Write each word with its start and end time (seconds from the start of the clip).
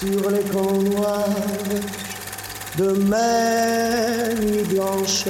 sur 0.00 0.30
les 0.30 0.42
camps 0.42 0.80
noirs 0.82 1.24
de 2.76 2.90
mes 2.92 4.34
nuits 4.40 4.64
blanches 4.64 5.24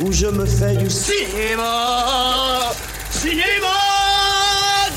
où 0.00 0.10
je 0.10 0.26
me 0.26 0.46
fais 0.46 0.76
du 0.76 0.88
cinéma, 0.88 2.72
cinéma. 3.10 3.66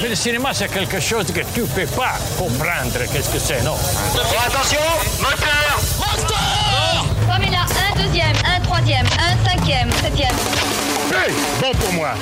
Mais 0.02 0.10
le 0.10 0.16
cinéma, 0.16 0.54
c'est 0.54 0.70
quelque 0.70 1.00
chose 1.00 1.26
que 1.28 1.42
tu 1.54 1.62
peux 1.62 1.86
pas 1.88 2.14
comprendre. 2.38 3.00
Qu'est-ce 3.12 3.30
que 3.30 3.40
c'est, 3.40 3.62
non? 3.64 3.76
Attention, 4.48 4.80
moteur, 5.20 5.80
moteur. 5.98 7.06
Comme 7.28 7.44
il 7.46 7.56
a 7.56 7.64
un 7.64 8.02
deuxième, 8.02 8.36
un 8.46 8.62
troisième, 8.62 9.06
un 9.06 9.50
cinquième, 9.50 9.92
septième. 10.02 10.36
Hey, 11.12 11.34
bon 11.60 11.72
pour 11.78 11.94
moi. 11.94 12.14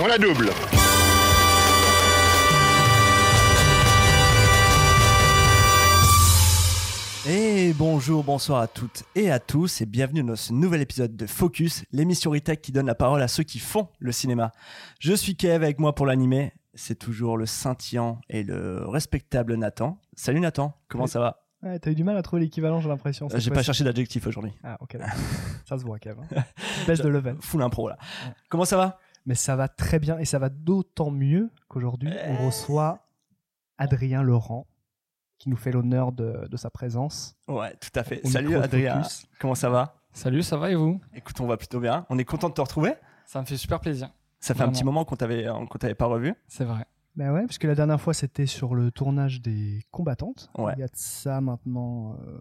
On 0.00 0.06
la 0.06 0.18
double. 0.18 0.52
Et 7.30 7.74
bonjour, 7.74 8.24
bonsoir 8.24 8.60
à 8.62 8.68
toutes 8.68 9.04
et 9.14 9.30
à 9.30 9.38
tous 9.38 9.82
et 9.82 9.86
bienvenue 9.86 10.22
dans 10.22 10.34
ce 10.36 10.52
nouvel 10.52 10.80
épisode 10.80 11.14
de 11.14 11.26
Focus, 11.26 11.84
l'émission 11.92 12.30
Retech 12.30 12.62
qui 12.62 12.72
donne 12.72 12.86
la 12.86 12.94
parole 12.94 13.20
à 13.20 13.28
ceux 13.28 13.42
qui 13.42 13.58
font 13.58 13.88
le 13.98 14.12
cinéma. 14.12 14.52
Je 14.98 15.12
suis 15.12 15.36
Kev 15.36 15.62
avec 15.62 15.78
moi 15.78 15.94
pour 15.94 16.06
l'animer, 16.06 16.54
c'est 16.72 16.98
toujours 16.98 17.36
le 17.36 17.44
scintillant 17.44 18.18
et 18.30 18.42
le 18.44 18.86
respectable 18.88 19.56
Nathan. 19.56 20.00
Salut 20.14 20.40
Nathan, 20.40 20.74
comment 20.88 21.06
ça 21.06 21.20
va? 21.20 21.42
Ouais, 21.62 21.78
t'as 21.78 21.90
eu 21.90 21.94
du 21.94 22.04
mal 22.04 22.16
à 22.16 22.22
trouver 22.22 22.40
l'équivalent, 22.40 22.80
j'ai 22.80 22.88
l'impression. 22.88 23.28
Euh, 23.30 23.38
J'ai 23.38 23.50
pas 23.50 23.62
cherché 23.64 23.84
d'adjectif 23.84 24.26
aujourd'hui. 24.26 24.52
Ah, 24.64 24.78
ok. 24.80 24.96
ça 25.68 25.76
se 25.76 25.84
voit, 25.84 25.98
Kev. 25.98 26.16
hein. 26.32 26.42
Baisse 26.86 27.02
de 27.02 27.08
level. 27.08 27.36
Full 27.40 27.60
impro 27.62 27.88
là. 27.88 27.98
Ouais. 28.24 28.32
Comment 28.48 28.64
ça 28.64 28.76
va? 28.78 28.98
Mais 29.26 29.34
ça 29.34 29.54
va 29.54 29.68
très 29.68 29.98
bien 29.98 30.18
et 30.18 30.24
ça 30.24 30.38
va 30.38 30.48
d'autant 30.48 31.10
mieux 31.10 31.50
qu'aujourd'hui, 31.68 32.10
on 32.26 32.46
reçoit 32.46 33.00
Adrien 33.76 34.22
Laurent 34.22 34.66
qui 35.38 35.48
nous 35.48 35.56
fait 35.56 35.72
l'honneur 35.72 36.12
de, 36.12 36.46
de 36.50 36.56
sa 36.56 36.70
présence. 36.70 37.36
Ouais, 37.46 37.74
tout 37.76 37.90
à 37.94 38.02
fait. 38.02 38.20
au 38.24 38.28
Salut 38.28 38.56
Adrien, 38.56 39.02
comment 39.38 39.54
ça 39.54 39.70
va? 39.70 39.94
Salut, 40.12 40.42
ça 40.42 40.56
va 40.56 40.70
et 40.70 40.74
vous? 40.74 41.00
Écoute, 41.14 41.40
on 41.40 41.46
va 41.46 41.56
plutôt 41.56 41.80
bien. 41.80 42.06
On 42.10 42.18
est 42.18 42.24
content 42.24 42.48
de 42.48 42.54
te 42.54 42.60
retrouver. 42.60 42.94
Ça 43.26 43.40
me 43.40 43.46
fait 43.46 43.56
super 43.56 43.80
plaisir. 43.80 44.10
Ça 44.40 44.54
fait 44.54 44.62
un 44.62 44.70
petit 44.70 44.84
moment 44.84 45.04
qu'on 45.04 45.16
t'avait 45.16 45.46
qu'on 45.46 45.78
t'avait 45.78 45.94
pas 45.94 46.06
revu. 46.06 46.34
C'est 46.46 46.64
vrai. 46.64 46.86
Ben 47.16 47.32
ouais, 47.32 47.42
parce 47.46 47.58
que 47.58 47.66
la 47.66 47.74
dernière 47.74 48.00
fois, 48.00 48.14
c'était 48.14 48.46
sur 48.46 48.76
le 48.76 48.92
tournage 48.92 49.42
des 49.42 49.82
combattantes. 49.90 50.50
Ouais. 50.56 50.72
Il 50.76 50.80
y 50.80 50.84
a 50.84 50.86
de 50.86 50.92
ça 50.94 51.40
maintenant 51.40 52.16
euh, 52.24 52.40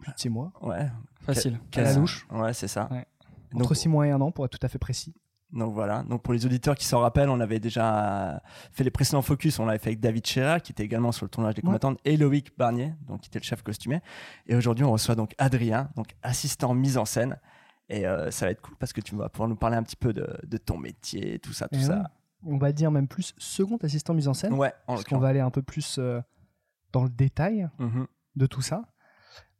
plus 0.00 0.12
de 0.12 0.18
six 0.18 0.28
mois. 0.28 0.52
Ouais. 0.60 0.90
Facile. 1.20 1.60
À 1.76 1.82
la 1.82 1.92
louche. 1.94 2.26
Ouais, 2.30 2.52
c'est 2.52 2.66
ça. 2.66 2.88
Ouais. 2.90 3.06
Donc, 3.52 3.62
Entre 3.62 3.74
six 3.74 3.88
mois 3.88 4.08
et 4.08 4.10
un 4.10 4.20
an, 4.20 4.32
pour 4.32 4.44
être 4.44 4.58
tout 4.58 4.66
à 4.66 4.68
fait 4.68 4.78
précis. 4.80 5.14
Donc 5.52 5.74
voilà, 5.74 6.02
donc 6.04 6.22
pour 6.22 6.32
les 6.32 6.46
auditeurs 6.46 6.74
qui 6.76 6.86
s'en 6.86 7.00
rappellent, 7.00 7.28
on 7.28 7.38
avait 7.40 7.60
déjà 7.60 8.42
fait 8.72 8.84
les 8.84 8.90
précédents 8.90 9.20
focus, 9.20 9.58
on 9.58 9.66
l'avait 9.66 9.78
fait 9.78 9.90
avec 9.90 10.00
David 10.00 10.26
Scherer 10.26 10.60
qui 10.62 10.72
était 10.72 10.82
également 10.84 11.12
sur 11.12 11.26
le 11.26 11.30
tournage 11.30 11.54
des 11.54 11.60
Ouais. 11.60 11.66
combattantes 11.66 11.98
et 12.06 12.16
Loïc 12.16 12.56
Barnier, 12.56 12.94
donc 13.06 13.20
qui 13.20 13.28
était 13.28 13.38
le 13.38 13.44
chef 13.44 13.62
costumier. 13.62 14.00
Et 14.46 14.56
aujourd'hui, 14.56 14.84
on 14.84 14.92
reçoit 14.92 15.14
donc 15.14 15.34
Adrien, 15.36 15.90
donc 15.94 16.14
assistant 16.22 16.72
mise 16.72 16.96
en 16.96 17.04
scène. 17.04 17.38
Et 17.90 18.06
euh, 18.06 18.30
ça 18.30 18.46
va 18.46 18.52
être 18.52 18.62
cool 18.62 18.76
parce 18.78 18.94
que 18.94 19.02
tu 19.02 19.14
vas 19.14 19.28
pouvoir 19.28 19.48
nous 19.50 19.56
parler 19.56 19.76
un 19.76 19.82
petit 19.82 19.96
peu 19.96 20.14
de, 20.14 20.26
de 20.46 20.56
ton 20.56 20.78
métier, 20.78 21.38
tout 21.38 21.52
ça, 21.52 21.68
tout 21.68 21.78
Et 21.78 21.82
ça. 21.82 21.96
ouais, 21.98 22.52
On 22.54 22.56
va 22.56 22.72
dire 22.72 22.90
même 22.90 23.06
plus 23.08 23.34
second 23.36 23.76
assistant 23.82 24.14
mise 24.14 24.28
en 24.28 24.34
scène. 24.34 24.54
Ouais, 24.54 24.72
en 24.86 24.94
parce 24.94 25.04
qu'on 25.04 25.18
va 25.18 25.28
aller 25.28 25.40
un 25.40 25.50
peu 25.50 25.60
plus 25.60 25.96
euh, 25.98 26.20
dans 26.92 27.02
le 27.02 27.10
détail. 27.10 27.68
Mhm. 27.78 28.06
de 28.36 28.46
tout 28.46 28.62
ça. 28.62 28.84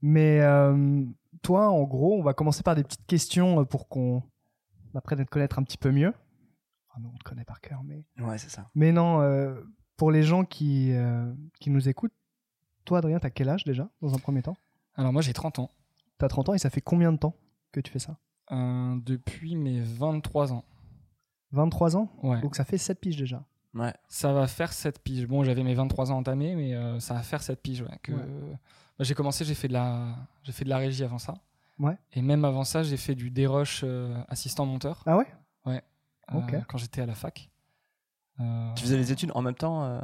Mais 0.01 0.41
euh, 0.41 1.05
toi, 1.43 1.69
en 1.69 1.83
gros, 1.83 2.19
on 2.19 2.23
va 2.23 2.33
commencer 2.33 2.63
par 2.63 2.75
des 2.77 2.83
petites 2.83 3.05
questions 3.07 3.63
pour 3.67 3.89
qu'on 3.89 4.23
apprenne 4.99 5.21
à 5.21 5.25
te 5.25 5.31
connaître 5.31 5.59
un 5.59 5.63
petit 5.63 5.79
peu 5.79 5.91
mieux. 5.91 6.13
Enfin, 6.89 7.01
nous, 7.01 7.11
on 7.13 7.17
te 7.17 7.25
connaît 7.25 7.45
par 7.45 7.61
cœur, 7.61 7.83
mais... 7.85 8.05
Ouais, 8.19 8.39
c'est 8.39 8.51
ça. 8.51 8.69
Mais 8.75 8.93
non, 8.93 9.21
euh, 9.21 9.61
pour 9.97 10.11
les 10.11 10.23
gens 10.23 10.45
qui, 10.45 10.93
euh, 10.93 11.33
qui 11.61 11.71
nous 11.71 11.89
écoutent, 11.89 12.13
toi, 12.85 12.99
Adrien, 12.99 13.19
t'as 13.19 13.31
quel 13.31 13.49
âge 13.49 13.65
déjà, 13.65 13.89
dans 14.01 14.15
un 14.15 14.19
premier 14.19 14.43
temps? 14.43 14.57
Alors 14.95 15.13
moi 15.13 15.23
j'ai 15.23 15.33
30 15.33 15.59
ans. 15.59 15.71
T'as 16.19 16.29
30 16.29 16.51
ans 16.51 16.55
et 16.55 16.59
ça 16.59 16.71
fait 16.71 16.81
combien 16.81 17.13
de 17.13 17.17
temps 17.19 17.35
que 17.73 17.81
tu 17.81 17.91
fais 17.91 17.99
ça? 17.99 18.17
Euh, 18.51 18.97
depuis 19.05 19.57
mes 19.57 19.81
23 19.81 20.53
ans. 20.53 20.65
23 21.53 21.97
ans? 21.97 22.11
Ouais. 22.23 22.41
Donc 22.41 22.57
ça 22.57 22.65
fait 22.65 22.79
7 22.79 23.01
piges 23.01 23.17
déjà. 23.17 23.45
Ouais. 23.75 23.95
Ça 24.09 24.33
va 24.33 24.47
faire 24.47 24.73
7 24.73 24.99
piges. 25.03 25.27
Bon, 25.27 25.45
j'avais 25.45 25.63
mes 25.63 25.75
23 25.75 26.13
ans 26.13 26.19
entamés, 26.19 26.55
mais 26.55 26.75
euh, 26.75 27.01
ça 27.01 27.15
va 27.15 27.23
faire 27.23 27.43
7 27.43 27.61
piges. 27.61 27.83
Ouais, 27.83 27.99
que... 28.03 28.13
Ouais. 28.13 28.27
Bah, 28.99 29.05
j'ai 29.05 29.15
commencé, 29.15 29.45
j'ai 29.45 29.55
fait, 29.55 29.69
de 29.69 29.73
la... 29.73 30.15
j'ai 30.43 30.53
fait 30.53 30.65
de 30.65 30.69
la 30.69 30.77
régie 30.77 31.03
avant 31.05 31.19
ça. 31.19 31.35
Ouais. 31.79 31.97
Et 32.13 32.23
même 32.23 32.45
avant 32.45 32.65
ça, 32.65 32.83
j'ai 32.83 32.97
fait 32.97 33.15
du 33.15 33.31
dérush 33.31 33.83
euh, 33.85 34.15
assistant 34.29 34.67
monteur 34.67 35.03
Ah 35.07 35.17
ouais? 35.19 35.27
Euh, 35.69 36.39
Ok. 36.39 36.55
quand 36.69 36.79
j'étais 36.79 37.03
à 37.03 37.07
la 37.07 37.15
fac. 37.15 37.51
Euh, 38.41 38.75
Tu 38.75 38.85
faisais 38.85 38.97
les 38.97 39.11
études 39.13 39.33
en 39.35 39.43
même 39.43 39.55
temps 39.57 39.85
euh, 39.85 40.01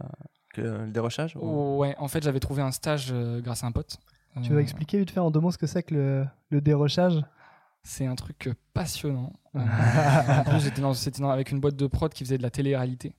que 0.52 0.60
le 0.60 0.90
dérochage 0.90 1.36
ou- 1.36 1.78
Ouais, 1.78 1.94
en 1.98 2.08
fait, 2.08 2.22
j'avais 2.22 2.40
trouvé 2.40 2.60
un 2.60 2.72
stage 2.72 3.08
euh, 3.12 3.40
grâce 3.40 3.64
à 3.64 3.66
un 3.66 3.72
pote. 3.72 3.96
Tu 4.42 4.52
vas 4.52 4.60
expliquer 4.60 4.98
vite 4.98 5.10
fait 5.10 5.20
en 5.20 5.30
deux 5.30 5.40
mots 5.40 5.50
ce 5.50 5.58
que 5.58 5.66
c'est 5.66 5.82
que 5.82 5.94
le, 5.94 6.26
le 6.50 6.60
dérochage 6.60 7.14
C'est 7.82 8.06
un 8.06 8.14
truc 8.16 8.50
passionnant. 8.74 9.32
Euh, 9.54 9.60
en 9.60 10.44
plus, 10.44 10.60
j'étais 10.60 10.80
dans, 10.82 10.92
c'était 10.94 11.20
dans- 11.22 11.30
avec 11.30 11.50
une 11.50 11.58
boîte 11.60 11.74
de 11.76 11.86
prod 11.86 12.12
qui 12.12 12.22
faisait 12.24 12.38
de 12.38 12.42
la 12.42 12.50
télé-réalité. 12.50 13.14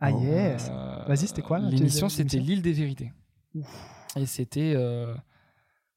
Ah 0.00 0.10
Oh. 0.12 0.20
yes 0.22 0.68
Euh, 0.70 1.04
Vas-y, 1.08 1.26
c'était 1.28 1.42
quoi, 1.42 1.58
L'émission, 1.58 2.08
c'était 2.08 2.38
L'île 2.38 2.62
des 2.62 2.72
vérités. 2.72 3.12
Et 4.16 4.26
c'était 4.26 4.74
euh, 4.76 5.14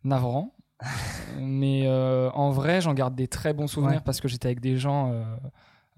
navrant. 0.03 0.55
Mais 1.39 1.83
euh, 1.87 2.29
en 2.31 2.51
vrai, 2.51 2.81
j'en 2.81 2.93
garde 2.93 3.15
des 3.15 3.27
très 3.27 3.53
bons 3.53 3.67
souvenirs 3.67 3.97
Ouais. 3.97 4.03
parce 4.05 4.21
que 4.21 4.27
j'étais 4.27 4.47
avec 4.47 4.59
des 4.59 4.77
gens 4.77 5.11
euh, 5.11 5.23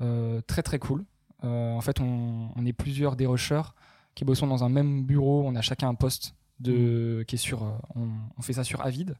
euh, 0.01 0.41
très 0.47 0.63
très 0.63 0.79
cool. 0.79 1.05
En 1.43 1.81
fait, 1.81 1.99
on, 2.01 2.49
on 2.55 2.65
est 2.65 2.73
plusieurs 2.73 3.15
dérocheurs 3.15 3.75
qui 4.15 4.25
bossons 4.25 4.47
dans 4.47 4.63
un 4.63 4.69
même 4.69 5.03
bureau. 5.03 5.43
On 5.45 5.53
a 5.55 5.61
chacun 5.61 5.89
un 5.89 5.93
poste 5.93 6.33
de, 6.59 7.19
Mm. 7.21 7.25
qui 7.25 7.35
est 7.35 7.37
sur. 7.37 7.61
on, 7.95 8.07
on 8.35 8.41
fait 8.41 8.53
ça 8.53 8.63
sur 8.63 8.81
Avid. 8.83 9.15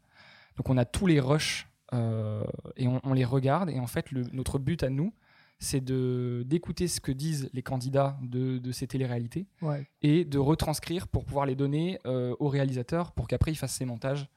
Donc 0.58 0.68
on 0.70 0.78
a 0.78 0.86
tous 0.86 1.06
les 1.06 1.20
rushs 1.20 1.68
et 1.94 2.88
on, 2.88 3.00
on 3.04 3.14
les 3.14 3.26
regarde. 3.26 3.70
Et 3.70 3.80
en 3.80 3.86
fait, 3.86 4.12
le- 4.12 4.24
notre 4.34 4.58
but 4.58 4.82
à 4.82 4.90
nous, 4.90 5.14
c'est 5.60 5.82
de 5.84 6.44
d'écouter 6.48 6.88
ce 6.88 7.00
que 7.00 7.12
disent 7.12 7.48
les 7.54 7.62
candidats 7.62 8.18
de, 8.24 8.58
de 8.58 8.72
ces 8.72 8.88
téléréalités 8.88 9.46
Ouais. 9.62 9.88
et 10.02 10.26
de 10.26 10.40
retranscrire 10.40 11.08
pour 11.08 11.26
pouvoir 11.26 11.46
les 11.46 11.56
donner 11.56 12.00
euh, 12.08 12.36
au 12.40 12.48
réalisateur 12.50 13.12
pour 13.12 13.28
qu'après 13.28 13.52
il 13.52 13.56
fasse 13.56 13.74
ses 13.76 13.86
montages 13.86 14.28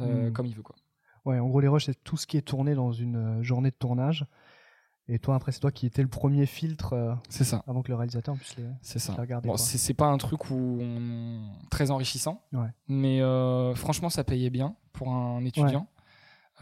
euh, 0.00 0.28
Mm. 0.30 0.32
comme 0.32 0.46
il 0.46 0.54
veut. 0.54 0.62
Quoi. 0.62 0.76
Ouais, 1.24 1.38
en 1.38 1.48
gros, 1.48 1.60
les 1.60 1.68
rushs, 1.68 1.86
c'est 1.86 2.02
tout 2.04 2.16
ce 2.16 2.26
qui 2.26 2.36
est 2.36 2.42
tourné 2.42 2.74
dans 2.74 2.92
une 2.92 3.16
euh, 3.16 3.42
journée 3.42 3.70
de 3.70 3.76
tournage. 3.76 4.24
Et 5.08 5.18
toi, 5.18 5.34
après, 5.34 5.50
c'est 5.50 5.58
toi 5.60 5.72
qui 5.72 5.86
étais 5.86 6.02
le 6.02 6.08
premier 6.08 6.46
filtre 6.46 6.92
euh, 6.92 7.14
C'est 7.28 7.42
ça. 7.42 7.64
avant 7.66 7.82
que 7.82 7.88
le 7.88 7.96
réalisateur 7.96 8.36
puisse 8.36 8.56
les, 8.56 8.64
C'est 8.80 9.00
ça. 9.00 9.12
les 9.14 9.20
regarder. 9.20 9.48
Bon, 9.48 9.56
c'est 9.56 9.94
pas 9.94 10.06
un 10.06 10.18
truc 10.18 10.50
où 10.50 10.78
on... 10.80 11.40
très 11.68 11.90
enrichissant, 11.90 12.42
Ouais. 12.52 12.68
mais 12.86 13.20
euh, 13.20 13.74
franchement, 13.74 14.08
ça 14.08 14.22
payait 14.22 14.50
bien 14.50 14.76
pour 14.92 15.08
un 15.12 15.44
étudiant. 15.44 15.88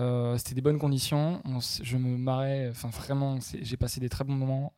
Euh, 0.01 0.39
C'était 0.39 0.55
des 0.55 0.63
bonnes 0.63 0.79
conditions. 0.79 1.43
On 1.45 1.59
je 1.61 1.97
me 1.99 2.17
marrais. 2.17 2.69
Enfin, 2.71 2.89
vraiment, 2.89 3.39
j'ai 3.61 3.77
passé 3.77 4.01
des 4.01 4.09
très 4.09 4.25
bons 4.25 4.35
moments. 4.37 4.73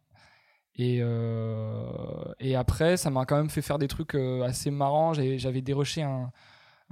Et, 0.77 1.03
et 2.41 2.56
après, 2.56 2.97
ça 2.97 3.10
m'a 3.10 3.25
quand 3.27 3.37
même 3.37 3.50
fait 3.50 3.62
faire 3.62 3.78
des 3.78 3.88
trucs 3.88 4.15
assez 4.15 4.71
marrants. 4.71 5.12
J'avais 5.12 5.60
déroché 5.62 6.03
un, 6.03 6.32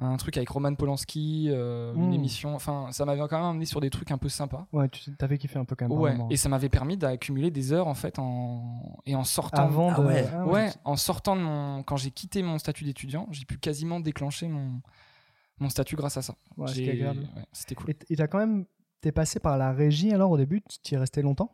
un 0.00 0.16
truc 0.16 0.36
avec 0.36 0.48
Roman 0.48 0.74
Polanski, 0.74 1.48
euh, 1.50 1.92
une 1.94 2.10
Mm. 2.10 2.12
émission. 2.14 2.54
Enfin, 2.54 2.86
ça 2.92 3.04
m'avait 3.04 3.20
quand 3.28 3.36
même 3.38 3.46
amené 3.50 3.64
sur 3.64 3.80
des 3.80 3.90
trucs 3.90 4.10
un 4.10 4.18
peu 4.18 4.28
sympas. 4.28 4.66
Ouais, 4.72 4.88
tu 4.88 5.10
t'avais 5.16 5.38
kiffé 5.38 5.58
un 5.58 5.64
peu 5.64 5.74
quand 5.76 5.88
même. 5.88 5.98
Ouais, 5.98 6.16
et 6.30 6.36
ça 6.36 6.48
m'avait 6.48 6.68
permis 6.68 6.96
d'accumuler 6.96 7.50
des 7.50 7.72
heures 7.72 7.88
en 7.88 7.94
fait 7.94 8.18
en... 8.18 9.00
et 9.06 9.14
en 9.16 9.24
sortant. 9.24 9.62
Avant 9.62 9.90
Ah 9.92 10.00
de. 10.00 10.06
ouais. 10.06 10.28
ah 10.32 10.46
ouais, 10.46 10.70
en 10.84 10.96
sortant 10.96 11.34
de 11.36 11.40
mon. 11.42 11.82
Quand 11.82 11.96
j'ai 11.96 12.10
quitté 12.12 12.42
mon 12.42 12.58
statut 12.58 12.84
d'étudiant, 12.84 13.26
j'ai 13.32 13.44
pu 13.44 13.58
quasiment 13.58 13.98
déclencher 14.00 14.46
mon, 14.48 14.80
mon 15.58 15.68
statut 15.68 15.96
grâce 15.96 16.16
à 16.16 16.22
ça. 16.22 16.34
Ouais, 16.56 16.68
C'était 17.52 17.74
cool. 17.74 17.94
Et 18.08 18.16
t'as 18.16 18.26
quand 18.28 18.38
même. 18.38 18.64
T'es 19.00 19.12
passé 19.12 19.38
par 19.40 19.56
la 19.58 19.72
régie 19.72 20.12
alors 20.12 20.30
au 20.32 20.36
début? 20.36 20.60
Tu 20.82 20.92
y 20.92 20.96
es 20.96 20.98
resté 20.98 21.22
longtemps? 21.22 21.52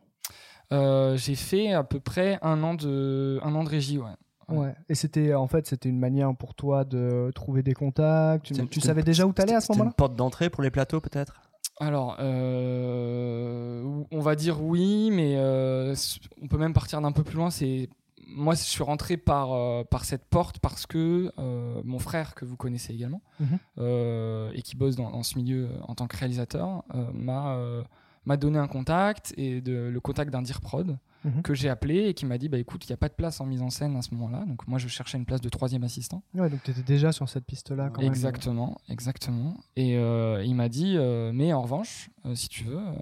Euh, 0.73 1.15
j'ai 1.15 1.35
fait 1.35 1.73
à 1.73 1.83
peu 1.83 1.99
près 1.99 2.39
un 2.41 2.63
an 2.63 2.73
de, 2.73 3.39
un 3.43 3.53
an 3.53 3.63
de 3.63 3.69
régie, 3.69 3.99
ouais. 3.99 4.09
Ouais. 4.49 4.57
Ouais. 4.57 4.75
Et 4.89 4.95
c'était 4.95 5.33
en 5.33 5.47
fait 5.47 5.65
c'était 5.67 5.89
une 5.89 5.99
manière 5.99 6.35
pour 6.35 6.53
toi 6.55 6.83
de 6.85 7.31
trouver 7.35 7.63
des 7.63 7.73
contacts. 7.73 8.51
Tu, 8.69 8.81
savais 8.81 9.03
déjà 9.03 9.25
où 9.25 9.33
t'allais 9.33 9.53
à 9.55 9.61
ce 9.61 9.67
c'était 9.67 9.73
moment-là? 9.77 9.89
une 9.91 9.95
porte 9.95 10.15
d'entrée 10.15 10.49
pour 10.49 10.63
les 10.63 10.71
plateaux 10.71 11.01
peut-être? 11.01 11.41
Alors, 11.79 12.15
euh, 12.19 14.03
on 14.11 14.19
va 14.21 14.35
dire 14.35 14.63
oui, 14.63 15.09
mais 15.11 15.35
euh, 15.37 15.95
on 16.41 16.47
peut 16.47 16.57
même 16.57 16.73
partir 16.73 17.01
d'un 17.01 17.11
peu 17.11 17.23
plus 17.23 17.35
loin. 17.35 17.49
C'est 17.49 17.89
moi, 18.27 18.55
je 18.55 18.61
suis 18.63 18.83
rentré 18.83 19.17
par, 19.17 19.53
euh, 19.53 19.83
par 19.83 20.03
cette 20.03 20.25
porte 20.25 20.59
parce 20.59 20.87
que 20.87 21.31
euh, 21.37 21.81
mon 21.83 21.99
frère, 21.99 22.33
que 22.33 22.43
vous 22.43 22.55
connaissez 22.57 22.93
également, 22.93 23.21
Mhm. 23.39 23.59
euh, 23.79 24.51
et 24.55 24.61
qui 24.63 24.75
bosse 24.75 24.95
dans, 24.95 25.11
dans 25.11 25.21
ce 25.23 25.37
milieu 25.37 25.69
en 25.87 25.93
tant 25.95 26.07
que 26.07 26.17
réalisateur, 26.17 26.83
euh, 26.95 27.05
m'a 27.13 27.55
euh, 27.57 27.83
m'a 28.25 28.37
donné 28.37 28.57
un 28.59 28.67
contact 28.67 29.33
et 29.37 29.61
de, 29.61 29.89
le 29.91 29.99
contact 29.99 30.31
d'un 30.31 30.41
dir 30.41 30.61
prod 30.61 30.97
Mhm. 31.23 31.41
que 31.41 31.55
j'ai 31.55 31.69
appelé 31.69 32.05
et 32.09 32.13
qui 32.13 32.23
m'a 32.27 32.37
dit 32.37 32.49
bah 32.49 32.59
écoute, 32.59 32.85
il 32.87 32.91
n'y 32.91 32.93
a 32.93 32.97
pas 32.97 33.09
de 33.09 33.15
place 33.15 33.41
en 33.41 33.47
mise 33.47 33.63
en 33.63 33.71
scène 33.71 33.95
à 33.95 34.03
ce 34.03 34.13
moment-là. 34.13 34.45
Donc 34.45 34.67
moi, 34.67 34.77
je 34.77 34.87
cherchais 34.87 35.17
une 35.17 35.25
place 35.25 35.41
de 35.41 35.49
troisième 35.49 35.83
assistant. 35.83 36.21
Ouais, 36.35 36.51
donc 36.51 36.61
t'étais 36.61 36.83
déjà 36.83 37.11
sur 37.11 37.27
cette 37.29 37.45
piste-là 37.45 37.89
quand 37.89 38.01
même. 38.03 38.07
Exactement, 38.11 38.77
exactement. 38.89 39.57
Et 39.75 39.97
euh, 39.97 40.43
il 40.45 40.53
m'a 40.53 40.69
dit, 40.69 40.93
euh, 40.97 41.31
mais 41.33 41.51
en 41.51 41.63
revanche, 41.63 42.11
euh, 42.27 42.35
si 42.35 42.47
tu 42.47 42.63
veux, 42.65 42.77
euh, 42.77 42.93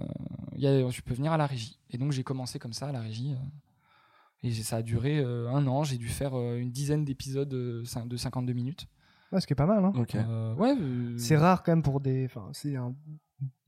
y 0.56 0.66
a- 0.66 0.88
tu 0.88 1.02
peux 1.02 1.12
venir 1.12 1.32
à 1.32 1.36
la 1.36 1.44
régie. 1.46 1.78
Et 1.90 1.98
donc 1.98 2.12
j'ai 2.12 2.22
commencé 2.24 2.58
comme 2.58 2.72
ça 2.72 2.88
à 2.88 2.92
la 2.92 3.00
régie. 3.00 3.32
euh, 3.34 4.46
et 4.48 4.52
ça 4.52 4.76
a 4.76 4.82
duré 4.82 5.18
euh, 5.18 5.50
un 5.50 5.66
an. 5.66 5.84
J'ai 5.84 5.98
dû 5.98 6.08
faire 6.08 6.32
euh, 6.34 6.56
une 6.58 6.70
dizaine 6.70 7.04
d'épisodes 7.04 7.52
euh, 7.52 7.82
de 8.06 8.16
52 8.16 8.52
minutes. 8.54 8.86
Ouais, 9.32 9.40
ce 9.40 9.46
qui 9.46 9.52
est 9.52 9.56
pas 9.56 9.66
mal. 9.66 9.84
Hein. 9.84 9.92
Euh, 10.14 10.54
ouais. 10.54 10.74
euh, 10.78 11.14
C'est 11.18 11.36
rare 11.36 11.62
quand 11.62 11.72
même 11.72 11.82
pour 11.82 12.00
des. 12.00 12.24
Enfin, 12.26 12.48
c'est 12.52 12.76
un- 12.76 12.94
une 13.06 13.18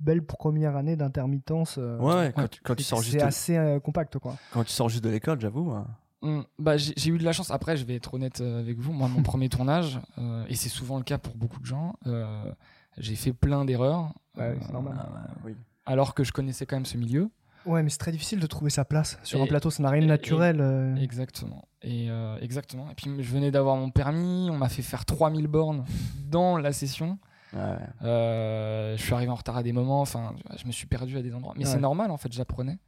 belle 0.01 0.23
première 0.25 0.77
année 0.77 0.97
d'intermittence. 0.97 1.77
euh, 1.79 1.99
Ouais, 1.99 2.15
ouais, 2.15 2.33
quand, 2.35 2.49
tu, 2.49 2.61
quand 2.63 2.75
tu 2.75 2.83
c'est- 2.83 2.91
sors 2.91 3.01
juste 3.01 3.13
C'est 3.13 3.19
de, 3.19 3.25
assez 3.25 3.57
euh, 3.57 3.81
compact, 3.81 4.19
quoi. 4.19 4.37
quand 4.53 4.65
tu 4.65 4.71
sors 4.73 4.89
juste 4.89 5.05
de 5.05 5.11
l'école, 5.11 5.41
j'avoue. 5.41 5.71
hein. 5.73 5.87
Hmm, 6.23 6.41
bah, 6.59 6.77
j'ai 6.77 7.11
eu 7.11 7.19
de 7.19 7.25
la 7.25 7.33
chance. 7.33 7.51
Après, 7.51 7.77
je 7.77 7.85
vais 7.85 7.95
être 7.97 8.15
honnête 8.15 8.41
euh, 8.41 8.61
avec 8.61 8.79
vous. 8.79 8.93
Moi, 8.93 9.09
mon 9.09 9.23
premier 9.23 9.49
tournage, 9.49 10.01
euh, 10.19 10.45
et 10.49 10.55
c'est 10.55 10.69
souvent 10.71 10.97
le 10.99 11.05
cas 11.05 11.19
pour 11.19 11.35
beaucoup 11.37 11.61
de 11.61 11.67
gens, 11.67 11.95
euh, 12.07 12.51
j'ai 12.99 13.15
fait 13.17 13.33
plein 13.33 13.65
d'erreurs. 13.65 14.13
Ouais, 14.37 14.57
c'est 14.63 14.73
normal. 14.73 14.95
Ah, 14.99 15.29
oui. 15.45 15.55
Alors 15.85 16.15
que 16.15 16.25
je 16.25 16.33
connaissais 16.33 16.67
quand 16.67 16.77
même 16.77 16.87
ce 16.87 16.97
milieu. 16.97 17.31
Ouais, 17.65 17.83
mais 17.83 17.91
c'est 17.91 17.99
très 17.99 18.13
difficile 18.13 18.39
de 18.41 18.47
trouver 18.47 18.71
sa 18.71 18.85
place 18.85 19.19
sur 19.25 19.39
Et- 19.41 19.43
un 19.43 19.47
plateau. 19.47 19.71
Ça 19.71 19.83
n'a 19.83 19.91
rien 19.91 20.01
de 20.01 20.07
et- 20.07 20.09
naturel. 20.09 20.97
Exactement. 21.01 21.67
Et 21.83 22.11
euh, 22.11 22.39
exactement. 22.41 22.89
Et 22.91 22.95
puis, 22.95 23.11
je 23.23 23.31
venais 23.33 23.51
d'avoir 23.51 23.77
mon 23.77 23.91
permis. 23.91 24.49
On 24.51 24.57
m'a 24.57 24.69
fait 24.69 24.83
faire 24.83 25.05
3000 25.05 25.47
bornes 25.49 25.85
dans 26.29 26.57
la 26.59 26.73
session. 26.73 27.19
Ouais, 27.53 27.61
ouais. 27.61 27.77
Euh, 28.03 28.97
je 28.97 29.03
suis 29.03 29.15
arrivé 29.15 29.31
en 29.31 29.35
retard 29.37 29.57
à 29.57 29.63
des 29.63 29.73
moments. 29.73 30.01
Enfin, 30.01 30.35
je 30.59 30.67
me 30.67 30.73
suis 30.73 30.87
perdu 30.87 31.17
à 31.17 31.23
des 31.23 31.35
endroits. 31.35 31.55
Mais 31.57 31.65
Ouais. 31.65 31.71
c'est 31.71 31.79
normal, 31.81 32.11
en 32.11 32.17
fait, 32.17 32.33
j'apprenais. 32.33 32.79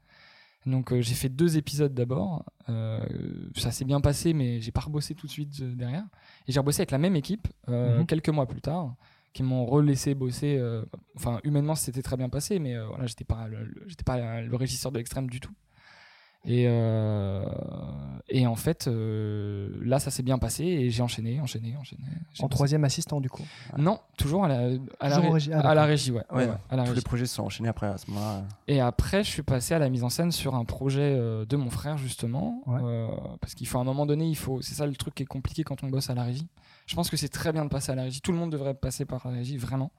Donc, 0.66 0.93
euh, 0.93 1.00
j'ai 1.00 1.14
fait 1.14 1.28
deux 1.28 1.56
épisodes 1.56 1.94
d'abord. 1.94 2.44
Euh, 2.69 3.00
ça 3.56 3.70
s'est 3.70 3.84
bien 3.84 4.00
passé, 4.00 4.34
mais 4.34 4.60
j'ai 4.60 4.72
pas 4.72 4.81
rebossé 4.81 5.14
tout 5.14 5.26
de 5.26 5.32
suite 5.32 5.55
euh, 5.62 5.75
derrière. 5.75 6.05
Et 6.46 6.52
j'ai 6.52 6.58
rebossé 6.60 6.81
avec 6.81 6.90
la 6.90 6.99
même 6.99 7.16
équipe 7.16 7.49
euh, 7.69 8.00
Mhm. 8.00 8.06
quelques 8.06 8.28
mois 8.28 8.46
plus 8.46 8.60
tard, 8.60 8.94
qui 9.32 9.43
m'ont 9.43 9.64
relaissé 9.64 10.14
bosser. 10.14 10.56
euh, 10.58 10.84
enfin, 11.16 11.40
humainement, 11.44 11.75
c'était 11.76 12.02
très 12.02 12.16
bien 12.16 12.28
passé, 12.28 12.58
mais 12.58 12.75
euh, 12.76 12.87
voilà, 12.88 13.06
j'étais 13.06 13.25
pas, 13.25 13.46
le, 13.49 13.64
le- 13.64 13.84
j'étais 13.87 14.05
pas 14.05 14.40
le 14.43 14.56
régisseur 14.56 14.90
de 14.93 14.99
l'extrême 14.99 15.31
du 15.31 15.40
tout. 15.40 15.52
Et, 16.44 16.64
euh, 16.67 17.44
et 18.29 18.46
en 18.46 18.55
fait, 18.55 18.87
euh, 18.87 19.70
là, 19.82 19.99
ça 19.99 20.11
s'est 20.11 20.23
bien 20.23 20.38
passé 20.38 20.64
et 20.64 20.90
j'ai 20.90 21.02
enchaîné, 21.02 21.40
enchaîné, 21.40 21.76
enchaîné. 21.76 22.02
En 22.40 22.49
troisième 22.49 22.85
assistant, 22.85 23.20
du 23.20 23.29
coup. 23.29 23.43
Non, 23.76 24.00
toujours 24.17 24.44
à 24.44 24.49
la, 24.49 24.70
à 25.00 25.19
régie. 25.19 25.52
À 25.52 25.56
la 25.56 25.62
d'accord. 25.62 25.85
régie, 25.88 26.12
ouais. 26.12 26.23
Ouais, 26.31 26.44
ouais, 26.44 26.50
ouais, 26.50 26.56
à 26.70 26.76
la 26.76 26.85
Tous 26.85 26.94
les 26.94 27.00
projets 27.00 27.26
se 27.26 27.35
sont 27.35 27.43
enchaînés 27.44 27.69
après 27.69 27.88
à 27.88 27.99
ce 27.99 28.11
moment-là. 28.11 28.44
Et 28.67 28.81
après, 28.81 29.25
je 29.25 29.31
suis 29.31 29.43
passé 29.43 29.75
à 29.75 29.79
la 29.79 29.88
mise 29.88 30.05
en 30.05 30.11
scène 30.11 30.31
sur 30.31 30.55
un 30.55 30.64
projet 30.64 31.17
euh, 31.17 31.44
de 31.44 31.56
mon 31.56 31.70
frère, 31.70 31.99
justement. 31.99 32.62
Ouais. 32.67 32.81
euh, 32.82 33.08
parce 33.41 33.55
qu'il 33.55 33.67
faut, 33.67 33.79
à 33.79 33.81
un 33.81 33.84
moment 33.84 34.06
donné, 34.06 34.26
il 34.26 34.37
faut. 34.37 34.62
C'est 34.62 34.75
ça 34.75 34.87
le 34.87 34.94
truc 34.94 35.14
qui 35.14 35.25
est 35.25 35.26
compliqué 35.26 35.64
quand 35.64 35.82
on 35.82 35.88
bosse 35.88 36.08
à 36.08 36.14
la 36.14 36.23
régie. 36.23 36.49
Je 36.87 36.94
pense 36.94 37.11
que 37.11 37.17
c'est 37.17 37.29
très 37.29 37.52
bien 37.52 37.64
de 37.64 37.70
passer 37.70 37.93
à 37.93 37.94
la 37.94 38.02
régie. 38.05 38.20
Tout 38.20 38.32
le 38.32 38.38
monde 38.38 38.52
devrait 38.52 38.75
passer 38.75 39.05
par 39.05 39.26
la 39.26 39.32
régie, 39.34 39.56
vraiment. 39.56 39.91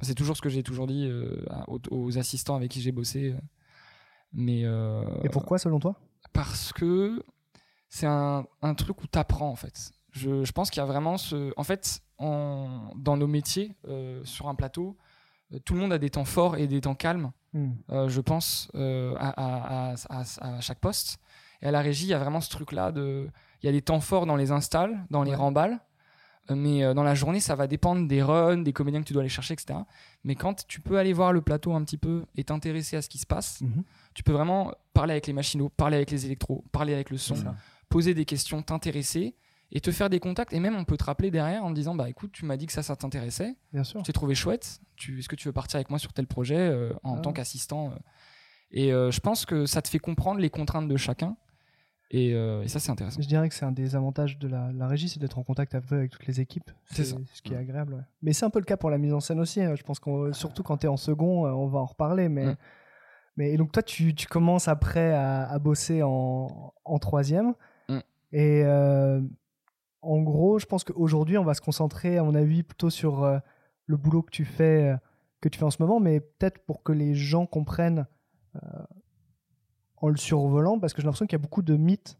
C'est 0.00 0.14
toujours 0.14 0.36
ce 0.36 0.42
que 0.42 0.48
j'ai 0.48 0.62
toujours 0.62 0.86
dit 0.86 1.06
euh, 1.08 1.44
aux 1.90 2.18
assistants 2.18 2.56
avec 2.56 2.70
qui 2.70 2.80
j'ai 2.80 2.90
bossé. 2.92 3.34
Mais. 4.34 4.62
euh, 4.64 5.02
Et 5.22 5.28
pourquoi, 5.28 5.58
selon 5.58 5.78
toi? 5.78 5.94
parce 6.32 6.72
que 6.72 7.22
c'est 7.88 8.06
un, 8.06 8.44
un 8.60 8.74
truc 8.74 9.00
où 9.02 9.06
tu 9.06 9.18
apprends 9.18 9.48
en 9.48 9.54
fait. 9.56 9.92
Je, 10.10 10.44
je 10.44 10.52
pense 10.52 10.70
qu'il 10.70 10.80
y 10.80 10.82
a 10.82 10.86
vraiment 10.86 11.16
ce. 11.16 11.52
En 11.56 11.62
fait, 11.64 12.00
en- 12.18 12.90
dans 12.96 13.16
nos 13.16 13.26
métiers, 13.28 13.76
euh, 13.88 14.20
sur 14.24 14.48
un 14.48 14.54
plateau, 14.54 14.96
euh, 15.52 15.58
tout 15.64 15.74
le 15.74 15.80
monde 15.80 15.92
a 15.92 15.98
des 15.98 16.10
temps 16.10 16.24
forts 16.24 16.56
et 16.56 16.66
des 16.66 16.80
temps 16.80 16.94
calmes, 16.94 17.30
Hmm. 17.52 17.70
euh, 17.90 18.08
je 18.08 18.20
pense, 18.20 18.68
euh, 18.74 19.14
à, 19.16 19.28
à- 19.28 19.92
à- 19.92 20.20
à- 20.20 20.56
à 20.56 20.60
chaque 20.60 20.80
poste. 20.80 21.18
Et 21.62 21.66
à 21.66 21.70
la 21.70 21.80
régie, 21.82 22.06
il 22.06 22.10
y 22.10 22.14
a 22.14 22.18
vraiment 22.18 22.40
ce 22.40 22.50
truc-là 22.50 22.90
de. 22.90 23.28
Il 23.62 23.66
y 23.66 23.68
a 23.68 23.72
des 23.72 23.82
temps 23.82 24.00
forts 24.00 24.26
dans 24.26 24.34
les 24.36 24.50
installs, 24.50 25.06
dans 25.10 25.22
les 25.22 25.34
remballes. 25.36 25.78
Mais 26.50 26.82
euh, 26.84 26.92
dans 26.94 27.02
la 27.02 27.14
journée, 27.14 27.40
ça 27.40 27.54
va 27.54 27.66
dépendre 27.66 28.06
des 28.06 28.22
runs, 28.22 28.58
des 28.58 28.72
comédiens 28.72 29.00
que 29.00 29.06
tu 29.06 29.12
dois 29.14 29.22
aller 29.22 29.28
chercher, 29.30 29.54
etc. 29.54 29.78
Mais 30.24 30.34
quand 30.34 30.66
tu 30.66 30.80
peux 30.80 30.98
aller 30.98 31.12
voir 31.12 31.32
le 31.32 31.40
plateau 31.40 31.72
un 31.74 31.82
petit 31.84 31.96
peu 31.96 32.24
et 32.36 32.44
t'intéresser 32.44 32.96
à 32.96 33.02
ce 33.02 33.08
qui 33.08 33.18
se 33.18 33.26
passe, 33.26 33.60
Mhm. 33.62 33.82
tu 34.14 34.22
peux 34.22 34.32
vraiment 34.32 34.72
parler 34.92 35.12
avec 35.12 35.26
les 35.26 35.32
machinaux, 35.32 35.70
parler 35.70 35.96
avec 35.96 36.10
les 36.10 36.26
électros, 36.26 36.64
parler 36.72 36.92
avec 36.94 37.10
le 37.10 37.16
son, 37.18 37.34
poser 37.88 38.12
des 38.14 38.24
questions, 38.26 38.60
t'intéresser 38.62 39.34
et 39.72 39.80
te 39.80 39.90
faire 39.90 40.10
des 40.10 40.20
contacts. 40.20 40.52
Et 40.52 40.60
même, 40.60 40.76
on 40.76 40.84
peut 40.84 40.96
te 40.98 41.04
rappeler 41.04 41.30
derrière 41.30 41.64
en 41.64 41.70
te 41.70 41.74
disant 41.74 41.94
Bah 41.94 42.08
écoute, 42.10 42.30
tu 42.32 42.44
m'as 42.44 42.56
dit 42.58 42.66
que 42.66 42.72
ça, 42.72 42.82
ça 42.82 42.94
t'intéressait. 42.94 43.54
Bien 43.72 43.84
sûr. 43.84 44.00
Je 44.00 44.04
t'ai 44.04 44.12
trouvé 44.12 44.34
chouette. 44.34 44.80
Est-ce 45.08 45.28
que 45.28 45.36
tu 45.36 45.48
veux 45.48 45.52
partir 45.52 45.76
avec 45.76 45.88
moi 45.90 45.98
sur 45.98 46.12
tel 46.12 46.26
projet 46.26 46.56
euh, 46.58 46.92
en 47.02 47.16
Ah. 47.16 47.20
tant 47.20 47.32
qu'assistant 47.32 47.90
euh? 47.90 47.96
Et 48.70 48.92
euh, 48.92 49.10
je 49.10 49.20
pense 49.20 49.46
que 49.46 49.66
ça 49.66 49.80
te 49.82 49.88
fait 49.88 49.98
comprendre 50.00 50.40
les 50.40 50.50
contraintes 50.50 50.88
de 50.88 50.96
chacun. 50.96 51.36
Et, 52.16 52.32
euh, 52.34 52.62
et 52.62 52.68
ça, 52.68 52.78
c'est 52.78 52.92
intéressant. 52.92 53.20
Je 53.20 53.26
dirais 53.26 53.48
que 53.48 53.54
c'est 53.56 53.64
un 53.64 53.72
des 53.72 53.96
avantages 53.96 54.38
de 54.38 54.46
la, 54.46 54.70
la 54.72 54.86
régie, 54.86 55.08
c'est 55.08 55.18
d'être 55.18 55.36
en 55.38 55.42
contact 55.42 55.76
peu 55.80 55.96
avec 55.96 56.12
toutes 56.12 56.26
les 56.26 56.40
équipes. 56.40 56.70
C'est 56.84 57.04
ça. 57.04 57.16
Ce 57.32 57.42
qui 57.42 57.54
est 57.54 57.56
agréable. 57.56 57.94
ouais. 57.94 58.02
Mais 58.22 58.32
c'est 58.32 58.44
un 58.44 58.50
peu 58.50 58.60
le 58.60 58.64
cas 58.64 58.76
pour 58.76 58.88
la 58.90 58.98
mise 58.98 59.12
en 59.12 59.20
scène 59.20 59.40
aussi. 59.40 59.60
hein. 59.60 59.74
Je 59.74 59.82
pense 59.82 59.98
qu'on, 59.98 60.32
surtout 60.32 60.62
quand 60.62 60.76
tu 60.78 60.86
es 60.86 60.88
en 60.88 60.96
second, 60.96 61.46
euh, 61.46 61.50
on 61.50 61.66
va 61.66 61.80
en 61.80 61.86
reparler. 61.86 62.28
Mais, 62.28 62.56
mais 63.36 63.52
et 63.52 63.56
donc 63.56 63.72
toi, 63.72 63.82
tu, 63.82 64.14
tu 64.14 64.28
commences 64.28 64.68
après 64.68 65.12
à, 65.12 65.44
à 65.50 65.58
bosser 65.58 66.02
en, 66.04 66.72
en 66.84 66.98
troisième. 66.98 67.54
Et 68.36 68.62
euh, 68.64 69.20
en 70.02 70.20
gros, 70.22 70.58
je 70.58 70.66
pense 70.66 70.84
qu'aujourd'hui, 70.84 71.36
on 71.38 71.44
va 71.44 71.54
se 71.54 71.60
concentrer, 71.60 72.18
à 72.18 72.22
mon 72.22 72.34
avis, 72.34 72.62
plutôt 72.62 72.90
sur 72.90 73.24
euh, 73.24 73.38
le 73.86 73.96
boulot 73.96 74.22
que 74.22 74.30
tu 74.30 74.44
fais, 74.44 74.90
euh, 74.92 74.96
que 75.40 75.48
tu 75.48 75.58
fais 75.58 75.64
en 75.64 75.70
ce 75.70 75.80
moment, 75.82 75.98
mais 76.00 76.20
peut-être 76.20 76.58
pour 76.64 76.82
que 76.82 76.92
les 76.92 77.14
gens 77.14 77.46
comprennent 77.46 78.06
euh, 78.56 78.58
en 80.04 80.08
le 80.08 80.16
survolant, 80.16 80.78
parce 80.78 80.92
que 80.92 81.00
j'ai 81.00 81.06
l'impression 81.06 81.26
qu'il 81.26 81.36
y 81.38 81.40
a 81.40 81.42
beaucoup 81.42 81.62
de 81.62 81.76
mythes 81.76 82.18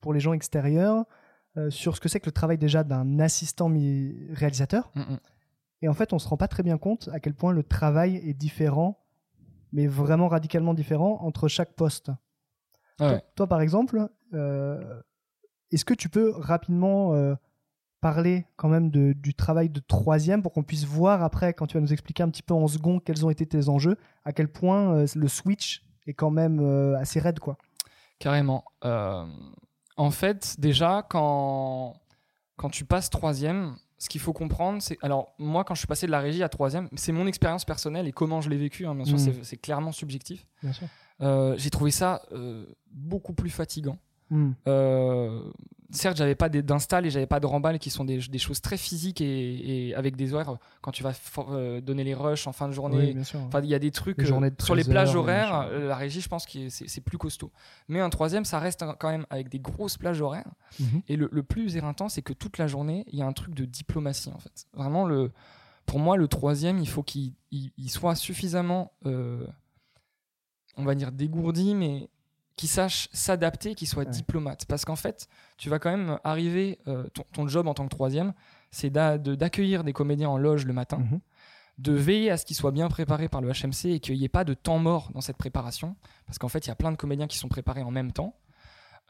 pour 0.00 0.12
les 0.14 0.20
gens 0.20 0.32
extérieurs 0.32 1.04
euh, 1.56 1.70
sur 1.70 1.94
ce 1.96 2.00
que 2.00 2.08
c'est 2.08 2.20
que 2.20 2.26
le 2.26 2.32
travail 2.32 2.58
déjà 2.58 2.84
d'un 2.84 3.18
assistant 3.20 3.68
réalisateur. 4.32 4.90
Mm, 4.94 5.00
mm. 5.00 5.18
Et 5.82 5.88
en 5.88 5.94
fait, 5.94 6.12
on 6.12 6.18
se 6.18 6.26
rend 6.28 6.36
pas 6.36 6.48
très 6.48 6.62
bien 6.62 6.78
compte 6.78 7.08
à 7.12 7.20
quel 7.20 7.34
point 7.34 7.52
le 7.52 7.62
travail 7.62 8.16
est 8.16 8.34
différent, 8.34 8.98
mais 9.72 9.86
vraiment 9.86 10.28
radicalement 10.28 10.74
différent 10.74 11.18
entre 11.22 11.48
chaque 11.48 11.74
poste. 11.74 12.10
Ah 12.98 13.12
ouais. 13.12 13.18
Toi, 13.20 13.28
toi, 13.36 13.46
par 13.46 13.60
exemple, 13.60 14.08
euh, 14.34 15.00
est-ce 15.70 15.84
que 15.84 15.94
tu 15.94 16.08
peux 16.08 16.30
rapidement 16.34 17.14
euh, 17.14 17.34
parler 18.00 18.46
quand 18.56 18.68
même 18.68 18.90
de- 18.90 19.12
du 19.12 19.34
travail 19.34 19.68
de 19.68 19.80
troisième 19.80 20.42
pour 20.42 20.52
qu'on 20.52 20.62
puisse 20.64 20.84
voir 20.84 21.22
après, 21.22 21.52
quand 21.52 21.66
tu 21.66 21.74
vas 21.76 21.80
nous 21.80 21.92
expliquer 21.92 22.22
un 22.22 22.28
petit 22.30 22.42
peu 22.42 22.54
en 22.54 22.66
second 22.66 22.98
quels 23.00 23.24
ont 23.26 23.30
été 23.30 23.46
tes 23.46 23.68
enjeux, 23.68 23.96
à 24.24 24.32
quel 24.32 24.48
point 24.50 24.94
euh, 24.94 25.06
le 25.14 25.28
switch 25.28 25.84
est 26.08 26.14
quand 26.14 26.30
même 26.30 26.60
euh, 26.60 26.96
assez 26.98 27.20
raide, 27.20 27.38
quoi. 27.38 27.56
Carrément. 28.18 28.64
Euh, 28.84 29.24
en 29.96 30.10
fait, 30.10 30.56
déjà, 30.58 31.04
quand, 31.08 31.94
quand 32.56 32.70
tu 32.70 32.84
passes 32.84 33.10
troisième, 33.10 33.76
ce 33.98 34.08
qu'il 34.08 34.20
faut 34.20 34.32
comprendre, 34.32 34.80
c'est. 34.80 34.96
Alors, 35.02 35.34
moi, 35.38 35.64
quand 35.64 35.74
je 35.74 35.80
suis 35.80 35.86
passé 35.88 36.06
de 36.06 36.12
la 36.12 36.20
régie 36.20 36.42
à 36.42 36.48
troisième, 36.48 36.88
c'est 36.96 37.12
mon 37.12 37.26
expérience 37.26 37.64
personnelle 37.64 38.06
et 38.06 38.12
comment 38.12 38.40
je 38.40 38.48
l'ai 38.50 38.56
vécu. 38.56 38.86
hein, 38.86 38.94
bien 38.94 39.04
sûr, 39.04 39.16
Mm. 39.16 39.42
c'est- 39.42 39.56
clairement 39.56 39.92
subjectif. 39.92 40.46
Bien 40.62 40.72
sûr. 40.72 40.86
Euh, 41.20 41.54
J'ai 41.58 41.70
trouvé 41.70 41.90
ça 41.90 42.22
euh, 42.32 42.64
beaucoup 42.92 43.32
plus 43.32 43.50
fatigant. 43.50 43.98
Euh, 44.68 45.42
certes, 45.90 46.16
j'avais 46.18 46.34
pas 46.34 46.48
d'install 46.48 47.06
et 47.06 47.10
j'avais 47.10 47.26
pas 47.26 47.40
de 47.40 47.46
remballe 47.46 47.78
qui 47.78 47.90
sont 47.90 48.04
des, 48.04 48.18
des 48.18 48.38
choses 48.38 48.60
très 48.60 48.76
physiques 48.76 49.20
et, 49.20 49.88
et 49.88 49.94
avec 49.94 50.16
des 50.16 50.34
horaires. 50.34 50.56
Quand 50.82 50.90
tu 50.92 51.02
vas 51.02 51.12
euh, 51.50 51.80
donner 51.80 52.04
les 52.04 52.14
rushs 52.14 52.46
en 52.46 52.52
fin 52.52 52.68
de 52.68 52.72
journée, 52.72 52.96
Oui. 53.08 53.14
Enfin, 53.46 53.60
il 53.62 53.68
y 53.70 53.74
a 53.74 53.78
des 53.78 53.90
trucs 53.90 54.16
euh, 54.24 54.26
sur 54.66 54.74
les 54.76 54.82
13 54.84 54.92
plages 54.92 55.08
heures, 55.10 55.16
horaires. 55.22 55.54
euh, 55.70 55.88
la 55.88 55.96
régie, 55.96 56.20
je 56.20 56.28
pense 56.28 56.46
que 56.46 56.68
c'est 56.68 57.00
plus 57.00 57.16
costaud. 57.18 57.50
Mais 57.88 58.00
un 58.00 58.10
troisième, 58.10 58.44
ça 58.44 58.58
reste 58.58 58.84
quand 58.98 59.08
même 59.10 59.26
avec 59.30 59.48
des 59.48 59.58
grosses 59.60 59.96
plages 59.96 60.20
horaires. 60.20 60.50
Mhm. 60.78 61.02
Et 61.08 61.16
le, 61.16 61.28
le 61.32 61.42
plus 61.42 61.76
éreintant, 61.76 62.08
c'est 62.08 62.22
que 62.22 62.32
toute 62.32 62.58
la 62.58 62.66
journée, 62.66 63.04
il 63.10 63.18
y 63.18 63.22
a 63.22 63.26
un 63.26 63.32
truc 63.32 63.54
de 63.54 63.64
diplomatie 63.64 64.30
en 64.30 64.38
fait. 64.38 64.66
Vraiment, 64.74 65.06
le, 65.06 65.30
pour 65.86 65.98
moi, 65.98 66.16
le 66.16 66.28
troisième, 66.28 66.78
il 66.78 66.88
faut 66.88 67.02
qu'il 67.02 67.32
il- 67.50 67.72
il 67.78 67.88
soit 67.90 68.14
suffisamment, 68.14 68.92
euh, 69.06 69.46
on 70.76 70.84
va 70.84 70.94
dire, 70.94 71.12
dégourdi, 71.12 71.74
mais 71.74 72.08
qu'il 72.58 72.68
sache 72.68 73.08
s'adapter, 73.12 73.74
qu'il 73.74 73.88
soit 73.88 74.04
Ouais. 74.04 74.10
diplomate. 74.10 74.66
Parce 74.66 74.84
qu'en 74.84 74.96
fait, 74.96 75.28
tu 75.56 75.70
vas 75.70 75.78
quand 75.78 75.90
même 75.90 76.18
arriver, 76.24 76.78
euh, 76.88 77.04
ton, 77.14 77.24
ton 77.32 77.48
job 77.48 77.66
en 77.66 77.72
tant 77.74 77.84
que 77.84 77.88
troisième, 77.94 78.34
c'est 78.70 78.90
de- 78.90 79.34
d'accueillir 79.34 79.82
des 79.84 79.94
comédiens 79.94 80.28
en 80.28 80.36
loge 80.36 80.66
le 80.66 80.74
matin 80.74 80.98
Mhm. 80.98 81.20
de 81.78 81.92
veiller 81.92 82.30
à 82.30 82.36
ce 82.36 82.44
qu'ils 82.44 82.56
soient 82.56 82.72
bien 82.72 82.88
préparés 82.88 83.28
par 83.28 83.40
le 83.40 83.48
HMC 83.50 83.86
et 83.94 84.00
qu'il 84.00 84.18
n'y 84.18 84.24
ait 84.24 84.28
pas 84.28 84.44
de 84.44 84.52
temps 84.52 84.78
mort 84.78 85.10
dans 85.14 85.20
cette 85.22 85.36
préparation, 85.38 85.96
parce 86.26 86.36
qu'en 86.38 86.48
fait, 86.48 86.66
il 86.66 86.68
y 86.68 86.72
a 86.72 86.74
plein 86.74 86.90
de 86.92 86.96
comédiens 86.96 87.26
qui 87.28 87.38
sont 87.38 87.48
préparés 87.48 87.82
en 87.82 87.90
même 87.90 88.12
temps, 88.12 88.34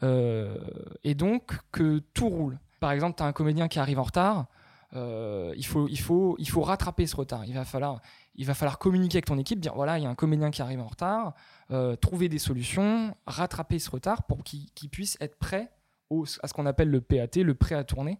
Euh, 0.04 0.56
et 1.02 1.14
donc 1.16 1.58
que 1.72 1.98
tout 2.14 2.28
roule. 2.28 2.60
Par 2.78 2.92
exemple, 2.92 3.16
tu 3.16 3.24
as 3.24 3.26
un 3.26 3.32
comédien 3.32 3.66
qui 3.66 3.80
arrive 3.80 3.98
en 3.98 4.04
retard, 4.04 4.46
euh, 4.94 5.52
il, 5.56 5.66
faut, 5.66 5.88
il, 5.88 5.98
faut, 5.98 6.36
il 6.38 6.48
faut 6.48 6.62
rattraper 6.62 7.06
ce 7.08 7.16
retard. 7.16 7.44
Il 7.46 7.54
va, 7.54 7.64
falloir, 7.64 8.00
il 8.38 8.46
va 8.46 8.54
falloir 8.54 8.78
communiquer 8.78 9.16
avec 9.18 9.26
ton 9.26 9.36
équipe, 9.36 9.60
dire 9.60 9.74
voilà, 9.74 9.98
il 9.98 10.04
y 10.04 10.06
a 10.06 10.08
un 10.08 10.14
comédien 10.14 10.50
qui 10.50 10.62
arrive 10.62 10.80
en 10.80 10.86
retard, 10.86 11.34
euh, 11.70 11.96
trouver 11.96 12.28
des 12.30 12.38
solutions, 12.38 13.14
rattraper 13.26 13.78
ce 13.78 13.90
retard 13.90 14.22
pour 14.22 14.42
qu'il 14.44 14.88
puisse 14.90 15.18
être 15.20 15.36
prêt 15.36 15.70
au, 16.08 16.24
à 16.42 16.48
ce 16.48 16.54
qu'on 16.54 16.64
appelle 16.64 16.88
le 16.88 17.00
PAT, 17.02 17.42
le 17.42 17.54
prêt 17.54 17.74
à 17.74 17.84
tourner, 17.84 18.18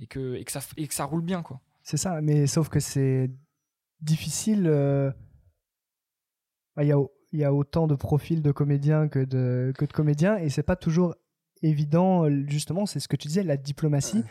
et 0.00 0.06
que, 0.06 0.34
et 0.34 0.44
que, 0.44 0.50
ça, 0.50 0.60
et 0.76 0.88
que 0.88 0.94
ça 0.94 1.04
roule 1.04 1.22
bien. 1.22 1.42
quoi. 1.42 1.60
C'est 1.82 1.98
ça, 1.98 2.20
mais 2.20 2.46
sauf 2.46 2.68
que 2.68 2.80
c'est 2.80 3.30
difficile. 4.00 4.66
euh, 4.66 5.12
bah, 6.74 6.82
Il 6.84 6.88
y, 6.88 6.92
a, 6.92 6.98
il 7.32 7.38
y 7.40 7.44
a 7.44 7.52
autant 7.52 7.86
de 7.86 7.94
profils 7.94 8.42
de 8.42 8.52
comédiens 8.52 9.06
que 9.08 9.24
de, 9.24 9.72
que 9.76 9.84
de 9.84 9.92
comédiens, 9.92 10.38
et 10.38 10.48
c'est 10.48 10.62
pas 10.62 10.76
toujours 10.76 11.14
évident, 11.62 12.26
justement, 12.46 12.86
c'est 12.86 13.00
ce 13.00 13.08
que 13.08 13.16
tu 13.16 13.28
disais, 13.28 13.42
la 13.42 13.56
diplomatie, 13.56 14.24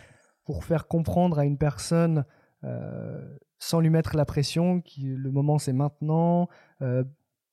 pour 0.45 0.63
faire 0.63 0.87
comprendre 0.87 1.37
à 1.39 1.45
une 1.45 1.57
personne, 1.57 2.25
euh, 2.63 3.37
sans 3.59 3.79
lui 3.79 3.89
mettre 3.89 4.15
la 4.15 4.25
pression, 4.25 4.81
que 4.81 5.01
le 5.01 5.31
moment 5.31 5.57
c'est 5.57 5.73
maintenant, 5.73 6.47
euh, 6.81 7.03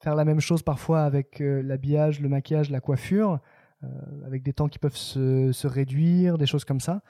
faire 0.02 0.14
la 0.14 0.24
même 0.24 0.40
chose 0.40 0.62
parfois 0.62 1.02
avec 1.02 1.40
euh, 1.40 1.62
l'habillage, 1.62 2.20
le 2.20 2.28
maquillage, 2.28 2.70
la 2.70 2.80
coiffure, 2.80 3.40
euh, 3.82 3.88
avec 4.26 4.42
des 4.42 4.52
temps 4.52 4.68
qui 4.68 4.78
peuvent 4.78 4.96
se, 4.96 5.52
se 5.52 5.66
réduire, 5.66 6.38
des 6.38 6.46
choses 6.46 6.64
comme 6.64 6.80
ça. 6.80 7.02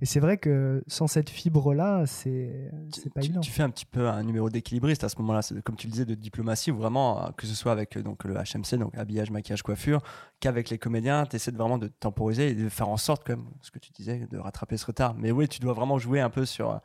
Et 0.00 0.06
c'est 0.06 0.20
vrai 0.20 0.38
que 0.38 0.84
sans 0.86 1.08
cette 1.08 1.28
fibre-là, 1.28 2.06
c'est 2.06 2.70
c'est 2.94 3.12
pas 3.12 3.20
tu, 3.20 3.26
évident. 3.26 3.40
tu 3.40 3.50
fais 3.50 3.64
un 3.64 3.70
petit 3.70 3.84
peu 3.84 4.08
un 4.08 4.22
numéro 4.22 4.48
d'équilibriste 4.48 5.02
à 5.02 5.08
ce 5.08 5.16
moment-là, 5.18 5.40
comme 5.64 5.74
tu 5.74 5.88
le 5.88 5.90
disais, 5.90 6.04
de 6.04 6.14
diplomatie, 6.14 6.70
où 6.70 6.76
vraiment, 6.76 7.32
que 7.36 7.48
ce 7.48 7.54
soit 7.54 7.72
avec 7.72 7.98
donc, 7.98 8.22
le 8.22 8.34
HMC, 8.34 8.78
donc 8.78 8.96
habillage, 8.96 9.32
maquillage, 9.32 9.62
coiffure, 9.62 10.00
qu'avec 10.38 10.70
les 10.70 10.78
comédiens, 10.78 11.26
tu 11.26 11.34
essaies 11.34 11.50
de 11.50 11.56
vraiment 11.56 11.78
de 11.78 11.88
temporiser 11.88 12.50
et 12.50 12.54
de 12.54 12.68
faire 12.68 12.88
en 12.88 12.96
sorte, 12.96 13.24
comme 13.24 13.50
ce 13.60 13.72
que 13.72 13.80
tu 13.80 13.90
disais, 13.90 14.28
de 14.30 14.38
rattraper 14.38 14.76
ce 14.76 14.86
retard. 14.86 15.14
Mais 15.14 15.32
oui, 15.32 15.48
tu 15.48 15.58
dois 15.58 15.72
vraiment 15.72 15.98
jouer 15.98 16.20
un 16.20 16.30
peu 16.30 16.44
sur, 16.44 16.80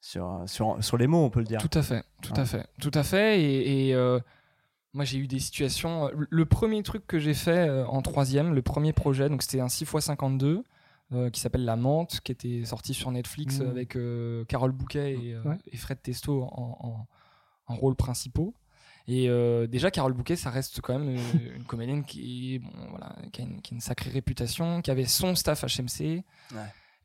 sur, 0.00 0.42
sur, 0.46 0.82
sur 0.82 0.96
les 0.96 1.06
mots, 1.06 1.24
on 1.24 1.30
peut 1.30 1.40
le 1.40 1.46
dire. 1.46 1.60
Tout 1.60 1.78
à 1.78 1.82
fait, 1.82 2.04
tout 2.22 2.32
Ouais. 2.32 2.40
à 2.40 2.44
fait, 2.44 2.66
tout 2.80 2.90
à 2.94 3.02
fait. 3.02 3.40
Et, 3.40 3.88
et, 3.88 3.94
euh, 3.94 4.20
moi, 4.94 5.04
j'ai 5.04 5.18
eu 5.18 5.26
des 5.26 5.38
situations. 5.40 6.06
euh, 6.08 6.10
Le 6.30 6.44
premier 6.46 6.82
truc 6.82 7.06
que 7.06 7.18
j'ai 7.18 7.34
fait 7.34 7.68
euh, 7.68 7.86
en 7.86 8.00
troisième, 8.02 8.54
le 8.54 8.62
premier 8.62 8.92
projet, 8.92 9.28
donc 9.28 9.42
c'était 9.42 9.60
un 9.60 9.66
6x52 9.66 10.62
euh, 11.12 11.30
qui 11.30 11.40
s'appelle 11.40 11.64
La 11.64 11.76
Menthe, 11.76 12.20
qui 12.20 12.32
était 12.32 12.64
sorti 12.64 12.94
sur 12.94 13.10
Netflix 13.10 13.58
Mmh. 13.60 13.68
avec 13.68 13.96
euh, 13.96 14.44
Carole 14.46 14.72
Bouquet 14.72 15.14
et, 15.14 15.34
euh, 15.34 15.42
Ouais. 15.44 15.56
et 15.72 15.76
Fred 15.76 16.00
Testo 16.02 16.42
en, 16.42 16.76
en, 16.80 17.06
en 17.72 17.76
rôles 17.76 17.96
principaux. 17.96 18.54
Et 19.10 19.28
euh, 19.30 19.66
déjà, 19.66 19.90
Carole 19.90 20.12
Bouquet, 20.12 20.36
ça 20.36 20.50
reste 20.50 20.80
quand 20.82 20.98
même 20.98 21.16
euh, 21.16 21.56
une 21.56 21.64
comédienne 21.64 22.04
qui, 22.04 22.58
bon, 22.58 22.68
voilà, 22.90 23.16
qui, 23.32 23.40
a 23.40 23.44
une, 23.44 23.62
qui 23.62 23.72
a 23.72 23.76
une 23.76 23.80
sacrée 23.80 24.10
réputation, 24.10 24.82
qui 24.82 24.90
avait 24.90 25.06
son 25.06 25.34
staff 25.34 25.64
HMC. 25.64 26.22
Ouais. 26.52 26.58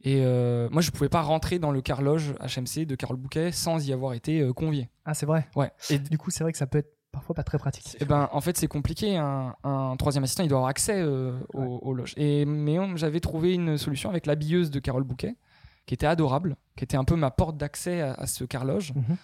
Et 0.06 0.22
euh, 0.26 0.68
moi, 0.70 0.82
je 0.82 0.92
pouvais 0.92 1.08
pas 1.10 1.22
rentrer 1.22 1.60
dans 1.60 1.72
le 1.72 1.82
carloge 1.82 2.34
HMC 2.42 2.86
de 2.86 2.96
Carole 2.96 3.16
Bouquet 3.18 3.52
sans 3.54 3.88
y 3.88 3.94
avoir 3.94 4.14
été 4.14 4.42
euh, 4.42 4.52
convié. 4.54 4.90
Ah, 5.06 5.14
c'est 5.14 5.26
vrai. 5.26 5.48
Ouais. 5.56 5.72
Et 5.90 5.98
Du 5.98 6.18
coup, 6.18 6.30
c'est 6.30 6.44
vrai 6.44 6.52
que 6.52 6.58
ça 6.58 6.68
peut 6.68 6.80
être 6.80 6.94
parfois 7.14 7.36
pas 7.36 7.44
très 7.44 7.58
pratique. 7.58 7.96
eh 8.02 8.06
ben, 8.06 8.28
en 8.34 8.42
fait, 8.42 8.58
c'est 8.58 8.68
compliqué. 8.68 9.16
Un, 9.18 9.56
un 9.64 9.96
troisième 9.98 10.24
assistant, 10.26 10.44
il 10.44 10.50
doit 10.50 10.58
avoir 10.58 10.70
accès 10.70 10.96
euh, 11.02 11.40
aux, 11.54 11.60
Ouais. 11.62 11.80
aux 11.84 11.94
loges. 11.94 12.14
Et, 12.18 12.44
mais 12.46 12.78
j'avais 12.98 13.20
trouvé 13.22 13.54
une 13.54 13.78
solution 13.78 14.10
avec 14.10 14.26
l'habilleuse 14.26 14.72
de 14.72 14.80
Carole 14.80 15.04
Bouquet, 15.04 15.36
qui 15.86 15.94
était 15.94 16.08
adorable, 16.08 16.58
qui 16.76 16.84
était 16.84 16.98
un 16.98 17.04
peu 17.06 17.16
ma 17.16 17.32
porte 17.32 17.56
d'accès 17.56 18.02
à, 18.02 18.14
à 18.14 18.28
ce 18.28 18.44
carloge, 18.44 18.94
Mhm. 18.96 19.16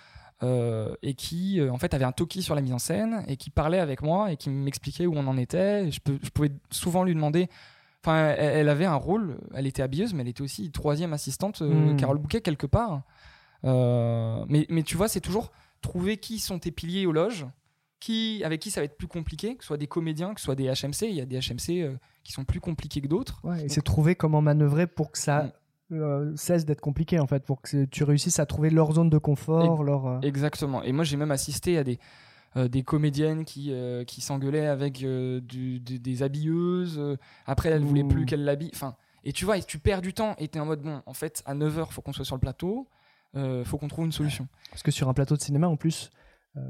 euh, 0.44 0.96
et 1.02 1.14
qui, 1.16 1.60
euh, 1.60 1.72
en 1.74 1.78
fait, 1.78 1.94
avait 1.94 2.06
un 2.06 2.12
toki 2.14 2.42
sur 2.42 2.56
la 2.56 2.62
mise 2.62 2.72
en 2.74 2.80
scène, 2.80 3.24
et 3.28 3.36
qui 3.36 3.50
parlait 3.50 3.80
avec 3.80 4.02
moi, 4.02 4.32
et 4.32 4.38
qui 4.38 4.50
m'expliquait 4.50 5.08
où 5.08 5.14
on 5.18 5.28
en 5.28 5.36
était. 5.38 5.88
Et 5.88 5.92
je, 5.92 6.00
peux- 6.00 6.20
je 6.24 6.30
pouvais 6.30 6.52
souvent 6.72 7.04
lui 7.04 7.14
demander... 7.16 7.50
Enfin, 8.04 8.30
elle, 8.38 8.58
elle 8.60 8.70
avait 8.70 8.86
un 8.86 8.96
rôle, 8.96 9.38
elle 9.54 9.68
était 9.68 9.82
habilleuse, 9.82 10.14
mais 10.14 10.22
elle 10.22 10.30
était 10.30 10.42
aussi 10.42 10.72
troisième 10.72 11.12
assistante, 11.14 11.62
Mhm. 11.62 11.98
Carole 11.98 12.18
Bouquet, 12.18 12.42
quelque 12.42 12.66
part. 12.68 13.02
Euh, 13.66 14.46
mais, 14.48 14.66
mais 14.70 14.84
tu 14.84 14.96
vois, 14.98 15.08
c'est 15.08 15.20
toujours 15.20 15.52
trouver 15.82 16.18
qui 16.18 16.40
sont 16.40 16.60
tes 16.60 16.72
piliers 16.72 17.06
aux 17.06 17.12
loges, 17.12 17.46
qui, 18.00 18.42
avec 18.46 18.62
qui 18.62 18.72
ça 18.72 18.80
va 18.82 18.86
être 18.86 18.98
plus 18.98 19.08
compliqué, 19.08 19.56
que 19.56 19.64
ce 19.64 19.68
soit 19.68 19.78
des 19.78 19.88
comédiens, 19.88 20.34
que 20.34 20.40
ce 20.40 20.46
soit 20.46 20.56
des 20.56 20.68
HMC. 20.72 21.08
Il 21.10 21.16
y 21.16 21.22
a 21.22 21.26
des 21.26 21.40
HMC 21.40 21.82
euh, 21.84 21.96
qui 22.24 22.32
sont 22.32 22.46
plus 22.46 22.62
compliqués 22.62 23.02
que 23.02 23.08
d'autres. 23.08 23.42
Ouais, 23.44 23.66
et 23.66 23.70
c'est 23.70 23.82
trouver 23.82 24.16
comment 24.16 24.42
manœuvrer 24.42 24.88
pour 24.88 25.12
que 25.12 25.18
ça 25.18 25.52
Mm. 25.92 25.96
euh, 25.96 26.36
cesse 26.38 26.66
d'être 26.66 26.82
compliqué 26.82 27.20
en 27.20 27.26
fait, 27.28 27.44
pour 27.44 27.62
que 27.62 27.86
tu 27.86 28.04
réussisses 28.04 28.38
à 28.40 28.46
trouver 28.46 28.70
leur 28.70 28.92
zone 28.94 29.10
de 29.10 29.18
confort, 29.18 29.84
leur. 29.84 30.06
euh, 30.06 30.20
Exactement. 30.22 30.84
Et 30.84 30.92
moi, 30.94 31.04
j'ai 31.04 31.18
même 31.18 31.32
assisté 31.32 31.78
à 31.80 31.84
des, 31.84 32.00
des 32.56 32.84
comédiennes 32.84 33.46
qui, 33.46 33.72
euh, 33.72 34.04
qui 34.04 34.22
s'engueulaient 34.22 34.68
avec 34.68 35.04
euh, 35.04 35.40
du- 35.42 35.80
des 35.80 36.24
habilleuses. 36.24 36.98
euh, 36.98 37.16
après, 37.46 37.70
elles 37.70 37.84
voulaient 37.84 38.04
Ouh. 38.04 38.08
plus 38.08 38.26
qu'elles 38.26 38.44
l'habillent. 38.44 38.72
Enfin, 38.74 38.96
et 39.24 39.34
tu 39.34 39.46
vois, 39.46 39.58
et 39.58 39.64
tu 39.64 39.78
perds 39.80 40.02
du 40.02 40.14
temps. 40.14 40.34
Et 40.40 40.48
t'es 40.48 40.60
en 40.60 40.66
mode, 40.66 40.82
bon, 40.82 41.02
en 41.06 41.14
fait, 41.14 41.44
à 41.46 41.54
9h, 41.54 41.92
faut 41.92 42.02
qu'on 42.02 42.14
soit 42.14 42.26
sur 42.26 42.36
le 42.36 42.42
plateau. 42.42 42.88
euh, 43.36 43.64
faut 43.64 43.78
qu'on 43.78 43.88
trouve 43.88 44.06
une 44.06 44.12
solution. 44.12 44.48
Parce 44.72 44.82
que 44.82 44.90
sur 44.90 45.08
un 45.08 45.14
plateau 45.14 45.36
de 45.36 45.42
cinéma, 45.42 45.68
en 45.68 45.76
plus, 45.78 46.10
euh, 46.58 46.62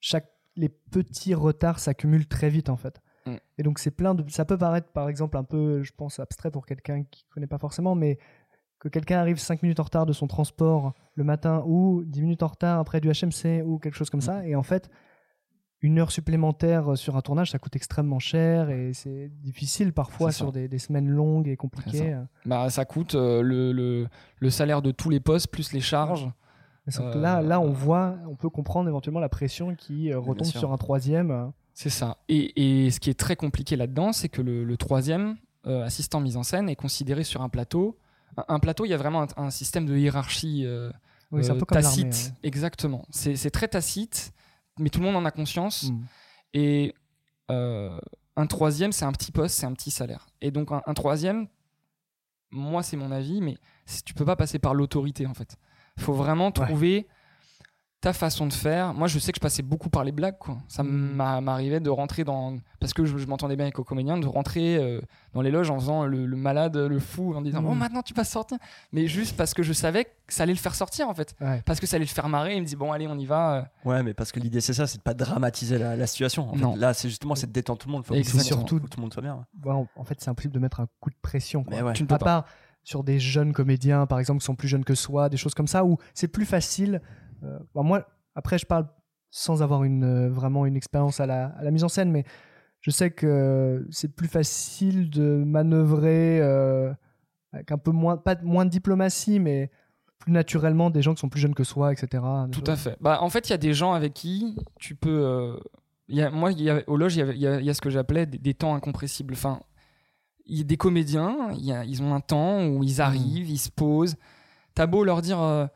chaque 0.00 0.30
les 0.56 0.70
petits 0.70 1.34
retards 1.34 1.78
s'accumulent 1.78 2.26
très 2.26 2.48
vite 2.48 2.70
en 2.70 2.76
fait. 2.78 3.02
Mm. 3.26 3.34
Et 3.58 3.62
donc 3.62 3.78
c'est 3.78 3.90
plein 3.90 4.14
de. 4.14 4.24
Ça 4.30 4.46
peut 4.46 4.56
paraître 4.56 4.88
par 4.92 5.10
exemple 5.10 5.36
un 5.36 5.44
peu, 5.44 5.82
je 5.82 5.92
pense, 5.92 6.18
abstrait 6.18 6.50
pour 6.50 6.64
quelqu'un 6.64 7.02
qui 7.04 7.26
connaît 7.28 7.46
pas 7.46 7.58
forcément, 7.58 7.94
mais 7.94 8.18
que 8.78 8.88
quelqu'un 8.88 9.18
arrive 9.18 9.36
5 9.38 9.62
minutes 9.62 9.78
en 9.80 9.82
retard 9.82 10.06
de 10.06 10.14
son 10.14 10.26
transport 10.26 10.94
le 11.16 11.24
matin 11.24 11.62
ou 11.66 12.02
10 12.06 12.22
minutes 12.22 12.42
en 12.42 12.46
retard 12.48 12.78
après 12.80 13.02
du 13.02 13.10
HMC 13.10 13.62
ou 13.66 13.78
quelque 13.78 13.94
chose 13.96 14.08
comme 14.08 14.20
Mm. 14.20 14.22
ça, 14.22 14.46
et 14.46 14.54
en 14.56 14.62
fait. 14.62 14.88
Une 15.82 15.98
heure 15.98 16.10
supplémentaire 16.10 16.96
sur 16.96 17.16
un 17.16 17.20
tournage, 17.20 17.50
ça 17.50 17.58
coûte 17.58 17.76
extrêmement 17.76 18.18
cher 18.18 18.70
et 18.70 18.92
c'est 18.94 19.28
difficile 19.42 19.92
parfois 19.92 20.32
ça. 20.32 20.38
sur 20.38 20.52
des, 20.52 20.68
des 20.68 20.78
semaines 20.78 21.08
longues 21.08 21.48
et 21.48 21.56
compliquées. 21.56 22.16
Bah, 22.46 22.70
ça 22.70 22.84
coûte 22.84 23.14
euh, 23.14 23.42
le, 23.42 23.72
le, 23.72 24.06
le 24.38 24.50
salaire 24.50 24.80
de 24.80 24.90
tous 24.90 25.10
les 25.10 25.20
postes 25.20 25.48
plus 25.48 25.72
les 25.72 25.80
charges. 25.82 26.30
Euh, 26.98 27.20
là, 27.20 27.42
là, 27.42 27.60
on 27.60 27.72
voit, 27.72 28.16
on 28.28 28.36
peut 28.36 28.48
comprendre 28.48 28.88
éventuellement 28.88 29.20
la 29.20 29.28
pression 29.28 29.74
qui 29.74 30.10
euh, 30.12 30.18
retombe 30.18 30.46
sur 30.46 30.72
un 30.72 30.76
troisième. 30.78 31.30
euh. 31.30 31.46
C'est 31.74 31.90
ça. 31.90 32.16
Et, 32.28 32.84
et 32.86 32.90
ce 32.90 32.98
qui 33.00 33.10
est 33.10 33.18
très 33.18 33.36
compliqué 33.36 33.76
là-dedans, 33.76 34.12
c'est 34.12 34.28
que 34.30 34.40
le, 34.40 34.64
le 34.64 34.76
troisième 34.78 35.36
euh, 35.66 35.84
assistant 35.84 36.20
mise 36.20 36.36
en 36.38 36.42
scène 36.42 36.68
est 36.70 36.76
considéré 36.76 37.22
sur 37.24 37.42
un 37.42 37.48
plateau. 37.50 37.98
Un, 38.38 38.44
un 38.48 38.58
plateau, 38.60 38.84
il 38.86 38.88
y 38.90 38.94
a 38.94 38.96
vraiment 38.96 39.22
un, 39.24 39.26
un 39.36 39.50
système 39.50 39.84
de 39.84 39.96
hiérarchie 39.96 40.62
euh, 40.64 40.90
Oui, 41.32 41.44
un 41.50 41.54
euh, 41.54 41.58
peu 41.58 41.66
comme 41.66 41.82
tacite. 41.82 42.30
hein. 42.32 42.38
Exactement. 42.44 43.04
C'est 43.10 43.34
c'est 43.36 43.50
très 43.50 43.68
tacite, 43.68 44.32
mais 44.78 44.90
tout 44.90 45.00
le 45.00 45.06
monde 45.06 45.16
en 45.16 45.24
a 45.24 45.30
conscience. 45.30 45.90
Mm. 45.90 46.04
Et 46.54 46.94
euh, 47.50 47.98
un 48.36 48.46
troisième, 48.46 48.92
c'est 48.92 49.04
un 49.04 49.12
petit 49.12 49.32
poste, 49.32 49.56
c'est 49.56 49.66
un 49.66 49.72
petit 49.72 49.90
salaire. 49.90 50.26
Et 50.40 50.50
donc 50.50 50.72
un, 50.72 50.82
un 50.86 50.94
troisième, 50.94 51.48
moi 52.50 52.82
c'est 52.82 52.96
mon 52.96 53.10
avis, 53.10 53.40
mais 53.40 53.56
tu 54.04 54.14
peux 54.14 54.24
pas 54.24 54.36
passer 54.36 54.58
par 54.58 54.74
l'autorité 54.74 55.26
en 55.26 55.34
fait. 55.34 55.56
Il 55.96 56.02
faut 56.02 56.12
vraiment 56.14 56.46
Ouais. 56.46 56.52
trouver 56.52 57.06
ta 58.06 58.12
façon 58.12 58.46
de 58.46 58.52
faire. 58.52 58.94
Moi 58.94 59.08
je 59.08 59.18
sais 59.18 59.32
que 59.32 59.36
je 59.38 59.40
passais 59.40 59.62
beaucoup 59.62 59.88
par 59.90 60.04
les 60.04 60.12
blagues. 60.12 60.38
Quoi. 60.38 60.58
Ça 60.68 60.82
Mm. 60.84 60.86
m'a- 61.16 61.40
m'arrivait 61.40 61.80
de 61.80 61.90
rentrer 61.90 62.22
dans... 62.22 62.56
Parce 62.78 62.94
que 62.94 63.04
je, 63.04 63.16
je 63.18 63.26
m'entendais 63.26 63.56
bien 63.56 63.64
avec 63.64 63.78
le 63.78 63.82
comédien, 63.82 64.16
de 64.16 64.26
rentrer 64.28 64.76
euh, 64.76 65.00
dans 65.34 65.40
les 65.42 65.50
loges 65.50 65.70
en 65.70 65.78
faisant 65.80 66.04
le, 66.06 66.24
le 66.24 66.36
malade, 66.36 66.76
le 66.76 66.98
fou, 67.00 67.34
en 67.34 67.42
disant 67.42 67.62
Mm. 67.62 67.66
«Oh 67.70 67.74
maintenant 67.74 68.02
tu 68.02 68.14
vas 68.14 68.22
sortir!» 68.22 68.58
Mais 68.92 69.08
juste 69.08 69.36
parce 69.36 69.54
que 69.54 69.64
je 69.64 69.72
savais 69.72 70.04
que 70.04 70.10
ça 70.28 70.44
allait 70.44 70.52
le 70.52 70.58
faire 70.58 70.76
sortir 70.76 71.08
en 71.08 71.14
fait. 71.14 71.34
Ouais. 71.40 71.62
Parce 71.66 71.80
que 71.80 71.86
ça 71.88 71.96
allait 71.96 72.04
le 72.04 72.10
faire 72.10 72.28
marrer. 72.28 72.54
Il 72.56 72.60
me 72.62 72.66
dit 72.66 72.76
«Bon 72.76 72.92
allez 72.92 73.08
on 73.08 73.18
y 73.18 73.26
va. 73.26 73.54
euh. 73.56 73.62
Ouais, 73.90 74.02
mais 74.04 74.14
parce 74.14 74.30
que 74.30 74.38
l'idée 74.38 74.60
c'est 74.60 74.74
ça, 74.74 74.86
c'est 74.86 74.98
de 74.98 75.02
pas 75.02 75.14
dramatiser 75.14 75.76
la, 75.78 75.96
la 75.96 76.06
situation. 76.06 76.48
En 76.50 76.54
fait, 76.54 76.60
Non. 76.62 76.76
là, 76.76 76.94
c'est 76.94 77.08
justement 77.08 77.34
c'est 77.34 77.48
de 77.48 77.52
détendre 77.52 77.80
tout 77.80 77.88
le 77.88 77.92
monde. 77.92 78.04
Faut 78.04 78.14
que, 78.14 78.18
Exactement. 78.20 78.62
tout, 78.62 78.76
le 78.76 78.80
monde- 78.82 78.88
Surtout- 78.88 78.88
tout 78.88 78.98
le 78.98 79.02
monde 79.02 79.12
soit 79.12 79.22
bien. 79.22 79.44
Ouais, 79.64 79.72
en- 79.72 79.88
en 79.96 80.04
fait, 80.04 80.20
c'est 80.20 80.30
impossible 80.30 80.54
de 80.54 80.60
mettre 80.60 80.78
un 80.78 80.86
coup 81.00 81.10
de 81.10 81.16
pression. 81.20 81.64
quoi. 81.64 81.74
Mais 81.76 81.82
ouais. 81.82 81.92
Tu 81.92 82.04
ne 82.04 82.08
peux 82.08 82.14
à 82.14 82.18
pas. 82.18 82.24
part 82.24 82.44
sur 82.84 83.02
des 83.02 83.18
jeunes 83.18 83.52
comédiens, 83.52 84.06
par 84.06 84.20
exemple, 84.20 84.38
qui 84.40 84.44
sont 84.46 84.54
plus 84.54 84.68
jeunes 84.68 84.84
que 84.84 84.94
soi, 84.94 85.28
des 85.28 85.36
choses 85.36 85.54
comme 85.54 85.66
ça, 85.66 85.84
où 85.84 85.96
c'est 86.14 86.28
plus 86.28 86.46
facile. 86.46 87.00
Euh, 87.42 87.58
bon, 87.74 87.82
moi, 87.84 88.06
après, 88.34 88.58
je 88.58 88.66
parle 88.66 88.86
sans 89.30 89.62
avoir 89.62 89.84
une, 89.84 90.04
euh, 90.04 90.28
vraiment 90.30 90.66
une 90.66 90.76
expérience 90.76 91.20
à 91.20 91.26
la, 91.26 91.46
à 91.58 91.62
la 91.64 91.70
mise 91.70 91.84
en 91.84 91.88
scène, 91.88 92.10
mais 92.10 92.24
je 92.80 92.90
sais 92.90 93.10
que 93.10 93.86
c'est 93.90 94.14
plus 94.14 94.28
facile 94.28 95.10
de 95.10 95.42
manœuvrer 95.44 96.40
euh, 96.40 96.92
avec 97.52 97.72
un 97.72 97.78
peu 97.78 97.90
moins, 97.90 98.16
pas 98.16 98.36
moins 98.42 98.64
de 98.64 98.70
diplomatie, 98.70 99.40
mais 99.40 99.70
plus 100.18 100.32
naturellement 100.32 100.88
des 100.90 101.02
gens 101.02 101.14
qui 101.14 101.20
sont 101.20 101.28
plus 101.28 101.40
jeunes 101.40 101.54
que 101.54 101.64
soi, 101.64 101.92
etc. 101.92 102.22
Tout 102.52 102.64
à 102.66 102.76
fait. 102.76 102.96
Bah, 103.00 103.18
en 103.20 103.28
fait, 103.28 103.48
il 103.48 103.50
y 103.50 103.54
a 103.54 103.58
des 103.58 103.74
gens 103.74 103.92
avec 103.92 104.14
qui 104.14 104.56
tu 104.78 104.94
peux. 104.94 105.10
euh, 105.24 105.56
il 106.08 106.16
y 106.16 106.22
a, 106.22 106.30
moi, 106.30 106.52
y 106.52 106.70
a, 106.70 106.82
au 106.86 106.96
loge, 106.96 107.16
il 107.16 107.36
y 107.36 107.46
a, 107.46 107.60
y 107.60 107.66
y 107.66 107.74
ce 107.74 107.80
que 107.80 107.90
j'appelais 107.90 108.26
des, 108.26 108.38
des 108.38 108.54
temps 108.54 108.74
incompressibles. 108.74 109.34
Enfin, 109.34 109.60
il 110.46 110.58
y 110.58 110.60
a 110.60 110.64
des 110.64 110.76
comédiens, 110.76 111.50
y 111.54 111.72
ils 111.88 112.02
ont 112.02 112.14
un 112.14 112.20
temps 112.20 112.64
où 112.66 112.84
ils 112.84 113.00
arrivent, 113.00 113.50
ils 113.50 113.58
se 113.58 113.70
posent. 113.70 114.16
T'as 114.74 114.86
beau 114.86 115.04
leur 115.04 115.20
dire. 115.20 115.40
euh, 115.40 115.66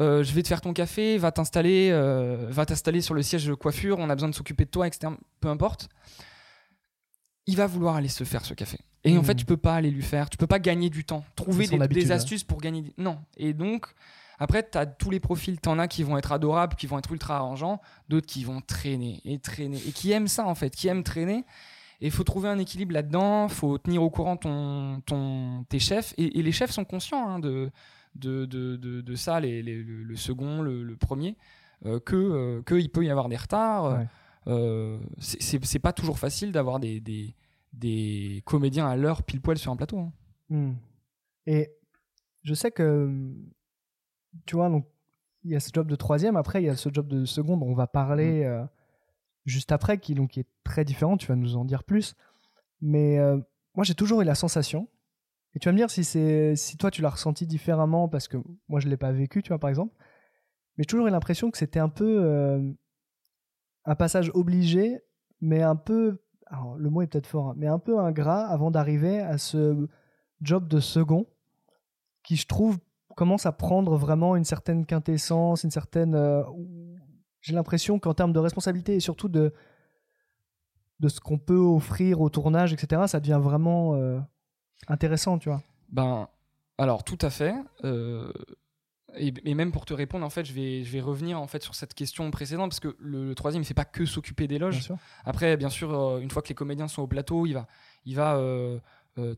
euh, 0.00 0.22
je 0.22 0.32
vais 0.32 0.42
te 0.42 0.48
faire 0.48 0.60
ton 0.60 0.72
café, 0.72 1.18
va 1.18 1.30
t'installer, 1.32 1.90
euh, 1.92 2.46
va 2.50 2.64
t'installer 2.66 3.00
sur 3.00 3.14
le 3.14 3.22
siège 3.22 3.46
de 3.46 3.54
coiffure, 3.54 3.98
on 3.98 4.08
a 4.10 4.14
besoin 4.14 4.28
de 4.30 4.34
s'occuper 4.34 4.64
de 4.64 4.70
toi, 4.70 4.86
etc. 4.86 5.12
Peu 5.40 5.48
importe. 5.48 5.88
Il 7.46 7.56
va 7.56 7.66
vouloir 7.66 7.96
aller 7.96 8.08
se 8.08 8.24
faire 8.24 8.44
ce 8.44 8.54
café. 8.54 8.78
Et 9.02 9.16
en 9.16 9.22
fait, 9.22 9.34
tu 9.34 9.44
peux 9.46 9.56
pas 9.56 9.74
aller 9.74 9.90
lui 9.90 10.02
faire, 10.02 10.28
tu 10.28 10.36
peux 10.36 10.46
pas 10.46 10.58
gagner 10.58 10.90
du 10.90 11.04
temps. 11.04 11.24
Trouver 11.34 11.66
des, 11.66 11.74
habitude, 11.80 12.02
des 12.04 12.08
ouais. 12.10 12.14
astuces 12.14 12.44
pour 12.44 12.60
gagner. 12.60 12.82
du- 12.82 12.92
Non. 12.98 13.18
Et 13.38 13.54
donc, 13.54 13.86
après, 14.38 14.68
tu 14.68 14.76
as 14.76 14.84
tous 14.86 15.10
les 15.10 15.20
profils. 15.20 15.58
Tu 15.60 15.68
en 15.68 15.78
as 15.78 15.88
qui 15.88 16.02
vont 16.02 16.18
être 16.18 16.32
adorables, 16.32 16.76
qui 16.76 16.86
vont 16.86 16.98
être 16.98 17.10
ultra 17.10 17.36
arrangeants, 17.36 17.80
d'autres 18.08 18.26
qui 18.26 18.44
vont 18.44 18.60
traîner 18.60 19.20
et 19.24 19.38
traîner 19.38 19.78
et 19.86 19.92
qui 19.92 20.12
aiment 20.12 20.28
ça 20.28 20.46
en 20.46 20.54
fait, 20.54 20.70
qui 20.74 20.88
aiment 20.88 21.02
traîner. 21.02 21.44
Et 22.02 22.06
il 22.06 22.10
faut 22.10 22.24
trouver 22.24 22.48
un 22.48 22.58
équilibre 22.58 22.92
là-dedans, 22.94 23.48
faut 23.48 23.76
tenir 23.78 24.02
au 24.02 24.10
courant 24.10 24.36
ton, 24.36 25.00
ton, 25.06 25.64
tes 25.68 25.78
chefs. 25.78 26.14
Et, 26.18 26.38
et 26.38 26.42
les 26.42 26.52
chefs 26.52 26.70
sont 26.70 26.84
conscients 26.84 27.26
hein, 27.28 27.38
de, 27.38 27.70
de, 28.14 28.44
de, 28.44 28.76
de, 28.76 29.00
de 29.00 29.14
ça, 29.14 29.40
les, 29.40 29.62
les- 29.62 29.82
le, 29.82 30.16
second, 30.16 30.62
le, 30.62 30.82
le 30.82 30.96
premier, 30.96 31.36
euh, 31.86 32.00
que 32.00 32.16
euh, 32.16 32.62
qu'il 32.62 32.90
peut 32.90 33.04
y 33.04 33.10
avoir 33.10 33.28
des 33.28 33.36
retards. 33.36 33.98
Ouais. 33.98 34.06
Euh, 34.46 34.98
c'est- 35.18 35.78
pas 35.78 35.92
toujours 35.92 36.18
facile 36.18 36.50
d'avoir 36.52 36.80
des, 36.80 37.00
des, 37.00 37.34
des 37.72 38.42
comédiens 38.46 38.88
à 38.88 38.96
l'heure 38.96 39.22
pile 39.22 39.40
poil 39.40 39.58
sur 39.58 39.70
un 39.72 39.76
plateau. 39.76 39.98
hein. 39.98 40.12
Hmm. 40.48 40.72
Et 41.46 41.70
je 42.42 42.54
sais 42.54 42.70
que, 42.70 43.32
tu 44.46 44.56
vois, 44.56 44.68
donc 44.68 44.86
il 45.44 45.50
y 45.52 45.56
a 45.56 45.60
ce 45.60 45.70
job 45.72 45.86
de 45.88 45.96
troisième, 45.96 46.36
après 46.36 46.62
il 46.62 46.66
y 46.66 46.68
a 46.68 46.76
ce 46.76 46.88
job 46.92 47.06
de 47.08 47.24
second 47.24 47.56
dont 47.56 47.66
on 47.66 47.74
va 47.74 47.86
parler 47.86 48.44
euh, 48.44 48.64
juste 49.46 49.72
après, 49.72 49.98
qui, 49.98 50.14
donc, 50.14 50.30
qui 50.30 50.40
est 50.40 50.48
très 50.64 50.84
différent, 50.84 51.16
tu 51.16 51.26
vas 51.28 51.36
nous 51.36 51.56
en 51.56 51.64
dire 51.64 51.84
plus. 51.84 52.14
Mais 52.80 53.18
euh, 53.18 53.38
moi 53.74 53.84
j'ai 53.84 53.94
toujours 53.94 54.22
eu 54.22 54.24
la 54.24 54.34
sensation, 54.34 54.88
et 55.54 55.58
tu 55.58 55.66
vas 55.68 55.72
me 55.72 55.76
dire 55.76 55.90
si, 55.90 56.04
c'est, 56.04 56.54
si 56.56 56.76
toi 56.76 56.90
tu 56.90 57.02
l'as 57.02 57.10
ressenti 57.10 57.46
différemment, 57.46 58.08
parce 58.08 58.28
que 58.28 58.36
moi 58.68 58.80
je 58.80 58.86
ne 58.86 58.90
l'ai 58.90 58.96
pas 58.96 59.12
vécu, 59.12 59.42
tu 59.42 59.48
vois, 59.48 59.58
par 59.58 59.70
exemple, 59.70 59.94
mais 60.76 60.84
j'ai 60.84 60.86
toujours 60.86 61.06
eu 61.06 61.10
l'impression 61.10 61.50
que 61.50 61.58
c'était 61.58 61.80
un 61.80 61.88
peu 61.88 62.22
euh, 62.22 62.72
un 63.84 63.94
passage 63.94 64.30
obligé, 64.34 65.00
mais 65.40 65.62
un 65.62 65.76
peu, 65.76 66.22
alors, 66.46 66.76
le 66.76 66.90
mot 66.90 67.02
est 67.02 67.06
peut-être 67.06 67.26
fort, 67.26 67.50
hein, 67.50 67.54
mais 67.56 67.66
un 67.66 67.78
peu 67.78 67.98
ingrat 67.98 68.46
avant 68.46 68.70
d'arriver 68.70 69.20
à 69.20 69.38
ce 69.38 69.88
job 70.40 70.68
de 70.68 70.80
second 70.80 71.26
qui 72.22 72.36
je 72.36 72.46
trouve 72.46 72.78
commence 73.16 73.46
à 73.46 73.52
prendre 73.52 73.96
vraiment 73.96 74.36
une 74.36 74.44
certaine 74.44 74.86
quintessence, 74.86 75.64
une 75.64 75.70
certaine. 75.70 76.14
euh, 76.14 76.42
J'ai 77.40 77.54
l'impression 77.54 77.98
qu'en 77.98 78.14
termes 78.14 78.32
de 78.32 78.38
responsabilité 78.38 78.94
et 78.94 79.00
surtout 79.00 79.28
de 79.28 79.52
de 81.00 81.08
ce 81.08 81.18
qu'on 81.18 81.38
peut 81.38 81.56
offrir 81.56 82.20
au 82.20 82.28
tournage, 82.28 82.74
etc., 82.74 83.02
ça 83.06 83.20
devient 83.20 83.40
vraiment 83.42 83.94
euh, 83.94 84.20
intéressant, 84.88 85.38
tu 85.38 85.48
vois. 85.48 85.62
Ben, 85.90 86.28
alors 86.78 87.04
tout 87.04 87.18
à 87.20 87.30
fait. 87.30 87.54
euh, 87.84 88.32
et, 89.16 89.34
et 89.44 89.54
même 89.54 89.72
pour 89.72 89.84
te 89.86 89.92
répondre, 89.92 90.24
en 90.24 90.30
fait, 90.30 90.44
je 90.44 90.52
vais, 90.52 90.84
je 90.84 90.92
vais 90.92 91.00
revenir 91.00 91.40
en 91.40 91.48
fait 91.48 91.62
sur 91.64 91.74
cette 91.74 91.94
question 91.94 92.30
précédente 92.30 92.70
parce 92.70 92.78
que 92.80 92.96
le, 93.00 93.26
le 93.26 93.34
troisième, 93.34 93.62
il 93.62 93.66
fait 93.66 93.74
pas 93.74 93.84
que 93.84 94.04
s'occuper 94.06 94.46
des 94.46 94.58
loges. 94.58 94.78
Après, 95.24 95.56
bien 95.56 95.68
sûr, 95.68 95.92
euh, 95.92 96.20
une 96.20 96.30
fois 96.30 96.42
que 96.42 96.48
les 96.48 96.54
comédiens 96.54 96.86
sont 96.86 97.02
au 97.02 97.06
plateau, 97.08 97.44
il 97.44 97.54
va, 97.54 97.66
il 98.04 98.14
va 98.14 98.36
euh, 98.36 98.78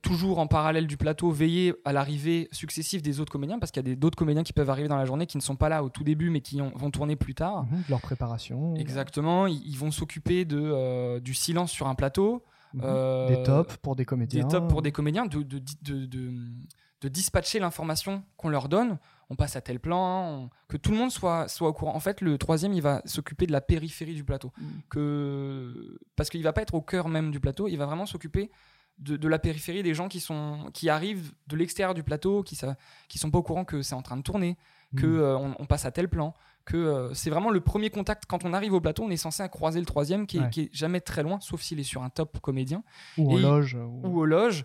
toujours 0.02 0.38
en 0.40 0.46
parallèle 0.46 0.86
du 0.86 0.98
plateau 0.98 1.30
veiller 1.30 1.72
à 1.86 1.94
l'arrivée 1.94 2.48
successive 2.52 3.00
des 3.00 3.18
autres 3.18 3.32
comédiens 3.32 3.58
parce 3.58 3.72
qu'il 3.72 3.88
y 3.88 3.90
a 3.92 3.94
d'autres 3.96 4.18
comédiens 4.18 4.42
qui 4.42 4.52
peuvent 4.52 4.68
arriver 4.68 4.88
dans 4.88 4.98
la 4.98 5.06
journée 5.06 5.26
qui 5.26 5.38
ne 5.38 5.42
sont 5.42 5.56
pas 5.56 5.70
là 5.70 5.82
au 5.82 5.88
tout 5.88 6.04
début 6.04 6.28
mais 6.28 6.42
qui 6.42 6.60
ont- 6.60 6.72
vont 6.76 6.90
tourner 6.90 7.16
plus 7.16 7.34
tard. 7.34 7.64
De 7.64 7.76
leur 7.88 8.02
préparation. 8.02 8.74
Exactement, 8.76 9.46
ils, 9.46 9.62
ils 9.66 9.78
vont 9.78 9.90
s'occuper 9.90 10.44
de, 10.44 11.18
du 11.20 11.32
silence 11.32 11.72
sur 11.72 11.88
un 11.88 11.94
plateau, 11.94 12.44
des 12.74 13.42
tops 13.44 13.76
pour 13.78 13.96
des 13.96 14.04
comédiens. 14.04 14.42
des 14.42 14.48
tops 14.48 14.68
pour 14.68 14.82
des 14.82 14.92
comédiens, 14.92 15.26
de, 15.26 15.42
de, 15.42 15.58
de, 15.82 16.06
de- 16.06 17.08
dispatcher 17.08 17.58
l'information 17.58 18.22
qu'on 18.36 18.48
leur 18.48 18.68
donne. 18.68 18.98
On 19.28 19.34
passe 19.34 19.56
à 19.56 19.60
tel 19.60 19.80
plan, 19.80 20.28
on- 20.44 20.50
que 20.68 20.76
tout 20.76 20.90
le 20.92 20.96
monde 20.98 21.10
soit, 21.10 21.48
soit 21.48 21.68
au 21.68 21.72
courant. 21.72 21.94
En 21.96 22.00
fait, 22.00 22.20
le 22.20 22.38
troisième, 22.38 22.72
il 22.74 22.82
va 22.82 23.02
s'occuper 23.06 23.46
de 23.46 23.52
la 23.52 23.60
périphérie 23.60 24.14
du 24.14 24.24
plateau. 24.24 24.52
Mm. 24.58 24.64
Que, 24.90 25.98
parce 26.16 26.30
qu'il 26.30 26.42
va 26.42 26.52
pas 26.52 26.62
être 26.62 26.74
au 26.74 26.80
cœur 26.82 27.08
même 27.08 27.30
du 27.30 27.40
plateau, 27.40 27.66
il 27.68 27.76
va 27.76 27.86
vraiment 27.86 28.06
s'occuper 28.06 28.50
de, 28.98 29.16
de 29.16 29.28
la 29.28 29.38
périphérie 29.38 29.82
des 29.82 29.94
gens 29.94 30.08
qui, 30.08 30.20
sont, 30.20 30.70
qui 30.74 30.88
arrivent 30.90 31.32
de 31.48 31.56
l'extérieur 31.56 31.94
du 31.94 32.02
plateau, 32.02 32.42
qui 32.42 32.58
ne 32.64 32.72
qui 33.08 33.18
sont 33.18 33.30
pas 33.30 33.38
au 33.38 33.42
courant 33.42 33.64
que 33.64 33.82
c'est 33.82 33.94
en 33.94 34.02
train 34.02 34.16
de 34.16 34.22
tourner, 34.22 34.56
que 34.96 35.06
Mm. 35.06 35.18
euh, 35.20 35.36
on, 35.38 35.56
on 35.58 35.66
passe 35.66 35.86
à 35.86 35.90
tel 35.90 36.08
plan, 36.08 36.34
que 36.64 36.76
euh, 36.76 37.14
c'est 37.14 37.30
vraiment 37.30 37.50
le 37.50 37.60
premier 37.60 37.90
contact. 37.90 38.24
Quand 38.28 38.44
on 38.44 38.52
arrive 38.52 38.72
au 38.72 38.80
plateau, 38.80 39.02
on 39.04 39.10
est 39.10 39.16
censé 39.16 39.42
croiser 39.48 39.80
le 39.80 39.86
troisième 39.86 40.26
qui 40.26 40.36
est, 40.38 40.40
Ouais. 40.40 40.50
qui 40.50 40.60
est 40.62 40.70
jamais 40.72 41.00
très 41.00 41.22
loin, 41.22 41.38
sauf 41.40 41.60
s'il 41.62 41.80
est 41.80 41.84
sur 41.84 42.02
un 42.02 42.10
top 42.10 42.38
comédien 42.40 42.82
ou 43.18 43.38
et- 43.38 43.42
loge. 43.42 43.74
ou- 43.74 44.00
ou 44.06 44.18
aux 44.20 44.24
loges 44.26 44.64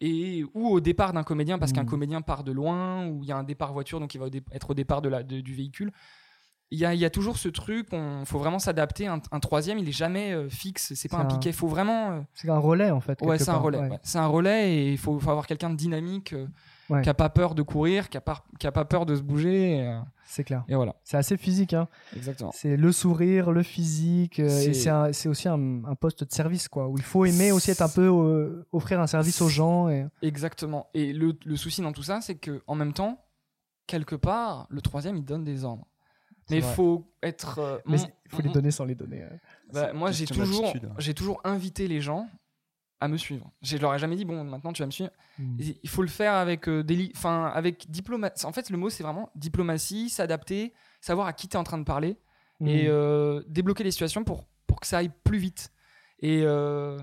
et 0.00 0.44
ou 0.54 0.68
au 0.68 0.80
départ 0.80 1.12
d'un 1.12 1.22
comédien 1.24 1.58
parce 1.58 1.72
qu'un 1.72 1.82
Mm. 1.82 1.86
comédien 1.86 2.22
part 2.22 2.42
de 2.44 2.52
loin 2.52 3.06
ou 3.06 3.22
il 3.22 3.28
y 3.28 3.32
a 3.32 3.36
un 3.36 3.44
départ 3.44 3.72
voiture 3.72 4.00
donc 4.00 4.14
il 4.14 4.18
va 4.18 4.26
au 4.26 4.30
être 4.52 4.70
au 4.70 4.74
départ 4.74 5.02
de 5.02 5.08
la, 5.10 5.22
de- 5.22 5.40
du 5.40 5.54
véhicule 5.54 5.92
il 6.72 6.78
y 6.78 6.86
a, 6.86 6.94
il 6.94 7.00
y 7.00 7.04
a 7.04 7.10
toujours 7.10 7.36
ce 7.36 7.48
truc 7.48 7.88
il 7.92 8.22
faut 8.26 8.38
vraiment 8.38 8.58
s'adapter 8.60 9.08
un, 9.08 9.20
un 9.30 9.40
troisième 9.40 9.78
il 9.78 9.86
est 9.88 9.92
jamais 9.92 10.32
euh, 10.32 10.48
fixe 10.48 10.94
c'est 10.94 11.08
pas 11.10 11.18
un 11.18 11.22
un- 11.22 11.24
piquet 11.26 11.50
il 11.50 11.54
faut 11.54 11.66
vraiment 11.68 12.12
euh, 12.12 12.20
C'est 12.32 12.48
un 12.48 12.56
relais, 12.58 12.90
en 12.90 13.00
fait. 13.00 13.20
ouais 13.20 13.38
c'est 13.38 13.50
un 13.50 13.56
relais 13.58 13.78
ouais. 13.78 13.88
ouais. 13.90 13.98
c'est 14.02 14.18
un 14.18 14.26
relais 14.26 14.72
et 14.74 14.92
il 14.92 14.96
faut, 14.98 15.18
faut 15.18 15.30
avoir 15.30 15.46
quelqu'un 15.46 15.68
de 15.68 15.76
dynamique 15.76 16.32
euh, 16.32 16.46
Ouais. 16.90 17.02
qui 17.02 17.08
a 17.08 17.14
pas 17.14 17.28
peur 17.30 17.54
de 17.54 17.62
courir 17.62 18.08
qui 18.08 18.16
a 18.16 18.20
pas 18.20 18.44
qui 18.58 18.66
a 18.66 18.72
pas 18.72 18.84
peur 18.84 19.06
de 19.06 19.14
se 19.14 19.22
bouger 19.22 19.80
euh, 19.86 20.00
C'est 20.26 20.42
clair. 20.44 20.64
et 20.68 20.74
voilà 20.74 20.96
C'est 21.04 21.16
assez 21.16 21.36
physique. 21.36 21.72
Hein. 21.72 21.86
exactement 22.16 22.50
C'est 22.52 22.76
le 22.76 22.90
sourire, 22.92 23.52
le 23.52 23.62
physique. 23.62 24.40
euh, 24.40 24.48
C'est- 24.48 24.70
et 25.08 25.12
c'est 25.12 25.28
aussi 25.28 25.48
un, 25.48 25.84
un 25.84 25.94
poste 25.94 26.24
de 26.24 26.32
service, 26.32 26.68
quoi. 26.68 26.88
Où 26.88 26.96
il 26.98 27.02
faut 27.04 27.24
aimer 27.24 27.52
aussi 27.52 27.70
être 27.70 27.82
un 27.82 27.88
peu. 27.88 28.08
euh, 28.08 28.66
offrir 28.72 29.00
un 29.00 29.06
service 29.06 29.40
aux 29.40 29.48
gens. 29.48 29.88
Et... 29.88 30.06
Exactement. 30.22 30.88
Et 30.94 31.12
le, 31.12 31.38
le 31.44 31.56
souci 31.56 31.80
dans 31.80 31.92
tout 31.92 32.02
ça, 32.02 32.20
c'est 32.20 32.34
que 32.36 32.62
en 32.66 32.74
même 32.74 32.92
temps, 32.92 33.24
quelque 33.86 34.16
part, 34.16 34.66
le 34.70 34.80
troisième, 34.82 35.16
il 35.16 35.24
donne 35.24 35.44
des 35.44 35.64
ordres. 35.64 35.86
Mais 36.50 36.56
il 36.56 36.62
faut 36.64 37.12
être. 37.22 37.60
euh, 37.60 37.78
Mais 37.86 37.98
il 37.98 38.30
faut 38.30 38.42
les 38.42 38.48
donner 38.50 38.72
sans 38.72 38.84
les 38.84 38.96
donner. 38.96 39.22
euh. 39.22 39.28
bah, 39.72 39.92
moi, 39.92 40.10
j'ai 40.10 40.26
toujours, 40.26 40.62
d'attitude. 40.62 40.90
j'ai 40.98 41.14
toujours 41.14 41.40
invité 41.44 41.86
les 41.86 42.00
gens 42.00 42.28
à 43.00 43.08
me 43.08 43.16
suivre. 43.16 43.50
Je 43.62 43.76
leur 43.78 43.94
ai 43.94 43.98
jamais 43.98 44.16
dit 44.16 44.24
bon, 44.24 44.44
maintenant 44.44 44.72
tu 44.72 44.82
vas 44.82 44.86
me 44.86 44.90
suivre. 44.90 45.10
Mm. 45.38 45.58
Il 45.82 45.88
faut 45.88 46.02
le 46.02 46.08
faire 46.08 46.34
avec 46.34 46.68
euh, 46.68 46.82
des, 46.84 47.10
enfin 47.16 47.50
avec 47.54 47.90
diplomatie. 47.90 48.44
En 48.46 48.52
fait, 48.52 48.70
le 48.70 48.76
mot 48.76 48.90
c'est 48.90 49.02
vraiment 49.02 49.30
diplomatie, 49.34 50.10
s'adapter, 50.10 50.72
savoir 51.00 51.26
à 51.26 51.32
qui 51.32 51.48
tu 51.48 51.54
es 51.54 51.58
en 51.58 51.64
train 51.64 51.78
de 51.78 51.84
parler 51.84 52.18
et 52.66 52.84
Mm. 52.84 52.90
euh, 52.90 53.42
débloquer 53.48 53.84
les 53.84 53.90
situations 53.90 54.22
pour, 54.22 54.44
pour 54.66 54.80
que 54.80 54.86
ça 54.86 54.98
aille 54.98 55.10
plus 55.24 55.38
vite. 55.38 55.72
Et 56.20 56.42
euh, 56.44 56.98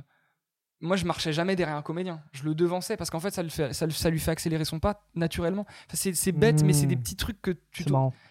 moi, 0.80 0.96
je 0.96 1.06
marchais 1.06 1.34
jamais 1.34 1.56
derrière 1.56 1.76
un 1.78 1.82
comédien. 1.82 2.22
Je 2.34 2.44
le 2.44 2.54
devançais 2.54 2.98
parce 2.98 3.10
qu'en 3.10 3.20
fait, 3.20 3.32
ça, 3.32 3.42
le 3.44 3.50
fait, 3.50 3.74
ça, 3.74 3.86
lui 4.10 4.20
fait 4.20 4.32
accélérer 4.32 4.64
son 4.66 4.80
pas 4.80 5.08
naturellement. 5.16 5.66
Enfin, 5.88 6.12
c'est, 6.14 6.32
bête, 6.32 6.64
mais 6.64 6.74
c'est 6.74 6.86
des 6.86 6.96
Mm. 6.96 7.02
petits 7.02 7.16
trucs 7.16 7.42
que 7.42 7.52
tu 7.72 7.84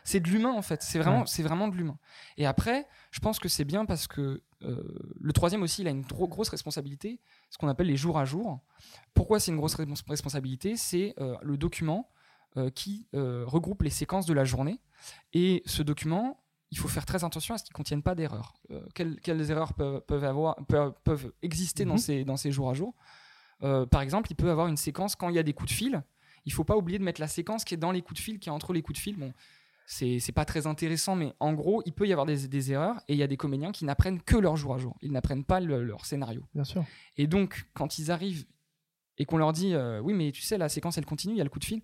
C'est 0.04 0.20
de 0.20 0.28
l'humain 0.28 0.52
en 0.52 0.62
fait. 0.62 0.82
C'est 0.82 0.98
vraiment, 1.00 1.20
Ouais. 1.20 1.26
c'est 1.26 1.42
vraiment 1.42 1.66
de 1.68 1.76
l'humain. 1.76 1.98
Et 2.36 2.46
après, 2.46 2.86
je 3.10 3.18
pense 3.20 3.38
que 3.40 3.48
c'est 3.48 3.64
bien 3.64 3.84
parce 3.84 4.06
que 4.06 4.42
euh, 4.62 4.82
le 5.20 5.32
troisième 5.32 5.62
aussi, 5.62 5.82
il 5.82 5.88
a 5.88 5.90
une 5.90 6.02
gro- 6.02 6.28
grosse 6.28 6.48
responsabilité, 6.48 7.20
ce 7.50 7.58
qu'on 7.58 7.68
appelle 7.68 7.88
les 7.88 7.96
jours 7.96 8.18
à 8.18 8.24
jour. 8.24 8.60
Pourquoi 9.12 9.38
c'est 9.40 9.50
une 9.50 9.58
grosse 9.58 9.74
respons- 9.76 10.08
responsabilité? 10.08 10.76
C'est 10.76 11.14
euh, 11.18 11.36
le 11.42 11.56
document 11.56 12.10
euh, 12.56 12.70
qui 12.70 13.06
regroupe 13.12 13.82
les 13.82 13.90
séquences 13.90 14.24
de 14.24 14.32
la 14.32 14.44
journée. 14.44 14.80
Et 15.34 15.62
ce 15.66 15.82
document, 15.82 16.40
il 16.76 16.80
faut 16.80 16.88
faire 16.88 17.06
très 17.06 17.24
attention 17.24 17.54
à 17.54 17.58
ce 17.58 17.64
qu'il 17.64 17.72
ne 17.72 17.76
contienne 17.76 18.02
pas 18.02 18.14
d'erreurs. 18.14 18.52
Euh, 18.70 18.82
quelles, 18.94 19.18
quelles 19.20 19.50
erreurs 19.50 19.72
peuvent, 19.72 20.02
peuvent, 20.02 20.24
avoir, 20.24 20.56
peuvent, 20.66 20.92
peuvent 21.04 21.32
exister 21.40 21.86
dans, 21.86 21.94
Mhm. 21.94 21.98
ces, 21.98 22.24
dans 22.24 22.36
ces 22.36 22.52
jours 22.52 22.68
à 22.68 22.74
jour? 22.74 22.94
Euh, 23.62 23.86
Par 23.86 24.02
exemple, 24.02 24.30
il 24.30 24.34
peut 24.34 24.50
avoir 24.50 24.66
une 24.68 24.76
séquence 24.76 25.16
quand 25.16 25.30
il 25.30 25.34
y 25.36 25.38
a 25.38 25.42
des 25.42 25.54
coups 25.54 25.70
de 25.70 25.74
fil. 25.74 26.02
Il 26.44 26.52
faut 26.52 26.64
pas 26.64 26.76
oublier 26.76 26.98
de 26.98 27.04
mettre 27.04 27.20
la 27.20 27.28
séquence 27.28 27.64
qui 27.64 27.72
est 27.72 27.78
dans 27.78 27.92
les 27.92 28.02
coups 28.02 28.20
de 28.20 28.22
fil, 28.22 28.38
qui 28.38 28.50
est 28.50 28.52
entre 28.52 28.74
les 28.74 28.82
coups 28.82 28.98
de 28.98 29.02
fil. 29.02 29.16
Bon, 29.16 29.32
c'est 29.86 30.18
c'est 30.20 30.32
pas 30.32 30.44
très 30.44 30.66
intéressant, 30.66 31.16
mais 31.16 31.32
en 31.40 31.54
gros, 31.54 31.82
il 31.86 31.92
peut 31.94 32.06
y 32.06 32.12
avoir 32.12 32.26
des, 32.26 32.46
des 32.46 32.72
erreurs 32.72 32.96
et 33.08 33.14
il 33.14 33.18
y 33.18 33.22
a 33.22 33.26
des 33.26 33.38
comédiens 33.38 33.72
qui 33.72 33.84
n'apprennent 33.86 34.20
que 34.20 34.36
leur 34.36 34.56
jour 34.56 34.74
à 34.74 34.78
jour. 34.78 34.96
Ils 35.00 35.12
n'apprennent 35.12 35.44
pas 35.44 35.60
le- 35.60 35.82
leur 35.82 36.04
scénario. 36.04 36.42
Bien 36.54 36.64
sûr. 36.64 36.84
Et 37.16 37.26
donc, 37.26 37.66
quand 37.72 37.98
ils 37.98 38.10
arrivent 38.10 38.44
et 39.16 39.24
qu'on 39.24 39.38
leur 39.38 39.52
dit 39.54 39.72
euh, 39.74 39.98
Oui, 40.00 40.12
mais 40.12 40.30
tu 40.30 40.42
sais, 40.42 40.58
la 40.58 40.68
séquence 40.68 40.98
elle 40.98 41.06
continue, 41.06 41.32
il 41.34 41.38
y 41.38 41.40
a 41.40 41.44
le 41.44 41.50
coup 41.50 41.58
de 41.58 41.64
fil, 41.64 41.80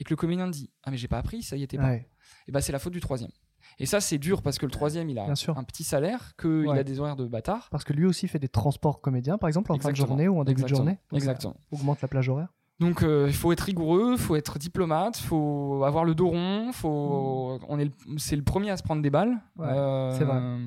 et 0.00 0.04
que 0.04 0.10
le 0.10 0.16
comédien 0.16 0.48
dit 0.48 0.68
Ah, 0.82 0.90
mais 0.90 0.96
j'ai 0.96 1.08
pas 1.08 1.18
appris, 1.18 1.42
ça 1.44 1.56
y 1.56 1.62
était 1.62 1.76
pas. 1.78 1.84
Ouais. 1.90 2.10
Et 2.48 2.52
bah, 2.52 2.60
c'est 2.60 2.72
la 2.72 2.80
faute 2.80 2.92
du 2.92 3.00
troisième. 3.00 3.30
Et 3.78 3.86
ça, 3.86 4.00
c'est 4.00 4.18
dur 4.18 4.40
parce 4.42 4.58
que 4.58 4.64
le 4.66 4.72
troisième, 4.72 5.10
il 5.10 5.18
a 5.18 5.24
Bien 5.26 5.34
sûr. 5.34 5.58
un 5.58 5.64
petit 5.64 5.84
salaire, 5.84 6.34
qu'il 6.40 6.66
Ouais. 6.68 6.78
a 6.78 6.82
des 6.84 6.98
horaires 6.98 7.16
de 7.16 7.26
bâtard. 7.26 7.68
Parce 7.70 7.84
que 7.84 7.92
lui 7.92 8.06
aussi 8.06 8.26
fait 8.26 8.38
des 8.38 8.48
transports 8.48 9.00
comédiens, 9.02 9.36
par 9.38 9.48
exemple, 9.48 9.70
en 9.72 9.74
fin 9.74 9.88
de 9.88 9.90
Exactement. 9.90 10.08
journée 10.16 10.28
ou 10.28 10.40
en 10.40 10.44
début 10.44 10.62
Exactement. 10.62 10.78
de 10.80 10.84
journée. 10.86 10.98
Donc, 11.10 11.20
ça 11.20 11.30
Exactement. 11.30 11.56
Augmente 11.72 12.00
la 12.00 12.08
plage 12.08 12.28
horaire. 12.28 12.48
Donc 12.78 13.02
euh, 13.02 13.24
il 13.26 13.32
faut 13.34 13.52
être 13.52 13.60
rigoureux, 13.60 14.12
il 14.12 14.18
faut 14.18 14.36
être 14.36 14.58
diplomate, 14.58 15.18
il 15.18 15.22
faut 15.22 15.82
avoir 15.84 16.04
le 16.04 16.14
dos 16.14 16.28
rond, 16.28 16.72
faut 16.74 17.58
on 17.70 17.78
est 17.78 17.86
le- 17.86 18.18
c'est 18.18 18.36
le 18.36 18.42
premier 18.42 18.68
à 18.70 18.76
se 18.76 18.82
prendre 18.82 19.00
des 19.00 19.08
balles. 19.08 19.30
Mm. 19.56 19.60
Ouais, 19.62 19.68
Euh, 19.70 20.10
c'est 20.18 20.24
vrai. 20.24 20.58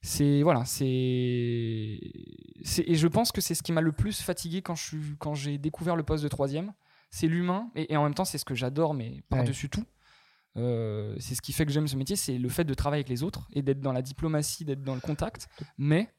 C'est 0.00 0.42
voilà, 0.42 0.64
c'est 0.64 1.98
c'est- 2.62 2.84
et 2.88 2.94
je 2.94 3.06
pense 3.08 3.32
que 3.32 3.40
c'est 3.40 3.54
ce 3.54 3.62
qui 3.64 3.72
m'a 3.72 3.80
le 3.80 3.92
plus 3.92 4.20
fatigué 4.22 4.62
quand 4.62 4.74
je 4.74 4.82
suis 4.84 4.98
quand 5.18 5.34
j'ai 5.34 5.58
découvert 5.58 5.96
le 5.96 6.02
poste 6.02 6.22
de 6.22 6.28
troisième. 6.28 6.72
C'est 7.10 7.26
l'humain 7.26 7.68
et, 7.74 7.92
et 7.92 7.96
en 7.96 8.04
même 8.04 8.14
temps 8.14 8.24
c'est 8.24 8.38
ce 8.38 8.44
que 8.44 8.54
j'adore 8.54 8.94
mais 8.94 9.22
par 9.28 9.42
dessus 9.44 9.68
tout. 9.68 9.84
Euh, 10.56 11.14
c'est 11.20 11.34
ce 11.34 11.42
qui 11.42 11.52
fait 11.52 11.64
que 11.64 11.72
j'aime 11.72 11.86
ce 11.86 11.96
métier, 11.96 12.16
c'est 12.16 12.36
le 12.36 12.48
fait 12.48 12.64
de 12.64 12.74
travailler 12.74 13.00
avec 13.00 13.08
les 13.08 13.22
autres 13.22 13.48
et 13.52 13.62
d'être 13.62 13.80
dans 13.80 13.92
la 13.92 14.02
diplomatie, 14.02 14.64
d'être 14.64 14.82
dans 14.82 14.94
le 14.94 15.00
contact. 15.00 15.48
Mais 15.78 16.12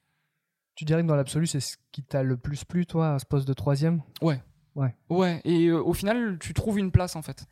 Tu 0.75 0.85
dirais 0.85 1.01
que 1.01 1.07
dans 1.07 1.15
l'absolu, 1.15 1.47
c'est 1.47 1.59
ce 1.59 1.77
qui 1.91 2.03
t'a 2.03 2.23
le 2.23 2.37
plus 2.37 2.63
plu, 2.63 2.85
toi, 2.85 3.15
à 3.15 3.19
ce 3.19 3.25
poste 3.25 3.47
de 3.47 3.53
troisième? 3.53 4.01
Ouais, 5.09 5.41
et 5.43 5.67
euh, 5.67 5.83
au 5.83 5.93
final 5.93 6.37
tu 6.39 6.53
trouves 6.53 6.79
une 6.79 6.91
place 6.91 7.15
en 7.17 7.21
fait. 7.21 7.45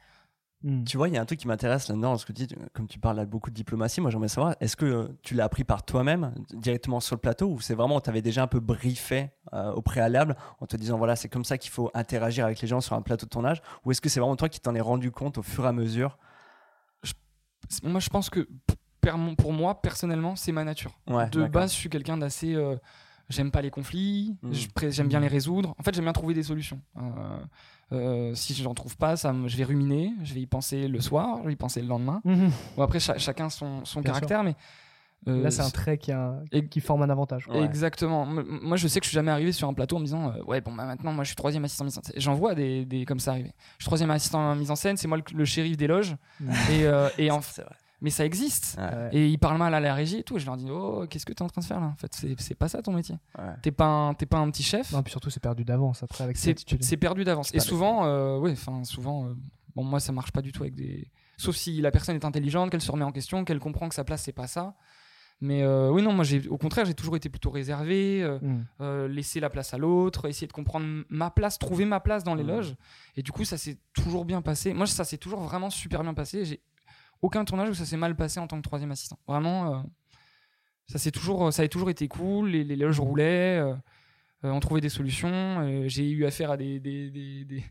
Hmm. 0.63 0.83
Tu 0.83 0.97
vois, 0.97 1.09
il 1.09 1.13
y 1.13 1.17
a 1.17 1.21
un 1.21 1.25
truc 1.25 1.39
qui 1.39 1.47
m'intéresse 1.47 1.87
là-dedans, 1.89 2.17
ce 2.17 2.25
que 2.25 2.33
tu 2.33 2.45
dis, 2.45 2.55
comme 2.73 2.87
tu 2.87 2.99
parles 2.99 3.17
là 3.17 3.25
beaucoup 3.25 3.49
de 3.49 3.55
diplomatie, 3.55 4.01
moi 4.01 4.09
j'aimerais 4.09 4.29
savoir, 4.29 4.55
est-ce 4.59 4.75
que 4.75 4.85
euh, 4.85 5.07
tu 5.21 5.33
l'as 5.33 5.45
appris 5.45 5.63
par 5.63 5.83
toi-même, 5.83 6.33
directement 6.53 6.99
sur 6.99 7.15
le 7.15 7.19
plateau, 7.21 7.47
ou 7.47 7.61
c'est 7.61 7.75
vraiment, 7.75 8.01
tu 8.01 8.09
avais 8.09 8.21
déjà 8.21 8.43
un 8.43 8.47
peu 8.47 8.59
briefé 8.59 9.31
euh, 9.53 9.71
au 9.71 9.81
préalable, 9.81 10.35
en 10.59 10.65
te 10.65 10.75
disant, 10.75 10.97
voilà, 10.97 11.15
c'est 11.15 11.29
comme 11.29 11.45
ça 11.45 11.57
qu'il 11.57 11.71
faut 11.71 11.91
interagir 11.93 12.45
avec 12.45 12.61
les 12.61 12.67
gens 12.67 12.81
sur 12.81 12.95
un 12.95 13.01
plateau 13.01 13.25
de 13.25 13.29
tournage, 13.29 13.61
ou 13.85 13.91
est-ce 13.91 14.01
que 14.01 14.09
c'est 14.09 14.19
vraiment 14.19 14.35
toi 14.35 14.49
qui 14.49 14.59
t'en 14.59 14.75
es 14.75 14.81
rendu 14.81 15.11
compte 15.11 15.37
au 15.37 15.43
fur 15.43 15.65
et 15.65 15.67
à 15.67 15.73
mesure 15.73 16.17
Moi, 17.83 17.99
je 17.99 18.09
pense 18.09 18.29
que 18.29 18.47
pour 19.37 19.53
moi, 19.53 19.81
personnellement, 19.81 20.35
c'est 20.35 20.51
ma 20.51 20.63
nature. 20.63 20.91
Ouais, 21.07 21.29
de 21.29 21.39
base, 21.47 21.71
je 21.73 21.77
suis 21.77 21.89
quelqu'un 21.89 22.17
d'assez. 22.17 22.53
euh, 22.55 22.75
j'aime 23.29 23.51
pas 23.51 23.61
les 23.61 23.69
conflits, 23.69 24.35
Mm. 24.41 24.53
je 24.53 24.67
j'aime 24.89 25.07
bien 25.07 25.19
les 25.19 25.27
résoudre. 25.27 25.75
En 25.79 25.83
fait, 25.83 25.93
j'aime 25.93 26.05
bien 26.05 26.13
trouver 26.13 26.33
des 26.33 26.43
solutions. 26.43 26.79
Euh, 26.97 27.01
euh, 27.91 28.35
si 28.35 28.53
j'en 28.55 28.73
trouve 28.73 28.97
pas, 28.97 29.15
ça, 29.17 29.33
je 29.45 29.55
vais 29.57 29.63
ruminer, 29.63 30.13
je 30.23 30.33
vais 30.33 30.41
y 30.41 30.47
penser 30.47 30.87
le 30.87 30.99
soir, 30.99 31.37
je 31.41 31.47
vais 31.47 31.53
y 31.53 31.55
penser 31.55 31.81
le 31.81 31.87
lendemain. 31.87 32.21
Bon, 32.75 32.83
après, 32.83 32.99
cha- 32.99 33.17
chacun 33.19 33.49
son, 33.49 33.83
caractère, 34.03 34.43
mais. 34.43 34.55
Euh, 35.27 35.43
Là, 35.43 35.51
c'est 35.51 35.61
un 35.61 35.69
trait 35.69 35.97
qui, 35.97 36.11
a- 36.11 36.39
qui 36.71 36.79
forme 36.79 37.01
un 37.01 37.09
avantage. 37.09 37.47
Ouais. 37.47 37.61
Exactement. 37.63 38.25
Moi, 38.25 38.77
je 38.77 38.87
sais 38.87 38.99
que 38.99 39.05
je 39.05 39.09
suis 39.09 39.15
jamais 39.15 39.31
arrivé 39.31 39.51
sur 39.51 39.67
un 39.67 39.73
plateau 39.73 39.97
en 39.97 39.99
me 39.99 40.05
disant 40.05 40.31
euh, 40.31 40.41
ouais 40.43 40.61
bon 40.61 40.73
bah 40.73 40.85
maintenant 40.85 41.11
moi 41.11 41.23
je 41.23 41.29
suis 41.29 41.35
troisième 41.35 41.65
assistant 41.65 41.83
mise 41.85 41.97
en 41.97 42.01
scène. 42.01 42.15
J'en 42.17 42.33
vois 42.35 42.55
des, 42.55 42.85
des 42.85 43.05
comme 43.05 43.19
ça 43.19 43.31
arriver. 43.31 43.53
Je 43.77 43.83
suis 43.83 43.87
troisième 43.87 44.11
assistant 44.11 44.55
mise 44.55 44.71
en 44.71 44.75
scène, 44.75 44.95
c'est 44.97 45.07
moi 45.07 45.17
le, 45.17 45.23
le 45.35 45.45
shérif 45.45 45.75
des 45.77 45.87
loges. 45.87 46.15
Mm. 46.39 46.51
Et, 46.71 46.85
euh, 46.85 47.09
et 47.17 47.31
en, 47.31 47.41
C'est 47.41 47.63
vrai. 47.63 47.75
mais 48.01 48.09
ça 48.11 48.23
existe. 48.25 48.77
Ouais. 48.79 49.09
Et 49.11 49.27
ils 49.27 49.37
parlent 49.37 49.57
mal 49.57 49.73
à 49.73 49.79
la 49.81 49.93
régie 49.93 50.19
et 50.19 50.23
tout. 50.23 50.37
Et 50.37 50.39
je 50.39 50.45
leur 50.45 50.55
dis 50.55 50.67
oh 50.71 51.05
qu'est-ce 51.09 51.25
que 51.25 51.33
t'es 51.33 51.41
en 51.41 51.47
train 51.47 51.61
de 51.61 51.65
faire 51.65 51.81
là? 51.81 51.87
En 51.87 51.95
fait 51.95 52.13
c'est 52.13 52.39
c'est 52.39 52.55
pas 52.55 52.69
ça 52.69 52.81
ton 52.81 52.93
métier. 52.93 53.15
Ouais. 53.37 53.43
T'es 53.61 53.71
pas 53.71 53.85
un 53.87 54.13
t'es 54.13 54.25
pas 54.25 54.37
un 54.37 54.49
petit 54.49 54.63
chef. 54.63 54.91
Non, 54.93 55.03
puis 55.03 55.11
surtout, 55.11 55.29
c'est 55.29 55.41
perdu 55.41 55.65
d'avance 55.65 56.01
après 56.01 56.23
avec 56.23 56.37
C'est 56.37 56.97
perdu 56.97 57.25
d'avance. 57.25 57.53
Et 57.53 57.59
souvent 57.59 58.05
euh, 58.05 58.37
ouais 58.39 58.53
enfin 58.53 58.83
souvent 58.85 59.25
euh, 59.25 59.33
bon 59.75 59.83
moi 59.83 59.99
ça 59.99 60.13
marche 60.13 60.31
pas 60.31 60.41
du 60.41 60.53
tout 60.53 60.63
avec 60.63 60.75
des 60.75 61.11
sauf 61.37 61.55
si 61.55 61.79
la 61.81 61.91
personne 61.91 62.15
est 62.15 62.25
intelligente, 62.25 62.69
qu'elle 62.69 62.81
se 62.81 62.91
remet 62.91 63.05
en 63.05 63.11
question, 63.13 63.45
qu'elle 63.45 63.59
comprend 63.59 63.87
que 63.89 63.95
sa 63.95 64.03
place 64.03 64.21
c'est 64.23 64.33
pas 64.33 64.47
ça. 64.47 64.75
Mais 65.41 65.63
euh, 65.63 65.89
oui, 65.89 66.01
non, 66.01 66.11
moi, 66.11 66.25
au 66.49 66.57
contraire, 66.57 66.85
j'ai 66.85 66.93
toujours 66.93 67.15
été 67.15 67.29
plutôt 67.29 67.49
réservé, 67.49 68.21
euh, 68.21 68.39
Hmm. 68.41 68.63
euh, 68.81 69.07
laisser 69.07 69.39
la 69.39 69.49
place 69.49 69.73
à 69.73 69.77
l'autre, 69.77 70.27
essayer 70.27 70.47
de 70.47 70.51
comprendre 70.53 70.85
ma 71.09 71.29
place, 71.31 71.57
trouver 71.57 71.85
ma 71.85 72.01
place 72.01 72.23
dans 72.25 72.35
les 72.35 72.43
Mhm. 72.43 72.49
loges. 72.49 72.75
Et 73.15 73.23
du 73.23 73.31
coup, 73.31 73.45
ça 73.45 73.57
s'est 73.57 73.77
toujours 73.93 74.25
bien 74.25 74.41
passé. 74.41 74.73
Moi, 74.73 74.85
ça 74.85 75.05
s'est 75.05 75.17
toujours 75.17 75.39
vraiment 75.39 75.69
super 75.69 76.03
bien 76.03 76.13
passé. 76.13 76.43
J'ai 76.43 76.59
aucun 77.21 77.45
tournage 77.45 77.69
où 77.69 77.73
ça 77.73 77.85
s'est 77.85 77.95
mal 77.97 78.15
passé 78.17 78.39
en 78.41 78.47
tant 78.47 78.57
que 78.57 78.63
troisième 78.63 78.91
assistant. 78.91 79.17
Vraiment, 79.27 79.75
euh, 79.75 79.79
ça, 80.87 80.97
s'est 80.97 81.11
toujours, 81.11 81.53
ça 81.53 81.61
a 81.63 81.67
toujours 81.69 81.89
été 81.89 82.07
cool. 82.09 82.49
Les, 82.49 82.63
les 82.65 82.75
loges 82.75 82.99
roulaient, 82.99 83.63
on 84.43 84.59
trouvait 84.59 84.81
des 84.81 84.89
solutions. 84.89 85.85
j'ai 85.87 86.09
eu 86.09 86.25
affaire 86.25 86.51
à 86.51 86.57
des, 86.57 86.79
des, 86.81 87.09
des, 87.11 87.45
des- 87.45 87.63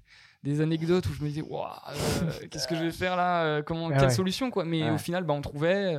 des 0.45 0.61
anecdotes 0.61 1.05
où 1.09 1.13
je 1.13 1.23
me 1.23 1.29
disais, 1.29 1.43
euh, 1.43 2.31
qu'est-ce 2.51 2.69
que 2.69 2.77
je 2.77 2.85
vais 2.85 2.93
faire 2.93 3.17
là 3.17 3.61
Comment, 3.63 3.89
Ah 3.89 3.95
Quelle 3.99 4.09
ouais. 4.09 4.15
solution 4.15 4.51
quoi 4.51 4.65
Mais 4.65 4.85
Ouais. 4.85 4.91
au 4.91 4.99
final, 4.99 5.25
bah, 5.25 5.35
on 5.35 5.41
trouvait. 5.43 5.97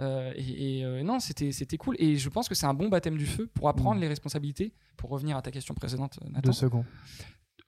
Euh, 0.00 0.04
euh, 0.30 0.32
et 0.36 0.78
et, 0.78 0.84
euh, 0.84 1.02
non, 1.02 1.20
c'était 1.20 1.52
c'était 1.52 1.76
cool. 1.78 1.96
Et 1.98 2.16
je 2.16 2.28
pense 2.28 2.48
que 2.48 2.54
c'est 2.54 2.66
un 2.66 2.74
bon 2.74 2.88
baptême 2.88 3.16
du 3.16 3.26
feu 3.26 3.46
pour 3.54 3.68
apprendre 3.68 3.96
Mm. 3.98 4.02
les 4.02 4.08
responsabilités. 4.08 4.72
Pour 4.96 5.10
revenir 5.10 5.36
à 5.36 5.42
ta 5.42 5.50
question 5.50 5.74
précédente, 5.74 6.18
Nathan 6.30 6.40
Deux 6.48 6.52
secondes. 6.52 6.84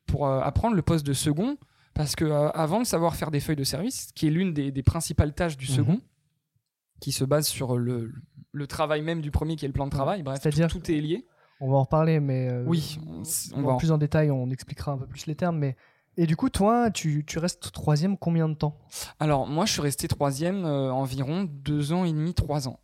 pour 0.07 0.27
euh, 0.27 0.41
apprendre 0.41 0.75
le 0.77 0.83
poste 0.83 1.07
de 1.07 1.13
second, 1.13 1.57
parce 1.95 2.17
que 2.17 2.25
euh, 2.25 2.49
avant 2.51 2.81
de 2.81 2.87
savoir 2.87 3.17
faire 3.17 3.31
des 3.31 3.41
feuilles 3.41 3.57
de 3.57 3.65
service, 3.65 4.11
qui 4.15 4.27
est 4.27 4.31
l'une 4.31 4.53
des, 4.55 4.71
des 4.73 4.83
principales 4.83 5.35
tâches 5.35 5.57
du 5.57 5.67
Mhm. 5.71 5.77
second, 5.77 6.01
qui 7.01 7.13
se 7.13 7.25
base 7.25 7.47
sur 7.47 7.77
le, 7.79 8.13
le 8.53 8.67
travail 8.67 9.03
même 9.03 9.21
du 9.21 9.31
premier, 9.31 9.57
qui 9.57 9.65
est 9.65 9.69
le 9.69 9.73
plan 9.75 9.87
de 9.87 9.91
travail. 9.91 10.23
Bref, 10.23 10.39
tout, 10.39 10.43
C'est-à-dire- 10.43 10.69
tout 10.69 10.91
est 10.91 11.01
lié. 11.01 11.27
On 11.61 11.71
va 11.71 11.77
en 11.79 11.83
reparler, 11.83 12.21
mais 12.21 12.49
euh, 12.51 12.65
Oui, 12.67 12.99
on, 13.07 13.23
on 13.57 13.63
va. 13.63 13.73
en- 13.73 13.77
plus 13.79 13.91
en 13.91 13.99
détail, 13.99 14.31
on 14.31 14.49
expliquera 14.51 14.93
un 14.93 14.99
peu 14.99 15.07
plus 15.07 15.27
les 15.27 15.35
termes. 15.35 15.59
Mais 15.59 15.77
et 16.19 16.27
du 16.27 16.37
coup, 16.37 16.51
toi, 16.51 16.91
tu, 16.91 17.25
tu 17.27 17.39
restes 17.39 17.73
troisième 17.73 18.19
combien 18.19 18.49
de 18.49 18.55
temps? 18.55 18.77
Alors 19.21 19.47
moi, 19.47 19.65
je 19.65 19.73
suis 19.73 19.81
resté 19.81 20.07
troisième 20.09 20.65
euh, 20.67 20.91
environ 20.93 21.45
deux 21.49 21.93
ans 21.93 22.05
et 22.05 22.13
demi, 22.13 22.35
trois 22.35 22.69
ans. 22.69 22.81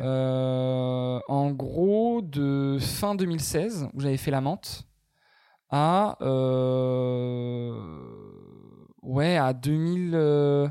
Euh, 0.00 1.20
en 1.28 1.50
gros, 1.52 2.22
de 2.22 2.78
fin 2.80 3.14
2016, 3.14 3.88
où 3.94 4.00
j'avais 4.00 4.16
fait 4.16 4.30
la 4.30 4.40
menthe, 4.40 4.84
à 5.70 6.16
euh, 6.22 7.72
ouais 9.02 9.36
à 9.36 9.52
2000 9.52 10.12
euh, 10.14 10.68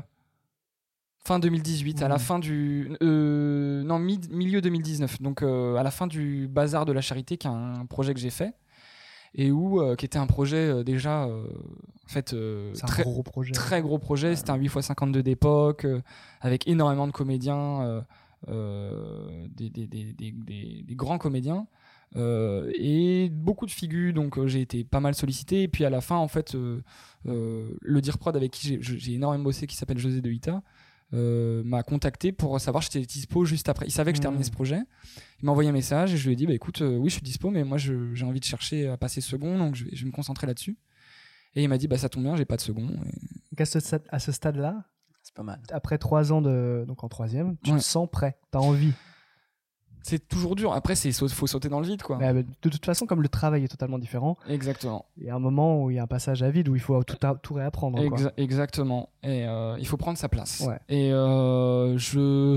fin 1.24 1.38
2018, 1.38 2.02
à 2.02 2.08
la 2.08 2.14
Mhm. 2.14 2.20
fin 2.20 2.38
du 2.38 2.96
euh, 3.02 3.82
non 3.82 3.98
mi- 3.98 4.20
milieu 4.30 4.60
2019, 4.60 5.20
donc 5.20 5.42
euh, 5.42 5.76
à 5.76 5.82
la 5.82 5.90
fin 5.90 6.06
du 6.06 6.46
bazar 6.48 6.84
de 6.84 6.92
la 6.92 7.00
charité, 7.00 7.36
qui 7.36 7.46
est 7.46 7.50
un 7.50 7.84
projet 7.86 8.14
que 8.14 8.20
j'ai 8.20 8.30
fait 8.30 8.54
et 9.36 9.50
où 9.52 9.80
euh, 9.80 9.94
qui 9.94 10.04
était 10.06 10.18
un 10.18 10.26
projet 10.26 10.56
euh, 10.68 10.82
déjà 10.82 11.24
euh, 11.26 11.46
en 12.04 12.08
fait 12.08 12.32
un 12.34 12.86
très 12.86 13.02
gros 13.04 13.22
projet. 13.22 13.52
très 13.52 13.80
gros 13.82 13.98
projet. 13.98 14.34
C'était 14.34 14.50
un 14.50 14.58
8x52 14.58 15.20
d'époque, 15.22 15.84
euh, 15.84 16.00
avec 16.40 16.66
énormément 16.66 17.06
de 17.06 17.12
comédiens, 17.12 18.02
des, 18.46 19.70
des- 19.70 19.86
des- 19.86 20.12
des- 20.12 20.32
des- 20.32 20.84
des 20.86 20.94
grands 20.94 21.18
comédiens, 21.18 21.66
euh, 22.16 22.70
et 22.74 23.28
beaucoup 23.30 23.66
de 23.66 23.70
figures. 23.70 24.12
Donc 24.14 24.38
euh, 24.38 24.46
j'ai 24.46 24.60
été 24.60 24.84
pas 24.84 25.00
mal 25.00 25.14
sollicité. 25.14 25.62
Et 25.62 25.68
puis 25.68 25.84
à 25.84 25.90
la 25.90 26.00
fin, 26.00 26.16
en 26.16 26.28
fait, 26.28 26.54
euh, 26.54 26.80
le 27.26 28.00
dire 28.00 28.18
prod 28.18 28.36
avec 28.36 28.52
qui 28.52 28.78
j'ai- 28.80 29.12
énormément 29.14 29.44
bossé, 29.44 29.66
qui 29.66 29.76
s'appelle 29.76 29.98
José 29.98 30.20
de 30.20 30.30
Hita, 30.30 30.62
euh, 31.14 31.62
m'a 31.64 31.82
contacté 31.82 32.32
pour 32.32 32.60
savoir 32.60 32.82
si 32.82 32.90
j'étais 32.92 33.06
dispo 33.06 33.44
juste 33.44 33.68
après. 33.68 33.86
Il 33.86 33.92
savait 33.92 34.12
que 34.12 34.16
je 34.16 34.20
Mhm. 34.20 34.24
terminais 34.24 34.44
ce 34.44 34.50
projet. 34.50 34.80
Il 35.40 35.46
m'a 35.46 35.52
envoyé 35.52 35.68
un 35.70 35.72
message 35.72 36.12
et 36.14 36.16
je 36.16 36.26
lui 36.26 36.32
ai 36.32 36.36
dit 36.36 36.46
bah 36.46 36.52
écoute, 36.54 36.82
euh, 36.82 36.96
oui, 36.96 37.08
je 37.10 37.14
suis 37.14 37.22
dispo, 37.22 37.50
mais 37.50 37.62
moi 37.64 37.78
je- 37.78 38.14
j'ai 38.14 38.24
envie 38.24 38.40
de 38.40 38.44
chercher 38.44 38.88
à 38.88 38.96
passer 38.96 39.20
second, 39.20 39.56
donc 39.58 39.74
je 39.76 39.84
vais, 39.84 39.90
je 39.94 40.02
vais 40.04 40.06
me 40.10 40.14
concentrer 40.14 40.46
là-dessus. 40.46 40.76
Et 41.54 41.62
il 41.62 41.68
m'a 41.68 41.78
dit 41.78 41.88
bah 41.88 41.96
ça 41.98 42.08
tombe 42.08 42.24
bien, 42.24 42.36
j'ai 42.36 42.44
pas 42.44 42.56
de 42.56 42.60
second. 42.62 42.88
Et 42.88 43.12
Donc 43.52 43.60
à 43.60 43.64
ce, 43.66 43.78
stade- 43.80 44.02
à 44.10 44.18
ce 44.18 44.32
stade-là, 44.32 44.84
C'est 45.22 45.34
pas 45.34 45.42
mal. 45.42 45.60
après 45.70 45.98
trois 45.98 46.32
ans 46.32 46.42
de 46.42 46.84
donc 46.86 47.02
en 47.04 47.08
troisième, 47.08 47.56
tu 47.62 47.70
Ouais. 47.72 47.78
te 47.78 47.82
sens 47.84 48.08
prêt, 48.10 48.36
t'as 48.50 48.58
envie. 48.58 48.92
C'est 50.08 50.28
toujours 50.28 50.54
dur. 50.54 50.72
Après, 50.72 50.94
c'est 50.94 51.10
faut 51.12 51.46
sauter 51.48 51.68
dans 51.68 51.80
le 51.80 51.86
vide, 51.86 52.02
quoi. 52.02 52.16
Mais, 52.18 52.28
euh, 52.28 52.42
de 52.62 52.68
toute 52.68 52.84
façon, 52.86 53.06
comme 53.06 53.22
le 53.22 53.28
travail 53.28 53.64
est 53.64 53.68
totalement 53.68 53.98
différent, 53.98 54.36
Exactement. 54.48 55.04
il 55.16 55.24
y 55.24 55.30
a 55.30 55.34
un 55.34 55.40
moment 55.40 55.82
où 55.82 55.90
il 55.90 55.96
y 55.96 55.98
a 55.98 56.04
un 56.04 56.06
passage 56.06 56.42
à 56.44 56.50
vide 56.50 56.68
où 56.68 56.76
il 56.76 56.80
faut 56.80 57.02
tout, 57.02 57.18
à- 57.26 57.34
tout 57.34 57.54
réapprendre. 57.54 57.98
quoi. 58.08 58.18
Exactement. 58.36 59.08
Et 59.24 59.46
euh, 59.48 59.76
il 59.80 59.86
faut 59.86 59.96
prendre 59.96 60.16
sa 60.16 60.28
place. 60.28 60.60
Ouais. 60.66 60.78
Et 60.88 61.12
euh, 61.12 61.98
je 61.98 62.56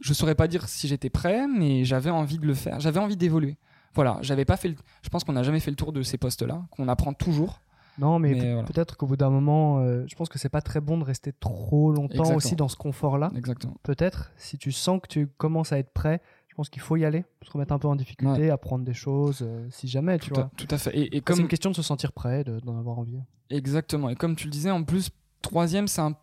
je 0.00 0.14
saurais 0.14 0.34
pas 0.34 0.48
dire 0.48 0.66
si 0.68 0.88
j'étais 0.88 1.10
prêt, 1.10 1.46
mais 1.46 1.84
j'avais 1.84 2.10
envie 2.10 2.38
de 2.38 2.46
le 2.46 2.54
faire. 2.54 2.80
J'avais 2.80 2.98
envie 3.00 3.16
d'évoluer. 3.16 3.56
Voilà. 3.94 4.18
J'avais 4.22 4.44
pas 4.46 4.56
fait. 4.56 4.68
Le... 4.68 4.74
Je 5.02 5.08
pense 5.10 5.24
qu'on 5.24 5.32
n'a 5.34 5.42
jamais 5.42 5.60
fait 5.60 5.70
le 5.70 5.76
tour 5.76 5.92
de 5.92 6.02
ces 6.02 6.16
postes-là, 6.18 6.62
qu'on 6.70 6.88
apprend 6.88 7.12
toujours. 7.12 7.60
Non, 7.98 8.18
mais, 8.18 8.30
Mais 8.32 8.40
peut- 8.40 8.52
voilà. 8.52 8.62
peut-être 8.66 8.96
qu'au 8.96 9.06
bout 9.06 9.18
d'un 9.18 9.28
moment, 9.28 9.80
euh, 9.80 10.04
je 10.08 10.14
pense 10.14 10.30
que 10.30 10.38
c'est 10.38 10.48
pas 10.48 10.62
très 10.62 10.80
bon 10.80 10.96
de 10.96 11.04
rester 11.04 11.30
trop 11.32 11.92
longtemps 11.92 12.14
Exactement. 12.14 12.36
aussi 12.38 12.56
dans 12.56 12.68
ce 12.68 12.76
confort-là. 12.76 13.30
Exactement. 13.36 13.76
Peut-être, 13.82 14.32
si 14.38 14.56
tu 14.56 14.72
sens 14.72 14.98
que 15.02 15.08
tu 15.08 15.26
commences 15.26 15.72
à 15.72 15.78
être 15.78 15.90
prêt, 15.92 16.22
je 16.52 16.54
pense 16.54 16.68
qu'il 16.68 16.82
faut 16.82 16.96
y 16.96 17.04
aller, 17.06 17.24
se 17.42 17.50
remettre 17.50 17.72
un 17.72 17.78
peu 17.78 17.88
en 17.88 17.96
difficulté, 17.96 18.50
apprendre 18.50 18.84
des 18.84 18.92
choses, 18.92 19.38
euh, 19.40 19.66
si 19.70 19.88
jamais, 19.88 20.18
tu 20.18 20.28
Tout 20.28 20.38
à, 20.38 20.42
vois. 20.42 20.50
tout 20.58 20.66
à 20.70 20.76
fait. 20.76 20.94
Et, 20.94 21.16
et 21.16 21.20
Comme... 21.22 21.36
C'est 21.36 21.40
une 21.42 21.48
question 21.48 21.70
de 21.70 21.74
se 21.76 21.80
sentir 21.80 22.12
prêt, 22.12 22.44
de- 22.44 22.60
d'en 22.60 22.78
avoir 22.78 22.98
envie. 22.98 23.16
Exactement. 23.48 24.10
Et 24.10 24.16
comme 24.16 24.36
tu 24.36 24.44
le 24.48 24.50
disais, 24.50 24.70
en 24.70 24.84
plus, 24.84 25.08
troisième, 25.40 25.88
c'est 25.88 26.02
un. 26.02 26.14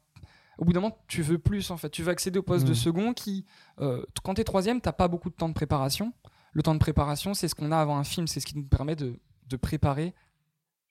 Au 0.60 0.66
bout 0.66 0.74
d'un 0.74 0.82
moment, 0.82 0.96
tu 1.08 1.24
veux 1.24 1.40
plus, 1.40 1.72
en 1.72 1.78
fait. 1.78 1.90
Tu 1.90 2.04
veux 2.04 2.12
accéder 2.12 2.38
au 2.38 2.44
poste 2.44 2.66
Mm. 2.66 2.70
de 2.70 2.74
second 2.76 3.14
qui, 3.14 3.44
euh, 3.82 4.04
quand 4.24 4.36
tu 4.36 4.42
es 4.42 4.44
troisième, 4.44 4.82
t'as 4.82 4.92
pas 4.92 5.08
beaucoup 5.08 5.32
de 5.32 5.36
temps 5.36 5.50
de 5.50 5.54
préparation. 5.56 6.14
Le 6.54 6.62
temps 6.62 6.76
de 6.76 6.80
préparation, 6.80 7.34
c'est 7.34 7.48
ce 7.48 7.56
qu'on 7.56 7.72
a 7.72 7.78
avant 7.80 7.98
un 7.98 8.04
film, 8.04 8.28
c'est 8.28 8.40
ce 8.40 8.46
qui 8.46 8.56
nous 8.56 8.66
permet 8.68 8.96
de, 8.96 9.20
de 9.48 9.56
préparer 9.58 10.14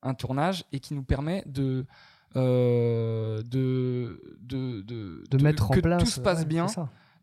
un 0.03 0.15
tournage 0.15 0.65
et 0.73 0.81
qui 0.81 0.95
nous 0.95 1.05
permet 1.05 1.45
de. 1.47 1.87
euh, 2.37 3.43
de, 3.43 4.21
de, 4.41 4.81
de, 4.83 5.23
De, 5.31 5.43
mettre 5.43 5.69
que 5.71 5.79
en 5.79 5.83
place. 5.83 6.03
tout 6.03 6.09
se 6.11 6.21
passe 6.21 6.41
ouais, 6.41 6.45
bien, 6.47 6.67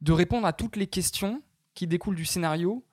de 0.02 0.12
répondre 0.14 0.46
à 0.48 0.54
toutes 0.54 0.76
les 0.78 0.88
questions 0.88 1.42
qui 1.76 1.86
découlent 1.88 2.16
du 2.16 2.26
scénario 2.26 2.84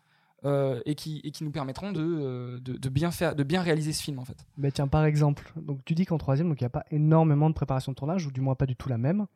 euh, 0.44 0.80
et, 0.84 0.96
qui, 0.96 1.20
et 1.24 1.30
qui 1.30 1.44
nous 1.44 1.52
permettront 1.52 1.92
de, 1.92 2.02
euh, 2.02 2.58
de, 2.60 2.72
de 2.72 2.88
bien 2.88 3.12
faire, 3.12 3.36
de 3.36 3.44
bien 3.44 3.62
réaliser 3.62 3.92
ce 3.92 4.02
film 4.02 4.18
en 4.18 4.24
fait. 4.24 4.44
Mais 4.58 4.72
tiens, 4.72 4.88
par 4.88 5.04
exemple, 5.04 5.52
donc 5.56 5.84
tu 5.84 5.94
dis 5.94 6.04
qu'en 6.04 6.18
troisième, 6.18 6.48
il 6.48 6.56
n'y 6.60 6.66
a 6.66 6.70
pas 6.70 6.84
énormément 6.90 7.48
de 7.48 7.54
préparation 7.54 7.92
de 7.92 7.96
tournage, 7.96 8.26
ou 8.26 8.32
du 8.32 8.40
moins 8.40 8.56
pas 8.56 8.66
du 8.66 8.76
tout 8.76 8.88
la 8.88 8.98
même. 8.98 9.26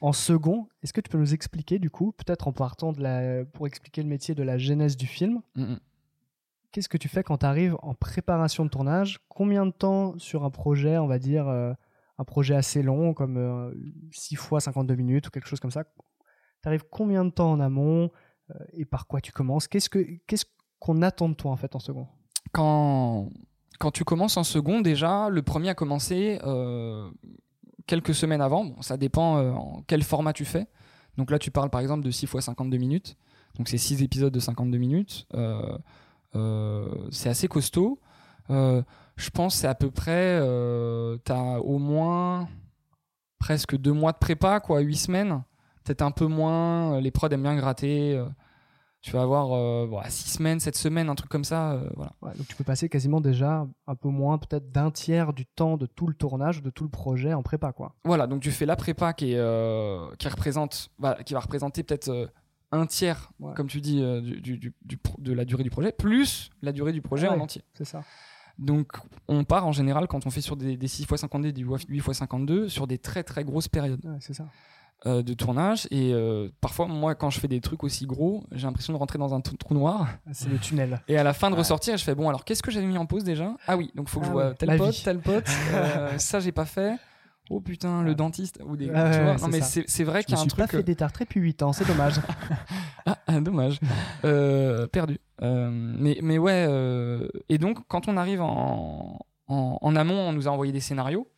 En 0.00 0.12
second, 0.12 0.68
est-ce 0.82 0.92
que 0.92 1.00
tu 1.00 1.10
peux 1.10 1.18
nous 1.18 1.34
expliquer, 1.34 1.78
du 1.78 1.90
coup, 1.90 2.12
peut-être 2.12 2.48
en 2.48 2.52
partant 2.52 2.92
de 2.92 3.00
la, 3.02 3.44
pour 3.44 3.66
expliquer 3.66 4.02
le 4.02 4.08
métier 4.08 4.34
de 4.34 4.42
la 4.42 4.58
genèse 4.58 4.96
du 4.96 5.06
film, 5.06 5.42
qu'est-ce 6.72 6.88
que 6.88 6.96
tu 6.96 7.08
fais 7.08 7.22
quand 7.22 7.38
tu 7.38 7.46
arrives 7.46 7.76
en 7.82 7.94
préparation 7.94 8.64
de 8.64 8.70
tournage? 8.70 9.20
Combien 9.28 9.66
de 9.66 9.70
temps 9.70 10.18
sur 10.18 10.44
un 10.44 10.50
projet, 10.50 10.98
on 10.98 11.06
va 11.06 11.18
dire, 11.18 11.46
euh, 11.46 11.72
un 12.18 12.24
projet 12.24 12.54
assez 12.54 12.82
long, 12.82 13.12
comme 13.14 13.72
6 14.12 14.34
fois 14.34 14.60
52 14.60 14.94
minutes 14.94 15.28
ou 15.28 15.30
quelque 15.30 15.46
chose 15.46 15.60
comme 15.60 15.70
ça? 15.70 15.84
Tu 15.84 16.68
arrives 16.68 16.84
combien 16.90 17.24
de 17.24 17.30
temps 17.30 17.52
en 17.52 17.60
amont? 17.60 18.04
euh, 18.06 18.08
et 18.72 18.84
par 18.84 19.06
quoi 19.06 19.20
tu 19.20 19.32
commences? 19.32 19.68
Qu'est-ce 19.68 19.88
que 19.88 19.98
qu'est-ce 20.26 20.44
qu'on 20.78 21.02
attend 21.02 21.28
de 21.28 21.34
toi 21.34 21.50
en 21.50 21.56
fait 21.56 21.74
en 21.74 21.80
second? 21.80 22.06
Quand, 22.52 23.28
quand 23.78 23.90
tu 23.90 24.04
commences 24.04 24.36
en 24.36 24.44
second, 24.44 24.80
déjà, 24.80 25.28
le 25.28 25.42
premier 25.42 25.70
a 25.70 25.74
commencé 25.74 26.38
euh, 26.44 27.10
quelques 27.86 28.14
semaines 28.14 28.40
avant. 28.40 28.64
Bon, 28.64 28.82
ça 28.82 28.96
dépend 28.96 29.38
euh, 29.38 29.52
en 29.52 29.82
quel 29.86 30.02
format 30.02 30.32
tu 30.32 30.44
fais. 30.44 30.66
Donc 31.16 31.30
là, 31.30 31.38
tu 31.38 31.50
parles 31.50 31.70
par 31.70 31.80
exemple 31.80 32.04
de 32.04 32.10
6 32.10 32.26
fois 32.26 32.40
52 32.40 32.76
minutes. 32.76 33.16
Donc 33.56 33.68
c'est 33.68 33.78
6 33.78 34.02
épisodes 34.02 34.32
de 34.32 34.40
52 34.40 34.78
minutes. 34.78 35.26
Euh, 35.34 35.78
euh, 36.34 37.08
c'est 37.10 37.28
assez 37.28 37.48
costaud. 37.48 37.98
Euh, 38.50 38.82
je 39.16 39.30
pense 39.30 39.56
c'est 39.56 39.66
à 39.66 39.74
peu 39.74 39.90
près. 39.90 40.38
tu 41.24 41.32
as 41.32 41.60
au 41.60 41.78
moins 41.78 42.48
presque 43.38 43.76
deux 43.76 43.92
mois 43.92 44.12
de 44.12 44.18
prépa, 44.18 44.60
quoi, 44.60 44.80
8 44.80 44.96
semaines. 44.96 45.42
Peut-être 45.86 46.02
un 46.02 46.10
peu 46.10 46.26
moins. 46.26 47.00
Les 47.00 47.10
prods 47.10 47.28
aiment 47.28 47.42
bien 47.44 47.56
gratter. 47.56 48.14
euh, 48.16 48.26
tu 49.02 49.12
vas 49.12 49.22
avoir 49.22 49.52
euh, 49.52 49.86
voilà, 49.88 50.10
6 50.10 50.30
semaines, 50.30 50.58
7 50.58 50.74
semaines, 50.76 51.08
un 51.08 51.14
truc 51.14 51.30
comme 51.30 51.44
ça. 51.44 51.74
euh, 51.74 51.88
voilà. 51.94 52.12
Ouais, 52.22 52.32
donc 52.36 52.48
tu 52.48 52.56
peux 52.56 52.64
passer 52.64 52.88
quasiment 52.88 53.20
déjà 53.20 53.64
un 53.86 53.94
peu 53.94 54.08
moins, 54.08 54.36
peut-être 54.36 54.72
d'un 54.72 54.90
tiers 54.90 55.32
du 55.32 55.46
temps 55.46 55.76
de 55.76 55.86
tout 55.86 56.08
le 56.08 56.14
tournage, 56.14 56.60
de 56.60 56.70
tout 56.70 56.82
le 56.82 56.90
projet 56.90 57.32
en 57.32 57.42
prépa, 57.44 57.72
quoi. 57.72 57.94
Voilà, 58.04 58.26
donc 58.26 58.42
tu 58.42 58.50
fais 58.50 58.66
la 58.66 58.74
prépa 58.74 59.12
qui, 59.12 59.32
est, 59.32 59.38
euh, 59.38 60.08
qui, 60.18 60.26
représente, 60.28 60.90
va- 60.98 61.22
qui 61.22 61.34
va 61.34 61.40
représenter 61.40 61.84
peut-être 61.84 62.08
euh, 62.08 62.26
un 62.72 62.84
tiers, 62.86 63.30
Ouais. 63.38 63.54
comme 63.54 63.68
tu 63.68 63.80
dis, 63.80 64.02
euh, 64.02 64.20
du, 64.20 64.58
du- 64.58 64.74
de 65.18 65.32
la 65.32 65.44
durée 65.44 65.62
du 65.62 65.70
projet, 65.70 65.92
plus 65.92 66.50
la 66.60 66.72
durée 66.72 66.90
du 66.92 67.00
projet 67.00 67.28
Ah 67.30 67.34
en 67.36 67.40
entier. 67.40 67.62
C'est 67.74 67.84
ça. 67.84 68.02
Donc 68.58 68.92
on 69.28 69.44
part 69.44 69.66
en 69.68 69.72
général, 69.72 70.08
quand 70.08 70.26
on 70.26 70.30
fait 70.30 70.40
sur 70.40 70.56
des, 70.56 70.76
des 70.76 70.88
6 70.88 71.02
x 71.04 71.14
52, 71.14 71.52
des 71.52 71.62
8 71.62 71.86
x 71.90 72.10
52, 72.12 72.68
sur 72.68 72.88
des 72.88 72.98
très 72.98 73.22
très 73.22 73.44
grosses 73.44 73.68
périodes 73.68 74.04
Ouais, 74.04 74.16
c'est 74.18 74.34
ça. 74.34 74.46
Euh, 75.04 75.22
de 75.22 75.34
tournage. 75.34 75.86
Et 75.90 76.12
euh, 76.14 76.48
parfois, 76.60 76.86
moi, 76.86 77.14
quand 77.14 77.28
je 77.30 77.38
fais 77.38 77.48
des 77.48 77.60
trucs 77.60 77.84
aussi 77.84 78.06
gros, 78.06 78.44
j'ai 78.52 78.66
l'impression 78.66 78.92
de 78.92 78.98
rentrer 78.98 79.18
dans 79.18 79.34
un 79.34 79.40
trou 79.40 79.74
noir. 79.74 80.08
C'est 80.32 80.48
le 80.48 80.58
tunnel. 80.58 81.00
Et 81.08 81.18
à 81.18 81.22
la 81.22 81.34
fin 81.34 81.50
de 81.50 81.54
Ouais. 81.54 81.60
ressortir, 81.60 81.96
je 81.96 82.04
fais 82.04 82.14
bon, 82.14 82.28
alors 82.28 82.44
qu'est-ce 82.44 82.62
que 82.62 82.70
j'avais 82.70 82.86
mis 82.86 82.96
en 82.98 83.06
pause 83.06 83.24
déjà? 83.24 83.54
Ah 83.68 83.76
oui, 83.76 83.90
donc 83.94 84.08
faut 84.08 84.20
que 84.20 84.24
Ah 84.24 84.28
je 84.28 84.32
vois 84.32 84.54
tel 84.54 84.76
pote, 84.78 85.02
tel 85.04 85.18
pote, 85.20 85.44
euh, 85.74 86.16
ça 86.18 86.40
j'ai 86.40 86.52
pas 86.52 86.64
fait. 86.64 86.94
Oh 87.48 87.60
putain, 87.60 88.02
le 88.02 88.16
dentiste 88.16 88.58
ou 88.66 88.76
des. 88.76 88.86
Ouais, 88.86 88.92
tu 88.92 88.96
ouais, 88.98 89.10
vois 89.10 89.20
ouais, 89.20 89.32
non 89.34 89.38
c'est 89.38 89.48
mais 89.50 89.60
c'est 89.60 89.84
c'est 89.86 90.02
vrai 90.02 90.22
Je 90.22 90.26
qu'il 90.26 90.34
y 90.34 90.38
a 90.38 90.40
un 90.40 90.42
suis 90.48 90.50
pas 90.56 90.66
truc. 90.66 90.80
fait 90.80 90.82
d'étartre 90.82 91.20
depuis 91.20 91.38
8 91.40 91.62
ans, 91.62 91.72
c'est 91.72 91.86
dommage. 91.86 92.14
Ah, 93.08 93.18
ah, 93.28 93.40
dommage. 93.40 93.78
Euh, 94.24 94.88
perdu. 94.88 95.20
Euh, 95.40 95.70
mais, 95.72 96.18
mais 96.22 96.38
ouais, 96.38 96.66
euh, 96.68 97.28
et 97.48 97.56
donc 97.58 97.78
quand 97.86 98.08
on 98.08 98.16
arrive 98.16 98.42
en, 98.42 99.20
en, 99.46 99.78
en 99.80 99.94
amont, 99.96 100.18
on 100.18 100.32
nous 100.32 100.48
a 100.48 100.50
envoyé 100.50 100.72
des 100.72 100.80
scénarios. 100.80 101.28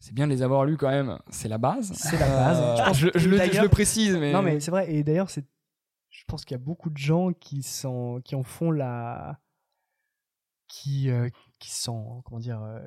C'est 0.00 0.12
bien 0.14 0.26
de 0.26 0.32
les 0.32 0.42
avoir 0.42 0.64
lus 0.66 0.76
quand 0.76 0.90
même, 0.90 1.18
c'est 1.30 1.48
la 1.48 1.56
base. 1.58 1.92
C'est 1.94 2.18
la 2.18 2.28
base. 2.28 2.60
Euh, 2.60 2.76
Je 2.76 2.82
pense 2.84 2.98
je, 2.98 3.06
le, 3.06 3.12
je 3.18 3.30
d'ailleurs- 3.36 3.62
le 3.62 3.68
précise, 3.70 4.16
mais. 4.16 4.32
Non, 4.32 4.42
mais 4.42 4.60
c'est 4.60 4.70
vrai. 4.70 4.92
Et 4.92 5.02
d'ailleurs, 5.02 5.30
c'est 5.30 5.44
je 6.10 6.22
pense 6.28 6.44
qu'il 6.44 6.54
y 6.54 6.60
a 6.60 6.62
beaucoup 6.62 6.90
de 6.90 6.96
gens 6.96 7.32
qui, 7.32 7.62
sont, 7.62 8.20
qui 8.24 8.34
en 8.36 8.42
font 8.44 8.70
la. 8.70 9.40
qui, 10.68 11.10
euh, 11.10 11.28
qui 11.58 11.72
sont. 11.72 12.22
comment 12.24 12.40
dire. 12.40 12.62
euh, 12.62 12.80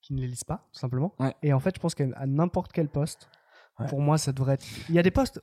qui 0.00 0.14
ne 0.14 0.20
les 0.20 0.26
lisent 0.26 0.42
pas, 0.44 0.66
tout 0.72 0.80
simplement. 0.80 1.14
Ouais. 1.20 1.32
Et 1.42 1.52
en 1.52 1.60
fait, 1.60 1.76
je 1.76 1.80
pense 1.80 1.94
qu'à 1.94 2.06
n'importe 2.26 2.72
quel 2.72 2.88
poste, 2.88 3.28
Ouais. 3.78 3.86
pour 3.86 4.00
moi, 4.00 4.18
ça 4.18 4.32
devrait 4.32 4.54
être. 4.54 4.66
Il 4.88 4.94
y 4.94 4.98
a 4.98 5.02
des 5.02 5.12
postes 5.12 5.40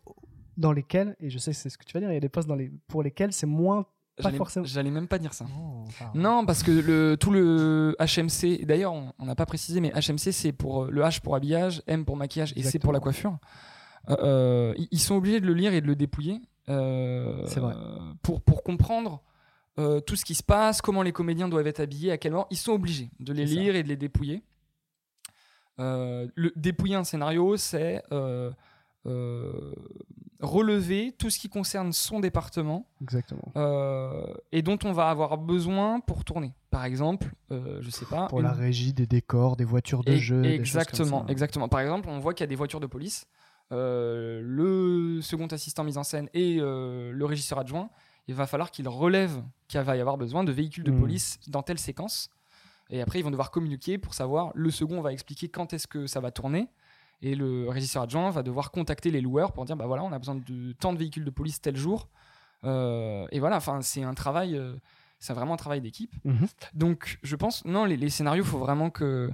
dans 0.57 0.71
lesquels, 0.73 1.15
et 1.21 1.29
je 1.29 1.37
sais 1.37 1.51
que 1.51 1.57
c'est 1.57 1.69
ce 1.69 1.77
que 1.77 1.85
tu 1.85 1.93
vas 1.93 1.99
dire, 2.01 2.09
il 2.11 2.13
y 2.13 2.17
a 2.17 2.19
des 2.19 2.27
postes 2.29 2.47
dans 2.47 2.55
les, 2.55 2.69
pour 2.87 3.01
lesquels 3.01 3.31
c'est 3.31 3.47
moins. 3.47 3.85
Pas 4.19 4.23
J'allais 4.29 4.37
forcément. 4.37 4.65
j'allais 4.65 4.91
même 4.91 5.07
pas 5.07 5.17
dire 5.17 5.33
ça. 5.33 5.45
Non, 5.45 5.83
enfin, 5.87 6.11
Non, 6.13 6.45
parce 6.45 6.61
que 6.63 6.71
le, 6.71 7.15
tout 7.17 7.31
le 7.31 7.95
HMC, 7.99 8.65
d'ailleurs, 8.65 8.93
on 8.93 9.25
n'a 9.25 9.35
pas 9.35 9.45
précisé, 9.45 9.79
mais 9.81 9.91
HMC, 9.93 10.31
c'est 10.31 10.51
pour 10.51 10.83
euh, 10.83 10.89
le 10.91 11.01
H 11.01 11.21
pour 11.21 11.35
habillage, 11.35 11.81
M 11.87 12.03
pour 12.05 12.17
maquillage 12.17 12.53
et 12.55 12.63
C 12.63 12.79
pour 12.79 12.91
la 12.93 12.99
coiffure. 12.99 13.37
Euh, 14.09 14.15
euh, 14.23 14.73
ils- 14.91 14.99
sont 14.99 15.15
obligés 15.15 15.39
de 15.39 15.45
le 15.45 15.53
lire 15.53 15.73
et 15.73 15.81
de 15.81 15.87
le 15.87 15.95
dépouiller 15.95 16.41
euh, 16.69 17.43
C'est 17.45 17.59
vrai. 17.59 17.75
pour, 18.21 18.41
pour 18.41 18.63
comprendre 18.63 19.21
euh, 19.77 19.99
tout 20.01 20.15
ce 20.15 20.25
qui 20.25 20.35
se 20.35 20.43
passe, 20.43 20.81
comment 20.81 21.01
les 21.03 21.11
comédiens 21.11 21.47
doivent 21.47 21.67
être 21.67 21.79
habillés, 21.79 22.11
à 22.11 22.17
quel 22.17 22.31
moment. 22.33 22.47
Ils 22.51 22.57
sont 22.57 22.73
obligés 22.73 23.09
de 23.19 23.31
les 23.33 23.47
ça. 23.47 23.53
lire 23.53 23.75
et 23.75 23.83
de 23.83 23.87
les 23.87 23.95
dépouiller. 23.97 24.43
Euh, 25.79 26.27
le, 26.35 26.51
dépouiller 26.57 26.95
un 26.95 27.03
scénario, 27.05 27.55
c'est 27.55 28.03
euh, 28.11 28.51
euh, 29.05 29.71
relever 30.39 31.13
tout 31.17 31.29
ce 31.29 31.37
qui 31.39 31.49
concerne 31.49 31.91
son 31.91 32.19
département 32.19 32.85
Exactement. 33.01 33.51
euh, 33.57 34.23
et 34.51 34.61
dont 34.61 34.77
on 34.85 34.91
va 34.93 35.09
avoir 35.09 35.37
besoin 35.37 35.99
pour 35.99 36.23
tourner. 36.23 36.53
Par 36.69 36.85
exemple, 36.85 37.33
euh, 37.51 37.79
je 37.81 37.89
sais 37.89 38.05
pas. 38.05 38.27
Pour 38.27 38.39
une- 38.39 38.45
la 38.45 38.53
régie 38.53 38.93
des 38.93 39.05
décors, 39.07 39.57
des 39.57 39.65
voitures 39.65 40.03
de 40.03 40.15
jeu. 40.15 40.45
Exactement, 40.45 41.25
ça. 41.25 41.31
exactement. 41.31 41.67
Par 41.67 41.81
exemple, 41.81 42.07
on 42.09 42.19
voit 42.19 42.33
qu'il 42.33 42.43
y 42.43 42.47
a 42.47 42.47
des 42.47 42.55
voitures 42.55 42.79
de 42.79 42.87
police. 42.87 43.25
euh, 43.71 44.41
le 44.43 45.21
second 45.21 45.45
assistant 45.45 45.83
mise 45.83 45.99
en 45.99 46.03
scène 46.03 46.27
et 46.33 46.57
euh, 46.59 47.11
le 47.11 47.25
régisseur 47.25 47.59
adjoint, 47.59 47.91
il 48.27 48.33
va 48.33 48.47
falloir 48.47 48.71
qu'ils 48.71 48.87
relèvent 48.87 49.43
qu'il 49.67 49.79
va 49.81 49.95
y 49.95 49.99
avoir 50.01 50.17
besoin 50.17 50.43
de 50.43 50.51
véhicules 50.51 50.83
de 50.83 50.89
Mm. 50.91 50.99
police 50.99 51.39
dans 51.47 51.61
telle 51.61 51.77
séquence. 51.77 52.31
Et 52.89 52.99
après, 52.99 53.19
ils 53.19 53.23
vont 53.23 53.29
devoir 53.29 53.51
communiquer 53.51 53.99
pour 53.99 54.15
savoir. 54.15 54.51
Le 54.55 54.71
second 54.71 55.01
va 55.01 55.13
expliquer 55.13 55.49
quand 55.49 55.71
est-ce 55.73 55.85
que 55.85 56.07
ça 56.07 56.19
va 56.19 56.31
tourner. 56.31 56.67
Et 57.21 57.35
le 57.35 57.67
régisseur 57.69 58.03
adjoint 58.03 58.29
va 58.29 58.43
devoir 58.43 58.71
contacter 58.71 59.11
les 59.11 59.19
loueurs 59.21 59.51
pour 59.51 59.65
dire 59.65 59.75
bah 59.75 59.87
voilà, 59.87 60.03
on 60.03 60.11
a 60.11 60.19
besoin 60.19 60.35
de 60.35 60.71
tant 60.73 60.93
de 60.93 60.97
véhicules 60.97 61.25
de 61.25 61.29
police 61.29 61.59
tel 61.61 61.75
jour. 61.75 62.07
Euh, 62.63 63.25
et 63.31 63.39
voilà, 63.39 63.57
enfin, 63.57 63.81
c'est 63.81 64.03
un 64.03 64.13
travail, 64.13 64.55
euh, 64.55 64.75
c'est 65.19 65.33
vraiment 65.33 65.53
un 65.55 65.57
travail 65.57 65.81
d'équipe. 65.81 66.13
Mhm. 66.23 66.47
Donc, 66.73 67.19
je 67.23 67.35
pense, 67.35 67.65
non, 67.65 67.85
les, 67.85 67.97
les 67.97 68.09
scénarios, 68.09 68.43
faut 68.43 68.57
vraiment 68.59 68.89
que. 68.89 69.29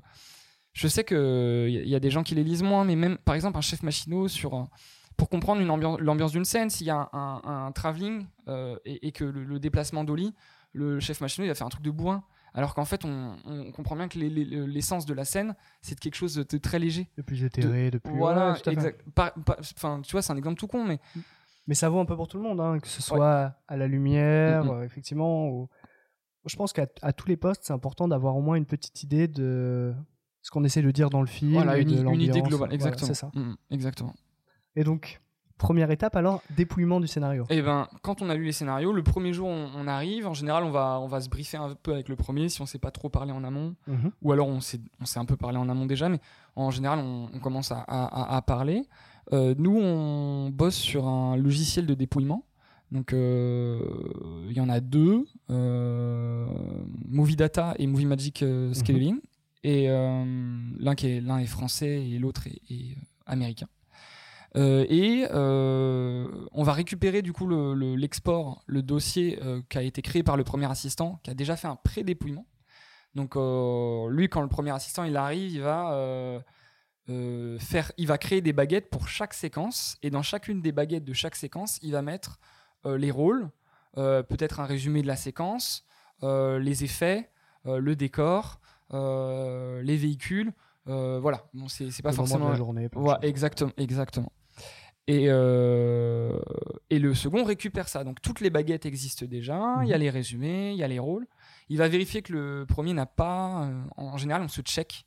Je 0.73 0.87
sais 0.89 1.03
qu'il 1.05 1.15
y, 1.17 1.77
a- 1.77 1.83
y 1.83 1.95
a 1.95 1.99
des 1.99 2.11
gens 2.11 2.21
qui 2.23 2.35
les 2.35 2.43
lisent 2.43 2.63
moins, 2.63 2.83
mais 2.83 2.95
même, 2.95 3.17
par 3.19 3.33
exemple, 3.35 3.57
un 3.57 3.61
chef 3.61 3.81
machinot, 3.81 4.27
sur, 4.27 4.53
un- 4.55 4.67
pour 5.15 5.29
comprendre 5.29 5.61
une 5.61 5.69
ambiance- 5.69 5.99
l'ambiance 5.99 6.31
d'une 6.33 6.43
scène, 6.43 6.69
s'il 6.69 6.87
y 6.87 6.89
a 6.89 7.09
un, 7.13 7.41
un, 7.45 7.65
un 7.67 7.71
travelling 7.71 8.25
euh, 8.49 8.77
et, 8.83 9.07
et 9.07 9.11
que 9.11 9.23
le, 9.23 9.43
le 9.45 9.59
déplacement 9.59 10.03
d'Oli, 10.03 10.33
le 10.73 10.99
chef 10.99 11.21
machinot, 11.21 11.45
il 11.45 11.47
va 11.49 11.55
faire 11.55 11.67
un 11.67 11.69
truc 11.69 11.83
de 11.83 11.91
bourrin. 11.91 12.23
Alors 12.55 12.73
qu'en 12.73 12.85
fait, 12.85 13.03
on, 13.05 13.35
on 13.45 13.71
comprend 13.71 13.95
bien 13.95 14.07
que 14.07 14.17
les- 14.17 14.29
les- 14.29 14.45
l'essence 14.65 15.05
de 15.05 15.13
la 15.13 15.25
scène, 15.25 15.55
c'est 15.81 15.95
de 15.95 15.99
quelque 15.99 16.15
chose 16.15 16.35
de 16.35 16.57
très 16.57 16.79
léger. 16.79 17.09
De 17.17 17.21
plus 17.21 17.43
éthéré, 17.43 17.91
de, 17.91 17.97
plus. 17.97 18.17
Voilà, 18.17 18.53
Ouais, 18.53 18.73
exact. 18.73 19.03
Enfin, 19.75 20.01
tu 20.01 20.11
vois, 20.13 20.21
c'est 20.21 20.31
un 20.33 20.37
exemple 20.37 20.57
tout 20.57 20.67
con, 20.67 20.83
mais 20.85 20.99
Mais 21.67 21.73
ça 21.75 21.89
vaut 21.89 21.99
un 21.99 22.05
peu 22.05 22.15
pour 22.15 22.27
tout 22.27 22.37
le 22.37 22.43
monde, 22.43 22.61
hein, 22.61 22.77
que 22.79 22.87
ce 22.87 23.01
soit 23.01 23.55
à 23.67 23.75
la 23.77 23.87
lumière, 23.87 24.63
Mhm. 24.65 24.69
euh, 24.71 24.83
effectivement. 24.83 25.49
ou- 25.49 25.67
Je 26.47 26.55
pense 26.57 26.73
qu'à 26.73 26.85
tous 26.85 27.27
les 27.27 27.37
postes, 27.37 27.63
c'est 27.65 27.73
important 27.73 28.07
d'avoir 28.07 28.35
au 28.35 28.41
moins 28.41 28.55
une 28.55 28.67
petite 28.67 29.01
idée 29.01 29.27
de 29.27 29.95
ce 30.43 30.51
qu'on 30.51 30.63
essaie 30.63 30.83
de 30.83 30.91
dire 30.91 31.09
dans 31.09 31.21
le 31.21 31.27
film. 31.27 31.53
voilà, 31.53 31.79
une, 31.79 31.87
de 31.89 32.03
une 32.03 32.21
idée 32.21 32.41
globale. 32.43 32.69
Voilà, 32.69 32.73
Exactement. 32.75 33.07
c'est 33.07 33.15
ça. 33.15 33.31
Mm, 33.33 33.55
exactement. 33.71 34.13
Et 34.75 34.83
donc, 34.83 35.19
première 35.57 35.89
étape 35.91 36.15
alors, 36.15 36.41
dépouillement 36.55 36.99
du 36.99 37.07
scénario. 37.07 37.45
Et 37.49 37.61
ben, 37.61 37.87
quand 38.01 38.21
on 38.21 38.29
a 38.29 38.35
lu 38.35 38.43
les 38.45 38.51
scénarios, 38.51 38.91
le 38.93 39.03
premier 39.03 39.33
jour 39.33 39.47
on, 39.47 39.67
on 39.77 39.87
arrive, 39.87 40.27
en 40.27 40.33
général 40.33 40.63
on 40.63 40.71
va, 40.71 40.99
on 41.01 41.07
va 41.07 41.21
se 41.21 41.29
briefer 41.29 41.57
un 41.57 41.75
peu 41.81 41.93
avec 41.93 42.09
le 42.09 42.15
premier 42.15 42.49
si 42.49 42.61
on 42.61 42.65
sait 42.65 42.79
pas 42.79 42.91
trop 42.91 43.09
parler 43.09 43.31
en 43.31 43.43
amont, 43.43 43.75
Mhm. 43.87 44.11
ou 44.21 44.31
alors 44.31 44.47
on 44.47 44.59
s'est, 44.61 44.81
on 45.01 45.05
s'est 45.05 45.19
un 45.19 45.25
peu 45.25 45.37
parlé 45.37 45.57
en 45.57 45.69
amont 45.69 45.85
déjà, 45.85 46.09
mais 46.09 46.19
en 46.55 46.71
général 46.71 46.99
on, 46.99 47.29
on 47.33 47.39
commence 47.39 47.71
à, 47.71 47.79
à- 47.79 48.05
à- 48.05 48.35
à 48.37 48.41
parler. 48.41 48.83
Euh, 49.33 49.55
nous 49.57 49.77
on 49.79 50.49
bosse 50.51 50.75
sur 50.75 51.07
un 51.07 51.35
logiciel 51.37 51.85
de 51.85 51.93
dépouillement. 51.93 52.43
Donc 52.91 53.13
euh, 53.13 53.79
il 54.47 54.53
y 54.55 54.61
en 54.61 54.69
a 54.69 54.79
deux, 54.79 55.25
euh, 55.49 56.45
Movie 57.07 57.35
Data 57.35 57.73
et 57.79 57.87
Movie 57.87 58.05
Magic 58.05 58.43
euh, 58.43 58.73
Scheduling. 58.73 59.19
Et 59.63 59.87
l'un, 59.87 60.93
qui 60.95 61.07
est, 61.07 61.21
l'un 61.21 61.39
est 61.39 61.47
français 61.47 62.07
et 62.07 62.19
l'autre 62.19 62.45
est, 62.45 62.61
est, 62.71 62.95
américain. 63.25 63.65
Euh, 64.55 64.85
et 64.89 65.27
euh, 65.31 66.27
on 66.53 66.63
va 66.63 66.71
récupérer 66.73 67.21
du 67.21 67.33
coup 67.33 67.45
le- 67.45 67.73
le- 67.73 67.95
l'export, 67.95 68.63
le, 68.67 68.81
dossier 68.81 69.37
euh, 69.43 69.61
qui 69.69 69.77
a 69.77 69.81
été 69.81 70.01
créé 70.01 70.23
par 70.23 70.37
le 70.37 70.43
premier 70.45 70.69
assistant, 70.71 71.19
qui 71.23 71.29
a 71.29 71.33
déjà 71.33 71.55
fait 71.57 71.67
un 71.67 71.75
pré-dépouillement. 71.75 72.45
Donc 73.15 73.35
lui, 73.35 74.27
quand 74.29 74.41
le 74.41 74.49
premier 74.49 74.71
assistant 74.71 75.03
il 75.05 75.15
arrive, 75.15 75.51
il 75.53 75.61
va 75.61 76.43
faire, 77.59 77.91
il 77.97 78.07
va 78.07 78.17
créer 78.17 78.41
des 78.41 78.51
baguettes 78.51 78.89
pour 78.89 79.07
chaque 79.07 79.33
séquence, 79.33 79.97
et 80.03 80.09
dans 80.09 80.21
chacune 80.21 80.61
des 80.61 80.73
baguettes 80.73 81.05
de 81.05 81.13
chaque 81.13 81.35
séquence, 81.37 81.79
il 81.81 81.93
va 81.93 82.01
mettre 82.01 82.39
les 82.85 83.11
rôles, 83.11 83.49
peut-être 83.95 84.59
un 84.59 84.65
résumé 84.65 85.01
de 85.01 85.07
la 85.07 85.15
séquence, 85.15 85.85
les 86.23 86.83
effets, 86.83 87.29
le 87.63 87.95
décor, 87.95 88.59
les 88.91 89.95
véhicules. 89.97 90.51
euh, 90.89 91.17
voilà, 91.21 91.45
bon, 91.53 91.67
c'est 91.69 91.85
pas 92.03 92.11
Le 92.11 92.17
moment 92.17 92.23
de 92.25 92.29
forcément 92.29 92.49
la 92.49 92.55
journée. 92.55 92.89
choses. 92.93 93.15
exactement, 93.21 93.71
exactement. 93.77 94.31
Et, 95.07 95.25
euh, 95.29 96.39
et 96.89 96.97
le 96.99 97.13
second 97.13 97.43
récupère 97.43 97.87
ça. 97.87 98.03
Donc 98.03 98.21
toutes 98.21 98.39
les 98.41 98.49
baguettes 98.49 98.85
existent 98.87 99.25
déjà, 99.27 99.77
il 99.83 99.87
y 99.89 99.93
a 99.93 99.97
Mhm. 99.97 100.01
les 100.03 100.09
résumés, 100.09 100.71
il 100.71 100.77
y 100.77 100.83
a 100.83 100.87
les 100.87 100.97
rôles. 100.99 101.27
Il 101.69 101.77
va 101.77 101.87
vérifier 101.87 102.21
que 102.23 102.33
le 102.33 102.65
premier 102.67 102.93
n'a 102.93 103.05
pas. 103.05 103.65
euh, 103.65 103.81
en 103.97 104.17
général, 104.17 104.41
on 104.41 104.47
se 104.47 104.61
check 104.61 105.05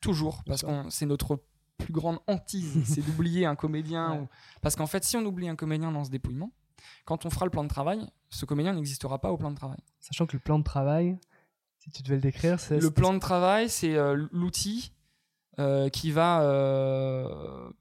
toujours 0.00 0.42
parce 0.46 0.62
que 0.62 0.68
c'est 0.90 1.06
notre 1.06 1.42
plus 1.78 1.92
grande 1.92 2.18
hantise, 2.28 2.74
c'est 2.84 3.04
d'oublier 3.04 3.44
un 3.46 3.56
comédien. 3.56 4.12
Ouais. 4.12 4.18
ou- 4.20 4.28
Parce 4.62 4.76
qu'en 4.76 4.86
fait, 4.86 5.02
si 5.04 5.16
on 5.16 5.24
oublie 5.24 5.48
un 5.48 5.56
comédien 5.56 5.90
dans 5.90 6.04
ce 6.04 6.10
dépouillement, 6.10 6.52
quand 7.04 7.26
on 7.26 7.30
fera 7.30 7.44
le 7.44 7.50
plan 7.50 7.64
de 7.64 7.68
travail, 7.68 8.06
ce 8.30 8.44
comédien 8.44 8.72
n'existera 8.74 9.18
pas 9.20 9.32
au 9.32 9.36
plan 9.36 9.50
de 9.50 9.56
travail. 9.56 9.78
Sachant 9.98 10.26
que 10.26 10.34
le 10.36 10.40
plan 10.40 10.58
de 10.58 10.64
travail, 10.64 11.18
si 11.78 11.90
tu 11.90 12.02
devais 12.02 12.16
le 12.16 12.20
décrire, 12.22 12.60
c'est. 12.60 12.78
Le 12.78 12.90
plan 12.90 13.12
de 13.14 13.18
travail, 13.18 13.68
c'est 13.68 13.96
euh, 13.96 14.26
l'outil 14.32 14.92
euh, 15.60 15.88
qui 15.90 16.10
va 16.10 16.42
euh, 16.42 17.28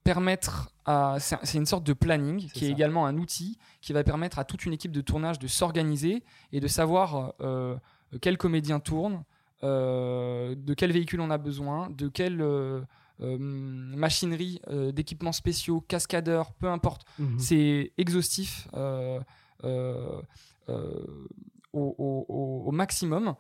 permettre 0.03 0.71
à. 0.85 1.17
C'est 1.19 1.57
une 1.57 1.65
sorte 1.65 1.83
de 1.85 1.93
planning 1.93 2.47
qui 2.51 2.65
est 2.65 2.69
également 2.71 3.05
un 3.07 3.17
outil 3.17 3.57
qui 3.81 3.93
va 3.93 4.03
permettre 4.03 4.37
à 4.39 4.43
toute 4.43 4.65
une 4.65 4.73
équipe 4.73 4.91
de 4.91 5.01
tournage 5.01 5.39
de 5.39 5.47
s'organiser 5.47 6.23
et 6.51 6.59
de 6.59 6.67
savoir 6.67 7.33
euh, 7.41 7.75
quel 8.21 8.37
comédien 8.37 8.79
tourne, 8.79 9.23
de 9.63 10.73
quel 10.73 10.91
véhicule 10.91 11.21
on 11.21 11.29
a 11.31 11.37
besoin, 11.37 11.89
de 11.89 12.07
quelle 12.09 12.43
machinerie, 13.19 14.61
d'équipements 14.93 15.31
spéciaux, 15.33 15.81
cascadeurs, 15.81 16.51
peu 16.53 16.67
importe. 16.67 17.03
Mhm. 17.19 17.39
C'est 17.39 17.91
exhaustif 17.97 18.67
au, 18.73 19.19
au- 21.73 22.25
au- 22.29 22.63
au 22.67 22.71
maximum 22.71 23.35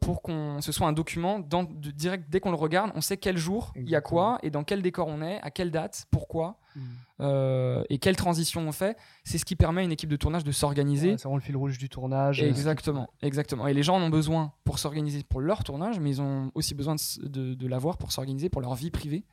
pour 0.00 0.22
qu'on 0.22 0.60
ce 0.60 0.72
soit 0.72 0.86
un 0.88 0.92
document 0.92 1.38
dans, 1.38 1.62
de- 1.64 1.90
direct 1.90 2.24
dès 2.30 2.40
qu'on 2.40 2.50
le 2.50 2.56
regarde, 2.56 2.90
on 2.94 3.00
sait 3.00 3.16
quel 3.16 3.36
jour 3.36 3.72
il 3.76 3.88
y 3.88 3.94
a 3.94 4.00
quoi 4.00 4.38
et 4.42 4.50
dans 4.50 4.64
quel 4.64 4.82
décor 4.82 5.06
on 5.08 5.22
est, 5.22 5.40
à 5.42 5.50
quelle 5.50 5.70
date, 5.70 6.06
pourquoi 6.10 6.56
Mhm. 6.76 6.82
euh, 7.20 7.82
et 7.90 7.98
quelle 7.98 8.14
transition 8.16 8.60
on 8.68 8.72
fait. 8.72 8.96
C'est 9.24 9.38
ce 9.38 9.44
qui 9.44 9.56
permet 9.56 9.80
à 9.80 9.84
une 9.84 9.90
équipe 9.92 10.10
de 10.10 10.16
tournage 10.16 10.44
de 10.44 10.52
s'organiser. 10.52 11.10
Ouais, 11.12 11.16
c'est 11.16 11.24
vraiment 11.24 11.36
le 11.36 11.42
fil 11.42 11.56
rouge 11.56 11.76
du 11.78 11.88
tournage. 11.88 12.40
euh, 12.42 12.48
Exactement, 12.48 13.08
exactement. 13.22 13.66
Et 13.66 13.74
les 13.74 13.82
gens 13.82 13.96
en 13.96 14.02
ont 14.02 14.10
besoin 14.10 14.52
pour 14.64 14.78
s'organiser 14.78 15.22
pour 15.24 15.40
leur 15.40 15.64
tournage, 15.64 15.98
mais 15.98 16.10
ils 16.10 16.20
ont 16.22 16.52
aussi 16.54 16.74
besoin 16.74 16.94
de, 16.94 17.00
s- 17.00 17.18
de- 17.22 17.54
de 17.54 17.66
l'avoir 17.66 17.96
pour 17.98 18.12
s'organiser 18.12 18.48
pour 18.48 18.60
leur 18.60 18.74
vie 18.74 18.90
privée 18.90 19.24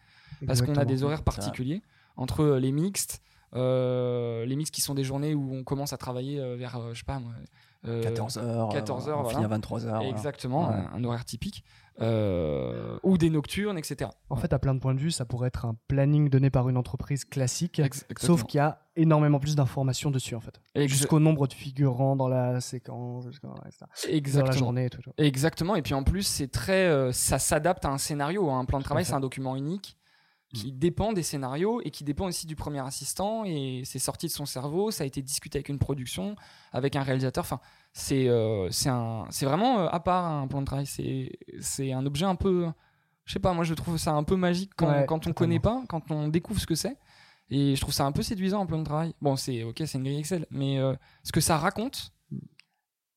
parce 0.47 0.61
qu'on 0.61 0.75
a 0.75 0.85
des 0.85 1.03
horaires 1.03 1.23
particuliers 1.23 1.81
entre 2.17 2.41
euh, 2.41 2.59
les 2.59 2.71
mixtes, 2.71 3.21
euh, 3.53 4.45
les 4.45 4.55
mixtes 4.55 4.73
qui 4.73 4.81
sont 4.81 4.93
des 4.95 5.03
journées 5.03 5.33
où 5.35 5.53
on 5.53 5.63
commence 5.63 5.93
à 5.93 5.97
travailler 5.97 6.39
euh, 6.39 6.55
vers, 6.55 6.77
euh, 6.77 6.93
je 6.93 6.99
sais 6.99 7.05
pas 7.05 7.19
moi, 7.19 7.31
euh, 7.39 7.43
14h. 7.85 8.71
14 8.73 9.09
heures, 9.09 9.19
On 9.19 9.23
voilà. 9.23 9.39
finit 9.39 9.53
à 9.53 9.57
23h. 9.57 10.09
Exactement, 10.09 10.69
un, 10.69 10.91
un 10.93 11.03
horaire 11.03 11.25
typique, 11.25 11.63
euh, 12.01 12.97
ou 13.03 13.17
des 13.17 13.29
nocturnes, 13.29 13.77
etc. 13.77 14.09
En 14.29 14.35
fait, 14.35 14.51
à 14.51 14.59
plein 14.59 14.73
de 14.73 14.79
points 14.79 14.93
de 14.93 14.99
vue, 14.99 15.11
ça 15.11 15.25
pourrait 15.25 15.47
être 15.47 15.65
un 15.65 15.75
planning 15.87 16.29
donné 16.29 16.49
par 16.49 16.67
une 16.67 16.77
entreprise 16.77 17.23
classique, 17.23 17.77
sauf 17.77 17.85
exactement. 18.09 18.37
qu'il 18.37 18.57
y 18.57 18.61
a 18.61 18.79
énormément 18.97 19.39
plus 19.39 19.55
d'informations 19.55 20.11
dessus, 20.11 20.35
en 20.35 20.41
fait. 20.41 20.59
Jusqu'au 20.87 21.19
nombre 21.19 21.47
de 21.47 21.53
figurants 21.53 22.15
dans 22.15 22.27
la 22.27 22.59
séquence, 22.59 23.25
etc. 23.27 23.39
Dans 23.43 23.55
la 23.55 24.11
exactement. 24.13 24.51
journée 24.57 24.85
et 24.85 24.89
tout. 24.89 24.99
Exactement. 25.17 25.75
Et 25.75 25.81
puis 25.81 25.93
en 25.93 26.03
plus, 26.03 26.23
c'est 26.23 26.51
très, 26.51 26.85
euh, 26.87 27.11
ça 27.11 27.39
s'adapte 27.39 27.85
à 27.85 27.89
un 27.89 27.97
scénario. 27.97 28.49
Un 28.49 28.65
plan 28.65 28.79
de 28.79 28.83
à 28.83 28.85
travail, 28.85 29.05
c'est 29.05 29.13
un 29.13 29.19
document 29.21 29.55
unique 29.55 29.97
qui 30.55 30.71
dépend 30.71 31.13
des 31.13 31.23
scénarios 31.23 31.81
et 31.83 31.91
qui 31.91 32.03
dépend 32.03 32.25
aussi 32.25 32.47
du 32.47 32.55
premier 32.55 32.79
assistant. 32.79 33.43
Et 33.45 33.81
c'est 33.85 33.99
sorti 33.99 34.27
de 34.27 34.31
son 34.31 34.45
cerveau. 34.45 34.91
Ça 34.91 35.03
a 35.03 35.07
été 35.07 35.21
discuté 35.21 35.57
avec 35.59 35.69
une 35.69 35.79
production, 35.79 36.35
avec 36.71 36.95
un 36.95 37.03
réalisateur. 37.03 37.43
Enfin, 37.43 37.59
c'est, 37.93 38.27
euh, 38.27 38.69
c'est 38.71 38.89
un, 38.89 39.25
c'est 39.29 39.45
vraiment 39.45 39.79
euh, 39.81 39.87
à 39.91 39.99
part 39.99 40.25
un 40.25 40.47
plan 40.47 40.61
de 40.61 40.65
travail. 40.65 40.85
C'est, 40.85 41.31
c'est 41.59 41.91
un 41.93 42.05
objet 42.05 42.25
un 42.25 42.35
peu, 42.35 42.67
je 43.25 43.33
sais 43.33 43.39
pas. 43.39 43.53
Moi, 43.53 43.63
je 43.63 43.73
trouve 43.73 43.97
ça 43.97 44.13
un 44.13 44.23
peu 44.23 44.35
magique 44.35 44.71
quand, 44.75 44.87
Ouais, 44.87 45.05
quand 45.07 45.15
on 45.15 45.19
totalement. 45.19 45.33
connaît 45.35 45.59
pas, 45.59 45.83
quand 45.89 46.09
on 46.11 46.27
découvre 46.29 46.59
ce 46.59 46.65
que 46.67 46.75
c'est. 46.75 46.97
Et 47.49 47.75
je 47.75 47.81
trouve 47.81 47.93
ça 47.93 48.05
un 48.05 48.11
peu 48.11 48.23
séduisant 48.23 48.61
en 48.61 48.65
plan 48.65 48.79
de 48.79 48.83
travail. 48.85 49.13
Bon, 49.21 49.35
c'est 49.35 49.63
ok, 49.63 49.75
c'est 49.85 49.97
une 49.99 50.03
grille 50.03 50.17
Excel, 50.19 50.47
mais 50.49 50.79
euh, 50.79 50.95
ce 51.23 51.31
que 51.31 51.41
ça 51.41 51.57
raconte, 51.57 52.11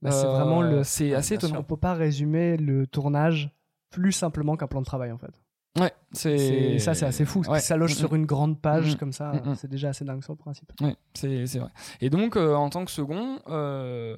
Bah, 0.03 0.11
c'est 0.11 0.27
euh, 0.27 0.33
vraiment 0.33 0.61
le. 0.61 0.85
c'est 0.85 1.15
assez 1.15 1.35
étonnant. 1.37 1.61
On 1.61 1.63
peut 1.65 1.79
pas 1.79 1.95
résumer 1.95 2.57
le 2.59 2.87
tournage 2.87 3.51
plus 3.91 4.13
simplement 4.13 4.57
qu'un 4.57 4.67
plan 4.67 4.81
de 4.81 4.85
travail 4.87 5.13
en 5.13 5.19
fait. 5.19 5.33
Ouais, 5.79 5.93
C'est 6.13 6.79
ça, 6.79 6.95
c'est 6.95 7.07
assez 7.07 7.25
fou. 7.25 7.43
Ouais. 7.49 7.61
Ça 7.61 7.77
loge 7.77 7.95
sur 7.95 8.15
une 8.15 8.27
grande 8.27 8.61
page 8.61 8.95
Mm, 8.95 8.99
comme 8.99 9.13
ça. 9.13 9.33
C'est 9.57 9.69
déjà 9.71 9.91
assez 9.91 10.05
dingue 10.05 10.23
sur 10.25 10.33
le 10.33 10.39
principe. 10.39 10.73
Ouais, 10.81 10.97
c'est 11.15 11.47
c'est 11.47 11.59
vrai. 11.59 11.71
Et 12.01 12.11
donc, 12.11 12.37
euh, 12.37 12.55
en 12.55 12.69
tant 12.71 12.85
que 12.85 12.91
second, 12.91 13.39
euh, 13.49 14.17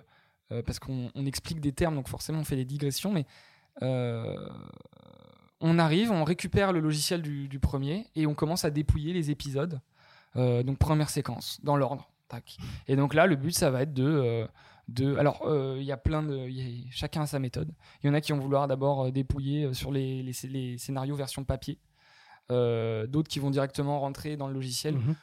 euh, 0.52 0.62
parce 0.62 0.78
qu'on 0.78 1.10
on 1.14 1.26
explique 1.26 1.60
des 1.60 1.72
termes, 1.72 1.94
donc 1.96 2.08
forcément 2.08 2.38
on 2.40 2.44
fait 2.44 2.56
des 2.56 2.64
digressions, 2.64 3.12
mais 3.12 3.26
on 5.60 5.78
arrive, 5.78 6.10
on 6.10 6.24
récupère 6.24 6.72
le 6.72 6.80
logiciel 6.80 7.20
du, 7.22 7.48
du 7.48 7.58
premier 7.58 8.06
et 8.16 8.26
on 8.26 8.34
commence 8.34 8.64
à 8.64 8.70
dépouiller 8.70 9.12
les 9.12 9.30
épisodes. 9.30 9.80
Donc 10.36 10.78
première 10.78 11.10
séquence, 11.10 11.58
dans 11.62 11.76
l'ordre. 11.76 12.08
Tac. 12.28 12.56
Et 12.86 12.94
donc 12.96 13.12
là, 13.12 13.26
le 13.26 13.34
but, 13.36 13.50
ça 13.52 13.70
va 13.70 13.82
être 13.82 13.92
de... 13.92 14.46
de 14.90 15.16
alors, 15.16 15.42
euh, 15.46 15.76
il 15.78 15.84
y 15.84 15.92
a 15.92 15.96
plein 15.96 16.22
de... 16.22 16.36
il 16.48 16.54
y 16.56 16.88
a- 16.88 16.90
chacun 16.90 17.22
a 17.22 17.26
sa 17.26 17.38
méthode. 17.38 17.72
Il 18.02 18.06
y 18.06 18.10
en 18.10 18.14
a 18.14 18.20
qui 18.20 18.32
vont 18.32 18.38
vouloir 18.38 18.68
d'abord 18.68 19.06
euh, 19.06 19.10
dépouiller 19.10 19.64
euh, 19.64 19.72
sur 19.72 19.90
les, 19.92 20.22
les, 20.22 20.32
les 20.48 20.78
scénarios 20.78 21.14
version 21.16 21.44
papier. 21.44 21.78
Euh, 22.50 23.06
D'autres 23.06 23.28
qui 23.28 23.38
vont 23.38 23.50
directement 23.50 24.00
rentrer 24.00 24.36
dans 24.36 24.48
le 24.48 24.54
logiciel. 24.54 24.94
Mhm. 24.96 25.14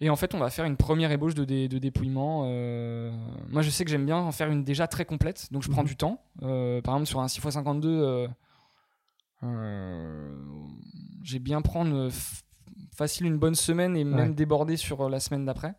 Et 0.00 0.10
en 0.10 0.16
fait, 0.16 0.34
on 0.34 0.38
va 0.38 0.50
faire 0.50 0.64
une 0.64 0.76
première 0.76 1.12
ébauche 1.12 1.34
de, 1.34 1.44
dé- 1.44 1.68
de 1.68 1.78
dépouillement. 1.78 2.42
euh, 2.46 3.10
Moi, 3.50 3.62
je 3.62 3.70
sais 3.70 3.84
que 3.84 3.90
j'aime 3.90 4.04
bien 4.04 4.16
en 4.18 4.32
faire 4.32 4.50
une 4.50 4.64
déjà 4.64 4.86
très 4.88 5.04
complète, 5.04 5.46
donc 5.52 5.62
je 5.62 5.70
prends 5.70 5.82
Mhm. 5.82 5.88
du 5.88 5.96
temps. 5.96 6.22
Euh, 6.42 6.82
par 6.82 6.94
exemple, 6.96 7.08
sur 7.08 7.20
un 7.20 7.26
6x52, 7.28 7.86
euh, 7.86 8.28
euh, 9.44 10.34
j'ai 11.22 11.38
bien 11.38 11.62
prendre 11.62 12.08
facile 12.94 13.26
une 13.26 13.38
bonne 13.38 13.54
semaine 13.54 13.96
et 13.96 14.04
même 14.04 14.34
déborder 14.34 14.76
sur 14.76 15.08
la 15.08 15.20
semaine 15.20 15.44
d'après. 15.46 15.74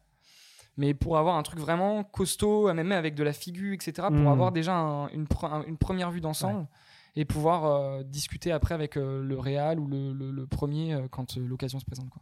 Mais 0.77 0.93
pour 0.93 1.17
avoir 1.17 1.35
un 1.37 1.43
truc 1.43 1.59
vraiment 1.59 2.03
costaud, 2.03 2.73
même 2.73 2.91
avec 2.91 3.13
de 3.15 3.23
la 3.23 3.33
figure, 3.33 3.73
etc., 3.73 4.07
pour 4.07 4.17
Mhm. 4.21 4.27
avoir 4.27 4.51
déjà 4.51 4.75
un- 4.75 5.07
une, 5.09 5.25
pre- 5.25 5.51
un- 5.51 5.63
une 5.65 5.77
première 5.77 6.09
vue 6.11 6.21
d'ensemble 6.21 6.67
et 7.15 7.25
pouvoir 7.25 7.65
euh, 7.65 8.03
discuter 8.03 8.51
après 8.51 8.73
avec 8.73 8.97
euh, 8.97 9.21
le 9.23 9.37
réal 9.37 9.79
ou 9.79 9.87
le, 9.87 10.13
le- 10.13 10.31
le 10.31 10.47
premier 10.47 10.93
euh, 10.95 11.07
quand 11.07 11.37
euh, 11.37 11.45
l'occasion 11.45 11.79
se 11.79 11.85
présente. 11.85 12.09
Quoi. 12.09 12.21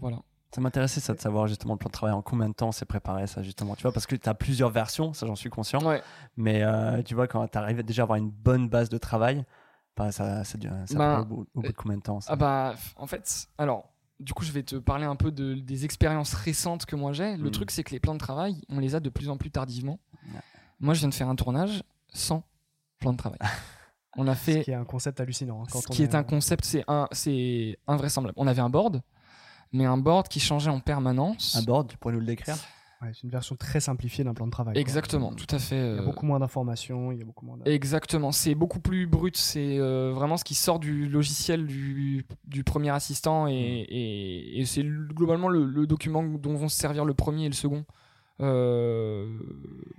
Voilà. 0.00 0.18
Ça 0.54 0.60
m'intéressait 0.60 1.00
ça 1.00 1.14
de 1.14 1.20
savoir 1.20 1.46
justement 1.46 1.74
le 1.74 1.78
plan 1.78 1.88
de 1.88 1.92
travail 1.92 2.14
en 2.14 2.22
combien 2.22 2.48
de 2.48 2.54
temps 2.54 2.72
c'est 2.72 2.86
préparé 2.86 3.26
ça 3.28 3.40
justement 3.42 3.76
tu 3.76 3.82
vois 3.82 3.92
parce 3.92 4.06
que 4.06 4.16
tu 4.16 4.28
as 4.28 4.34
plusieurs 4.34 4.70
versions 4.70 5.12
ça 5.12 5.24
j'en 5.24 5.36
suis 5.36 5.50
conscient 5.50 5.80
Ouais. 5.84 6.02
mais 6.36 6.64
euh, 6.64 7.02
tu 7.02 7.14
vois 7.14 7.28
quand 7.28 7.46
tu 7.46 7.56
arrives 7.56 7.84
déjà 7.84 8.02
à 8.02 8.04
avoir 8.04 8.16
une 8.18 8.30
bonne 8.30 8.68
base 8.68 8.88
de 8.88 8.98
travail 8.98 9.44
bah, 9.96 10.10
ça 10.10 10.42
ça, 10.42 10.56
Ben, 10.58 10.86
prend 10.88 11.20
au 11.20 11.24
bout, 11.24 11.46
au 11.54 11.60
bout 11.60 11.68
de 11.68 11.72
combien 11.76 11.98
de 11.98 12.02
temps 12.02 12.20
ça? 12.20 12.32
Ah 12.32 12.36
bah, 12.36 12.74
en 12.96 13.06
fait, 13.06 13.46
alors, 13.58 13.92
du 14.20 14.32
coup, 14.34 14.44
je 14.44 14.52
vais 14.52 14.62
te 14.62 14.76
parler 14.76 15.04
un 15.06 15.16
peu 15.16 15.30
de, 15.32 15.54
des 15.54 15.84
expériences 15.84 16.34
récentes 16.34 16.86
que 16.86 16.94
moi 16.96 17.12
j'ai. 17.12 17.36
Le 17.36 17.48
Mm. 17.48 17.52
truc, 17.52 17.70
c'est 17.70 17.82
que 17.82 17.90
les 17.90 18.00
plans 18.00 18.14
de 18.14 18.18
travail, 18.20 18.60
on 18.68 18.78
les 18.78 18.94
a 18.94 19.00
de 19.00 19.08
plus 19.10 19.28
en 19.28 19.36
plus 19.36 19.50
tardivement. 19.50 19.98
Ouais. 20.32 20.40
Moi, 20.78 20.94
je 20.94 21.00
viens 21.00 21.08
de 21.08 21.14
faire 21.14 21.28
un 21.28 21.36
tournage 21.36 21.82
sans 22.12 22.42
plan 22.98 23.12
de 23.12 23.16
travail. 23.18 23.38
on 24.16 24.26
a 24.28 24.34
Ce 24.34 24.40
fait. 24.40 24.64
qui 24.64 24.70
est 24.70 24.74
un 24.74 24.84
concept 24.84 25.20
hallucinant. 25.20 25.62
hein, 25.62 25.66
quand 25.70 25.80
Ce 25.80 25.86
on 25.88 25.92
qui 25.94 26.02
est 26.02 26.14
un 26.14 26.22
concept, 26.22 26.64
c'est 26.64 26.84
un, 26.88 27.08
c'est 27.12 27.78
invraisemblable. 27.86 28.34
On 28.38 28.46
avait 28.46 28.60
un 28.62 28.70
board, 28.70 29.02
mais 29.72 29.84
un 29.86 29.96
board 29.98 30.28
qui 30.28 30.40
changeait 30.40 30.70
en 30.70 30.80
permanence. 30.80 31.56
un 31.56 31.62
board 31.62 31.88
tu 31.88 31.96
pourrais 31.96 32.14
nous 32.14 32.20
le 32.20 32.26
décrire? 32.26 32.56
Ouais, 33.02 33.08
c'est 33.14 33.22
une 33.22 33.30
version 33.30 33.56
très 33.56 33.80
simplifiée 33.80 34.24
d'un 34.24 34.34
plan 34.34 34.46
de 34.46 34.50
travail. 34.50 34.74
quoi. 34.74 34.80
Exactement, 34.80 35.32
tout 35.32 35.46
à 35.54 35.58
fait. 35.58 35.76
Il 35.76 35.94
y 35.94 35.98
a 35.98 36.02
euh, 36.02 36.04
beaucoup 36.04 36.26
moins 36.26 36.38
d'informations, 36.38 37.12
il 37.12 37.18
y 37.18 37.22
a 37.22 37.24
beaucoup 37.24 37.46
moins. 37.46 37.56
Exactement, 37.64 38.30
c'est 38.30 38.54
beaucoup 38.54 38.80
plus 38.80 39.06
brut, 39.06 39.36
c'est 39.38 39.78
euh, 39.78 40.12
vraiment 40.14 40.36
ce 40.36 40.44
qui 40.44 40.54
sort 40.54 40.78
du 40.78 41.08
logiciel 41.08 41.66
du, 41.66 42.26
du 42.46 42.62
premier 42.62 42.90
assistant 42.90 43.46
et, 43.48 43.54
et- 43.54 44.60
et 44.60 44.64
c'est 44.66 44.82
globalement 44.84 45.48
le, 45.48 45.64
le 45.64 45.86
document 45.86 46.22
dont 46.22 46.54
vont 46.56 46.68
se 46.68 46.76
servir 46.76 47.04
le 47.06 47.14
premier 47.14 47.46
et 47.46 47.48
le 47.48 47.54
second. 47.54 47.84
Euh, 48.40 49.26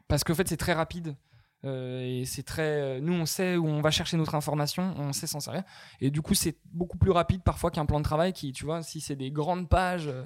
parce 0.08 0.24
qu'en 0.24 0.34
fait 0.36 0.48
c'est 0.48 0.58
très 0.58 0.74
rapide 0.74 1.16
et 1.64 2.24
c'est 2.26 2.44
très... 2.44 3.00
Nous 3.02 3.14
on 3.14 3.26
sait 3.26 3.56
où 3.56 3.68
on 3.68 3.82
va 3.82 3.92
chercher 3.92 4.18
notre 4.18 4.36
information, 4.36 4.94
on 4.98 5.14
sait 5.14 5.28
s'en 5.28 5.40
servir 5.40 5.64
et 6.00 6.10
du 6.10 6.22
coup 6.22 6.34
c'est 6.34 6.58
beaucoup 6.74 6.98
plus 6.98 7.12
rapide 7.12 7.42
parfois 7.44 7.72
qu'un 7.72 7.86
plan 7.86 8.00
de 8.00 8.04
travail 8.04 8.34
qui, 8.34 8.52
tu 8.52 8.66
vois, 8.66 8.82
si 8.84 9.00
c'est 9.02 9.16
des 9.16 9.32
grandes 9.32 9.70
pages 9.70 10.08
euh, 10.08 10.26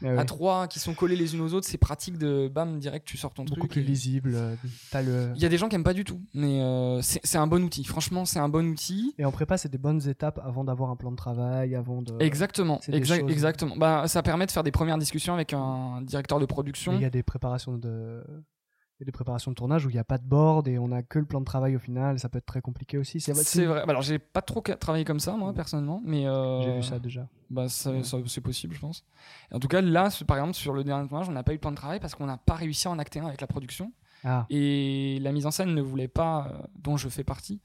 Mais 0.00 0.08
à 0.10 0.14
ouais, 0.16 0.24
trois 0.24 0.66
qui 0.68 0.78
sont 0.80 0.94
collées 0.94 1.16
les 1.16 1.34
unes 1.34 1.40
aux 1.42 1.54
autres, 1.54 1.66
c'est 1.68 1.78
pratique 1.78 2.18
de 2.18 2.48
bam 2.52 2.78
direct 2.78 3.06
tu 3.06 3.16
sors 3.16 3.32
ton 3.32 3.44
beaucoup 3.44 3.60
truc. 3.60 3.72
plus 3.72 3.80
et- 3.82 3.84
lisible. 3.84 4.32
euh, 4.34 4.54
T'as 4.90 5.02
le. 5.02 5.32
il 5.36 5.42
y 5.42 5.46
a 5.46 5.48
des 5.48 5.58
gens 5.58 5.68
qui 5.68 5.76
aiment 5.76 5.84
pas 5.84 5.94
du 5.94 6.04
tout, 6.04 6.20
mais 6.34 6.60
euh, 6.60 7.00
c'est 7.02 7.38
un 7.38 7.46
bon 7.46 7.62
outil. 7.64 7.84
Franchement, 7.84 8.24
c'est 8.24 8.38
un 8.38 8.48
bon 8.48 8.66
outil. 8.70 9.14
Et 9.18 9.24
en 9.24 9.32
prépa, 9.32 9.56
c'est 9.58 9.70
des 9.70 9.78
bonnes 9.78 10.08
étapes 10.08 10.40
avant 10.44 10.64
d'avoir 10.64 10.90
un 10.90 10.96
plan 10.96 11.10
de 11.10 11.16
travail, 11.16 11.74
avant 11.74 12.02
de. 12.02 12.14
Exactement, 12.20 12.78
c'est 12.82 12.92
des 12.92 12.98
exact- 12.98 13.20
choses- 13.20 13.30
exactement. 13.30 13.76
Bah, 13.76 14.08
ça 14.08 14.22
permet 14.22 14.46
de 14.46 14.50
faire 14.50 14.62
des 14.62 14.70
premières 14.72 14.98
discussions 14.98 15.34
avec 15.34 15.52
un 15.52 16.02
directeur 16.02 16.38
de 16.40 16.46
production. 16.46 16.92
Il 16.94 17.02
y 17.02 17.04
a 17.04 17.10
des 17.10 17.22
préparations 17.22 17.76
de. 17.78 18.22
A 19.02 19.04
des 19.04 19.10
préparations 19.12 19.50
de 19.50 19.56
tournage 19.56 19.84
où 19.84 19.90
il 19.90 19.94
n'y 19.94 19.98
a 19.98 20.04
pas 20.04 20.16
de 20.18 20.24
board 20.24 20.68
et 20.68 20.78
on 20.78 20.92
a 20.92 21.02
que 21.02 21.18
le 21.18 21.24
plan 21.24 21.40
de 21.40 21.44
travail 21.44 21.74
au 21.74 21.78
final. 21.80 22.18
Ça 22.20 22.28
peut 22.28 22.38
être 22.38 22.46
très 22.46 22.60
compliqué 22.60 22.98
aussi. 22.98 23.20
C'est 23.20 23.32
vrai. 23.66 23.82
Alors, 23.88 24.02
j'ai 24.02 24.18
pas 24.20 24.42
trop 24.42 24.60
travaillé 24.60 25.04
comme 25.04 25.18
ça, 25.20 25.32
moi, 25.36 25.52
personnellement, 25.52 26.00
mais 26.04 26.26
euh, 26.26 26.62
J'ai 26.62 26.76
vu 26.76 26.82
ça 26.84 26.98
déjà. 27.00 27.26
Bah, 27.50 27.68
ça- 27.68 27.90
c'est 28.26 28.40
possible, 28.40 28.74
je 28.74 28.80
pense. 28.80 29.04
En 29.52 29.58
tout 29.58 29.66
cas, 29.68 29.80
là, 29.80 30.08
par 30.26 30.36
exemple, 30.38 30.54
sur 30.54 30.72
le 30.72 30.84
dernier 30.84 31.08
tournage, 31.08 31.28
on 31.28 31.32
n'a 31.32 31.42
pas 31.42 31.52
eu 31.52 31.56
de 31.56 31.60
plan 31.60 31.72
de 31.72 31.76
travail 31.76 31.98
parce 32.00 32.14
qu'on 32.14 32.26
n'a 32.26 32.36
pas 32.38 32.54
réussi 32.54 32.86
à 32.86 32.92
en 32.92 32.98
acter 33.00 33.18
un 33.20 33.26
avec 33.26 33.40
la 33.40 33.46
production. 33.48 33.92
Ah, 34.24 34.46
Et 34.50 35.18
la 35.20 35.32
mise 35.32 35.46
en 35.46 35.50
scène 35.50 35.74
ne 35.74 35.82
voulait 35.82 36.06
pas, 36.08 36.46
euh, 36.52 36.62
dont 36.80 36.96
je 36.96 37.08
fais 37.08 37.24
partie, 37.24 37.60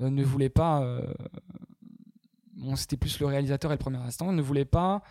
euh, 0.00 0.08
ne 0.08 0.24
voulait 0.24 0.48
pas. 0.48 0.82
bon, 2.56 2.74
c'était 2.76 2.96
plus 2.96 3.20
le 3.20 3.26
réalisateur 3.26 3.70
et 3.70 3.74
le 3.74 3.78
premier 3.78 3.98
instant, 3.98 4.32
ne 4.32 4.42
voulait 4.42 4.64
pas 4.64 5.02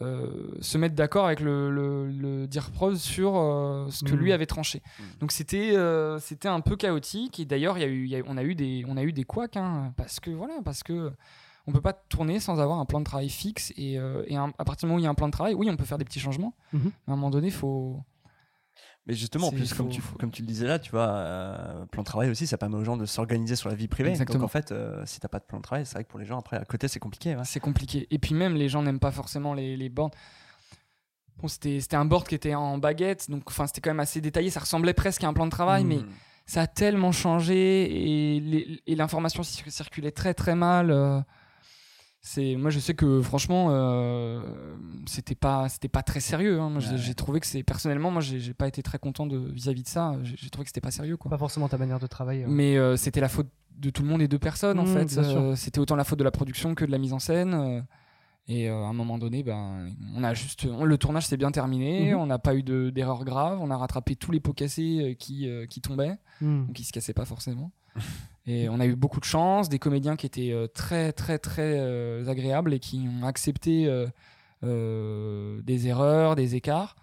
euh, 0.00 0.26
se 0.60 0.78
mettre 0.78 0.94
d'accord 0.94 1.26
avec 1.26 1.40
le, 1.40 1.70
le, 1.70 2.08
le 2.10 2.46
dire 2.46 2.70
prose 2.70 3.00
sur 3.00 3.36
euh, 3.36 3.86
ce 3.90 4.04
que 4.04 4.14
lui 4.14 4.32
avait 4.32 4.46
tranché. 4.46 4.82
Donc 5.20 5.30
c'était 5.32 5.76
euh, 5.76 6.18
c'était 6.18 6.48
un 6.48 6.60
peu 6.60 6.76
chaotique 6.76 7.38
et 7.40 7.44
d'ailleurs 7.44 7.78
il 7.78 7.82
y 7.82 7.84
a 7.84 7.88
eu, 7.88 8.04
il 8.04 8.10
y 8.10 8.16
a- 8.16 8.22
on 8.26 8.36
a 8.36 8.42
eu 8.42 8.54
des 8.54 8.84
on 8.88 8.96
a 8.96 9.02
eu 9.02 9.12
des 9.12 9.24
couacs 9.24 9.56
hein, 9.56 9.92
parce 9.96 10.18
que 10.20 10.30
voilà 10.30 10.54
parce 10.64 10.82
que 10.82 11.12
on 11.68 11.72
peut 11.72 11.80
pas 11.80 11.92
tourner 11.92 12.40
sans 12.40 12.58
avoir 12.58 12.80
un 12.80 12.84
plan 12.84 12.98
de 12.98 13.04
travail 13.04 13.28
fixe 13.28 13.72
et, 13.76 13.96
euh, 13.98 14.24
et 14.26 14.34
un- 14.34 14.52
à 14.58 14.64
partir 14.64 14.86
du 14.86 14.86
moment 14.86 14.96
où 14.96 15.00
il 15.00 15.04
y 15.04 15.06
a 15.06 15.10
un 15.10 15.14
plan 15.14 15.28
de 15.28 15.32
travail, 15.32 15.54
oui 15.54 15.68
on 15.70 15.76
peut 15.76 15.84
faire 15.84 15.98
des 15.98 16.04
petits 16.04 16.18
changements. 16.20 16.54
Mhm. 16.72 16.80
Mais 16.84 17.10
à 17.10 17.12
un 17.12 17.16
moment 17.16 17.30
donné, 17.30 17.50
faut 17.50 18.00
Mais 19.06 19.14
justement, 19.14 19.48
en 19.48 19.50
plus, 19.50 19.74
comme, 19.74 19.88
tu, 19.88 20.00
comme 20.20 20.30
tu 20.30 20.42
le 20.42 20.46
disais 20.46 20.66
là, 20.66 20.78
tu 20.78 20.92
vois, 20.92 21.08
euh, 21.08 21.86
plan 21.86 22.02
de 22.02 22.06
travail 22.06 22.30
aussi, 22.30 22.46
ça 22.46 22.56
permet 22.56 22.76
aux 22.76 22.84
gens 22.84 22.96
de 22.96 23.04
s'organiser 23.04 23.56
sur 23.56 23.68
la 23.68 23.74
vie 23.74 23.88
privée. 23.88 24.10
Exactement. 24.10 24.38
Donc 24.38 24.44
en 24.44 24.48
fait, 24.48 24.70
euh, 24.70 25.02
si 25.06 25.18
t'as 25.18 25.26
pas 25.28 25.40
de 25.40 25.44
plan 25.44 25.58
de 25.58 25.62
travail, 25.64 25.84
c'est 25.86 25.94
vrai 25.94 26.04
que 26.04 26.08
pour 26.08 26.20
les 26.20 26.24
gens, 26.26 26.38
après, 26.38 26.56
à 26.56 26.64
côté, 26.64 26.86
c'est 26.86 27.00
compliqué. 27.00 27.34
ouais. 27.34 27.42
C'est 27.44 27.58
compliqué. 27.58 28.06
Et 28.12 28.18
puis 28.20 28.32
même, 28.34 28.54
les 28.54 28.68
gens 28.68 28.80
n'aiment 28.82 29.00
pas 29.00 29.10
forcément 29.10 29.54
les, 29.54 29.76
les 29.76 29.88
boards. 29.88 30.12
Bon, 31.38 31.48
c'était 31.48 31.96
un 31.96 32.04
board 32.04 32.28
qui 32.28 32.36
était 32.36 32.54
en 32.54 32.78
baguette, 32.78 33.28
donc 33.28 33.42
c'était 33.66 33.80
quand 33.80 33.90
même 33.90 33.98
assez 34.00 34.20
détaillé. 34.20 34.50
Ça 34.50 34.60
ressemblait 34.60 34.94
presque 34.94 35.24
à 35.24 35.28
un 35.28 35.32
plan 35.32 35.46
de 35.46 35.50
travail, 35.50 35.82
mais 35.82 35.96
Mm. 35.96 36.06
ça 36.46 36.60
a 36.62 36.66
tellement 36.68 37.10
changé 37.10 38.36
et 38.86 38.94
l'information 38.94 39.42
cir- 39.42 39.68
circulait 39.68 40.12
très 40.12 40.34
très 40.34 40.54
mal. 40.54 40.92
C'est 42.24 42.54
moi 42.54 42.70
je 42.70 42.78
sais 42.78 42.94
que 42.94 43.20
franchement 43.20 43.66
euh, 43.70 44.40
c'était 45.06 45.34
pas 45.34 45.68
c'était 45.68 45.88
pas 45.88 46.02
très 46.04 46.20
sérieux. 46.20 46.60
hein. 46.60 46.72
J'ai- 46.78 46.90
Ouais. 46.92 46.96
j'ai 46.98 47.14
trouvé 47.14 47.40
que 47.40 47.46
c'est 47.46 47.64
personnellement 47.64 48.12
moi 48.12 48.20
j'ai 48.22 48.54
pas 48.54 48.68
été 48.68 48.80
très 48.80 48.98
content 49.00 49.26
de 49.26 49.36
vis-à-vis 49.36 49.82
de 49.82 49.88
ça. 49.88 50.14
J'ai 50.22 50.48
trouvé 50.48 50.64
que 50.64 50.68
c'était 50.68 50.80
pas 50.80 50.92
sérieux 50.92 51.16
quoi. 51.16 51.30
pas 51.30 51.38
forcément 51.38 51.68
ta 51.68 51.78
manière 51.78 51.98
de 51.98 52.06
travailler. 52.06 52.44
hein. 52.44 52.48
Mais 52.48 52.76
euh, 52.78 52.96
c'était 52.96 53.20
la 53.20 53.28
faute 53.28 53.48
de 53.76 53.90
tout 53.90 54.02
le 54.02 54.08
monde 54.08 54.22
et 54.22 54.28
de 54.28 54.36
personne 54.36 54.78
en 54.78 54.84
Mmh, 54.84 54.86
fait. 55.08 55.18
Euh, 55.18 55.56
c'était 55.56 55.80
autant 55.80 55.96
la 55.96 56.04
faute 56.04 56.18
de 56.20 56.24
la 56.24 56.30
production 56.30 56.76
que 56.76 56.84
de 56.84 56.92
la 56.92 56.98
mise 56.98 57.12
en 57.12 57.18
scène. 57.18 57.54
euh, 57.54 57.80
et 58.48 58.68
à 58.68 58.74
un 58.74 58.92
moment 58.92 59.18
donné, 59.18 59.42
ben, 59.42 59.88
on 60.16 60.22
a 60.22 60.34
juste, 60.34 60.64
on- 60.66 60.84
le 60.84 60.98
tournage 60.98 61.26
s'est 61.26 61.36
bien 61.36 61.50
terminé. 61.50 62.12
Mhm. 62.12 62.18
On 62.20 62.26
n'a 62.26 62.38
pas 62.38 62.54
eu 62.54 62.62
de- 62.62 62.90
d'erreurs 62.90 63.24
graves. 63.24 63.58
On 63.60 63.70
a 63.70 63.76
rattrapé 63.76 64.14
tous 64.16 64.30
les 64.30 64.40
pots 64.40 64.52
cassés 64.52 65.16
qui, 65.18 65.48
qui 65.70 65.80
tombaient, 65.80 66.16
Hmm. 66.40 66.66
ou 66.68 66.72
qui 66.72 66.84
se 66.84 66.92
cassaient 66.92 67.14
pas 67.14 67.24
forcément. 67.24 67.72
Et 68.46 68.68
on 68.68 68.80
a 68.80 68.86
eu 68.86 68.96
beaucoup 68.96 69.20
de 69.20 69.24
chance, 69.24 69.68
des 69.68 69.78
comédiens 69.78 70.16
qui 70.16 70.26
étaient 70.26 70.50
euh, 70.52 70.66
très 70.66 71.12
très 71.12 71.38
très 71.38 71.78
euh, 71.78 72.26
agréables 72.26 72.74
et 72.74 72.80
qui 72.80 73.08
ont 73.08 73.24
accepté 73.26 73.86
euh, 73.86 74.06
euh, 74.64 75.60
des 75.62 75.86
erreurs, 75.88 76.34
des 76.34 76.54
écarts. 76.54 76.96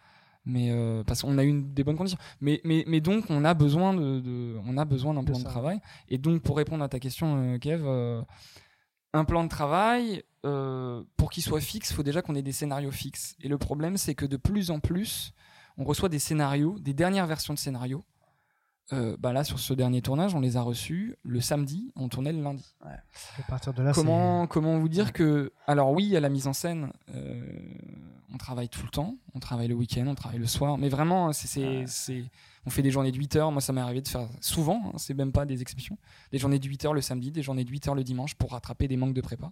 Mais 0.46 0.72
parce 1.06 1.22
qu'on 1.22 1.38
a 1.38 1.44
eu 1.44 1.50
une- 1.50 1.74
des 1.74 1.84
bonnes 1.84 1.98
conditions. 1.98 2.18
Mais, 2.42 2.60
mais, 2.64 2.84
mais 2.88 3.02
donc 3.02 3.26
on 3.30 3.46
a 3.46 3.54
besoin 3.54 3.94
de, 3.94 4.20
de- 4.20 4.58
on 4.66 4.78
a 4.78 4.86
besoin 4.86 5.14
d'un 5.14 5.24
plan 5.24 5.38
de 5.38 5.44
travail. 5.52 5.80
Et 6.08 6.18
donc 6.18 6.42
pour 6.42 6.58
répondre 6.58 6.84
à 6.84 6.90
ta 6.90 6.98
question, 7.00 7.60
Kev, 7.60 7.86
un 9.14 9.26
plan 9.26 9.44
de 9.44 9.50
travail 9.50 10.24
pour 10.42 11.30
qu'il 11.30 11.44
soit 11.44 11.60
fixe, 11.62 11.92
il 11.92 11.94
faut 11.94 12.04
déjà 12.04 12.22
qu'on 12.22 12.36
ait 12.36 12.42
des 12.42 12.54
scénarios 12.54 12.92
fixes. 12.92 13.36
Et 13.42 13.48
le 13.48 13.58
problème, 13.58 13.98
c'est 13.98 14.16
que 14.16 14.26
de 14.26 14.38
plus 14.38 14.72
en 14.72 14.80
plus, 14.80 15.34
on 15.78 15.84
reçoit 15.84 16.10
des 16.10 16.20
scénarios, 16.20 16.80
des 16.80 16.94
dernières 16.94 17.28
versions 17.28 17.54
de 17.54 17.60
scénarios. 17.60 18.04
Euh, 18.92 19.16
bah 19.20 19.34
là, 19.34 19.44
sur 19.44 19.60
ce 19.60 19.74
dernier 19.74 20.02
tournage, 20.02 20.34
on 20.34 20.40
les 20.40 20.58
a 20.58 20.62
reçus 20.62 21.16
le 21.24 21.42
samedi, 21.42 21.92
on 21.96 22.10
tournait 22.10 22.34
le 22.34 22.42
lundi. 22.42 22.74
À 22.82 23.44
partir 23.48 23.74
de 23.74 23.84
là, 23.84 23.92
Comment, 23.94 24.48
comment 24.48 24.80
vous 24.80 24.90
dire 24.90 25.14
que. 25.14 25.52
Alors, 25.68 25.92
oui, 25.92 26.16
à 26.16 26.20
la 26.20 26.30
mise 26.30 26.48
en 26.48 26.54
scène, 26.54 26.92
euh, 27.14 27.40
on 28.34 28.38
travaille 28.38 28.68
tout 28.70 28.82
le 28.84 28.90
temps. 28.90 29.16
On 29.36 29.40
travaille 29.40 29.68
le 29.68 29.76
week-end, 29.76 30.06
on 30.08 30.16
travaille 30.16 30.40
le 30.40 30.48
soir. 30.48 30.78
Mais 30.80 30.90
vraiment, 30.90 31.32
c'est, 31.34 31.48
c'est, 31.48 31.84
c'est- 31.86 32.24
on 32.66 32.72
fait 32.72 32.82
des 32.82 32.92
journées 32.92 33.12
de 33.12 33.18
8 33.18 33.36
heures. 33.36 33.52
Moi, 33.52 33.62
ça 33.62 33.74
m'est 33.74 33.82
arrivé 33.82 34.02
de 34.02 34.08
faire 34.08 34.28
souvent, 34.42 34.82
hein, 34.88 34.98
c'est 34.98 35.14
même 35.14 35.32
pas 35.32 35.46
des 35.46 35.62
exceptions. 35.62 35.98
Des 36.32 36.40
journées 36.40 36.60
de 36.60 36.68
8 36.68 36.86
heures 36.86 36.94
le 36.94 37.02
samedi, 37.02 37.32
des 37.32 37.42
journées 37.44 37.64
de 37.66 37.70
8 37.70 37.88
heures 37.90 37.96
le 37.96 38.04
dimanche 38.04 38.34
pour 38.36 38.52
rattraper 38.52 38.88
des 38.88 38.98
manques 38.98 39.14
de 39.14 39.22
prépa. 39.22 39.52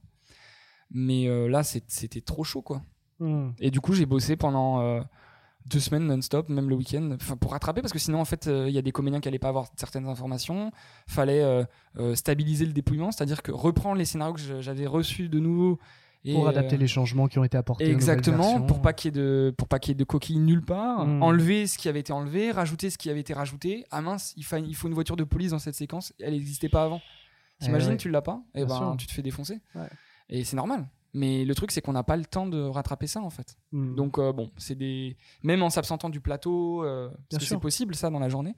Mais 0.89 1.27
euh, 1.27 1.47
là, 1.47 1.63
c'était 1.63 2.21
trop 2.21 2.43
chaud, 2.43 2.61
quoi. 2.61 2.81
Hmm. 3.19 3.49
Et 3.59 3.71
du 3.71 3.81
coup, 3.81 3.93
j'ai 3.93 4.05
bossé 4.05 4.35
pendant 4.35 4.81
euh, 4.81 5.01
deux 5.69 5.79
semaines 5.79 6.07
non-stop, 6.07 6.49
même 6.49 6.69
le 6.69 6.75
week-end, 6.75 7.17
pour 7.39 7.51
rattraper, 7.51 7.81
parce 7.81 7.93
que 7.93 7.99
sinon, 7.99 8.19
en 8.21 8.25
fait, 8.25 8.47
euh, 8.47 8.67
il 8.69 8.73
y 8.73 8.77
a 8.77 8.81
des 8.81 8.91
comédiens 8.91 9.19
qui 9.19 9.27
n'allaient 9.27 9.39
pas 9.39 9.49
avoir 9.49 9.67
certaines 9.75 10.07
informations. 10.07 10.71
Fallait 11.07 11.41
euh, 11.43 11.63
euh, 11.99 12.15
stabiliser 12.15 12.65
le 12.65 12.73
dépouillement, 12.73 13.11
c'est-à-dire 13.11 13.41
que 13.41 13.51
reprendre 13.51 13.95
les 13.97 14.05
scénarios 14.05 14.33
que 14.35 14.61
j'avais 14.61 14.85
reçus 14.87 15.29
de 15.29 15.39
nouveau. 15.39 15.79
Et, 16.25 16.33
Pour 16.33 16.49
adapter 16.49 16.75
les 16.77 16.87
changements 16.87 17.27
qui 17.27 17.39
ont 17.39 17.43
été 17.45 17.57
apportés. 17.57 17.89
Exactement, 17.89 18.61
pour 18.61 18.81
pas 18.81 18.91
qu'il 18.91 19.15
y 19.15 19.17
ait 19.17 19.21
de 19.21 19.53
pour 19.57 19.67
pas 19.69 19.79
qu'il 19.79 19.91
y 19.91 19.93
ait 19.93 19.95
de 19.95 20.03
coquilles 20.03 20.39
nulle 20.39 20.63
part, 20.63 21.05
Mm. 21.05 21.23
enlever 21.23 21.67
ce 21.67 21.77
qui 21.77 21.87
avait 21.87 22.01
été 22.01 22.11
enlevé, 22.11 22.51
rajouter 22.51 22.89
ce 22.89 22.97
qui 22.97 23.09
avait 23.09 23.21
été 23.21 23.33
rajouté. 23.33 23.85
Ah 23.91 24.01
mince, 24.01 24.33
il, 24.35 24.43
fa- 24.43 24.59
il 24.59 24.75
faut 24.75 24.87
une 24.89 24.93
voiture 24.93 25.15
de 25.15 25.23
police 25.23 25.51
dans 25.51 25.59
cette 25.59 25.75
séquence, 25.75 26.11
elle 26.19 26.33
n'existait 26.33 26.67
pas 26.69 26.83
avant. 26.83 27.01
T'imagines, 27.61 27.89
Eh 27.89 27.91
ouais. 27.93 27.97
tu 27.97 28.09
l'as 28.09 28.21
pas, 28.21 28.41
et 28.55 28.65
Bien 28.65 28.67
ben 28.67 28.77
sûr. 28.77 28.97
tu 28.97 29.07
te 29.07 29.11
fais 29.13 29.21
défoncer. 29.21 29.61
Ouais. 29.75 29.87
Et 30.29 30.43
c'est 30.43 30.55
normal. 30.57 30.87
Mais 31.17 31.45
le 31.45 31.55
truc 31.55 31.71
c'est 31.71 31.81
qu'on 31.81 31.93
n'a 31.93 32.03
pas 32.03 32.15
le 32.15 32.25
temps 32.25 32.45
de 32.47 32.61
rattraper 32.61 33.07
ça 33.07 33.21
en 33.21 33.29
fait. 33.31 33.57
Hmm. 33.71 33.95
Donc 33.95 34.19
euh, 34.19 34.31
bon, 34.31 34.51
c'est 34.57 34.75
des 34.75 35.17
même 35.43 35.63
en 35.63 35.69
s'absentant 35.69 36.09
du 36.09 36.21
plateau, 36.21 36.83
euh, 36.83 37.09
parce 37.29 37.43
que 37.43 37.49
c'est 37.49 37.59
possible 37.59 37.95
ça 37.95 38.09
dans 38.09 38.19
la 38.19 38.29
journée, 38.29 38.55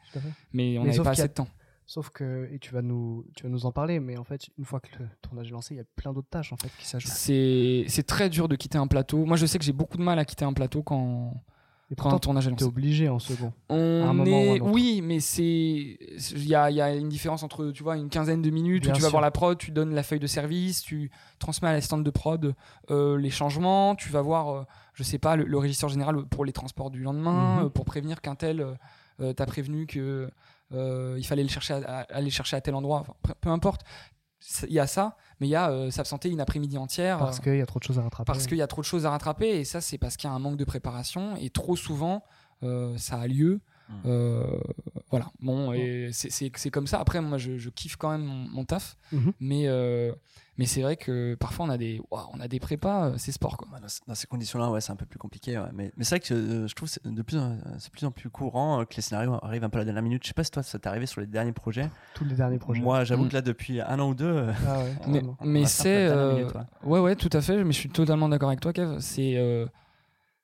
mais 0.52 0.78
on 0.78 0.84
n'avait 0.84 0.98
pas 0.98 1.10
a- 1.10 1.12
assez 1.14 1.28
de 1.28 1.34
temps. 1.34 1.48
Sauf 1.86 2.12
que, 2.12 2.48
et 2.52 2.60
tu 2.60 2.72
vas, 2.72 2.84
nous, 2.84 3.26
tu 3.36 3.42
vas 3.44 3.50
nous 3.50 3.66
en 3.66 3.72
parler, 3.72 4.00
mais 4.00 4.16
en 4.16 4.24
fait, 4.24 4.50
une 4.60 4.66
fois 4.66 4.80
que 4.80 4.90
le 5.00 5.10
tournage 5.24 5.48
est 5.48 5.52
lancé, 5.52 5.74
il 5.74 5.78
y 5.78 5.82
a 5.82 5.86
plein 5.96 6.14
d'autres 6.14 6.30
tâches 6.30 6.54
en 6.54 6.58
fait 6.58 6.70
qui 6.78 6.86
s'ajoutent. 6.86 7.12
C'est 7.12 7.86
c'est 7.88 8.04
très 8.06 8.30
dur 8.30 8.48
de 8.48 8.56
quitter 8.56 8.78
un 8.78 8.86
plateau. 8.88 9.26
Moi 9.26 9.38
je 9.38 9.46
sais 9.48 9.58
que 9.58 9.66
j'ai 9.66 9.74
beaucoup 9.74 9.98
de 9.98 10.04
mal 10.04 10.20
à 10.20 10.26
quitter 10.26 10.46
un 10.46 10.54
plateau 10.54 10.84
quand 10.84 11.34
Et 11.92 11.96
quand 11.96 12.14
un 12.14 12.20
tournage 12.20 12.48
t'es 12.56 12.64
obligé 12.64 13.10
en 13.10 13.18
second. 13.18 13.52
On 13.70 13.76
un 14.04 14.14
moment 14.14 14.24
ou 14.24 14.44
est... 14.44 14.50
un 14.60 14.62
autre. 14.64 14.72
Oui, 14.72 15.02
mais 15.04 15.20
c'est. 15.20 15.42
Il 15.42 16.46
y 16.48 16.54
a, 16.54 16.70
il 16.70 16.76
y 16.78 16.82
a 16.82 16.94
une 16.94 17.10
différence 17.10 17.42
entre, 17.42 17.72
tu 17.72 17.82
vois, 17.82 17.98
une 17.98 18.10
quinzaine 18.10 18.44
de 18.44 18.50
minutes 18.52 18.84
Bien 18.84 18.94
où 18.94 18.96
tu 18.96 19.02
vas 19.02 19.10
voir 19.10 19.22
la 19.24 19.32
prod, 19.32 19.58
tu 19.58 19.72
donnes 19.72 19.96
la 19.96 20.04
feuille 20.04 20.20
de 20.20 20.28
service, 20.28 20.82
tu 20.84 21.10
transmets 21.40 21.70
à 21.70 21.74
l'assistante 21.74 22.04
de 22.04 22.10
prod 22.12 22.54
euh, 22.92 23.18
les 23.18 23.32
changements, 23.32 23.96
tu 23.96 24.10
vas 24.10 24.22
voir, 24.22 24.50
euh, 24.50 24.64
je 24.94 25.02
sais 25.02 25.18
pas, 25.18 25.36
le, 25.36 25.46
le 25.46 25.58
régisseur 25.58 25.90
général 25.90 26.16
pour 26.28 26.46
les 26.46 26.52
transports 26.54 26.92
du 26.92 27.02
lendemain, 27.02 27.58
Mhm. 27.62 27.66
euh, 27.66 27.70
pour 27.70 27.86
prévenir 27.86 28.22
qu'un 28.22 28.36
tel 28.36 28.64
euh, 29.20 29.34
t'a 29.34 29.46
prévenu 29.48 29.88
que 29.88 30.30
euh, 30.72 31.16
il 31.18 31.26
fallait 31.26 31.42
le 31.44 31.50
chercher 31.50 31.74
à, 31.74 31.78
à- 32.02 32.02
aller 32.14 32.30
chercher 32.30 32.56
à 32.56 32.62
tel 32.62 32.76
endroit. 32.76 33.00
Enfin, 33.02 33.34
peu 33.42 33.50
importe. 33.50 33.82
Il 34.68 34.74
y 34.74 34.80
a 34.80 34.88
ça, 34.88 35.18
mais 35.40 35.48
il 35.48 35.50
y 35.52 35.56
a 35.56 35.70
euh, 35.70 35.92
s'absenter 35.92 36.30
une 36.30 36.40
après-midi 36.42 36.78
entière. 36.78 37.18
Parce 37.20 37.40
euh, 37.40 37.42
qu'il 37.44 37.58
y 37.58 37.62
a 37.62 37.66
trop 37.66 37.80
de 37.80 37.84
choses 37.84 38.00
à 38.00 38.04
rattraper. 38.04 38.26
parce 38.32 38.48
qu'il 38.48 38.58
y 38.58 38.62
a 38.62 38.68
trop 38.68 38.82
de 38.82 38.86
choses 38.86 39.06
à 39.06 39.10
rattraper 39.12 39.48
et 39.60 39.64
ça 39.66 39.82
c'est 39.82 39.98
parce 39.98 40.16
qu'il 40.18 40.30
y 40.30 40.32
a 40.32 40.36
un 40.36 40.40
manque 40.40 40.58
de 40.58 40.64
préparation 40.66 41.36
et 41.36 41.50
trop 41.50 41.76
souvent 41.76 42.24
euh, 42.64 42.98
ça 42.98 43.20
a 43.20 43.28
lieu 43.28 43.60
Mm. 43.92 44.02
Euh, 44.06 44.44
voilà 45.10 45.32
bon 45.40 45.74
et 45.74 46.12
c'est- 46.14 46.70
comme 46.70 46.86
ça 46.86 47.00
après 47.00 47.22
moi 47.22 47.40
je, 47.40 47.58
je 47.58 47.72
kiffe 47.72 47.96
quand 47.96 48.12
même 48.12 48.22
mon, 48.24 48.48
mon 48.48 48.64
taf 48.64 48.96
Mhm. 49.12 49.34
mais 49.40 49.64
euh, 49.68 50.14
mais 50.60 50.66
c'est 50.66 50.82
vrai 50.82 50.98
que 50.98 51.36
parfois 51.36 51.66
on 51.68 51.70
a 51.70 51.78
des 51.78 52.02
on 52.12 52.40
a 52.42 52.48
des 52.50 52.60
prépas 52.60 53.06
euh, 53.08 53.14
c'est 53.18 53.32
sport 53.32 53.56
quoi 53.56 53.70
Dans, 54.08 54.14
ces 54.14 54.28
conditions-là, 54.28 54.70
ouais, 54.70 54.82
c'est 54.82 54.92
un 54.92 54.98
peu 54.98 55.06
plus 55.06 55.18
compliqué. 55.18 55.58
ouais. 55.58 55.70
Mais, 55.74 55.92
mais 55.96 56.04
c'est 56.04 56.16
vrai 56.18 56.20
que 56.20 56.34
euh, 56.34 56.68
je 56.68 56.76
trouve 56.76 56.90
que 56.90 56.96
c'est 57.02 57.08
de 57.08 57.22
plus 57.22 57.38
en, 57.38 57.58
c'est 57.80 57.88
de 57.88 57.92
plus 57.94 58.06
en 58.06 58.12
plus 58.12 58.30
courant 58.30 58.82
euh, 58.82 58.84
que 58.84 58.94
les 58.98 59.02
scénarios 59.02 59.40
arrivent 59.42 59.64
un 59.64 59.70
peu 59.70 59.78
à 59.78 59.82
la 59.82 59.86
dernière 59.86 60.04
minute. 60.04 60.22
Je 60.22 60.28
sais 60.28 60.34
pas 60.34 60.44
si 60.44 60.52
toi, 60.52 60.62
ça 60.62 60.78
t'est 60.78 60.90
arrivé 60.90 61.06
sur 61.06 61.22
les 61.22 61.28
derniers 61.28 61.54
projets. 61.54 61.90
Tous 62.14 62.26
les 62.26 62.36
derniers 62.36 62.60
projets. 62.60 62.82
Moi, 62.82 63.06
j'avoue 63.06 63.24
Mm. 63.24 63.30
que 63.30 63.34
là, 63.36 63.42
depuis 63.42 63.80
un 63.80 64.00
an 64.00 64.10
ou 64.10 64.16
deux, 64.16 64.26
euh, 64.26 64.52
Ah 64.68 64.80
ouais, 64.80 64.94
mais, 65.44 65.62
on 65.64 65.66
c'est 65.66 66.08
euh, 66.08 66.36
minute, 66.36 66.54
ouais. 66.54 66.62
ouais 66.92 67.00
ouais 67.00 67.16
tout 67.16 67.30
à 67.32 67.40
fait 67.42 67.64
mais 67.64 67.72
je 67.72 67.80
suis 67.80 67.90
totalement 67.90 68.28
d'accord 68.28 68.50
avec 68.50 68.60
toi 68.60 68.74
Kev 68.74 69.00
c'est 69.00 69.38
euh, 69.38 69.66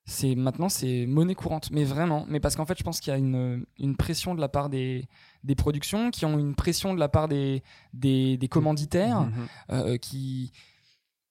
c'est 0.06 0.36
maintenant 0.36 0.70
c'est 0.70 1.06
monnaie 1.08 1.36
courante. 1.36 1.72
Mais 1.72 1.84
vraiment 1.84 2.26
mais 2.30 2.40
parce 2.40 2.56
qu'en 2.56 2.66
fait 2.66 2.78
je 2.78 2.84
pense 2.84 3.00
qu'il 3.00 3.12
y 3.12 3.14
a 3.16 3.18
une, 3.18 3.66
une 3.80 3.96
pression 3.98 4.36
de 4.36 4.42
la 4.42 4.50
part 4.50 4.70
des, 4.70 5.08
des 5.44 5.56
productions 5.56 6.12
qui 6.12 6.26
ont 6.26 6.38
une 6.38 6.56
pression 6.56 6.94
de 6.94 7.00
la 7.00 7.10
part 7.10 7.28
des, 7.28 7.64
des, 7.94 8.38
des 8.38 8.48
commanditaires 8.48 9.22
Mhm. 9.22 9.48
euh, 9.72 9.98
qui 9.98 10.52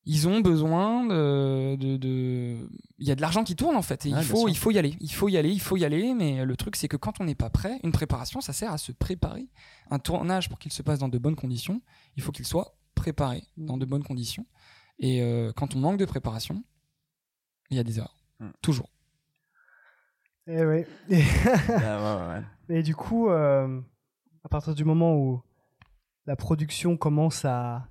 ils 0.06 0.28
ont 0.28 0.40
besoin 0.40 1.06
de, 1.06 1.76
de, 1.76 1.96
de- 1.96 2.68
il 2.98 3.08
y 3.08 3.10
a 3.10 3.14
de 3.14 3.22
l'argent 3.22 3.42
qui 3.42 3.56
tourne 3.56 3.74
en 3.74 3.80
fait 3.80 4.04
et 4.04 4.10
il 4.10 4.24
faut 4.26 4.48
il 4.50 4.56
faut 4.58 4.70
y 4.70 4.76
aller. 4.78 4.96
Il 5.00 5.10
faut 5.12 5.28
y 5.30 5.36
aller 5.38 5.50
il 5.50 5.60
faut 5.60 5.76
y 5.78 5.84
aller 5.84 6.12
mais 6.12 6.44
le 6.44 6.56
truc 6.56 6.76
c'est 6.76 6.88
que 6.88 6.98
quand 6.98 7.20
on 7.20 7.24
n'est 7.24 7.34
pas 7.34 7.48
prêt 7.48 7.80
une 7.84 7.92
préparation 7.92 8.40
ça 8.42 8.52
sert 8.52 8.70
à 8.72 8.76
se 8.78 8.92
préparer. 8.92 9.48
Un 9.90 9.98
tournage 9.98 10.48
pour 10.50 10.58
qu'il 10.58 10.72
se 10.72 10.82
passe 10.82 10.98
dans 10.98 11.08
de 11.08 11.16
bonnes 11.18 11.36
conditions 11.36 11.80
il 12.16 12.22
faut 12.22 12.32
qu'il 12.32 12.44
soit 12.44 12.76
préparé 12.94 13.44
dans 13.56 13.76
de 13.78 13.84
bonnes 13.86 14.04
conditions. 14.04 14.46
Et 14.98 15.22
euh, 15.22 15.52
quand 15.56 15.74
on 15.74 15.78
manque 15.78 15.96
de 15.98 16.04
préparation 16.04 16.62
il 17.70 17.76
y 17.78 17.80
a 17.80 17.84
des 17.84 17.96
erreurs 17.98 18.18
Mm. 18.40 18.50
toujours 18.62 18.88
Eh 20.46 20.64
ouais. 20.64 20.86
Et, 21.08 21.22
Ah, 21.68 22.18
ouais, 22.18 22.26
ouais, 22.26 22.42
ouais. 22.68 22.78
et 22.78 22.82
du 22.82 22.94
coup, 22.96 23.28
euh, 23.28 23.80
à 24.44 24.48
partir 24.48 24.74
du 24.74 24.84
moment 24.84 25.16
où 25.16 25.42
la 26.26 26.36
production 26.36 26.96
commence 26.96 27.44
à, 27.44 27.88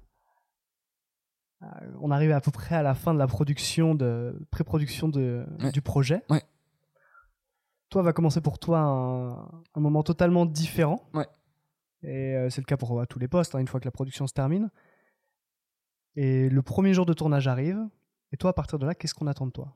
à- 1.62 1.82
on 2.02 2.12
arrive 2.12 2.32
à 2.32 2.42
peu 2.42 2.52
près 2.52 2.76
à 2.76 2.84
la 2.84 2.94
fin 2.96 3.14
de 3.14 3.20
la 3.20 3.28
production 3.28 3.96
de 3.96 4.38
pré-production 4.52 5.08
de 5.10 5.46
Ouais. 5.62 5.72
du 5.72 5.82
projet. 5.82 6.22
Ouais. 6.30 6.44
Toi 7.90 8.02
va 8.02 8.12
commencer 8.14 8.42
pour 8.42 8.58
toi 8.60 8.80
un, 8.80 9.34
un 9.76 9.80
moment 9.80 10.04
totalement 10.04 10.46
différent. 10.46 11.08
Ouais. 11.14 11.28
Et 12.02 12.36
euh, 12.36 12.50
c'est 12.50 12.60
le 12.62 12.66
cas 12.66 12.76
pour 12.76 13.00
euh, 13.00 13.06
tous 13.06 13.20
les 13.20 13.28
postes, 13.28 13.56
hein, 13.56 13.60
une 13.60 13.68
fois 13.68 13.80
que 13.80 13.86
la 13.86 13.92
production 13.92 14.28
se 14.28 14.34
termine. 14.34 14.70
Et 16.16 16.50
le 16.50 16.62
premier 16.62 16.94
jour 16.94 17.06
de 17.06 17.14
tournage 17.14 17.48
arrive. 17.48 17.80
Et 18.32 18.38
toi, 18.38 18.50
à 18.50 18.54
partir 18.54 18.78
de 18.80 18.86
là, 18.86 18.94
qu'est-ce 18.96 19.14
qu'on 19.14 19.28
attend 19.28 19.46
de 19.46 19.52
toi? 19.52 19.74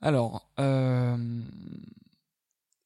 Alors, 0.00 0.48
euh, 0.58 1.16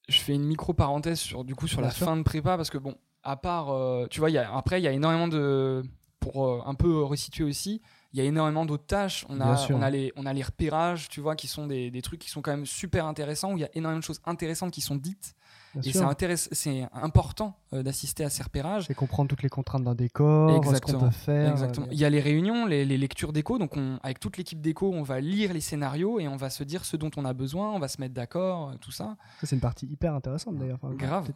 je 0.09 0.19
fais 0.21 0.35
une 0.35 0.45
micro 0.45 0.73
parenthèse 0.73 1.19
sur 1.21 1.45
du 1.45 1.55
coup 1.55 1.67
sur 1.67 1.79
Bien 1.79 1.89
la 1.89 1.95
sûr. 1.95 2.07
fin 2.07 2.17
de 2.17 2.23
prépa 2.23 2.57
parce 2.57 2.71
que 2.71 2.79
bon, 2.79 2.97
à 3.23 3.37
part, 3.37 3.71
euh, 3.71 4.07
tu 4.11 4.21
vois, 4.21 4.31
il 4.31 4.35
y 4.35 4.39
a, 4.39 4.55
après 4.57 4.81
il 4.81 4.85
y 4.85 4.89
a 4.89 4.93
énormément 4.93 5.29
de, 5.29 5.83
pour 6.21 6.47
euh, 6.47 6.63
un 6.65 6.75
peu 6.75 7.03
resituer 7.03 7.45
aussi, 7.45 7.83
il 8.13 8.19
y 8.19 8.23
a 8.23 8.25
énormément 8.25 8.65
d'autres 8.65 8.87
tâches. 8.87 9.25
On 9.29 9.41
a, 9.41 9.57
sûr. 9.57 9.77
on 9.77 9.83
a 9.83 9.91
les, 9.91 10.13
on 10.17 10.27
a 10.27 10.33
les 10.33 10.43
repérages, 10.43 11.09
tu 11.09 11.21
vois, 11.21 11.37
qui 11.37 11.47
sont 11.49 11.67
des, 11.67 11.91
des 11.91 12.03
trucs 12.03 12.21
qui 12.21 12.31
sont 12.31 12.43
quand 12.43 12.51
même 12.53 12.67
super 12.67 13.07
intéressants 13.07 13.53
où 13.53 13.57
il 13.57 13.61
y 13.61 13.65
a 13.65 13.71
énormément 13.75 14.01
de 14.01 14.05
choses 14.05 14.21
intéressantes 14.25 14.73
qui 14.73 14.81
sont 14.81 14.97
dites 14.97 15.35
Bien 15.75 16.11
et 16.11 16.37
c'est 16.37 16.89
important 16.93 17.57
euh, 17.73 17.83
d'assister 17.83 18.25
à 18.25 18.31
ces 18.31 18.43
repérages. 18.43 18.87
C'est 18.87 18.95
comprendre 18.95 19.29
toutes 19.29 19.43
les 19.43 19.49
contraintes 19.49 19.85
d'un 19.85 19.95
décor, 19.95 20.51
ce 20.51 20.55
qu'on 20.57 20.63
Exactement. 20.63 21.01
peut 21.01 21.11
faire. 21.11 21.53
Exactement. 21.53 21.87
euh, 21.87 21.93
Il 21.93 21.99
y 21.99 22.05
a 22.05 22.11
les 22.11 22.21
réunions, 22.21 22.67
les, 22.67 22.85
les 22.85 22.99
lectures 22.99 23.33
d'écho. 23.33 23.59
Donc, 23.59 23.77
on, 23.77 23.99
avec 24.03 24.19
toute 24.19 24.37
l'équipe 24.37 24.61
d'écho, 24.61 24.91
on 24.93 25.03
va 25.03 25.21
lire 25.21 25.53
les 25.53 25.61
scénarios 25.61 26.19
et 26.19 26.27
on 26.27 26.37
va 26.37 26.51
se 26.51 26.65
dire 26.65 26.85
ce 26.85 26.97
dont 26.97 27.11
on 27.17 27.25
a 27.25 27.33
besoin. 27.33 27.71
On 27.73 27.79
va 27.79 27.89
se 27.89 28.01
mettre 28.01 28.15
d'accord, 28.15 28.71
euh, 28.71 28.75
tout 28.81 28.91
ça. 28.91 29.17
Ça, 29.41 29.47
c'est 29.47 29.55
une 29.57 29.61
partie 29.61 29.87
hyper 29.87 30.15
intéressante 30.15 30.57
d'ailleurs. 30.57 30.79
Enfin, 30.83 30.95
Grave. 30.95 31.31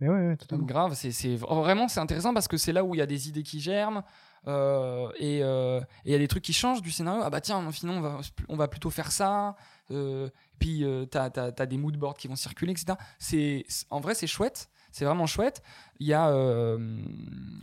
Mais 0.00 0.08
ouais, 0.08 0.26
ouais, 0.28 0.36
totalement. 0.36 0.66
Grave, 0.66 0.94
c'est 0.94 1.36
vraiment 1.36 1.86
c'est 1.86 2.00
intéressant 2.00 2.34
parce 2.34 2.48
que 2.48 2.56
c'est 2.56 2.72
là 2.72 2.82
où 2.82 2.94
il 2.94 2.98
y 2.98 3.02
a 3.02 3.06
des 3.06 3.28
idées 3.28 3.44
qui 3.44 3.60
germent 3.60 4.02
euh, 4.48 5.08
et 5.20 5.44
euh, 5.44 5.80
il 6.04 6.10
y 6.10 6.14
a 6.16 6.18
des 6.18 6.26
trucs 6.26 6.42
qui 6.42 6.52
changent 6.52 6.82
du 6.82 6.90
scénario. 6.90 7.22
Ah 7.24 7.30
bah 7.30 7.40
tiens, 7.40 7.70
finalement 7.70 8.00
on 8.00 8.02
va, 8.02 8.20
on 8.48 8.56
va 8.56 8.66
plutôt 8.66 8.90
faire 8.90 9.12
ça. 9.12 9.54
Euh, 9.90 10.28
puis 10.58 10.84
euh, 10.84 11.04
t'as 11.06 11.30
as, 11.34 11.66
des 11.66 11.76
moodboards 11.76 12.14
qui 12.16 12.28
vont 12.28 12.36
circuler, 12.36 12.72
etc. 12.72 12.96
C'est 13.18 13.64
en 13.90 14.00
vrai 14.00 14.14
c'est 14.14 14.26
chouette, 14.26 14.68
c'est 14.92 15.04
vraiment 15.04 15.26
chouette. 15.26 15.62
Il 15.98 16.06
y 16.06 16.12
a, 16.14 16.28
euh, 16.28 17.02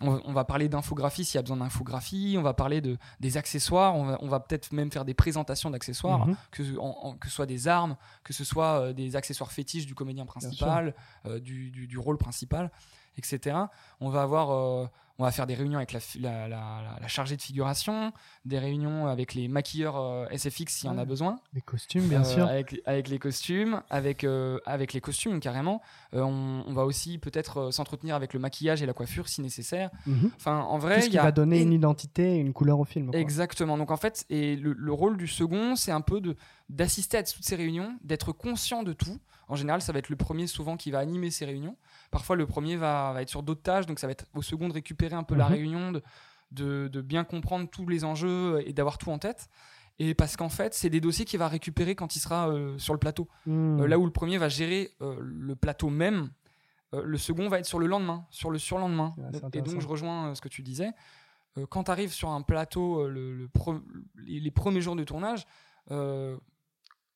on, 0.02 0.12
va- 0.12 0.22
on 0.26 0.34
va 0.34 0.46
parler 0.46 0.68
d'infographie 0.70 1.24
s'il 1.26 1.36
y 1.36 1.40
a 1.40 1.42
besoin 1.42 1.58
d'infographie. 1.58 2.36
On 2.38 2.42
va 2.42 2.54
parler 2.54 2.82
de 2.82 2.98
des 3.20 3.38
accessoires. 3.38 3.96
On 3.96 4.04
va, 4.06 4.18
on 4.22 4.28
va 4.28 4.40
peut-être 4.40 4.72
même 4.72 4.92
faire 4.92 5.06
des 5.06 5.14
présentations 5.14 5.70
d'accessoires 5.70 6.28
Mhm. 6.28 6.36
que, 6.52 6.78
en- 6.78 6.98
en- 7.04 7.14
que 7.16 7.28
ce 7.28 7.34
soit 7.34 7.46
des 7.46 7.68
armes, 7.68 7.96
que 8.24 8.34
ce 8.34 8.44
soit 8.44 8.80
euh, 8.82 8.94
des 8.94 9.16
accessoires 9.16 9.52
fétiches 9.52 9.86
du 9.86 9.96
comédien 9.96 10.26
principal, 10.26 10.94
du, 11.42 11.72
du- 11.72 11.88
du 11.88 11.98
rôle 11.98 12.18
principal, 12.18 12.72
etc. 13.18 13.58
On 14.00 14.10
va 14.10 14.22
avoir, 14.24 14.90
on 15.20 15.24
va 15.26 15.32
faire 15.32 15.46
des 15.46 15.54
réunions 15.54 15.78
avec 15.78 15.92
la, 15.92 16.00
fi- 16.00 16.18
la, 16.20 16.48
la- 16.48 16.82
la- 16.82 16.98
la 17.02 17.08
chargée 17.08 17.36
de 17.36 17.42
figuration, 17.42 18.12
des 18.46 18.58
réunions 18.58 19.06
avec 19.08 19.34
les 19.36 19.48
maquilleurs 19.48 19.98
euh, 19.98 20.26
SFX 20.36 20.68
s'il 20.74 20.88
y 20.88 20.90
en 20.90 20.98
a 20.98 21.06
besoin, 21.06 21.40
Les 21.54 21.62
costumes, 21.62 22.08
bien 22.08 22.22
euh, 22.22 22.24
sûr. 22.24 22.46
avec, 22.48 22.82
avec 22.86 23.10
les 23.10 23.20
costumes, 23.20 23.84
avec, 23.90 24.24
euh, 24.24 24.60
avec 24.66 24.94
les 24.94 25.02
costumes 25.02 25.40
carrément. 25.40 25.82
On, 26.14 26.64
on 26.66 26.74
va 26.74 26.86
aussi 26.86 27.18
peut-être 27.20 27.72
s'entretenir 27.72 28.16
avec 28.16 28.34
le 28.34 28.40
maquillage 28.40 28.82
et 28.82 28.86
la 28.86 28.94
coiffure 28.94 29.28
si 29.28 29.42
nécessaire. 29.42 29.90
Mhm. 30.08 30.32
Enfin, 30.38 30.60
en 30.62 30.78
Tout 30.80 30.82
vrai, 30.86 31.02
ce 31.02 31.06
il 31.08 31.10
qui 31.10 31.16
y 31.18 31.20
a 31.20 31.24
va 31.24 31.32
donner 31.32 31.62
une 31.62 31.74
identité 31.74 32.36
et 32.36 32.38
une 32.38 32.54
couleur 32.54 32.80
au 32.80 32.86
film. 32.86 33.12
quoi. 33.12 33.20
Exactement. 33.20 33.78
Donc 33.78 33.92
en 33.92 33.98
fait, 33.98 34.26
et 34.30 34.56
le, 34.56 34.74
le 34.74 34.94
rôle 34.94 35.18
du 35.18 35.28
second, 35.28 35.76
c'est 35.76 35.92
un 35.92 36.02
peu 36.02 36.22
de 36.22 36.36
d'assister 36.70 37.18
à 37.18 37.24
toutes 37.24 37.44
ces 37.44 37.56
réunions, 37.56 37.98
d'être 38.04 38.32
conscient 38.32 38.84
de 38.84 38.94
tout. 38.94 39.20
En 39.48 39.56
général, 39.56 39.82
ça 39.82 39.92
va 39.92 39.98
être 39.98 40.10
le 40.10 40.16
premier 40.16 40.46
souvent 40.46 40.78
qui 40.78 40.92
va 40.92 41.00
animer 41.00 41.32
ces 41.32 41.44
réunions. 41.46 41.76
Parfois, 42.12 42.36
le 42.36 42.46
premier 42.46 42.76
va, 42.76 43.12
va 43.14 43.24
être 43.24 43.30
sur 43.30 43.42
d'autres 43.42 43.64
tâches, 43.64 43.88
donc 43.88 43.98
ça 43.98 44.06
va 44.06 44.12
être 44.12 44.26
au 44.36 44.44
second 44.44 44.68
de 44.68 44.74
récupérer 44.74 45.09
un 45.16 45.24
peu 45.24 45.36
la 45.36 45.46
Mhm. 45.46 45.52
réunion, 45.54 45.92
de, 45.92 46.02
de, 46.52 46.88
de 46.88 47.02
bien 47.02 47.24
comprendre 47.24 47.70
tous 47.70 47.88
les 47.88 48.04
enjeux 48.06 48.62
et 48.66 48.74
d'avoir 48.74 48.98
tout 48.98 49.10
en 49.12 49.20
tête. 49.20 49.50
Et 50.00 50.14
parce 50.14 50.38
qu'en 50.38 50.50
fait, 50.50 50.74
c'est 50.74 50.90
des 50.90 51.02
dossiers 51.02 51.26
qu'il 51.26 51.40
va 51.40 51.48
récupérer 51.50 51.94
quand 51.96 52.16
il 52.16 52.20
sera 52.20 52.50
euh, 52.50 52.78
sur 52.78 52.94
le 52.94 53.00
plateau. 53.00 53.28
Mhm. 53.46 53.82
Euh, 53.82 53.88
là 53.88 54.00
où 54.00 54.06
le 54.06 54.12
premier 54.12 54.38
va 54.38 54.48
gérer 54.50 54.92
euh, 55.02 55.18
le 55.22 55.56
plateau 55.56 55.90
même, 55.90 56.30
le 56.92 57.18
second 57.20 57.50
va 57.50 57.60
être 57.60 57.68
sur 57.68 57.78
le 57.78 57.86
lendemain, 57.86 58.26
sur 58.32 58.50
le 58.50 58.58
surlendemain. 58.58 59.14
Donc- 59.32 59.56
et 59.56 59.62
donc 59.62 59.80
je 59.80 59.88
rejoins 59.88 60.34
ce 60.34 60.42
que 60.42 60.50
tu 60.50 60.64
disais. 60.64 60.90
Quand 61.70 61.84
tu 61.84 61.92
arrives 61.92 62.12
sur 62.14 62.30
un 62.30 62.42
plateau, 62.42 63.08
le, 63.08 63.36
le 63.36 63.48
pre- 63.48 63.84
les, 64.16 64.40
les 64.40 64.50
premiers 64.52 64.82
jours 64.82 64.96
de 64.96 65.04
tournage, 65.04 65.46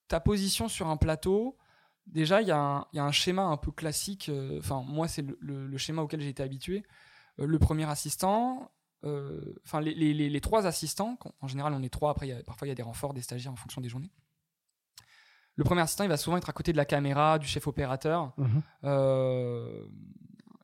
ta 0.08 0.20
position 0.20 0.68
sur 0.68 0.88
un 0.88 0.98
plateau, 0.98 1.58
déjà 2.06 2.42
il 2.42 2.48
y, 2.48 2.52
a 2.52 2.58
un- 2.60 2.86
il 2.94 2.98
y 2.98 3.00
a 3.00 3.06
un 3.06 3.12
schéma 3.12 3.44
un 3.44 3.58
peu 3.58 3.72
classique. 3.72 4.30
Enfin, 4.60 4.84
moi 4.88 5.08
c'est 5.08 5.22
le, 5.22 5.38
le- 5.42 5.68
le 5.68 5.78
schéma 5.78 6.02
auquel 6.02 6.22
j'ai 6.22 6.30
été 6.30 6.44
habitué. 6.44 6.84
Euh, 7.40 7.46
le 7.48 7.60
premier 7.60 7.90
assistant, 7.90 8.72
euh, 9.06 9.56
enfin 9.66 9.82
les, 9.82 9.94
les- 9.94 10.14
les- 10.14 10.30
les 10.30 10.42
trois 10.42 10.66
assistants, 10.68 11.18
en 11.42 11.48
général 11.48 11.74
on 11.74 11.82
est 11.84 11.90
trois, 11.90 12.12
après 12.12 12.28
il 12.28 12.30
y 12.30 12.34
a- 12.34 12.44
parfois 12.44 12.68
il 12.68 12.70
y 12.70 12.72
a 12.72 12.76
des 12.76 12.84
renforts, 12.84 13.14
des 13.14 13.22
stagiaires 13.22 13.52
en 13.52 13.56
fonction 13.58 13.82
des 13.82 13.90
journées. 13.90 14.12
Le 15.56 15.64
premier 15.64 15.82
assistant, 15.82 16.04
il 16.04 16.10
va 16.10 16.18
souvent 16.18 16.38
être 16.38 16.50
à 16.50 16.54
côté 16.54 16.72
de 16.72 16.78
la 16.78 16.86
caméra, 16.86 17.38
du 17.38 17.46
chef 17.46 17.68
opérateur. 17.68 18.34
Mhm. 18.38 18.62
Euh, 18.86 19.86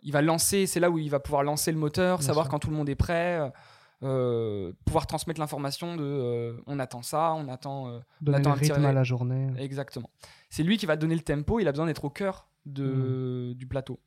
il 0.02 0.12
va 0.12 0.22
lancer, 0.24 0.66
c'est 0.66 0.80
là 0.80 0.90
où 0.90 0.98
il 0.98 1.10
va 1.12 1.20
pouvoir 1.20 1.44
lancer 1.44 1.72
le 1.72 1.78
moteur, 1.78 2.18
Bien 2.18 2.26
savoir 2.28 2.46
sûr. 2.46 2.52
quand 2.52 2.60
tout 2.60 2.70
le 2.72 2.76
monde 2.76 2.90
est 2.90 2.96
prêt, 2.96 3.52
euh, 4.02 4.72
pouvoir 4.86 5.06
transmettre 5.06 5.40
l'information 5.40 5.96
de 5.96 6.04
euh, 6.04 6.58
on 6.66 6.80
attend 6.80 7.04
ça, 7.04 7.34
on 7.34 7.48
attend. 7.50 8.00
Donner 8.22 8.38
attend 8.40 8.50
le 8.52 8.56
un 8.56 8.60
petit 8.60 8.72
rythme 8.72 8.86
à 8.86 8.94
la 8.94 9.04
journée. 9.04 9.52
Exactement. 9.58 10.10
C'est 10.50 10.64
lui 10.64 10.78
qui 10.78 10.86
va 10.88 10.96
donner 10.96 11.16
le 11.16 11.22
tempo, 11.22 11.60
il 11.60 11.68
a 11.68 11.72
besoin 11.72 11.86
d'être 11.86 12.06
au 12.06 12.10
cœur 12.10 12.48
de, 12.66 13.54
du 13.56 13.68
plateau. 13.68 14.00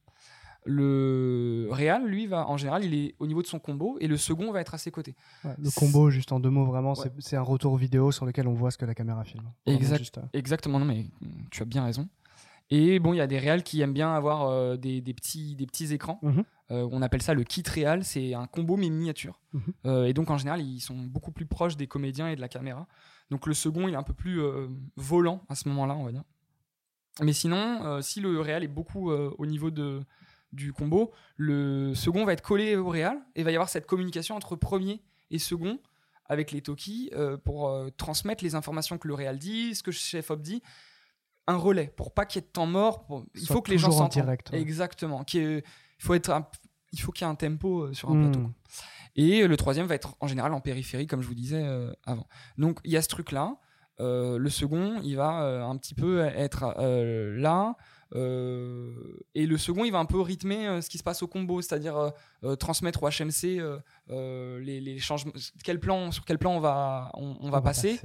Le 0.65 1.69
Real, 1.71 2.07
lui, 2.07 2.27
va 2.27 2.49
en 2.49 2.57
général, 2.57 2.85
il 2.85 2.95
est 2.95 3.15
au 3.19 3.27
niveau 3.27 3.43
de 3.43 3.47
son 3.47 3.59
combo 3.59 3.97
et 4.01 4.07
le 4.07 4.17
second 4.17 4.53
va 4.53 4.61
être 4.61 4.75
à 4.75 4.79
ses 4.79 4.91
côtés. 4.91 5.15
Ouais, 5.45 5.55
le 5.59 5.71
combo, 5.71 6.11
juste 6.11 6.33
en 6.33 6.41
deux 6.41 6.51
mots, 6.51 6.65
vraiment, 6.65 6.93
Ouais. 6.95 7.11
c'est- 7.19 7.37
un 7.37 7.43
retour 7.43 7.77
vidéo 7.77 8.13
sur 8.13 8.27
lequel 8.27 8.47
on 8.47 8.53
voit 8.55 8.71
ce 8.71 8.79
que 8.79 8.85
la 8.85 8.95
caméra 8.95 9.25
filme. 9.25 9.45
Vraiment 9.67 9.79
Exact. 9.81 9.99
juste, 9.99 10.19
euh, 10.19 10.23
Exactement, 10.33 10.79
non, 10.79 10.85
mais 10.85 11.07
tu 11.51 11.63
as 11.63 11.65
bien 11.67 11.85
raison. 11.85 12.09
Et 12.71 13.01
bon, 13.01 13.13
il 13.13 13.17
y 13.17 13.21
a 13.21 13.27
des 13.27 13.39
réals 13.39 13.63
qui 13.63 13.81
aiment 13.83 13.93
bien 13.93 14.15
avoir 14.15 14.45
euh, 14.49 14.77
des, 14.77 15.01
des 15.03 15.13
petits, 15.13 15.57
des 15.57 15.67
petits 15.67 15.93
écrans. 15.93 16.19
Mhm. 16.23 16.45
Euh, 16.71 16.89
on 16.91 17.03
appelle 17.03 17.21
ça 17.21 17.35
le 17.35 17.45
kit 17.45 17.63
réal. 17.67 18.03
C'est 18.03 18.33
un 18.33 18.47
combo 18.47 18.77
mais 18.77 18.89
miniature. 18.89 19.41
Mhm. 19.53 19.63
Euh, 19.85 20.05
et 20.05 20.15
donc, 20.15 20.31
en 20.31 20.39
général, 20.39 20.63
ils 20.63 20.81
sont 20.81 20.97
beaucoup 20.97 21.33
plus 21.33 21.45
proches 21.45 21.77
des 21.77 21.87
comédiens 21.87 22.29
et 22.29 22.37
de 22.37 22.41
la 22.41 22.49
caméra. 22.49 22.87
Donc, 23.31 23.47
le 23.47 23.53
second, 23.53 23.89
il 23.89 23.95
est 23.95 23.97
un 23.99 24.03
peu 24.03 24.15
plus 24.15 24.41
volant 24.97 25.43
à 25.51 25.55
ce 25.55 25.69
moment-là, 25.69 25.95
on 25.97 26.05
va 26.05 26.13
dire. 26.13 26.25
Mais 27.21 27.33
sinon, 27.35 28.01
si 28.01 28.21
le 28.23 28.41
réal 28.41 28.63
est 28.65 28.69
beaucoup 28.69 29.11
au 29.11 29.45
niveau 29.47 29.71
de, 29.71 30.01
du 30.53 30.73
combo, 30.73 31.13
le 31.37 31.95
second 31.95 32.25
va 32.25 32.33
être 32.35 32.43
collé 32.43 32.77
au 32.77 32.89
réal 32.89 33.19
et 33.35 33.41
il 33.41 33.45
va 33.45 33.51
y 33.51 33.55
avoir 33.55 33.69
cette 33.69 33.87
communication 33.87 34.37
entre 34.37 34.55
premier 34.57 35.03
et 35.31 35.39
second 35.39 35.79
avec 36.27 36.51
les 36.53 36.63
talkies 36.63 37.11
euh, 37.15 37.37
pour 37.37 37.69
euh, 37.69 37.91
transmettre 37.97 38.45
les 38.45 38.55
informations 38.55 38.99
que 38.99 39.09
le 39.09 39.15
réal 39.15 39.39
dit, 39.39 39.75
ce 39.75 39.83
que 39.83 39.91
chef 39.93 40.31
op 40.31 40.41
dit, 40.43 40.63
un 41.47 41.57
relais 41.57 41.93
pour 41.97 42.13
pas 42.15 42.25
qu'il 42.27 42.41
y 42.41 42.45
ait 42.45 42.47
de 42.47 42.53
temps 42.53 42.67
mort. 42.67 43.05
pour- 43.07 43.25
Il 43.35 43.47
faut 43.47 43.63
que 43.63 43.71
les 43.71 43.79
gens 43.79 43.89
s'entendent. 43.91 44.29
ouais. 44.53 44.61
Exactement. 44.61 45.25
y 45.33 45.39
ait- 45.39 45.59
il 45.99 46.05
faut 46.05 46.15
être 46.15 46.31
un- 46.31 46.49
il 46.93 47.01
faut 47.01 47.13
qu'il 47.13 47.27
y 47.27 47.29
ait 47.29 47.33
un 47.33 47.35
tempo 47.35 47.85
euh, 47.85 47.93
sur 47.95 48.11
un 48.11 48.15
hmm. 48.15 48.31
plateau. 48.33 48.51
Et 49.17 49.47
le 49.47 49.57
troisième 49.57 49.87
va 49.87 49.95
être 49.95 50.17
en 50.21 50.27
général 50.27 50.53
en 50.55 50.61
périphérie, 50.61 51.07
comme 51.07 51.21
je 51.23 51.29
vous 51.29 51.35
disais 51.35 51.63
euh, 51.63 51.93
avant. 52.05 52.27
Donc 52.57 52.79
il 52.85 52.93
y 52.93 52.97
a 52.97 53.03
ce 53.03 53.09
truc-là. 53.09 53.57
Le 53.99 54.49
second, 54.49 55.01
il 55.05 55.15
va 55.15 55.65
un 55.65 55.77
petit 55.77 55.95
peu 55.95 56.23
être 56.25 56.75
là. 57.37 57.77
Euh, 58.15 58.93
et 59.35 59.47
le 59.47 59.57
second, 59.57 59.85
il 59.85 59.93
va 59.93 59.99
un 59.99 60.05
peu 60.05 60.21
rythmer 60.21 60.67
euh, 60.67 60.81
ce 60.81 60.91
qui 60.91 60.99
se 60.99 61.03
passe 61.03 61.23
au 61.23 61.27
combo, 61.27 61.63
c'est-à-dire 61.63 62.13
euh, 62.45 62.57
transmettre 62.57 63.03
au 63.03 63.09
HMC 63.09 63.61
euh, 64.11 64.59
les, 64.61 64.81
les 64.81 64.99
changements, 64.99 65.33
quel 65.65 65.79
plan, 65.81 66.11
sur 66.11 66.25
quel 66.25 66.39
plan 66.39 66.53
on 66.57 66.61
va, 66.61 67.11
on, 67.15 67.37
on 67.41 67.51
va 67.51 67.61
passer, 67.63 68.01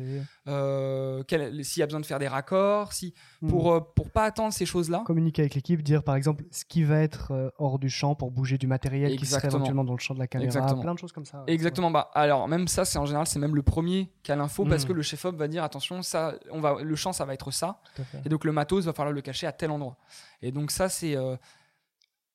euh, 0.47 1.23
s'il 1.63 1.79
y 1.79 1.83
a 1.83 1.85
besoin 1.85 1.99
de 1.99 2.05
faire 2.05 2.19
des 2.19 2.27
raccords, 2.27 2.93
si, 2.93 3.13
Hmm. 3.41 3.49
pour, 3.49 3.71
euh, 3.73 3.79
pour 3.95 4.09
pas 4.09 4.23
attendre 4.25 4.51
ces 4.53 4.65
choses-là. 4.65 5.03
communiquer 5.05 5.43
avec 5.43 5.53
l'équipe, 5.55 5.81
dire 5.83 6.03
par 6.03 6.15
exemple 6.15 6.43
ce 6.51 6.65
qui 6.65 6.83
va 6.83 6.99
être 6.99 7.53
hors 7.59 7.77
du 7.77 7.89
champ 7.89 8.15
pour 8.15 8.31
bouger 8.31 8.57
du 8.57 8.65
matériel 8.67 9.15
qui 9.15 9.25
serait 9.25 9.47
éventuellement 9.47 9.83
dans 9.83 9.93
le 9.93 9.99
champ 9.99 10.13
de 10.15 10.19
la 10.19 10.27
caméra, 10.27 10.47
Exactement. 10.47 10.81
plein 10.81 10.93
de 10.93 10.99
choses 10.99 11.11
comme 11.11 11.25
ça. 11.25 11.43
Exactement. 11.47 11.91
Bah, 11.91 12.09
alors 12.13 12.47
même 12.47 12.67
ça, 12.67 12.83
c'est 12.85 12.97
en 12.97 13.05
général, 13.05 13.27
c'est 13.27 13.39
même 13.39 13.55
le 13.55 13.61
premier 13.63 14.11
qui 14.23 14.31
a 14.31 14.35
l'info 14.35 14.65
parce 14.65 14.85
Mm. 14.85 14.87
que 14.87 14.93
le 14.93 15.01
chef 15.03 15.25
op 15.25 15.35
va 15.35 15.47
dire 15.47 15.63
attention, 15.63 16.01
ça, 16.01 16.35
on 16.51 16.59
va, 16.59 16.81
le 16.81 16.95
champ, 16.95 17.13
ça 17.13 17.25
va 17.25 17.33
être 17.33 17.51
ça, 17.51 17.79
et 18.25 18.29
donc 18.29 18.43
le 18.45 18.51
matos 18.51 18.85
va 18.85 18.93
falloir 18.93 19.13
le 19.13 19.21
cacher 19.21 19.45
à 19.47 19.51
tel 19.51 19.71
endroit. 19.71 19.97
Et 20.41 20.51
donc 20.51 20.71
ça, 20.71 20.89
c'est 20.89 21.15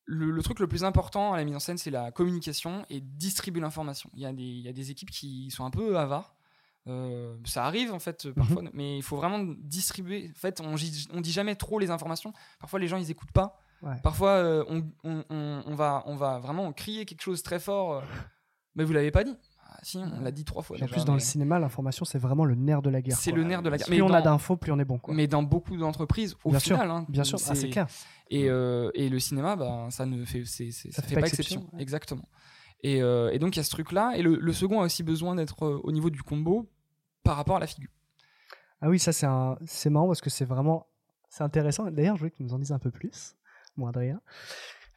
le, 0.05 0.31
le 0.31 0.43
truc 0.43 0.59
le 0.61 0.67
plus 0.67 0.85
important 0.85 1.33
à 1.33 1.37
la 1.37 1.45
mise 1.45 1.55
en 1.57 1.61
scène, 1.61 1.79
c'est 1.79 1.91
la 1.91 2.11
communication 2.11 2.85
et 2.91 3.01
distribuer 3.01 3.61
l'information. 3.61 4.11
Il 4.15 4.21
y 4.21 4.27
a 4.27 4.33
des, 4.33 4.43
il 4.43 4.61
y 4.63 4.69
a 4.69 4.73
des 4.73 4.91
équipes 4.91 5.11
qui 5.11 5.51
sont 5.51 5.65
un 5.65 5.71
peu 5.71 5.99
avares. 5.99 6.35
Euh, 6.89 7.37
ça 7.45 7.65
arrive 7.65 7.93
en 7.93 8.01
fait 8.01 8.25
Mhm. 8.27 8.33
parfois, 8.35 8.63
mais 8.73 8.97
il 8.99 9.03
faut 9.03 9.17
vraiment 9.17 9.39
distribuer. 9.59 10.31
En 10.35 10.39
fait, 10.39 10.61
on, 10.61 10.75
on 11.15 11.21
dit 11.21 11.33
jamais 11.33 11.55
trop 11.55 11.79
les 11.79 11.91
informations. 11.91 12.33
Parfois, 12.59 12.81
les 12.81 12.89
gens 12.89 12.97
ils 12.97 13.11
écoutent 13.11 13.31
pas. 13.33 13.61
Ouais. 13.83 13.97
Parfois, 14.03 14.31
euh, 14.31 14.65
on, 14.69 14.85
on- 15.05 15.25
on- 15.31 15.63
on 15.67 15.75
va, 15.75 16.03
on 16.07 16.17
va 16.17 16.39
vraiment 16.41 16.73
crier 16.73 17.05
quelque 17.05 17.23
chose 17.23 17.43
très 17.43 17.59
fort, 17.61 17.95
euh, 17.95 18.01
mais 18.75 18.83
vous 18.85 18.93
l'avez 18.93 19.11
pas 19.13 19.23
dit. 19.25 19.37
Ah, 19.69 19.79
si, 19.83 19.97
on 19.99 20.21
l'a 20.21 20.31
dit 20.31 20.45
trois 20.45 20.63
fois. 20.63 20.77
Puis 20.77 20.83
en 20.85 20.87
déjà, 20.87 20.97
plus, 20.97 21.05
dans 21.05 21.15
le 21.15 21.21
cinéma, 21.21 21.59
l'information, 21.59 22.05
c'est 22.05 22.19
vraiment 22.19 22.45
le 22.45 22.55
nerf 22.55 22.83
de 22.83 22.91
la 22.91 23.01
guerre. 23.01 23.17
C'est 23.17 23.33
le 23.33 23.43
nerf 23.43 23.63
de 23.63 23.71
la 23.71 23.79
guerre. 23.79 23.87
Plus 23.87 23.97
Mais 23.97 24.03
on 24.03 24.09
dans- 24.09 24.15
a 24.15 24.21
d'infos, 24.23 24.57
plus 24.57 24.71
on 24.71 24.79
est 24.79 24.85
bon. 24.85 24.99
Quoi. 24.99 25.15
Mais 25.15 25.27
dans 25.27 25.43
beaucoup 25.43 25.77
d'entreprises, 25.77 26.37
au 26.45 26.51
Bien 26.51 26.59
sûr, 26.59 26.77
final, 26.77 26.91
hein, 26.91 27.07
Bien 27.09 27.25
sûr, 27.25 27.39
ah, 27.49 27.55
c'est 27.55 27.71
clair. 27.71 27.87
Et, 28.35 28.49
euh, 28.49 28.91
et 28.95 29.09
le 29.11 29.18
cinéma, 29.18 29.57
bah, 29.57 29.89
ça 29.91 30.07
ne 30.07 30.24
fait, 30.24 30.45
ça 30.47 31.03
fait 31.03 31.20
pas 31.20 31.26
exception. 31.26 31.68
ouais. 31.72 31.83
Exactement. 31.83 32.28
Et, 32.83 33.03
euh, 33.03 33.30
et 33.30 33.39
donc 33.39 33.55
il 33.55 33.59
y 33.59 33.61
a 33.61 33.64
ce 33.64 33.70
truc-là. 33.70 34.14
Et 34.16 34.22
le, 34.22 34.37
le 34.37 34.53
second 34.53 34.80
a 34.80 34.85
aussi 34.85 35.03
besoin 35.03 35.35
d'être 35.35 35.64
euh, 35.66 35.80
au 35.85 35.93
niveau 35.93 36.09
du 36.11 36.22
combo 36.22 36.70
par 37.22 37.37
rapport 37.37 37.57
à 37.57 37.61
la 37.61 37.66
figure. 37.66 37.91
Ah 38.80 38.89
oui, 38.89 38.99
ça 38.99 39.12
c'est 39.12 39.26
un... 39.26 39.59
marrant 39.91 40.07
parce 40.07 40.20
que 40.22 40.30
c'est 40.30 40.47
vraiment 40.47 40.87
c'est 41.28 41.45
intéressant. 41.45 41.91
D'ailleurs, 41.91 42.16
je 42.16 42.20
voulais 42.20 42.30
que 42.30 42.37
tu 42.37 42.43
nous 42.43 42.55
en 42.55 42.59
dises 42.59 42.72
un 42.72 42.78
peu 42.78 42.91
plus, 42.91 43.37
mon 43.76 43.87
Adrien, 43.87 44.20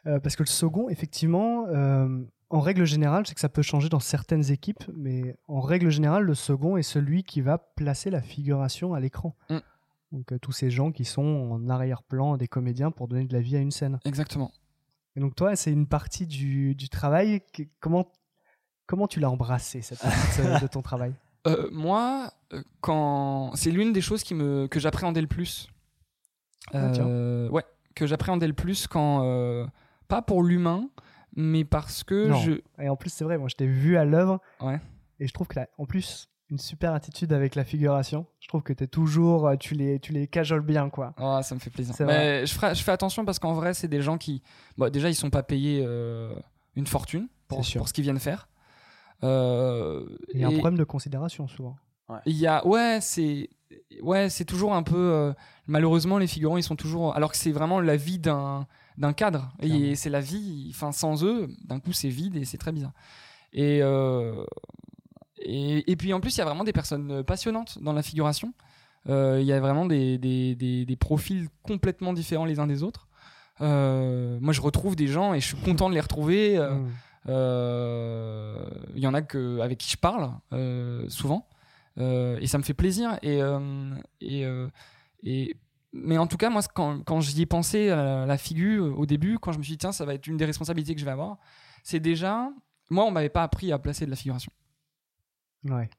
Euh, 0.07 0.19
parce 0.19 0.35
que 0.35 0.43
le 0.43 0.47
second, 0.47 0.87
effectivement, 0.89 1.65
euh, 1.67 2.07
en 2.49 2.59
règle 2.59 2.85
générale, 2.85 3.25
c'est 3.25 3.33
que 3.33 3.39
ça 3.39 3.49
peut 3.49 3.63
changer 3.63 3.89
dans 3.89 3.99
certaines 3.99 4.51
équipes, 4.51 4.83
mais 4.95 5.35
en 5.47 5.61
règle 5.61 5.89
générale, 5.89 6.23
le 6.23 6.35
second 6.35 6.77
est 6.77 6.83
celui 6.83 7.23
qui 7.23 7.41
va 7.41 7.57
placer 7.57 8.09
la 8.11 8.21
figuration 8.21 8.93
à 8.93 8.99
l'écran. 8.99 9.35
Mm. 9.49 9.57
Donc 10.11 10.31
euh, 10.31 10.39
tous 10.39 10.51
ces 10.51 10.69
gens 10.69 10.91
qui 10.91 11.03
sont 11.05 11.23
en 11.51 11.69
arrière-plan 11.69 12.37
des 12.37 12.47
comédiens 12.47 12.91
pour 12.91 13.07
donner 13.07 13.25
de 13.25 13.33
la 13.33 13.41
vie 13.41 13.55
à 13.55 13.59
une 13.59 13.71
scène. 13.71 13.99
Exactement. 14.05 14.51
Et 15.15 15.19
donc 15.19 15.35
toi, 15.35 15.55
c'est 15.55 15.71
une 15.71 15.87
partie 15.87 16.27
du, 16.27 16.75
du 16.75 16.89
travail. 16.89 17.41
que- 17.53 17.63
comment 17.79 18.05
comment 18.87 19.07
tu 19.07 19.19
l'as 19.19 19.29
embrassé 19.31 19.81
cette 19.81 19.99
partie 20.01 20.61
de- 20.61 20.67
ton 20.67 20.81
travail? 20.81 21.13
Euh, 21.47 21.69
moi, 21.71 22.31
euh, 22.53 22.63
quand 22.81 23.51
c'est 23.55 23.71
l'une 23.71 23.93
des 23.93 24.01
choses 24.01 24.23
qui 24.23 24.33
me 24.35 24.67
que 24.67 24.79
j'appréhendais 24.79 25.21
le 25.21 25.27
plus. 25.27 25.67
Ah. 26.73 26.91
Euh, 26.99 27.49
ouais, 27.49 27.63
que 27.95 28.07
j'appréhendais 28.07 28.47
le 28.47 28.53
plus 28.53 28.87
quand 28.87 29.67
pas 30.07 30.21
pour 30.21 30.43
l'humain, 30.43 30.89
mais 31.35 31.65
parce 31.65 32.03
que 32.03 32.27
Non. 32.27 32.37
je 32.37 32.53
Et 32.79 32.89
en 32.89 32.95
plus, 32.95 33.09
c'est 33.11 33.23
vrai, 33.23 33.37
moi 33.37 33.47
je 33.49 33.55
t'ai 33.55 33.67
vu 33.67 33.97
à 33.97 34.05
l'œuvre. 34.05 34.39
Ouais. 34.61 34.79
Et 35.19 35.27
je 35.27 35.33
trouve 35.33 35.47
que, 35.47 35.57
là, 35.59 35.67
en 35.77 35.85
plus, 35.85 36.27
une 36.51 36.59
super 36.59 36.93
attitude 36.93 37.33
avec 37.33 37.55
la 37.55 37.63
figuration. 37.63 38.25
Je 38.39 38.47
trouve 38.47 38.61
que 38.61 38.71
t'es 38.73 38.87
toujours, 38.87 39.47
euh, 39.47 39.55
tu 39.55 39.73
les, 39.73 39.99
tu 39.99 40.11
les 40.13 40.27
cajoles 40.27 40.61
bien, 40.61 40.89
quoi. 40.89 41.13
Ah, 41.17 41.41
ça 41.43 41.55
me 41.55 41.59
fait 41.59 41.69
plaisir. 41.71 41.95
Mais 42.05 42.45
je, 42.45 42.53
ferai- 42.53 42.75
je 42.75 42.83
fais 42.83 42.91
attention 42.91 43.25
parce 43.25 43.39
qu'en 43.39 43.53
vrai, 43.53 43.73
c'est 43.73 43.87
des 43.87 44.01
gens 44.01 44.17
qui. 44.17 44.41
Bon, 44.77 44.91
déjà, 44.91 45.09
ils 45.09 45.15
sont 45.15 45.29
pas 45.31 45.43
payés 45.43 45.83
euh, 45.85 46.33
une 46.75 46.85
fortune 46.87 47.27
pour, 47.47 47.65
ce 47.65 47.93
qu'ils 47.93 48.03
viennent 48.03 48.19
faire. 48.19 48.47
Euh, 49.23 50.05
Il 50.33 50.39
y 50.41 50.43
a 50.43 50.47
un 50.47 50.51
problème 50.51 50.77
de 50.77 50.83
considération 50.83 51.47
souvent. 51.47 51.75
Il 52.25 52.35
y 52.37 52.47
a. 52.47 52.65
Ouais, 52.67 52.99
c'est. 53.01 53.49
Ouais, 54.01 54.29
c'est 54.29 54.45
toujours 54.45 54.73
un 54.75 54.83
peu. 54.83 54.95
euh, 54.97 55.33
malheureusement, 55.67 56.17
les 56.19 56.27
figurants, 56.27 56.57
ils 56.57 56.63
sont 56.63 56.75
toujours. 56.75 57.15
Alors 57.15 57.31
que 57.31 57.37
c'est 57.37 57.51
vraiment 57.51 57.79
la 57.79 57.95
vie 57.97 58.19
d'un 58.19 58.67
d'un 58.97 59.11
cadre. 59.13 59.51
Clairement. 59.59 59.83
Et 59.85 59.95
c'est 59.95 60.09
la 60.11 60.21
vie. 60.21 60.71
Enfin, 60.73 60.91
sans 60.91 61.23
eux, 61.23 61.47
d'un 61.65 61.79
coup, 61.79 61.91
c'est 61.91 62.09
vide 62.09 62.35
et 62.37 62.45
c'est 62.45 62.57
très 62.59 62.71
bizarre. 62.71 62.93
Et, 63.51 63.79
euh, 63.81 64.45
et, 65.45 65.91
et 65.91 65.95
puis 65.95 66.13
en 66.13 66.19
plus, 66.19 66.35
il 66.35 66.39
y 66.39 66.41
a 66.41 66.45
vraiment 66.45 66.63
des 66.63 66.73
personnes 66.73 67.23
passionnantes 67.23 67.77
dans 67.81 67.93
la 67.93 68.01
figuration. 68.01 68.53
Euh, 69.07 69.37
Il 69.39 69.45
y 69.45 69.53
a 69.53 69.59
vraiment 69.59 69.85
des, 69.85 70.17
des, 70.17 70.55
des, 70.55 70.85
des 70.85 70.95
profils 70.95 71.47
complètement 71.63 72.11
différents 72.13 72.45
les 72.45 72.59
uns 72.59 72.67
des 72.67 72.81
autres. 72.83 73.07
Euh, 73.61 74.37
moi, 74.41 74.51
je 74.51 74.61
retrouve 74.61 74.95
des 74.95 75.07
gens 75.07 75.33
et 75.33 75.39
je 75.39 75.45
suis 75.47 75.57
content 75.57 75.89
de 75.89 75.93
les 75.93 76.01
retrouver. 76.01 76.57
Euh, 76.57 76.73
Mm. 76.75 76.89
euh, 77.29 78.65
Il 78.95 79.01
y 79.01 79.07
en 79.07 79.13
a 79.13 79.21
que, 79.21 79.59
avec 79.59 79.77
qui 79.77 79.89
je 79.91 79.97
parle 79.97 80.31
euh, 80.53 81.07
souvent. 81.09 81.47
Euh, 81.97 82.37
et 82.41 82.47
ça 82.47 82.57
me 82.57 82.63
fait 82.63 82.73
plaisir. 82.73 83.17
Et, 83.21 83.41
euh, 83.41 83.93
et, 84.21 84.45
euh, 84.45 84.67
et, 85.23 85.55
mais 85.93 86.17
en 86.17 86.27
tout 86.27 86.37
cas, 86.37 86.49
moi, 86.49 86.61
quand, 86.73 87.03
quand 87.05 87.21
j'y 87.21 87.41
ai 87.41 87.45
pensé 87.45 87.89
à 87.89 87.95
la, 87.95 88.25
la 88.25 88.37
figure 88.37 88.99
au 88.99 89.05
début, 89.05 89.39
quand 89.39 89.51
je 89.53 89.57
me 89.59 89.63
suis 89.63 89.73
dit, 89.73 89.77
tiens, 89.77 89.91
ça 89.91 90.05
va 90.05 90.13
être 90.13 90.27
une 90.27 90.37
des 90.37 90.45
responsabilités 90.45 90.93
que 90.93 90.99
je 90.99 91.05
vais 91.05 91.11
avoir, 91.11 91.37
c'est 91.83 91.99
déjà. 92.01 92.49
Moi, 92.89 93.03
on 93.05 93.11
m'avait 93.11 93.29
pas 93.29 93.43
appris 93.43 93.71
à 93.71 93.79
placer 93.79 94.05
de 94.05 94.09
la 94.11 94.15
figuration. 94.15 94.51
Ouais. 95.65 95.89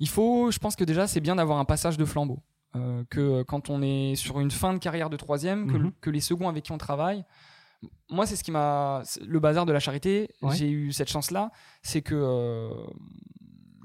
Il 0.00 0.08
faut, 0.08 0.50
je 0.50 0.58
pense 0.58 0.76
que 0.76 0.84
déjà, 0.84 1.06
c'est 1.06 1.20
bien 1.20 1.36
d'avoir 1.36 1.58
un 1.58 1.64
passage 1.64 1.96
de 1.96 2.04
flambeau. 2.04 2.40
Euh, 2.76 3.04
que 3.08 3.42
quand 3.44 3.70
on 3.70 3.80
est 3.82 4.16
sur 4.16 4.40
une 4.40 4.50
fin 4.50 4.72
de 4.74 4.78
carrière 4.78 5.08
de 5.08 5.16
troisième, 5.16 5.70
que, 5.70 5.76
Mhm. 5.76 5.92
que 6.00 6.10
les 6.10 6.18
seconds 6.20 6.48
avec 6.48 6.64
qui 6.64 6.72
on 6.72 6.78
travaille. 6.78 7.24
Moi, 8.10 8.26
c'est 8.26 8.34
ce 8.34 8.42
qui 8.42 8.50
m'a. 8.50 9.02
Le 9.24 9.38
bazar 9.38 9.64
de 9.66 9.72
la 9.72 9.78
charité, 9.78 10.28
Ouais. 10.42 10.56
j'ai 10.56 10.68
eu 10.70 10.92
cette 10.92 11.08
chance-là. 11.08 11.52
C'est 11.82 12.02
que, 12.02 12.14
euh, 12.16 12.70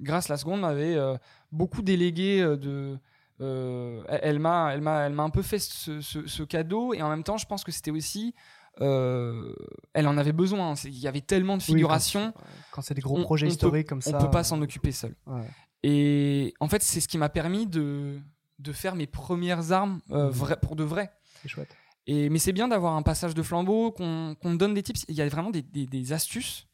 grâce 0.02 0.30
à 0.30 0.34
la 0.34 0.38
seconde, 0.38 0.62
m'avait 0.62 0.96
euh, 0.96 1.16
beaucoup 1.52 1.82
délégué 1.82 2.42
euh, 2.42 2.58
de. 2.58 2.98
euh, 3.42 4.04
elle- 4.10 4.20
elle 4.24 4.40
m'a 4.40 4.74
elle 4.74 4.82
m'a 4.82 5.02
elle 5.06 5.14
m'a 5.14 5.24
un 5.24 5.30
peu 5.30 5.42
fait 5.42 5.60
ce, 5.60 6.02
ce- 6.02 6.28
ce 6.28 6.44
cadeau 6.44 6.94
et 6.94 7.02
en 7.02 7.10
même 7.10 7.24
temps 7.24 7.38
je 7.38 7.46
pense 7.46 7.64
que 7.64 7.72
c'était 7.72 7.92
aussi 7.92 8.36
euh, 8.82 9.54
elle 9.94 10.08
en 10.08 10.18
avait 10.18 10.32
besoin 10.32 10.76
C'est- 10.76 10.90
il 10.90 11.00
y 11.00 11.08
avait 11.08 11.22
tellement 11.22 11.58
de 11.58 11.62
Oui, 11.64 11.68
quand- 11.68 11.74
figurations 11.74 12.34
Quand 12.72 12.82
c'est 12.82 12.94
des 12.94 13.02
gros 13.02 13.18
On- 13.18 13.24
projets 13.24 13.46
on 13.46 13.50
peut- 13.50 13.54
historiques 13.54 13.88
comme 13.88 14.02
ça. 14.02 14.18
on 14.18 14.22
peut 14.22 14.30
pas 14.32 14.44
s'en 14.44 14.62
occuper 14.62 14.92
seul 14.92 15.16
Ouais. 15.28 15.48
et 15.84 16.54
en 16.60 16.68
fait, 16.70 16.82
c'est 16.84 17.00
ce 17.02 17.08
qui 17.08 17.18
m'a 17.18 17.30
permis 17.30 17.68
de, 17.68 18.20
de 18.60 18.72
faire 18.74 18.96
mes 18.96 19.08
premières 19.08 19.72
armes 19.72 20.00
euh, 20.12 20.32
Mhm. 20.32 20.56
pour 20.62 20.76
de 20.76 20.84
vrai. 20.84 21.12
C'est 21.42 21.50
chouette. 21.50 21.76
Et, 22.08 22.30
mais 22.30 22.40
c'est 22.40 22.54
bien 22.54 22.68
d'avoir 22.68 22.96
un 22.96 23.02
passage 23.04 23.34
de 23.36 23.44
flambeau, 23.44 23.92
qu'on 23.92 24.36
qu'on 24.42 24.50
me 24.52 24.58
donne 24.58 24.74
des 24.74 24.82
tips. 24.84 25.06
Il 25.10 25.16
y 25.16 25.22
a 25.22 25.28
vraiment 25.30 25.52
des, 25.52 25.62
des- 25.62 25.86
des 25.88 26.12
astuces 26.14 26.68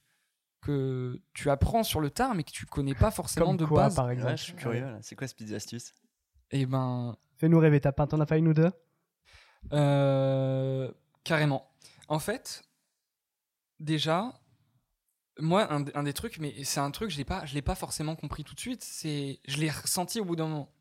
que 0.61 1.19
tu 1.33 1.49
apprends 1.49 1.83
sur 1.83 1.99
le 2.01 2.09
tard, 2.09 2.33
mais 2.35 2.43
que 2.43 2.51
tu 2.51 2.65
connais 2.65 2.95
pas 2.95 3.11
forcément 3.11 3.47
Comme 3.47 3.57
de 3.57 3.65
quoi, 3.65 3.83
base. 3.83 3.95
par 3.95 4.05
Ouais, 4.07 4.13
exemple 4.13 4.37
je 4.37 4.43
suis 4.43 4.53
curieux. 4.55 4.81
là. 4.81 4.97
C'est 5.01 5.15
quoi 5.15 5.27
ce 5.27 5.35
petite 5.35 5.53
astuce? 5.53 5.93
Et 6.51 6.65
ben, 6.65 7.15
Fais-nous 7.37 7.59
rêver, 7.59 7.79
t'as 7.81 7.91
pas, 7.91 8.07
t'en 8.07 8.19
as 8.21 8.25
pas 8.25 8.37
une 8.37 8.47
ou 8.47 8.53
deux? 8.53 8.71
Euh, 9.73 10.89
carrément. 11.23 11.69
En 12.07 12.19
fait, 12.19 12.63
déjà, 13.79 14.33
moi, 15.39 15.67
un, 15.71 16.03
des 16.03 16.13
trucs, 16.13 16.39
mais 16.39 16.63
c'est 16.63 16.79
un 16.79 16.91
truc, 16.91 17.09
je 17.09 17.17
l'ai 17.17 17.25
pas, 17.25 17.45
je 17.45 17.53
l'ai 17.53 17.61
pas 17.61 17.75
forcément 17.75 18.15
compris 18.15 18.43
tout 18.43 18.55
de 18.55 18.59
suite. 18.59 18.83
C'est, 18.83 19.39
je 19.47 19.57
l'ai 19.57 19.69
ressenti 19.69 20.19
au 20.19 20.25
bout 20.25 20.35
d'un 20.35 20.47
moment. 20.47 20.71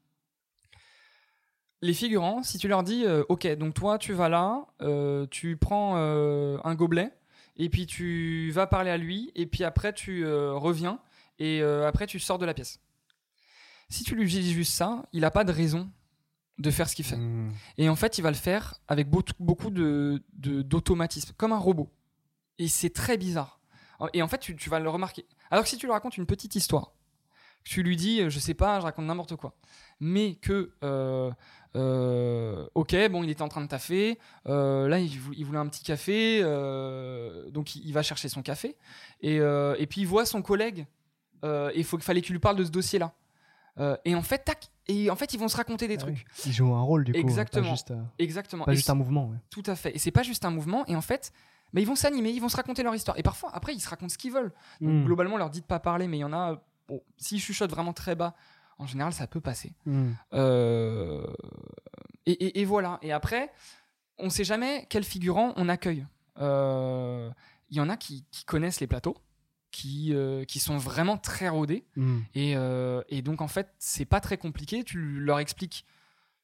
Les 1.82 1.92
figurants, 1.92 2.42
si 2.42 2.58
tu 2.58 2.68
leur 2.68 2.82
dis, 2.82 3.04
euh, 3.04 3.24
ok, 3.28 3.46
donc 3.56 3.74
toi, 3.74 3.98
tu 3.98 4.14
vas 4.14 4.28
là, 4.28 4.66
euh, 4.80 5.26
tu 5.30 5.56
prends 5.56 5.96
euh, 5.96 6.56
un 6.64 6.74
gobelet, 6.74 7.12
et 7.56 7.68
puis 7.68 7.86
tu 7.86 8.50
vas 8.52 8.66
parler 8.66 8.90
à 8.90 8.96
lui, 8.96 9.32
et 9.34 9.46
puis 9.46 9.64
après 9.64 9.92
tu 9.92 10.26
reviens, 10.26 10.98
et 11.38 11.62
après 11.62 12.06
tu 12.06 12.18
sors 12.18 12.38
de 12.38 12.46
la 12.46 12.54
pièce. 12.54 12.80
Si 13.90 14.02
tu 14.02 14.14
lui 14.14 14.26
dis 14.26 14.52
juste 14.52 14.72
ça, 14.72 15.04
il 15.12 15.24
a 15.24 15.30
pas 15.30 15.44
de 15.44 15.52
raison 15.52 15.90
de 16.58 16.70
faire 16.70 16.88
ce 16.88 16.94
qu'il 16.94 17.04
fait. 17.04 17.16
Hmm. 17.16 17.52
Et 17.78 17.88
en 17.88 17.96
fait, 17.96 18.18
il 18.18 18.22
va 18.22 18.30
le 18.30 18.36
faire 18.36 18.74
avec 18.88 19.08
beau- 19.10 19.22
beaucoup 19.40 19.70
de 19.70 20.22
de- 20.34 20.62
d'automatisme, 20.62 21.32
comme 21.36 21.52
un 21.52 21.58
robot. 21.58 21.90
Et 22.58 22.68
c'est 22.68 22.90
très 22.90 23.16
bizarre. 23.16 23.60
Et 24.12 24.22
en 24.22 24.28
fait, 24.28 24.38
tu, 24.38 24.54
tu 24.56 24.70
vas 24.70 24.78
le 24.80 24.88
remarquer. 24.90 25.24
Alors 25.50 25.64
que 25.64 25.70
si 25.70 25.76
tu 25.76 25.86
lui 25.86 25.92
racontes 25.92 26.16
une 26.16 26.26
petite 26.26 26.54
histoire, 26.56 26.92
que 27.64 27.70
tu 27.70 27.82
lui 27.82 27.96
dis, 27.96 28.28
je 28.28 28.38
sais 28.38 28.54
pas, 28.54 28.78
je 28.80 28.84
raconte 28.84 29.06
n'importe 29.06 29.36
quoi, 29.36 29.54
mais 29.98 30.34
que, 30.34 30.72
euh, 30.82 31.30
euh, 31.74 32.66
ok, 32.74 32.94
bon, 33.10 33.22
il 33.24 33.30
était 33.30 33.42
en 33.42 33.48
train 33.48 33.62
de 33.62 33.66
taffer, 33.68 34.18
euh, 34.46 34.86
là, 34.88 34.98
il, 34.98 35.18
vou- 35.18 35.32
il 35.34 35.44
voulait 35.46 35.58
un 35.58 35.68
petit 35.68 35.82
café, 35.82 36.42
donc 37.50 37.74
il, 37.76 37.86
il 37.86 37.92
va 37.92 38.02
chercher 38.02 38.28
son 38.28 38.42
café, 38.42 38.76
et, 39.22 39.36
et 39.36 39.86
puis 39.88 40.02
il 40.02 40.06
voit 40.06 40.26
son 40.26 40.42
collègue, 40.42 40.86
et 41.42 41.72
il 41.76 41.84
faut 41.84 41.96
qu'il 41.96 42.04
fallait 42.04 42.20
qu'il 42.22 42.32
lui 42.32 42.40
parle 42.40 42.56
de 42.56 42.64
ce 42.64 42.70
dossier-là. 42.70 43.12
Et 44.04 44.14
en 44.14 44.22
fait, 44.22 44.44
tac, 44.44 44.70
et 44.88 45.10
en 45.10 45.16
fait, 45.16 45.32
ils 45.34 45.40
vont 45.40 45.48
se 45.48 45.56
raconter 45.56 45.88
des 45.88 45.94
Ah 45.94 45.98
trucs. 45.98 46.14
oui. 46.16 46.42
Il 46.46 46.52
joue 46.52 46.74
un 46.74 46.82
rôle 46.82 47.04
du 47.04 47.12
coup. 47.12 47.18
Exactement. 47.18 47.64
Pas 47.64 47.70
juste, 47.70 47.90
euh, 47.90 48.02
Exactement. 48.18 48.64
pas 48.64 48.72
Et 48.72 48.76
juste 48.76 48.90
un 48.90 48.94
mouvement. 48.94 49.28
ouais. 49.28 49.36
tout 49.50 49.62
à 49.66 49.74
fait. 49.76 49.94
Et 49.94 49.98
c'est 49.98 50.10
pas 50.10 50.22
juste 50.22 50.44
un 50.44 50.50
mouvement. 50.50 50.84
Et 50.86 50.94
en 50.96 51.00
fait, 51.00 51.32
mais 51.72 51.82
ils 51.82 51.86
vont 51.86 51.96
s'animer, 51.96 52.30
ils 52.30 52.40
vont 52.40 52.48
se 52.48 52.56
raconter 52.56 52.82
leur 52.82 52.94
histoire. 52.94 53.18
Et 53.18 53.22
parfois, 53.22 53.50
après, 53.54 53.74
ils 53.74 53.80
se 53.80 53.88
racontent 53.88 54.10
ce 54.12 54.18
qu'ils 54.18 54.32
veulent. 54.32 54.52
Donc, 54.80 54.90
Hmm. 54.90 55.04
Globalement, 55.04 55.34
on 55.34 55.38
leur 55.38 55.50
dit 55.50 55.60
de 55.60 55.66
pas 55.66 55.80
parler, 55.80 56.06
mais 56.08 56.18
il 56.18 56.20
y 56.20 56.24
en 56.24 56.32
a. 56.32 56.62
Bon, 56.88 57.00
s'ils 57.16 57.40
chuchotent 57.40 57.70
vraiment 57.70 57.92
très 57.94 58.14
bas, 58.14 58.34
en 58.78 58.86
général, 58.86 59.12
ça 59.12 59.26
peut 59.26 59.40
passer. 59.40 59.72
Hmm. 59.86 60.10
Euh, 60.34 61.26
Et, 62.26 62.32
et- 62.32 62.60
et 62.60 62.64
voilà. 62.64 62.98
Et 63.02 63.12
après, 63.12 63.50
on 64.18 64.30
sait 64.30 64.44
jamais 64.44 64.86
quel 64.88 65.04
figurant 65.04 65.52
on 65.56 65.68
accueille. 65.68 66.06
Euh, 66.40 67.30
Il 67.70 67.76
y 67.76 67.80
en 67.80 67.88
a 67.88 67.96
qui, 67.96 68.24
qui 68.30 68.44
connaissent 68.44 68.80
les 68.80 68.86
plateaux, 68.86 69.16
qui, 69.74 70.14
euh, 70.14 70.44
qui 70.44 70.60
sont 70.60 70.78
vraiment 70.78 71.18
très 71.18 71.48
rodés. 71.48 71.84
Hmm. 71.96 72.20
Et, 72.34 72.56
euh, 72.56 73.02
et 73.08 73.22
donc, 73.22 73.40
en 73.40 73.48
fait, 73.48 73.74
c'est 73.78 74.04
pas 74.04 74.20
très 74.20 74.38
compliqué. 74.38 74.84
Tu 74.84 75.18
leur 75.18 75.40
expliques. 75.40 75.84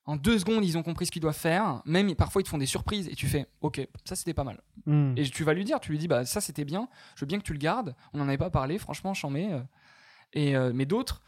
En 0.04 0.16
deux 0.16 0.38
secondes, 0.40 0.64
ils 0.64 0.76
ont 0.76 0.82
compris 0.82 1.06
ce 1.06 1.12
qu'ils 1.12 1.22
doivent 1.22 1.36
faire. 1.36 1.80
Même 1.84 2.12
parfois, 2.16 2.42
ils 2.42 2.44
te 2.44 2.48
font 2.48 2.58
des 2.58 2.66
surprises 2.66 3.06
et 3.06 3.14
tu 3.14 3.28
fais 3.28 3.46
OK, 3.60 3.86
ça 4.04 4.16
c'était 4.16 4.34
pas 4.34 4.42
mal. 4.42 4.60
Hmm. 4.86 5.14
Et 5.16 5.22
tu 5.22 5.44
vas 5.44 5.54
lui 5.54 5.64
dire, 5.64 5.78
tu 5.78 5.92
lui 5.92 5.98
dis, 5.98 6.08
bah 6.08 6.24
ça 6.24 6.40
c'était 6.40 6.64
bien, 6.64 6.88
je 7.14 7.20
veux 7.20 7.26
bien 7.28 7.38
que 7.38 7.44
tu 7.44 7.52
le 7.52 7.58
gardes. 7.58 7.94
On 8.12 8.18
n'en 8.18 8.26
avait 8.26 8.38
pas 8.38 8.50
parlé, 8.50 8.78
franchement, 8.78 9.14
j'en 9.14 9.30
mets. 9.30 9.52
euh. 9.52 9.60
Et, 10.32 10.56
euh, 10.56 10.72
mais 10.74 10.86
d'autres, 10.86 11.22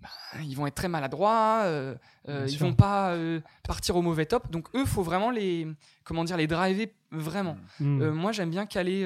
bah, 0.00 0.08
ils 0.44 0.54
vont 0.54 0.68
être 0.68 0.74
très 0.76 0.88
maladroits, 0.88 1.64
ils 2.28 2.48
sûr. 2.50 2.66
vont 2.66 2.74
pas 2.74 3.16
partir 3.64 3.96
au 3.96 4.02
mauvais 4.02 4.26
top. 4.26 4.48
Donc 4.52 4.68
eux, 4.76 4.84
faut 4.84 5.02
vraiment 5.02 5.30
les, 5.30 5.66
comment 6.04 6.22
dire, 6.22 6.36
les 6.36 6.46
driver 6.46 6.92
vraiment. 7.10 7.56
Hmm. 7.80 8.10
Moi, 8.10 8.30
j'aime 8.30 8.50
bien 8.50 8.66
caler, 8.66 9.02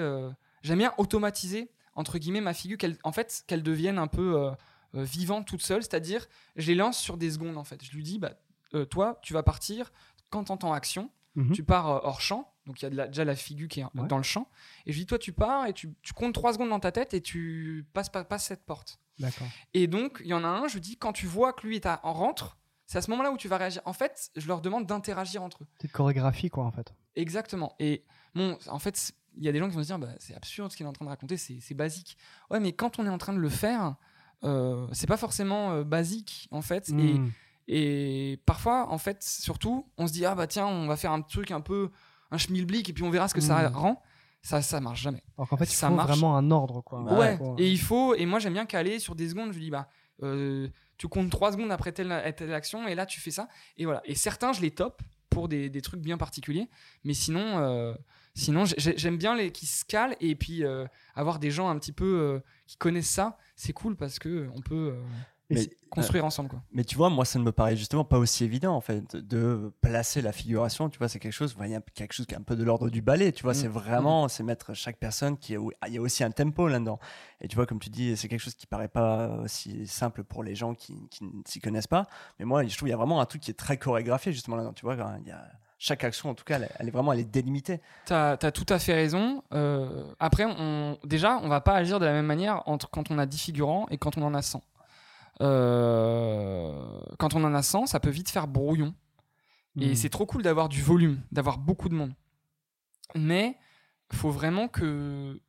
j'aime 0.62 0.78
bien 0.78 0.92
automatiser 0.98 1.70
entre 1.98 2.18
guillemets 2.18 2.40
ma 2.40 2.54
figure, 2.54 2.78
qu'elle, 2.78 2.96
en 3.04 3.12
fait, 3.12 3.44
qu'elle 3.46 3.62
devienne 3.62 3.98
un 3.98 4.06
peu 4.06 4.36
euh, 4.40 4.50
euh, 4.94 5.02
vivante 5.02 5.46
toute 5.46 5.62
seule. 5.62 5.82
C'est-à-dire, 5.82 6.26
je 6.56 6.66
les 6.68 6.74
lance 6.74 6.98
sur 6.98 7.16
des 7.16 7.30
secondes 7.30 7.56
en 7.58 7.64
fait. 7.64 7.82
Je 7.84 7.92
lui 7.94 8.02
dis, 8.02 8.18
bah 8.18 8.32
euh, 8.74 8.84
toi, 8.84 9.18
tu 9.22 9.32
vas 9.34 9.42
partir 9.42 9.92
quand 10.30 10.44
t'entends 10.44 10.72
action. 10.72 11.10
Mhm. 11.34 11.52
Tu 11.52 11.62
pars 11.62 11.88
euh, 11.88 12.00
hors 12.02 12.20
champ, 12.20 12.52
donc 12.66 12.80
il 12.80 12.84
y 12.84 12.86
a 12.86 12.90
de 12.90 12.96
la- 12.96 13.06
déjà 13.06 13.24
la 13.24 13.36
figure 13.36 13.68
qui 13.68 13.80
est 13.80 13.84
Ouais. 13.84 14.08
dans 14.08 14.16
le 14.16 14.22
champ. 14.24 14.48
Et 14.86 14.92
je 14.92 14.96
lui 14.96 15.02
dis, 15.02 15.06
toi, 15.06 15.18
tu 15.18 15.32
pars 15.32 15.66
et 15.66 15.72
tu, 15.72 15.92
tu 16.02 16.12
comptes 16.12 16.34
3 16.34 16.54
secondes 16.54 16.70
dans 16.70 16.80
ta 16.80 16.90
tête 16.90 17.14
et 17.14 17.20
tu 17.20 17.86
passes, 17.92 18.08
pas 18.08 18.24
passes 18.24 18.44
cette 18.46 18.64
porte. 18.64 18.98
D'accord. 19.18 19.46
Et 19.74 19.86
donc, 19.86 20.20
il 20.24 20.28
y 20.28 20.34
en 20.34 20.42
a 20.44 20.48
un, 20.48 20.66
je 20.68 20.74
lui 20.74 20.80
dis, 20.80 20.96
quand 20.96 21.12
tu 21.12 21.26
vois 21.26 21.52
que 21.52 21.66
lui 21.66 21.80
en 21.84 22.12
rentre, 22.12 22.56
c'est 22.86 22.98
à 22.98 23.02
ce 23.02 23.10
moment-là 23.10 23.30
où 23.30 23.36
tu 23.36 23.48
vas 23.48 23.56
réagir. 23.58 23.82
En 23.84 23.92
fait, 23.92 24.30
je 24.36 24.46
leur 24.48 24.60
demande 24.62 24.86
d'interagir 24.86 25.42
entre 25.42 25.62
eux. 25.62 25.66
Petite 25.78 25.92
chorégraphie 25.92 26.48
quoi 26.50 26.64
en 26.64 26.70
fait. 26.72 26.92
Exactement. 27.16 27.74
Et 27.78 28.04
bon, 28.34 28.58
en 28.68 28.78
fait, 28.78 28.96
c'est- 28.96 29.12
il 29.38 29.44
y 29.44 29.48
a 29.48 29.52
des 29.52 29.58
gens 29.58 29.68
qui 29.68 29.74
vont 29.76 29.82
se 29.82 29.86
dire, 29.88 29.98
bah, 29.98 30.08
c'est 30.18 30.34
absurde 30.34 30.70
ce 30.70 30.76
qu'il 30.76 30.84
est 30.84 30.88
en 30.88 30.92
train 30.92 31.04
de 31.06 31.10
raconter, 31.10 31.36
c'est 31.36 31.74
basique. 31.74 32.16
Ouais, 32.50 32.60
mais 32.60 32.72
quand 32.72 32.98
on 32.98 33.06
est 33.06 33.10
en 33.10 33.18
train 33.18 33.32
de 33.32 33.38
le 33.38 33.48
faire, 33.48 33.96
euh, 34.44 34.86
c'est 34.92 35.06
pas 35.06 35.16
forcément 35.16 35.72
euh, 35.72 35.84
basique, 35.84 36.48
en 36.50 36.60
fait. 36.62 36.88
Et, 36.90 36.92
Hmm. 37.18 37.30
et 37.68 38.40
parfois, 38.46 38.90
en 38.90 38.98
fait, 38.98 39.22
surtout, 39.22 39.86
on 39.96 40.06
se 40.06 40.12
dit, 40.12 40.24
ah 40.26 40.34
bah 40.34 40.46
tiens, 40.46 40.66
on 40.66 40.86
va 40.86 40.96
faire 40.96 41.12
un 41.12 41.22
truc 41.22 41.50
un 41.50 41.60
peu, 41.60 41.90
un 42.30 42.38
schmilblick, 42.38 42.88
et 42.88 42.92
puis 42.92 43.02
on 43.04 43.10
verra 43.10 43.28
ce 43.28 43.34
que 43.34 43.40
ça 43.40 43.68
Mm. 43.70 43.74
rend. 43.74 44.02
Ça, 44.42 44.62
ça 44.62 44.80
marche 44.80 45.02
jamais. 45.02 45.22
Alors 45.36 45.48
qu'en 45.48 45.56
fait 45.56 45.64
il 45.64 45.74
ça 45.74 45.88
faut 45.88 45.94
marche. 45.96 46.08
vraiment 46.10 46.36
un 46.36 46.50
ordre 46.52 46.80
quoi. 46.80 47.02
Bah 47.02 47.18
ouais, 47.18 47.38
et 47.58 47.68
il 47.68 47.78
faut, 47.80 48.14
et 48.14 48.24
moi 48.24 48.38
j'aime 48.38 48.52
bien 48.52 48.66
caler 48.66 49.00
sur 49.00 49.16
des 49.16 49.28
secondes, 49.28 49.50
je 49.52 49.58
lui 49.58 49.64
dis, 49.64 49.70
bah, 49.70 49.88
euh, 50.22 50.68
tu 50.96 51.08
comptes 51.08 51.28
3 51.30 51.52
secondes 51.52 51.72
après 51.72 51.90
telle, 51.92 52.14
telle 52.36 52.54
action, 52.54 52.86
et 52.86 52.94
là 52.94 53.04
tu 53.04 53.18
fais 53.20 53.32
ça. 53.32 53.48
Et 53.76 53.84
voilà. 53.84 54.00
Et 54.04 54.14
certains, 54.14 54.52
je 54.52 54.60
les 54.60 54.70
top 54.70 55.02
pour 55.28 55.48
des, 55.48 55.68
des 55.68 55.82
trucs 55.82 56.00
bien 56.00 56.16
particuliers, 56.18 56.68
mais 57.04 57.14
sinon, 57.14 57.58
euh, 57.58 57.94
sinon 58.34 58.64
j'ai- 58.64 58.96
j'aime 58.96 59.16
bien 59.18 59.34
les 59.36 59.50
qui 59.52 59.66
se 59.66 59.84
calent, 59.84 60.16
et 60.20 60.34
puis 60.34 60.64
euh, 60.64 60.86
avoir 61.14 61.38
des 61.38 61.50
gens 61.50 61.68
un 61.68 61.78
petit 61.78 61.92
peu 61.92 62.04
euh, 62.04 62.40
qui 62.66 62.76
connaissent 62.76 63.10
ça, 63.10 63.36
c'est 63.56 63.72
cool 63.72 63.96
parce 63.96 64.18
que 64.18 64.48
on 64.54 64.60
peut 64.60 64.92
euh, 64.94 65.02
Mais- 65.50 65.62
c'est- 65.62 65.76
construire 65.88 66.26
ensemble. 66.26 66.50
Quoi. 66.50 66.62
Mais 66.72 66.84
tu 66.84 66.96
vois, 66.96 67.08
moi, 67.08 67.24
ça 67.24 67.38
ne 67.38 67.44
me 67.44 67.50
paraît 67.52 67.74
justement 67.74 68.04
pas 68.04 68.18
aussi 68.18 68.44
évident, 68.44 68.74
en 68.76 68.82
fait, 68.82 69.16
de 69.16 69.72
placer 69.80 70.20
la 70.20 70.32
figuration. 70.32 70.90
Tu 70.90 70.98
vois, 70.98 71.08
c'est 71.08 71.18
quelque 71.18 71.32
chose, 71.32 71.56
il 71.64 71.70
y 71.70 71.74
a 71.74 71.80
quelque 71.80 72.12
chose 72.12 72.26
qui 72.26 72.34
est 72.34 72.36
un 72.36 72.42
peu 72.42 72.54
de 72.56 72.62
l'ordre 72.62 72.90
du 72.90 73.00
ballet. 73.00 73.32
Tu 73.32 73.42
vois, 73.44 73.52
Mm. 73.52 73.54
c'est 73.54 73.68
vraiment, 73.68 74.28
c'est 74.28 74.42
mettre 74.42 74.74
chaque 74.74 74.98
personne 74.98 75.38
qui 75.38 75.54
est, 75.54 75.58
il 75.86 75.94
y 75.94 75.96
a 75.96 76.02
aussi 76.02 76.22
un 76.22 76.30
tempo 76.30 76.68
là-dedans. 76.68 76.98
Et 77.40 77.48
tu 77.48 77.56
vois, 77.56 77.64
comme 77.64 77.78
tu 77.80 77.88
dis, 77.88 78.14
c'est 78.18 78.28
quelque 78.28 78.42
chose 78.42 78.54
qui 78.54 78.66
paraît 78.66 78.88
pas 78.88 79.38
aussi 79.38 79.86
simple 79.86 80.22
pour 80.24 80.44
les 80.44 80.54
gens 80.54 80.74
qui, 80.74 81.08
qui 81.08 81.24
ne 81.24 81.30
s'y 81.46 81.60
connaissent 81.60 81.86
pas. 81.86 82.06
Mais 82.38 82.44
moi, 82.44 82.62
je 82.64 82.68
trouve 82.76 82.80
qu'il 82.86 82.90
y 82.90 82.92
a 82.92 82.98
vraiment 82.98 83.18
un 83.22 83.26
truc 83.26 83.40
qui 83.40 83.50
est 83.50 83.54
très 83.54 83.78
chorégraphié, 83.78 84.32
justement 84.34 84.56
là-dedans. 84.56 84.74
Tu 84.74 84.84
vois, 84.84 84.96
il 85.22 85.26
y 85.28 85.30
a 85.30 85.50
chaque 85.78 86.02
action, 86.04 86.28
en 86.30 86.34
tout 86.34 86.44
cas, 86.44 86.56
elle, 86.58 86.68
elle 86.78 86.88
est 86.88 86.90
vraiment, 86.90 87.12
elle 87.12 87.20
est 87.20 87.24
délimitée. 87.30 87.80
T'as 88.06 88.32
as 88.32 88.50
tout 88.52 88.66
à 88.68 88.78
fait 88.78 88.94
raison. 88.94 89.42
Euh, 89.52 90.04
après, 90.18 90.44
on, 90.44 90.98
déjà, 91.04 91.38
on 91.38 91.48
va 91.48 91.60
pas 91.60 91.74
agir 91.74 92.00
de 92.00 92.04
la 92.04 92.12
même 92.12 92.26
manière 92.26 92.62
entre 92.68 92.90
quand 92.90 93.10
on 93.12 93.18
a 93.18 93.26
10 93.26 93.38
figurants 93.38 93.86
et 93.90 93.96
quand 93.98 94.18
on 94.18 94.22
en 94.22 94.34
a 94.34 94.42
100. 94.42 94.62
Euh, 95.40 97.00
quand 97.18 97.34
on 97.34 97.44
en 97.44 97.54
a 97.54 97.62
100, 97.62 97.86
ça 97.86 98.00
peut 98.00 98.10
vite 98.10 98.28
faire 98.30 98.46
brouillon. 98.48 98.94
Et 99.80 99.90
Hmm. 99.92 99.94
c'est 99.94 100.08
trop 100.08 100.26
cool 100.26 100.42
d'avoir 100.42 100.68
du 100.68 100.82
volume, 100.82 101.20
d'avoir 101.30 101.58
beaucoup 101.58 101.88
de 101.88 101.94
monde. 101.94 102.12
Mais 103.14 103.56
faut 104.12 104.30
vraiment 104.30 104.68
que. 104.68 105.40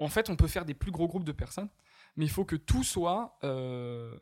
En 0.00 0.08
fait, 0.08 0.28
on 0.30 0.36
peut 0.36 0.46
faire 0.46 0.64
des 0.64 0.74
plus 0.74 0.90
gros 0.92 1.08
groupes 1.08 1.24
de 1.24 1.32
personnes, 1.32 1.68
mais 2.16 2.24
il 2.24 2.30
faut 2.30 2.44
que 2.44 2.54
tout 2.56 2.84
soit 2.84 3.38
euh, 3.44 4.14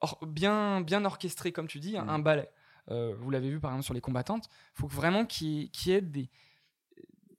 or- 0.00 0.18
bien, 0.26 0.80
bien 0.80 1.04
orchestré, 1.04 1.52
comme 1.52 1.68
tu 1.68 1.78
dis, 1.78 1.96
un, 1.96 2.04
Mm. 2.04 2.08
un 2.10 2.18
ballet. 2.18 2.50
Euh, 2.90 3.14
vous 3.18 3.30
l'avez 3.30 3.48
vu 3.50 3.60
par 3.60 3.70
exemple 3.70 3.84
sur 3.84 3.94
les 3.94 4.00
combattantes. 4.00 4.48
Il 4.76 4.80
faut 4.80 4.86
vraiment 4.88 5.24
qu'il 5.24 5.48
y, 5.48 5.62
ait- 5.64 5.68
qu'il 5.68 5.92
y 5.92 5.94
ait 5.94 6.00
des. 6.02 6.30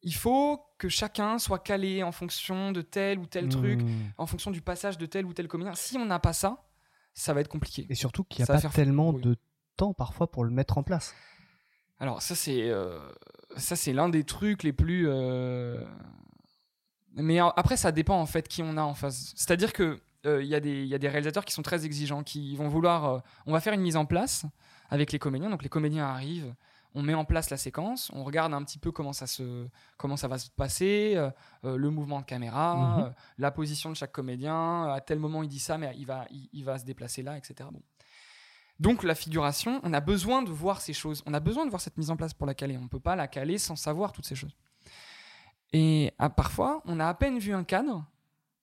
Il 0.02 0.14
faut 0.14 0.62
que 0.78 0.88
chacun 0.90 1.40
soit 1.40 1.60
calé 1.60 2.04
en 2.04 2.12
fonction 2.12 2.72
de 2.72 2.82
tel 2.82 3.18
ou 3.20 3.26
tel 3.26 3.50
truc, 3.50 3.82
Hmm. 3.82 3.88
en 4.18 4.26
fonction 4.28 4.52
du 4.52 4.62
passage 4.62 4.98
de 4.98 5.06
tel 5.06 5.26
ou 5.26 5.34
tel 5.34 5.48
comédien. 5.48 5.74
Si 5.76 5.98
on 5.98 6.06
n'a 6.06 6.20
pas 6.20 6.34
ça, 6.34 6.64
ça 7.14 7.34
va 7.34 7.42
être 7.42 7.48
compliqué. 7.48 7.88
Et 7.90 7.96
surtout 7.96 8.24
qu'il 8.24 8.40
n'y 8.40 8.44
a 8.52 8.60
Ça 8.60 8.62
pas 8.68 8.74
tellement 8.74 9.14
de 9.14 9.36
temps 9.78 9.94
parfois 9.94 10.30
pour 10.30 10.44
le 10.44 10.52
mettre 10.52 10.78
en 10.78 10.84
place. 10.84 11.14
Alors 11.98 12.22
ça 12.22 12.36
c'est 12.36 12.70
euh, 12.70 13.00
ça 13.58 13.76
c'est 13.76 13.94
l'un 13.94 14.10
des 14.10 14.24
trucs 14.24 14.64
les 14.64 14.74
plus. 14.74 15.06
euh, 15.08 15.84
Mais 17.14 17.40
après 17.40 17.78
ça 17.78 17.92
dépend 17.92 18.20
en 18.20 18.26
fait 18.26 18.48
qui 18.48 18.62
on 18.62 18.78
a 18.78 18.82
en 18.84 18.94
face. 18.94 19.32
C'est-à-dire 19.36 19.72
que 19.74 20.02
euh, 20.26 20.42
il 20.44 20.50
y, 20.50 20.56
a 20.56 20.60
des- 20.60 20.82
il 20.82 20.88
y 20.88 20.96
a 20.96 20.98
des 20.98 21.08
réalisateurs 21.08 21.46
qui 21.46 21.54
sont 21.54 21.62
très 21.62 21.86
exigeants, 21.86 22.24
qui 22.24 22.56
vont 22.56 22.68
vouloir. 22.68 23.06
euh, 23.06 23.20
On 23.46 23.54
va 23.54 23.60
faire 23.62 23.74
une 23.74 23.82
mise 23.82 23.96
en 23.96 24.06
place 24.06 24.46
avec 24.90 25.12
les 25.12 25.20
comédiens. 25.20 25.50
Donc 25.50 25.64
les 25.64 25.70
comédiens 25.70 26.06
arrivent, 26.06 26.54
on 26.94 27.02
met 27.02 27.14
en 27.14 27.26
place 27.26 27.50
la 27.50 27.58
séquence, 27.58 28.10
on 28.14 28.24
regarde 28.24 28.54
un 28.54 28.64
petit 28.64 28.80
peu 28.80 28.92
comment 28.92 29.12
ça 29.14 29.28
se 29.28 29.68
comment 29.98 30.16
ça 30.18 30.28
va 30.28 30.38
se 30.38 30.50
passer, 30.50 31.14
euh, 31.16 31.30
euh, 31.66 31.76
le 31.78 31.90
mouvement 31.90 32.22
de 32.22 32.26
caméra, 32.26 32.76
Mhm. 32.76 33.04
euh, 33.06 33.10
la 33.38 33.52
position 33.52 33.90
de 33.90 33.96
chaque 33.96 34.14
comédien. 34.14 34.86
À 34.92 35.02
tel 35.02 35.20
moment 35.20 35.44
il 35.44 35.50
dit 35.50 35.60
ça, 35.60 35.78
mais 35.78 35.94
il 35.98 36.06
va 36.06 36.26
il, 36.32 36.50
il 36.54 36.64
va 36.64 36.78
se 36.80 36.86
déplacer 36.86 37.22
là, 37.24 37.38
etc. 37.38 37.70
Bon. 37.72 37.82
Donc 38.80 39.04
la 39.04 39.16
figuration, 39.16 39.80
on 39.84 39.94
a 39.94 40.02
besoin 40.02 40.42
de 40.42 40.50
voir 40.52 40.82
ces 40.82 40.94
choses, 40.94 41.24
on 41.26 41.34
a 41.34 41.40
besoin 41.40 41.66
de 41.66 41.70
voir 41.70 41.82
cette 41.82 41.98
mise 41.98 42.10
en 42.12 42.18
place 42.18 42.34
pour 42.34 42.46
la 42.48 42.54
caler. 42.54 42.78
On 42.78 42.82
ne 42.84 42.88
peut 42.90 43.00
pas 43.00 43.16
la 43.16 43.28
caler 43.28 43.58
sans 43.58 43.76
savoir 43.78 44.12
toutes 44.12 44.26
ces 44.26 44.36
choses. 44.36 44.56
Et 45.74 46.14
ah, 46.20 46.30
parfois, 46.30 46.82
on 46.86 47.00
a 47.00 47.08
à 47.08 47.14
peine 47.14 47.40
vu 47.40 47.54
un 47.54 47.64
cadre, 47.64 48.06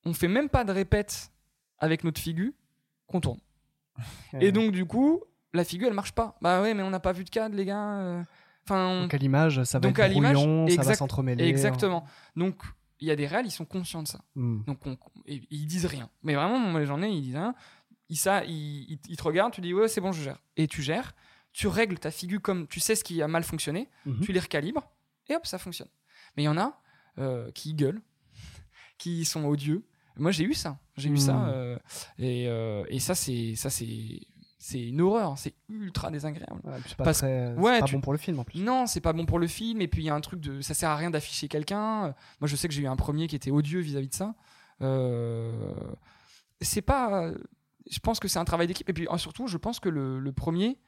on 0.05 0.15
fait 0.15 0.29
même 0.29 0.49
pas 0.49 0.65
de 0.65 0.73
répète 0.73 1.31
avec 1.79 2.05
notre 2.05 2.21
figure, 2.21 2.53
qu'on 3.07 3.21
tourne. 3.21 3.41
Et 4.41 4.53
donc 4.53 4.73
du 4.73 4.87
coup, 4.87 5.23
la 5.53 5.65
figure 5.65 5.89
elle 5.89 5.95
marche 5.95 6.13
pas. 6.13 6.37
Bah 6.41 6.63
ouais, 6.63 6.75
mais 6.75 6.83
on 6.83 6.91
n'a 6.91 7.01
pas 7.01 7.13
vu 7.13 7.25
de 7.25 7.31
cadre, 7.31 7.55
les 7.57 7.65
gars. 7.65 7.99
euh. 7.99 8.23
Enfin, 8.65 8.87
on- 8.87 9.03
Donc 9.03 9.15
à 9.15 9.17
l'image, 9.19 9.63
ça 9.65 9.79
va 9.79 9.89
Donc 9.89 9.99
être 9.99 10.13
brouillon, 10.13 10.69
ça 10.69 10.83
va 10.83 10.95
s'entremêler. 10.95 11.45
Exactement. 11.45 12.05
Donc, 12.37 12.63
il 13.01 13.09
y 13.09 13.11
a 13.11 13.17
des 13.17 13.27
réals, 13.27 13.45
ils 13.47 13.51
sont 13.51 13.65
conscients 13.65 14.03
de 14.03 14.09
ça. 14.09 14.21
Hmm. 14.37 14.63
Donc, 14.67 14.87
on- 14.87 14.97
ils 15.27 15.67
disent 15.67 15.87
rien. 15.87 16.09
Mais 16.23 16.35
vraiment, 16.35 16.59
moi, 16.59 16.79
les 16.81 16.87
journées, 16.87 17.11
ils 17.11 17.23
disent 17.23 17.35
rien. 17.37 17.55
Ils, 18.09 18.17
ça, 18.17 18.45
ils, 18.45 18.99
te 19.17 19.23
regardent, 19.23 19.53
tu 19.53 19.61
dis, 19.61 19.75
ouais, 19.75 19.89
c'est 19.89 20.01
bon, 20.01 20.13
je 20.13 20.23
gère. 20.23 20.39
Et 20.57 20.69
tu 20.69 20.81
gères, 20.83 21.13
tu 21.53 21.67
règles 21.67 21.99
ta 21.99 22.11
figure 22.13 22.41
comme 22.41 22.69
tu 22.69 22.79
sais 22.79 22.95
ce 22.95 23.03
qui 23.05 23.21
a 23.23 23.27
mal 23.29 23.43
fonctionné, 23.43 23.89
Mhm. 24.07 24.21
tu 24.21 24.33
les 24.33 24.41
recalibres, 24.41 24.89
et 25.29 25.35
hop, 25.35 25.45
ça 25.47 25.59
fonctionne. 25.59 25.89
Mais 26.37 26.43
il 26.45 26.47
y 26.47 26.49
en 26.49 26.57
a 26.59 26.79
euh, 27.19 27.51
qui 27.53 27.75
gueulent, 27.75 28.01
qui 28.99 29.25
sont 29.25 29.45
odieux. 29.47 29.85
Moi, 30.17 30.31
j'ai 30.31 30.45
eu 30.45 30.55
ça. 30.55 30.79
J'ai 30.97 31.09
eu 31.09 31.17
ça. 31.17 31.33
Mhm. 31.35 31.49
euh, 31.49 31.79
et, 32.19 32.47
euh, 32.49 32.85
et 32.89 33.01
ça, 33.01 33.15
c'est 33.15 33.55
ça 33.57 33.71
c'est 33.71 34.21
c'est 34.65 34.81
une 34.81 35.01
horreur. 35.01 35.37
C'est 35.39 35.55
ultra 35.69 36.11
désagréable. 36.11 36.61
Ouais, 36.65 36.75
c'est 36.87 36.95
pas, 36.97 37.05
Parce- 37.05 37.19
très- 37.19 37.53
c'est 37.55 37.61
ouais, 37.61 37.81
pas 37.81 37.87
tu- 37.87 37.95
bon 37.97 38.01
pour 38.01 38.13
le 38.13 38.19
film 38.19 38.39
en 38.39 38.45
plus. 38.45 38.61
Non, 38.61 38.87
c'est 38.87 39.01
pas 39.01 39.13
bon 39.13 39.27
pour 39.27 39.39
le 39.41 39.49
film. 39.49 39.81
Et 39.81 39.89
puis 39.89 40.03
il 40.03 40.07
y 40.07 40.11
a 40.11 40.15
un 40.15 40.21
truc 40.21 40.41
de, 40.41 40.61
ça 40.61 40.73
sert 40.73 40.89
à 40.89 40.97
rien 40.97 41.11
d'afficher 41.11 41.49
quelqu'un. 41.49 42.05
Euh, 42.07 42.13
Moi, 42.41 42.47
je 42.49 42.55
sais 42.55 42.69
que 42.69 42.75
j'ai 42.75 42.83
eu 42.83 42.87
un 42.87 42.95
premier 42.97 43.27
qui 43.27 43.35
était 43.35 43.51
odieux 43.51 43.81
vis-à-vis 43.81 44.09
de 44.09 44.15
ça. 44.15 44.35
Euh, 44.81 45.73
c'est 46.61 46.83
pas. 46.83 47.33
Je 47.91 47.99
pense 47.99 48.21
que 48.21 48.29
c'est 48.29 48.39
un 48.39 48.45
travail 48.45 48.69
d'équipe. 48.69 48.89
Et 48.89 48.93
puis 48.93 49.09
euh, 49.11 49.19
surtout, 49.19 49.49
je 49.49 49.57
pense 49.57 49.81
que 49.81 49.89
le, 49.89 50.21
le 50.21 50.33
premier, 50.33 50.79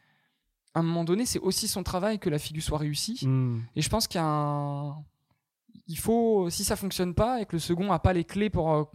à 0.75 0.81
un 0.81 0.83
moment 0.83 1.05
donné, 1.05 1.27
c'est 1.27 1.41
aussi 1.41 1.67
son 1.67 1.83
travail 1.83 2.19
que 2.21 2.31
la 2.31 2.39
figure 2.39 2.63
soit 2.63 2.79
réussie. 2.79 3.27
Hmm. 3.27 3.61
Et 3.75 3.83
je 3.83 3.89
pense 3.89 4.07
qu'il 4.07 4.21
y 4.21 4.25
a 4.25 4.27
un. 4.27 4.97
Il 5.89 5.99
faut, 5.99 6.49
si 6.49 6.65
ça 6.65 6.77
fonctionne 6.77 7.15
pas 7.15 7.43
et 7.43 7.47
que 7.47 7.57
le 7.57 7.61
second 7.61 7.91
a 7.93 7.99
pas 7.99 8.13
les 8.13 8.25
clés 8.25 8.51
pour. 8.51 8.91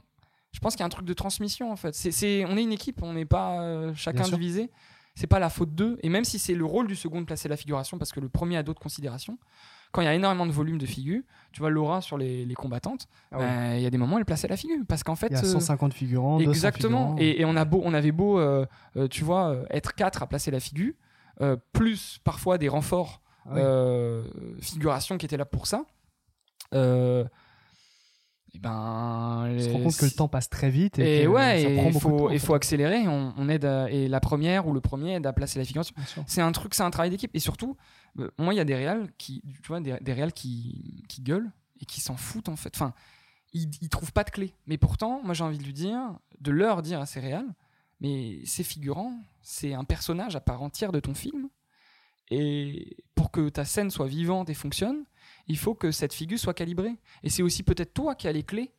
Euh, 0.49 0.53
Je 0.53 0.59
pense 0.59 0.73
qu'il 0.73 0.81
y 0.81 0.83
a 0.83 0.85
un 0.85 0.89
truc 0.89 1.05
de 1.05 1.13
transmission 1.13 1.71
en 1.71 1.75
fait. 1.75 1.93
C'est, 1.95 2.45
on 2.45 2.57
est 2.57 2.63
une 2.63 2.71
équipe, 2.71 3.01
on 3.03 3.13
n'est 3.13 3.25
pas 3.25 3.61
euh, 3.61 3.93
chacun 3.95 4.23
Bien 4.23 4.37
divisé. 4.37 4.71
C'est 5.15 5.27
pas 5.27 5.39
la 5.39 5.49
faute 5.49 5.75
d'eux. 5.75 5.97
Et 6.01 6.07
même 6.09 6.23
si 6.23 6.39
c'est 6.39 6.53
le 6.55 6.63
rôle 6.65 6.87
du 6.87 6.95
second 6.95 7.19
de 7.19 7.25
placer 7.25 7.49
la 7.49 7.57
figuration, 7.57 7.97
parce 7.97 8.11
que 8.13 8.21
le 8.21 8.29
premier 8.29 8.55
a 8.55 8.63
d'autres 8.63 8.79
considérations, 8.81 9.37
quand 9.91 10.01
il 10.01 10.05
y 10.05 10.07
a 10.07 10.13
énormément 10.13 10.45
de 10.45 10.51
volume 10.51 10.77
de 10.77 10.85
figures, 10.85 11.23
tu 11.51 11.59
vois 11.59 11.69
Laura 11.69 11.99
sur 11.99 12.17
les, 12.17 12.45
les 12.45 12.53
combattantes, 12.55 13.07
Ah 13.31 13.37
oui. 13.37 13.43
ben, 13.43 13.73
il 13.75 13.81
y 13.81 13.85
a 13.85 13.89
des 13.89 13.97
moments 13.97 14.15
où 14.15 14.19
elle 14.19 14.25
plaçait 14.25 14.47
la 14.47 14.55
figure. 14.55 14.77
Parce 14.87 15.03
qu'en 15.03 15.15
fait. 15.15 15.27
Il 15.27 15.33
y 15.33 15.35
a 15.35 15.39
euh, 15.43 15.51
150 15.51 15.93
figurants, 15.93 16.37
200 16.37 16.49
Exactement. 16.51 17.17
figurants. 17.17 17.17
Et, 17.19 17.41
et 17.41 17.45
on, 17.45 17.55
a 17.57 17.65
beau, 17.65 17.81
on 17.83 17.93
avait 17.93 18.13
beau, 18.13 18.39
euh, 18.39 18.65
euh, 18.95 19.07
tu 19.09 19.23
vois, 19.25 19.49
euh, 19.49 19.65
être 19.71 19.93
quatre 19.93 20.23
à 20.23 20.27
placer 20.27 20.51
la 20.51 20.59
figure, 20.61 20.93
euh, 21.41 21.57
plus 21.73 22.19
parfois 22.23 22.57
des 22.57 22.69
renforts 22.69 23.21
Ah 23.45 23.49
oui. 23.53 23.59
euh, 23.61 24.23
figuration 24.61 25.17
qui 25.17 25.25
étaient 25.25 25.37
là 25.37 25.45
pour 25.45 25.67
ça. 25.67 25.83
Euh, 26.75 27.25
et 28.53 28.59
ben, 28.59 29.45
On 29.47 29.59
se 29.59 29.69
rend 29.69 29.79
compte 29.83 29.97
que 29.97 30.05
le 30.05 30.11
temps 30.11 30.27
passe 30.27 30.49
très 30.49 30.69
vite 30.69 30.97
et, 30.99 31.21
et 31.21 31.23
que 31.23 31.27
ouais, 31.29 31.61
ça 31.63 31.69
et 31.69 31.75
prend 31.75 31.87
il 31.89 31.93
beaucoup 31.93 32.29
de 32.29 32.37
faut, 32.39 32.47
temps. 32.47 32.53
accélérer. 32.55 33.07
On, 33.07 33.33
on 33.37 33.47
aide 33.49 33.65
à- 33.65 33.89
et 33.91 34.07
la 34.07 34.19
première 34.19 34.67
ou 34.67 34.73
le 34.73 34.81
premier 34.81 35.15
aide 35.15 35.25
à 35.27 35.33
placer 35.33 35.59
la 35.59 35.65
figuration. 35.65 35.93
C'est 36.25 36.41
un 36.41 36.51
truc, 36.51 36.73
c'est 36.73 36.83
un 36.83 36.89
travail 36.89 37.09
d'équipe. 37.11 37.31
Et 37.35 37.39
surtout, 37.39 37.77
euh, 38.19 38.31
moi, 38.39 38.53
il 38.53 38.57
y 38.57 38.59
a 38.59 38.65
des 38.65 38.75
réals 38.75 39.07
qui, 39.17 39.43
tu 39.61 39.67
vois, 39.67 39.79
des, 39.81 39.95
des 40.01 40.13
réals 40.13 40.33
qui, 40.33 41.03
qui 41.07 41.21
gueulent 41.21 41.51
et 41.81 41.85
qui 41.85 42.01
s'en 42.01 42.17
foutent 42.17 42.49
en 42.49 42.55
fait. 42.55 42.73
Enfin, 42.75 42.93
ils, 43.53 43.69
ils 43.81 43.89
trouvent 43.89 44.13
pas 44.13 44.23
de 44.23 44.31
clé. 44.31 44.53
Mais 44.67 44.77
pourtant, 44.77 45.21
moi, 45.23 45.33
j'ai 45.35 45.43
envie 45.43 45.57
de 45.59 45.63
lui 45.63 45.73
dire, 45.73 45.99
de 46.41 46.51
leur 46.51 46.81
dire 46.81 46.99
à 46.99 47.05
ces 47.05 47.19
réals, 47.19 47.53
mais 48.01 48.39
ces 48.45 48.63
figurants, 48.63 49.13
c'est 49.41 49.73
un 49.73 49.83
personnage 49.83 50.35
à 50.35 50.39
part 50.41 50.61
entière 50.63 50.91
de 50.91 50.99
ton 50.99 51.13
film. 51.13 51.49
Et 52.31 52.97
pour 53.15 53.31
que 53.31 53.49
ta 53.49 53.65
scène 53.65 53.89
soit 53.89 54.07
vivante 54.07 54.49
et 54.49 54.53
fonctionne, 54.53 55.03
il 55.49 55.57
faut 55.57 55.75
que 55.75 55.91
cette 55.91 56.13
figure 56.13 56.39
soit 56.39 56.53
calibrée. 56.53 56.95
Et 57.23 57.29
c'est 57.29 57.43
aussi 57.43 57.63
peut-être 57.63 57.93
toi 57.93 58.15
qui 58.15 58.27
as 58.27 58.31
les 58.31 58.43
clés 58.43 58.71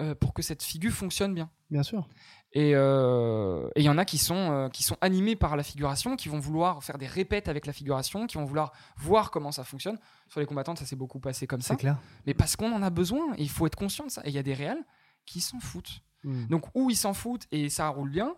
euh, 0.00 0.14
pour 0.14 0.32
que 0.32 0.40
cette 0.42 0.62
figure 0.62 0.92
fonctionne 0.92 1.34
bien. 1.34 1.50
Bien 1.70 1.82
sûr. 1.82 2.08
Et 2.52 2.72
euh, 2.74 3.68
et 3.74 3.80
il 3.80 3.84
y 3.84 3.88
en 3.88 3.98
a 3.98 4.04
qui 4.04 4.18
sont, 4.18 4.52
euh, 4.52 4.68
qui 4.68 4.84
sont 4.84 4.96
animés 5.00 5.34
par 5.34 5.56
la 5.56 5.64
figuration, 5.64 6.14
qui 6.14 6.28
vont 6.28 6.38
vouloir 6.38 6.82
faire 6.84 6.98
des 6.98 7.08
répètes 7.08 7.48
avec 7.48 7.66
la 7.66 7.72
figuration, 7.72 8.26
qui 8.28 8.38
vont 8.38 8.44
vouloir 8.44 8.72
voir 8.96 9.32
comment 9.32 9.50
ça 9.50 9.64
fonctionne. 9.64 9.98
Sur 10.28 10.40
les 10.40 10.46
combattantes, 10.46 10.78
ça 10.78 10.86
s'est 10.86 10.96
beaucoup 10.96 11.18
passé 11.18 11.48
comme 11.48 11.60
ça. 11.60 11.74
C'est 11.74 11.80
clair. 11.80 11.98
Mais 12.26 12.34
parce 12.34 12.54
qu'on 12.54 12.72
en 12.72 12.82
a 12.82 12.90
besoin, 12.90 13.34
et 13.36 13.42
il 13.42 13.50
faut 13.50 13.66
être 13.66 13.76
conscient 13.76 14.06
de 14.06 14.10
ça. 14.10 14.22
Et 14.24 14.28
il 14.28 14.34
y 14.34 14.38
a 14.38 14.44
des 14.44 14.54
réals 14.54 14.84
qui 15.26 15.40
s'en 15.40 15.58
foutent. 15.58 16.00
Hmm. 16.22 16.46
Donc, 16.46 16.66
où 16.74 16.90
ils 16.90 16.96
s'en 16.96 17.14
foutent 17.14 17.46
et 17.50 17.68
ça 17.68 17.88
roule 17.88 18.10
bien. 18.10 18.36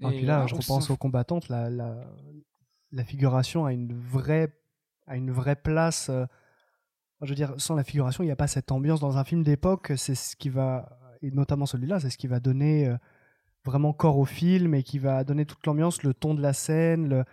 Et 0.00 0.06
puis 0.08 0.22
là, 0.22 0.46
je 0.46 0.54
ou 0.54 0.58
repense 0.58 0.90
aux 0.90 0.96
combattantes, 0.96 1.48
la, 1.48 1.68
la, 1.70 2.04
la 2.92 3.04
figuration 3.04 3.66
a 3.66 3.72
une 3.72 3.98
vraie, 3.98 4.54
a 5.06 5.16
une 5.16 5.32
vraie 5.32 5.56
place. 5.56 6.10
Je 7.22 7.28
veux 7.28 7.34
dire, 7.34 7.54
sans 7.58 7.74
la 7.74 7.84
figuration, 7.84 8.22
il 8.22 8.26
n'y 8.26 8.32
a 8.32 8.36
pas 8.36 8.46
cette 8.46 8.70
ambiance 8.72 9.00
dans 9.00 9.16
un 9.18 9.24
film 9.24 9.42
d'époque. 9.42 9.92
C'est 9.96 10.14
ce 10.14 10.36
qui 10.36 10.48
va, 10.50 10.98
et 11.22 11.30
notamment 11.30 11.66
celui-là, 11.66 12.00
c'est 12.00 12.10
ce 12.10 12.18
qui 12.18 12.26
va 12.28 12.40
donner 12.40 12.86
euh, 12.88 12.96
vraiment 13.64 13.92
corps 13.92 14.18
au 14.18 14.24
film 14.24 14.74
et 14.74 14.82
qui 14.82 14.98
va 14.98 15.24
donner 15.24 15.44
toute 15.46 15.64
l'ambiance, 15.66 16.02
le 16.02 16.14
ton 16.14 16.34
de 16.34 16.40
la 16.42 16.52
scène. 16.52 17.08
le- 17.08 17.24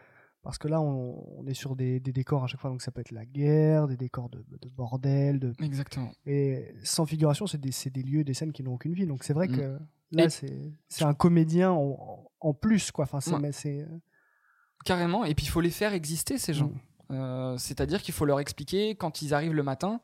Parce 0.41 0.57
que 0.57 0.67
là, 0.67 0.81
on, 0.81 1.23
on 1.39 1.45
est 1.47 1.53
sur 1.53 1.75
des, 1.75 1.99
des 1.99 2.11
décors 2.11 2.43
à 2.43 2.47
chaque 2.47 2.59
fois, 2.59 2.69
donc 2.69 2.81
ça 2.81 2.91
peut 2.91 3.01
être 3.01 3.11
la 3.11 3.25
guerre, 3.25 3.87
des 3.87 3.97
décors 3.97 4.29
de, 4.29 4.43
de 4.61 4.69
bordel. 4.69 5.39
De... 5.39 5.53
Exactement. 5.61 6.11
Et 6.25 6.73
sans 6.83 7.05
figuration, 7.05 7.45
c'est 7.47 7.59
des, 7.59 8.03
lieux, 8.03 8.23
des 8.23 8.33
scènes 8.33 8.51
qui 8.53 8.63
n'ont 8.63 8.73
aucune 8.73 8.93
vie. 8.93 9.05
Donc 9.07 9.23
c'est 9.23 9.33
vrai 9.33 9.47
Mm. 9.47 9.55
que 9.55 9.79
là, 10.11 10.29
c'est 10.29 11.03
un 11.05 11.13
comédien 11.13 11.71
en, 11.71 12.29
en 12.39 12.53
plus, 12.53 12.91
quoi. 12.91 13.03
Enfin, 13.05 13.19
c'est 13.21 13.33
Ouais. 13.33 13.39
mais 13.39 13.51
c'est 13.51 13.81
euh, 13.81 13.87
Carrément. 14.83 15.25
Et 15.25 15.33
puis, 15.33 15.45
il 15.45 15.49
faut 15.49 15.61
les 15.61 15.71
faire 15.71 15.93
exister, 15.93 16.37
ces 16.37 16.53
gens. 16.53 16.67
Mm. 16.67 16.79
Euh, 17.11 17.57
C'est-à-dire 17.57 18.01
qu'il 18.01 18.13
faut 18.13 18.25
leur 18.25 18.39
expliquer 18.39 18.95
quand 18.95 19.21
ils 19.21 19.33
arrivent 19.33 19.53
le 19.53 19.63
matin, 19.63 19.99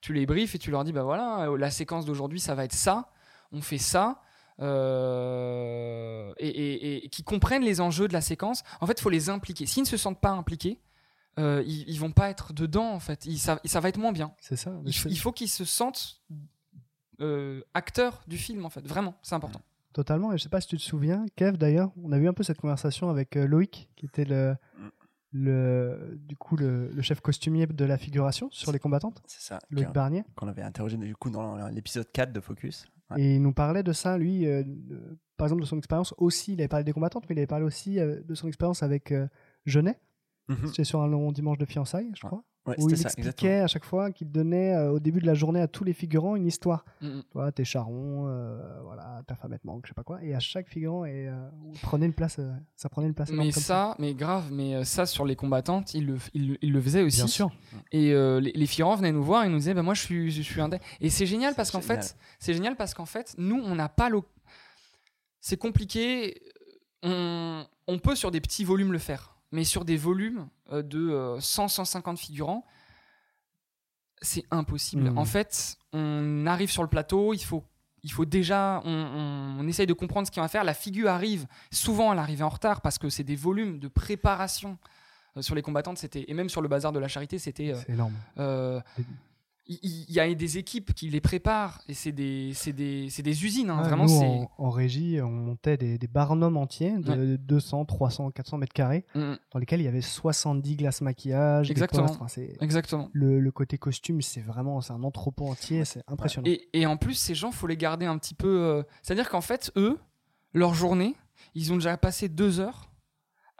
tu 0.00 0.12
les 0.12 0.26
briefes 0.26 0.54
et 0.54 0.58
tu 0.58 0.70
leur 0.70 0.82
dis 0.84 0.92
bah 0.92 1.02
voilà, 1.02 1.48
euh, 1.50 1.56
la 1.58 1.70
séquence 1.70 2.06
d'aujourd'hui, 2.06 2.40
ça 2.40 2.54
va 2.54 2.64
être 2.64 2.72
ça, 2.72 3.10
on 3.52 3.60
fait 3.60 3.78
ça. 3.78 4.20
euh, 4.60 6.32
et, 6.38 6.48
et- 6.48 7.04
et 7.04 7.08
qu'ils 7.08 7.24
comprennent 7.24 7.62
les 7.62 7.80
enjeux 7.80 8.08
de 8.08 8.12
la 8.12 8.20
séquence. 8.20 8.62
En 8.80 8.86
fait, 8.86 8.98
il 8.98 9.02
faut 9.02 9.10
les 9.10 9.30
impliquer. 9.30 9.66
S'ils 9.66 9.82
ne 9.84 9.88
se 9.88 9.96
sentent 9.96 10.20
pas 10.20 10.30
impliqués, 10.30 10.78
euh, 11.38 11.62
ils, 11.66 11.88
ils 11.88 11.98
vont 11.98 12.10
pas 12.12 12.28
être 12.30 12.52
dedans. 12.52 12.90
En 12.92 13.00
fait, 13.00 13.24
Ils- 13.26 13.38
ça, 13.38 13.58
ça 13.64 13.80
va 13.80 13.88
être 13.88 13.96
moins 13.98 14.12
bien. 14.12 14.32
c'est 14.40 14.56
ça. 14.56 14.72
Il, 14.84 15.18
faut 15.18 15.32
qu'ils 15.32 15.48
se 15.48 15.64
sentent 15.64 16.20
acteurs 17.74 18.22
du 18.26 18.36
film. 18.38 18.64
En 18.64 18.70
fait, 18.70 18.86
vraiment, 18.86 19.14
c'est 19.22 19.34
important. 19.34 19.60
Totalement. 19.92 20.32
Et 20.32 20.38
je 20.38 20.42
sais 20.42 20.48
pas 20.48 20.60
si 20.60 20.68
tu 20.68 20.76
te 20.76 20.82
souviens, 20.82 21.26
Kev 21.36 21.56
d'ailleurs, 21.56 21.90
on 22.02 22.12
a 22.12 22.18
eu 22.18 22.28
un 22.28 22.32
peu 22.32 22.42
cette 22.42 22.58
conversation 22.60 23.10
avec 23.10 23.34
Loïc, 23.34 23.88
qui 23.96 24.06
était 24.06 24.24
le, 24.24 24.56
le 25.32 26.18
du 26.26 26.36
coup 26.36 26.56
le, 26.56 26.88
le 26.88 27.02
chef 27.02 27.20
costumier 27.20 27.66
de 27.66 27.84
la 27.84 27.98
figuration 27.98 28.48
sur 28.50 28.72
les 28.72 28.78
combattantes, 28.78 29.22
C'est 29.26 29.40
ça. 29.40 29.58
Loïc 29.70 29.86
qu'on- 29.86 29.92
Barnier. 29.92 30.24
Qu'on 30.36 30.48
avait 30.48 30.62
interrogé 30.62 30.96
du 30.96 31.14
coup 31.16 31.30
dans 31.30 31.68
l'épisode 31.68 32.10
4 32.12 32.32
de 32.32 32.40
Focus. 32.40 32.86
Ouais. 33.10 33.20
Et 33.22 33.34
il 33.36 33.42
nous 33.42 33.52
parlait 33.52 33.82
de 33.82 33.92
ça, 33.92 34.18
lui, 34.18 34.46
euh, 34.46 34.62
de- 34.64 35.18
par 35.36 35.46
exemple 35.46 35.62
de 35.62 35.66
son 35.66 35.78
expérience 35.78 36.14
aussi. 36.18 36.52
Il 36.52 36.60
avait 36.60 36.68
parlé 36.68 36.84
des 36.84 36.92
combattantes, 36.92 37.24
mais 37.28 37.34
il 37.34 37.38
avait 37.38 37.46
parlé 37.46 37.64
aussi 37.64 37.98
euh, 37.98 38.20
de 38.22 38.34
son 38.34 38.46
expérience 38.48 38.82
avec 38.82 39.10
euh, 39.12 39.26
Genet. 39.66 39.98
Mhm. 40.48 40.66
C'était 40.68 40.84
sur 40.84 41.00
un 41.00 41.06
long 41.08 41.32
dimanche 41.32 41.58
de 41.58 41.64
fiançailles, 41.64 42.10
je 42.14 42.26
crois. 42.26 42.42
Ouais, 42.66 42.74
où 42.78 42.90
il 42.90 42.96
ça, 42.98 43.04
expliquait 43.04 43.22
exactement. 43.46 43.64
à 43.64 43.66
chaque 43.68 43.84
fois 43.86 44.10
qu'il 44.12 44.30
donnait 44.30 44.74
euh, 44.74 44.90
au 44.92 45.00
début 45.00 45.18
de 45.20 45.24
la 45.26 45.32
journée 45.32 45.62
à 45.62 45.66
tous 45.66 45.82
les 45.82 45.94
figurants 45.94 46.36
une 46.36 46.46
histoire. 46.46 46.84
Mm, 47.00 47.20
Tu 47.20 47.26
vois, 47.32 47.50
tes 47.52 47.64
charrons, 47.64 48.26
euh, 48.28 48.80
voilà, 48.82 49.22
ta 49.26 49.34
femme 49.34 49.56
te 49.58 49.66
manque, 49.66 49.86
je 49.86 49.88
sais 49.90 49.94
pas 49.94 50.02
quoi. 50.02 50.22
Et 50.22 50.34
à 50.34 50.40
chaque 50.40 50.68
figurant, 50.68 51.06
et, 51.06 51.26
euh, 51.26 51.48
prenait 51.80 52.04
une 52.04 52.12
place, 52.12 52.38
euh, 52.38 52.52
ça 52.76 52.90
prenait 52.90 53.06
une 53.06 53.14
place 53.14 53.30
Mais 53.30 53.50
comme 53.50 53.62
ça, 53.62 53.94
mais 53.98 54.12
grave, 54.14 54.52
mais 54.52 54.84
ça 54.84 55.06
sur 55.06 55.24
les 55.24 55.36
combattantes, 55.36 55.94
il 55.94 56.04
le, 56.06 56.18
il, 56.34 56.58
il 56.60 56.70
le 56.72 56.80
faisait 56.82 57.02
aussi. 57.02 57.16
Bien 57.16 57.26
sûr. 57.28 57.50
Et 57.92 58.12
euh, 58.12 58.40
les, 58.40 58.52
les 58.52 58.66
figurants 58.66 58.94
venaient 58.96 59.12
nous 59.12 59.24
voir 59.24 59.44
et 59.44 59.48
nous 59.48 59.56
disaient 59.56 59.72
bah, 59.74 59.82
moi 59.82 59.94
je 59.94 60.02
suis 60.02 60.30
je 60.30 60.42
suis 60.42 60.60
un 60.60 60.68
et 61.00 61.08
c'est 61.08 61.26
génial 61.26 61.54
parce 61.54 61.70
qu'en 61.70 61.80
fait 61.80 62.14
c'est 62.38 62.52
génial 62.52 62.76
parce 62.76 62.92
qu'en 62.92 63.06
fait 63.06 63.34
nous 63.38 63.56
on 63.64 63.74
n'a 63.74 63.88
pas 63.88 64.10
l'oc- 64.10 64.28
c'est 65.40 65.56
compliqué 65.56 66.40
on, 67.02 67.64
on 67.86 67.98
peut 67.98 68.14
sur 68.14 68.30
des 68.30 68.40
petits 68.42 68.64
volumes 68.64 68.92
le 68.92 68.98
faire 68.98 69.36
mais 69.52 69.64
sur 69.64 69.84
des 69.84 69.96
volumes 69.96 70.48
euh, 70.72 70.82
de 70.82 71.36
100 71.40 71.68
150 71.68 72.18
figurants 72.18 72.64
c'est 74.22 74.44
impossible 74.50 75.10
Mhm. 75.10 75.18
en 75.18 75.24
fait 75.24 75.76
on 75.92 76.46
arrive 76.46 76.70
sur 76.70 76.82
le 76.82 76.88
plateau 76.88 77.32
il 77.34 77.42
faut 77.42 77.64
il 78.02 78.10
faut 78.10 78.24
déjà, 78.24 78.80
on, 78.86 78.90
on- 78.90 79.56
on 79.60 79.68
essaye 79.68 79.86
de 79.86 79.92
comprendre 79.92 80.26
ce 80.26 80.32
qu'il 80.32 80.40
va 80.40 80.48
faire. 80.48 80.64
La 80.64 80.72
figure 80.72 81.10
arrive, 81.10 81.46
souvent 81.70 82.10
elle 82.14 82.18
arrive 82.18 82.42
en 82.42 82.48
retard 82.48 82.80
parce 82.80 82.96
que 82.96 83.10
c'est 83.10 83.24
des 83.24 83.36
volumes 83.36 83.78
de 83.78 83.88
préparation 83.88 84.78
Euh, 85.36 85.42
sur 85.42 85.54
les 85.54 85.60
combattantes. 85.62 85.98
C'était 85.98 86.24
et 86.26 86.34
même 86.34 86.48
sur 86.48 86.60
le 86.62 86.66
bazar 86.68 86.90
de 86.92 86.98
la 86.98 87.06
charité, 87.08 87.38
c'était. 87.38 87.72
euh, 87.74 87.80
énorme. 87.88 88.14
euh, 88.38 88.80
il 89.82 90.10
y, 90.12 90.18
a 90.18 90.34
des 90.34 90.58
équipes 90.58 90.92
qui 90.94 91.08
les 91.10 91.20
préparent 91.20 91.80
et 91.88 91.94
c'est 91.94 92.12
des, 92.12 92.52
des, 92.74 93.08
des 93.08 93.44
usines. 93.44 93.70
hein, 93.70 93.82
vraiment, 93.82 94.06
nous, 94.06 94.12
en, 94.20 94.50
en 94.58 94.70
régie, 94.70 95.20
on 95.22 95.30
montait 95.30 95.76
des, 95.76 95.96
des 95.96 96.06
barnums 96.08 96.56
entiers 96.56 96.98
de 96.98 97.36
200, 97.36 97.84
300, 97.84 98.30
400 98.32 98.58
mètres 98.58 98.72
carrés, 98.72 99.04
Mm, 99.14 99.34
dans 99.52 99.58
lesquels 99.60 99.80
il 99.80 99.84
y 99.84 99.88
avait 99.88 100.00
70 100.00 100.76
glaces 100.76 101.00
maquillage. 101.02 101.68
des 101.68 101.72
Exactement. 101.72 102.06
postes. 102.08 102.40
Exactement. 102.60 103.08
le, 103.12 103.38
le 103.38 103.50
côté 103.52 103.78
costume, 103.78 104.22
c'est 104.22 104.40
vraiment 104.40 104.80
c'est 104.80 104.92
un 104.92 105.04
entrepôt 105.04 105.46
entier, 105.46 105.84
c'est 105.84 106.02
impressionnant. 106.08 106.46
Et, 106.48 106.68
et 106.72 106.86
en 106.86 106.96
plus, 106.96 107.14
ces 107.14 107.34
gens, 107.36 107.52
faut 107.52 107.66
les 107.68 107.76
garder 107.76 108.06
un 108.06 108.18
petit 108.18 108.34
peu. 108.34 108.48
euh, 108.48 108.82
C'est-à-dire 109.02 109.28
qu'en 109.28 109.40
fait, 109.40 109.70
eux, 109.76 109.98
leur 110.52 110.74
journée, 110.74 111.14
ils 111.54 111.72
ont 111.72 111.76
déjà 111.76 111.96
passé 111.96 112.28
deux 112.28 112.58
heures 112.60 112.89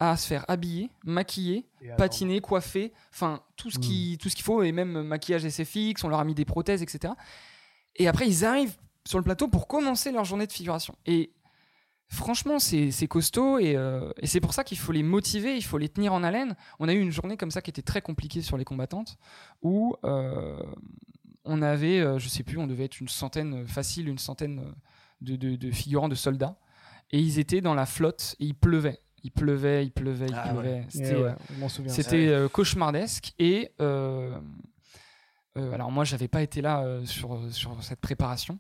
à 0.01 0.17
se 0.17 0.27
faire 0.27 0.45
habiller, 0.49 0.91
maquiller, 1.05 1.67
patiner, 1.97 2.41
coiffer, 2.41 2.93
enfin 3.13 3.43
tout 3.57 3.71
ce 3.71 3.79
Mm. 3.79 3.81
qui 3.83 4.19
tout 4.21 4.29
ce 4.31 4.35
qu'il 4.35 4.45
faut 4.45 4.63
et 4.63 4.73
même 4.73 5.03
maquillage 5.03 5.45
SFX, 5.45 6.03
on 6.05 6.09
leur 6.09 6.19
a 6.21 6.25
mis 6.25 6.35
des 6.35 6.45
prothèses, 6.47 6.83
etc. 6.83 7.13
Et 7.97 8.09
après, 8.09 8.27
ils 8.27 8.45
arrivent 8.45 8.77
sur 9.07 9.19
le 9.19 9.25
plateau 9.25 9.47
pour 9.49 9.69
commencer 9.69 10.11
leur 10.11 10.25
journée 10.25 10.47
de 10.47 10.53
figuration. 10.53 10.95
Et 11.07 11.33
franchement, 12.09 12.59
c'est 12.59 12.91
costaud 13.09 13.59
et, 13.59 13.77
euh, 13.77 14.11
et 14.21 14.27
c'est 14.27 14.41
pour 14.41 14.55
ça 14.55 14.65
qu'il 14.65 14.79
faut 14.79 14.93
les 14.93 15.03
motiver, 15.03 15.57
il 15.57 15.63
faut 15.65 15.79
les 15.79 15.89
tenir 15.89 16.13
en 16.15 16.23
haleine. 16.23 16.57
On 16.79 16.89
a 16.89 16.93
eu 16.95 17.01
une 17.01 17.13
journée 17.13 17.37
comme 17.37 17.51
ça 17.51 17.61
qui 17.63 17.71
était 17.71 17.83
très 17.83 18.01
compliquée 18.03 18.41
sur 18.43 18.57
les 18.57 18.65
combattantes 18.65 19.17
où 19.63 19.95
euh, 20.05 20.59
on 21.45 21.63
avait, 21.63 22.01
euh, 22.01 22.19
je 22.19 22.29
sais 22.29 22.43
plus, 22.43 22.59
on 22.59 22.67
devait 22.67 22.85
être 22.85 23.01
une 23.01 23.09
centaine, 23.09 23.67
facile, 23.67 24.09
une 24.09 24.19
centaine 24.19 24.75
de, 25.21 25.37
de- 25.37 25.57
de 25.57 25.71
figurants, 25.71 26.09
de 26.09 26.15
soldats. 26.15 26.57
Et 27.13 27.19
ils 27.21 27.39
étaient 27.39 27.61
dans 27.61 27.75
la 27.75 27.87
flotte 27.87 28.37
et 28.41 28.45
il 28.47 28.55
pleuvait. 28.55 29.01
Il 29.23 29.31
pleuvait, 29.33 29.85
il 29.85 29.93
pleuvait, 29.93 30.27
il 30.27 30.35
Ah 30.35 30.49
pleuvait. 30.49 30.85
C'était 30.89 31.16
ouais, 31.23 31.35
souviens. 31.68 31.93
c'était 31.93 32.29
euh, 32.29 32.49
cauchemardesque. 32.49 33.33
Et 33.39 33.73
euh, 33.81 34.39
euh, 35.57 35.73
alors 35.73 35.91
moi, 35.91 36.05
j'avais 36.05 36.29
pas 36.29 36.43
été 36.43 36.61
là 36.62 36.83
euh, 36.83 37.05
sur, 37.05 37.39
sur 37.53 37.83
cette 37.83 38.01
préparation, 38.01 38.59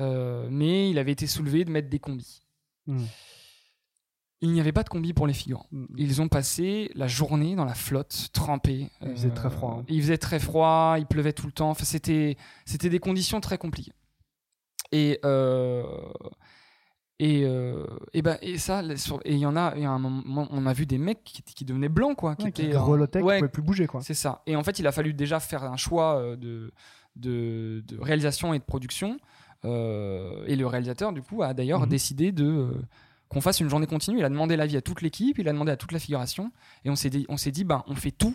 Euh, 0.00 0.48
mais 0.50 0.90
il 0.90 0.98
avait 0.98 1.12
été 1.12 1.26
soulevé 1.26 1.64
de 1.64 1.70
mettre 1.70 1.88
des 1.90 1.98
combis. 1.98 2.42
Mm. 2.86 3.04
Il 4.40 4.50
n'y 4.50 4.58
avait 4.60 4.72
pas 4.72 4.82
de 4.82 4.88
combi 4.88 5.12
pour 5.12 5.26
les 5.26 5.34
figurants. 5.34 5.66
Mm. 5.70 5.84
Ils 5.98 6.20
ont 6.22 6.28
passé 6.28 6.90
la 6.94 7.06
journée 7.06 7.54
dans 7.54 7.64
la 7.66 7.74
flotte, 7.74 8.30
trempés. 8.32 8.90
Il 9.02 9.10
faisait 9.12 9.30
très 9.30 9.50
froid, 9.50 9.76
hein. 9.80 9.84
Il 9.88 10.00
faisait 10.02 10.18
très 10.18 10.40
froid, 10.40 10.96
il 10.98 11.06
pleuvait 11.06 11.34
tout 11.34 11.46
le 11.46 11.52
temps. 11.52 11.70
Enfin, 11.70 11.84
c'était, 11.84 12.36
c'était 12.64 12.88
des 12.88 12.98
conditions 12.98 13.40
très 13.40 13.58
compliquées. 13.58 13.92
Et, 14.90 15.20
euh, 15.24 15.84
et, 17.18 17.42
euh, 17.44 17.86
et, 18.14 18.22
ben, 18.22 18.36
et 18.42 18.58
ça, 18.58 18.82
sur- 18.96 19.20
et 19.24 19.32
il 19.34 19.38
y 19.38 19.46
en 19.46 19.54
a, 19.56 19.76
y 19.78 19.84
a 19.84 19.90
un 19.90 19.98
moment, 19.98 20.48
on 20.50 20.66
a 20.66 20.72
vu 20.72 20.86
des 20.86 20.98
mecs 20.98 21.22
qui, 21.24 21.42
qui 21.42 21.64
devenaient 21.64 21.88
blancs, 21.88 22.16
quoi. 22.16 22.34
Qui 22.36 22.44
Ouais, 22.46 22.52
qui 22.52 22.62
étaient, 22.62 22.72
qui 22.72 23.22
ouais, 23.22 23.38
pouvaient 23.38 23.48
plus 23.48 23.62
bouger, 23.62 23.86
quoi. 23.86 24.00
c'est 24.02 24.14
ça. 24.14 24.42
Et 24.46 24.56
en 24.56 24.64
fait, 24.64 24.78
il 24.78 24.86
a 24.86 24.92
fallu 24.92 25.14
déjà 25.14 25.38
faire 25.40 25.62
un 25.64 25.76
choix 25.76 26.16
euh, 26.16 26.36
de, 26.36 26.72
de, 27.16 27.82
de 27.86 28.00
réalisation 28.00 28.54
et 28.54 28.58
de 28.58 28.64
production. 28.64 29.18
Euh, 29.64 30.44
et 30.48 30.56
le 30.56 30.66
réalisateur, 30.66 31.12
du 31.12 31.22
coup, 31.22 31.42
a 31.42 31.54
d'ailleurs 31.54 31.80
Mhm. 31.82 31.88
décidé 31.88 32.32
de 32.32 32.44
euh, 32.44 32.72
qu'on 33.28 33.40
fasse 33.40 33.60
une 33.60 33.68
journée 33.68 33.86
continue. 33.86 34.18
Il 34.18 34.24
a 34.24 34.28
demandé 34.28 34.56
l'avis 34.56 34.76
à 34.76 34.82
toute 34.82 35.00
l'équipe, 35.02 35.38
il 35.38 35.48
a 35.48 35.52
demandé 35.52 35.70
à 35.70 35.76
toute 35.76 35.92
la 35.92 36.00
figuration. 36.00 36.50
Et 36.84 36.90
on 36.90 36.96
s'est 36.96 37.10
dit, 37.10 37.24
on 37.28 37.36
s'est 37.36 37.52
dit 37.52 37.62
ben, 37.62 37.84
on 37.86 37.94
fait 37.94 38.10
tout, 38.10 38.34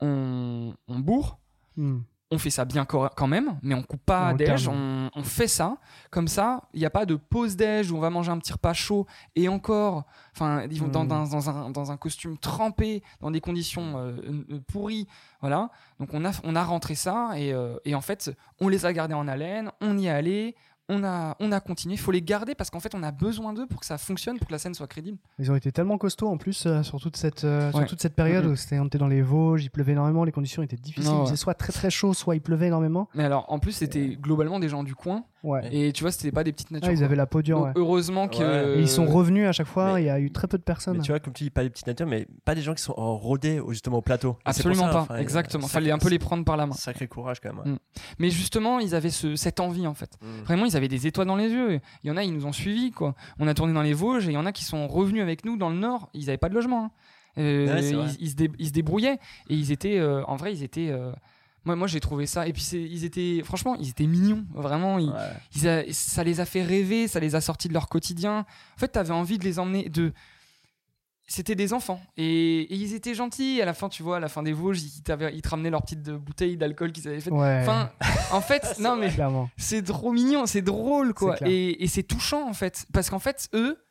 on, 0.00 0.74
on 0.88 0.98
bourre, 1.00 1.38
Mm. 1.76 1.98
On 2.34 2.38
fait 2.38 2.50
ça 2.50 2.64
bien 2.64 2.84
quand 2.84 3.26
même, 3.26 3.58
mais 3.62 3.74
on 3.74 3.82
coupe 3.82 4.04
pas 4.04 4.30
On 4.32 4.36
déj, 4.36 4.68
on, 4.68 5.10
on 5.14 5.22
fait 5.22 5.48
ça. 5.48 5.76
Comme 6.10 6.28
ça, 6.28 6.62
il 6.74 6.80
n'y 6.80 6.86
a 6.86 6.90
pas 6.90 7.06
de 7.06 7.14
pause 7.14 7.56
déj 7.56 7.90
où 7.90 7.96
on 7.96 8.00
va 8.00 8.10
manger 8.10 8.30
un 8.30 8.38
petit 8.38 8.52
repas 8.52 8.72
chaud 8.74 9.06
et 9.36 9.48
encore, 9.48 10.04
enfin, 10.34 10.66
ils 10.70 10.80
vont 10.80 10.88
dans, 10.88 11.04
Mm. 11.04 11.08
dans- 11.08 11.26
dans 11.26 11.50
un, 11.50 11.70
dans 11.70 11.90
un 11.92 11.96
costume 11.96 12.36
trempé, 12.38 13.02
dans 13.20 13.30
des 13.30 13.40
conditions 13.40 13.98
euh, 13.98 14.16
euh, 14.50 14.60
pourries, 14.68 15.06
voilà. 15.40 15.70
Donc 16.00 16.10
on 16.12 16.24
a, 16.24 16.32
on 16.44 16.54
a 16.56 16.62
rentré 16.64 16.94
ça 16.94 17.30
et, 17.36 17.52
euh, 17.52 17.76
et 17.84 17.94
en 17.94 18.00
fait, 18.00 18.30
on 18.60 18.68
les 18.68 18.84
a 18.86 18.92
gardés 18.92 19.14
en 19.14 19.28
haleine, 19.28 19.70
on 19.80 19.96
y 19.98 20.06
est 20.06 20.10
allé. 20.10 20.54
On 20.90 21.02
a, 21.02 21.34
on 21.40 21.50
a 21.50 21.60
continué, 21.60 21.94
il 21.94 21.98
faut 21.98 22.10
les 22.10 22.20
garder 22.20 22.54
parce 22.54 22.68
qu'en 22.68 22.78
fait 22.80 22.94
on 22.94 23.02
a 23.02 23.10
besoin 23.10 23.54
d'eux 23.54 23.66
pour 23.66 23.80
que 23.80 23.86
ça 23.86 23.96
fonctionne, 23.96 24.36
pour 24.38 24.46
que 24.48 24.52
la 24.52 24.58
scène 24.58 24.74
soit 24.74 24.86
crédible. 24.86 25.16
Ils 25.38 25.50
ont 25.50 25.56
été 25.56 25.72
tellement 25.72 25.96
costauds 25.96 26.28
en 26.28 26.36
plus 26.36 26.66
euh, 26.66 26.82
sur, 26.82 27.00
toute 27.00 27.16
cette, 27.16 27.44
euh, 27.44 27.70
sur 27.70 27.78
Ouais. 27.80 27.86
toute 27.86 28.02
cette 28.02 28.14
période 28.14 28.44
où 28.44 28.54
c'était, 28.54 28.78
on 28.78 28.84
était 28.84 28.98
dans 28.98 29.06
les 29.08 29.22
Vosges, 29.22 29.64
il 29.64 29.70
pleuvait 29.70 29.92
énormément, 29.92 30.24
les 30.24 30.32
conditions 30.32 30.62
étaient 30.62 30.76
difficiles. 30.76 31.10
Non, 31.10 31.22
Il 31.22 31.26
faisait 31.28 31.36
soit 31.36 31.54
très 31.54 31.72
très 31.72 31.88
chaud, 31.88 32.12
soit 32.12 32.34
il 32.36 32.42
pleuvait 32.42 32.66
énormément. 32.66 33.08
Mais 33.14 33.24
alors 33.24 33.46
en 33.50 33.58
plus 33.58 33.72
c'était 33.72 34.16
globalement 34.20 34.58
des 34.60 34.68
gens 34.68 34.82
du 34.84 34.94
coin 34.94 35.24
Ouais. 35.42 35.68
et 35.72 35.92
tu 35.92 36.02
vois 36.04 36.10
c'était 36.10 36.32
pas 36.32 36.42
des 36.44 36.52
petites 36.52 36.70
natures. 36.70 36.88
Ah, 36.88 36.92
ils 36.92 36.96
quoi. 36.98 37.04
avaient 37.06 37.16
la 37.16 37.26
peau 37.26 37.42
dure. 37.42 37.58
Donc, 37.58 37.66
ouais. 37.66 37.72
heureusement 37.76 38.28
que. 38.28 38.76
Et 38.76 38.80
ils 38.80 38.88
sont 38.88 39.04
revenus 39.06 39.46
à 39.46 39.52
chaque 39.52 39.66
fois, 39.66 39.94
Mais- 39.94 40.02
il 40.02 40.06
y 40.06 40.10
a 40.10 40.18
eu 40.18 40.30
très 40.30 40.48
peu 40.48 40.56
de 40.56 40.62
personnes. 40.62 40.96
Mais 40.96 41.02
tu 41.02 41.12
vois, 41.12 41.20
comme 41.20 41.34
tu 41.34 41.44
dis, 41.44 41.50
pas 41.50 41.62
des 41.62 41.68
petites 41.70 41.86
natures, 41.86 42.06
mais 42.06 42.26
pas 42.46 42.54
des 42.54 42.62
gens 42.62 42.72
qui 42.74 42.82
sont 42.82 42.94
en 42.96 43.14
rodés 43.16 43.60
au- 43.60 43.70
justement 43.72 43.98
au 43.98 44.02
plateau. 44.02 44.38
Absolument 44.46 44.86
ça, 44.86 44.92
pas, 44.92 45.00
enfin, 45.02 45.16
exactement. 45.16 45.66
sacré- 45.66 45.72
Fallait 45.74 45.90
un 45.90 45.98
peu 45.98 46.08
les 46.08 46.18
prendre 46.18 46.44
par 46.46 46.56
la 46.56 46.64
main. 46.66 46.72
Sacré 46.74 47.08
courage 47.08 47.40
quand 47.40 47.52
même. 47.52 47.62
ouais. 47.64 47.72
Mm. 47.72 47.78
Mais 48.18 48.30
justement, 48.30 48.78
ils 48.78 48.94
avaient 48.94 49.10
ce- 49.10 49.36
cette 49.36 49.60
envie 49.60 49.86
en 49.86 49.92
fait. 49.92 50.16
Mm. 50.22 50.44
Vraiment, 50.44 50.64
ils 50.64 50.73
avaient 50.76 50.88
des 50.88 51.06
étoiles 51.06 51.26
dans 51.26 51.36
les 51.36 51.48
yeux. 51.50 51.80
Il 52.02 52.08
y 52.08 52.10
en 52.10 52.16
a, 52.16 52.22
ils 52.24 52.32
nous 52.32 52.46
ont 52.46 52.52
suivis 52.52 52.90
quoi. 52.90 53.14
On 53.38 53.46
a 53.48 53.54
tourné 53.54 53.72
dans 53.72 53.82
les 53.82 53.92
Vosges 53.94 54.26
et 54.28 54.30
il 54.30 54.34
y 54.34 54.38
en 54.38 54.46
a 54.46 54.52
qui 54.52 54.64
sont 54.64 54.86
revenus 54.88 55.22
avec 55.22 55.44
nous 55.44 55.56
dans 55.56 55.70
le 55.70 55.76
Nord. 55.76 56.08
Ils 56.14 56.26
n'avaient 56.26 56.38
pas 56.38 56.48
de 56.48 56.54
logement. 56.54 56.84
hein. 56.86 56.90
Euh, 57.38 57.66
Ouais, 57.74 57.88
ils, 57.88 58.16
ils 58.20 58.30
se 58.30 58.36
dé- 58.36 58.50
ils 58.58 58.68
se 58.68 58.72
débrouillaient 58.72 59.18
et 59.50 59.54
ils 59.54 59.72
étaient, 59.72 59.98
euh, 59.98 60.22
en 60.26 60.36
vrai, 60.36 60.52
ils 60.52 60.62
étaient. 60.62 60.88
euh, 60.90 61.10
moi, 61.64 61.74
moi 61.76 61.86
j'ai 61.88 61.98
trouvé 61.98 62.26
ça. 62.26 62.46
Et 62.46 62.52
puis, 62.52 62.62
ils 62.74 63.04
étaient, 63.04 63.40
franchement, 63.42 63.74
ils 63.80 63.88
étaient 63.88 64.06
mignons. 64.06 64.44
Vraiment, 64.54 64.98
ils, 64.98 65.08
Ouais. 65.08 65.30
ils 65.56 65.66
a- 65.68 65.82
ça 65.92 66.22
les 66.22 66.40
a 66.40 66.44
fait 66.44 66.62
rêver, 66.62 67.08
ça 67.08 67.18
les 67.20 67.34
a 67.34 67.40
sortis 67.40 67.68
de 67.68 67.72
leur 67.72 67.88
quotidien. 67.88 68.40
En 68.76 68.78
fait, 68.78 68.92
tu 68.92 68.98
avais 68.98 69.10
envie 69.12 69.38
de 69.38 69.44
les 69.44 69.58
emmener. 69.58 69.88
de 69.88 70.12
C'était 71.26 71.54
des 71.54 71.72
enfants 71.72 72.02
et, 72.18 72.60
et 72.62 72.74
ils 72.74 72.94
étaient 72.94 73.14
gentils. 73.14 73.60
À 73.62 73.64
la 73.64 73.72
fin, 73.72 73.88
tu 73.88 74.02
vois, 74.02 74.18
à 74.18 74.20
la 74.20 74.28
fin 74.28 74.42
des 74.42 74.52
Vosges, 74.52 74.82
ils, 74.82 74.92
ils 75.32 75.42
te 75.42 75.48
ramenaient 75.48 75.70
leur 75.70 75.82
petite 75.82 76.06
euh, 76.08 76.18
bouteille 76.18 76.58
d'alcool 76.58 76.92
qu'ils 76.92 77.08
avaient 77.08 77.20
faite. 77.20 77.32
Ouais. 77.32 77.60
Enfin, 77.62 77.90
en 78.30 78.40
fait, 78.42 78.78
non 78.78 78.96
mais 78.96 79.08
c'est 79.56 79.82
trop 79.82 80.12
mignon, 80.12 80.44
c'est 80.44 80.60
drôle 80.62 81.14
quoi. 81.14 81.36
Et, 81.46 81.82
et 81.82 81.86
c'est 81.88 82.02
touchant 82.02 82.46
en 82.46 82.52
fait. 82.52 82.86
Parce 82.92 83.08
qu'en 83.08 83.18
fait, 83.18 83.48
eux, 83.54 83.82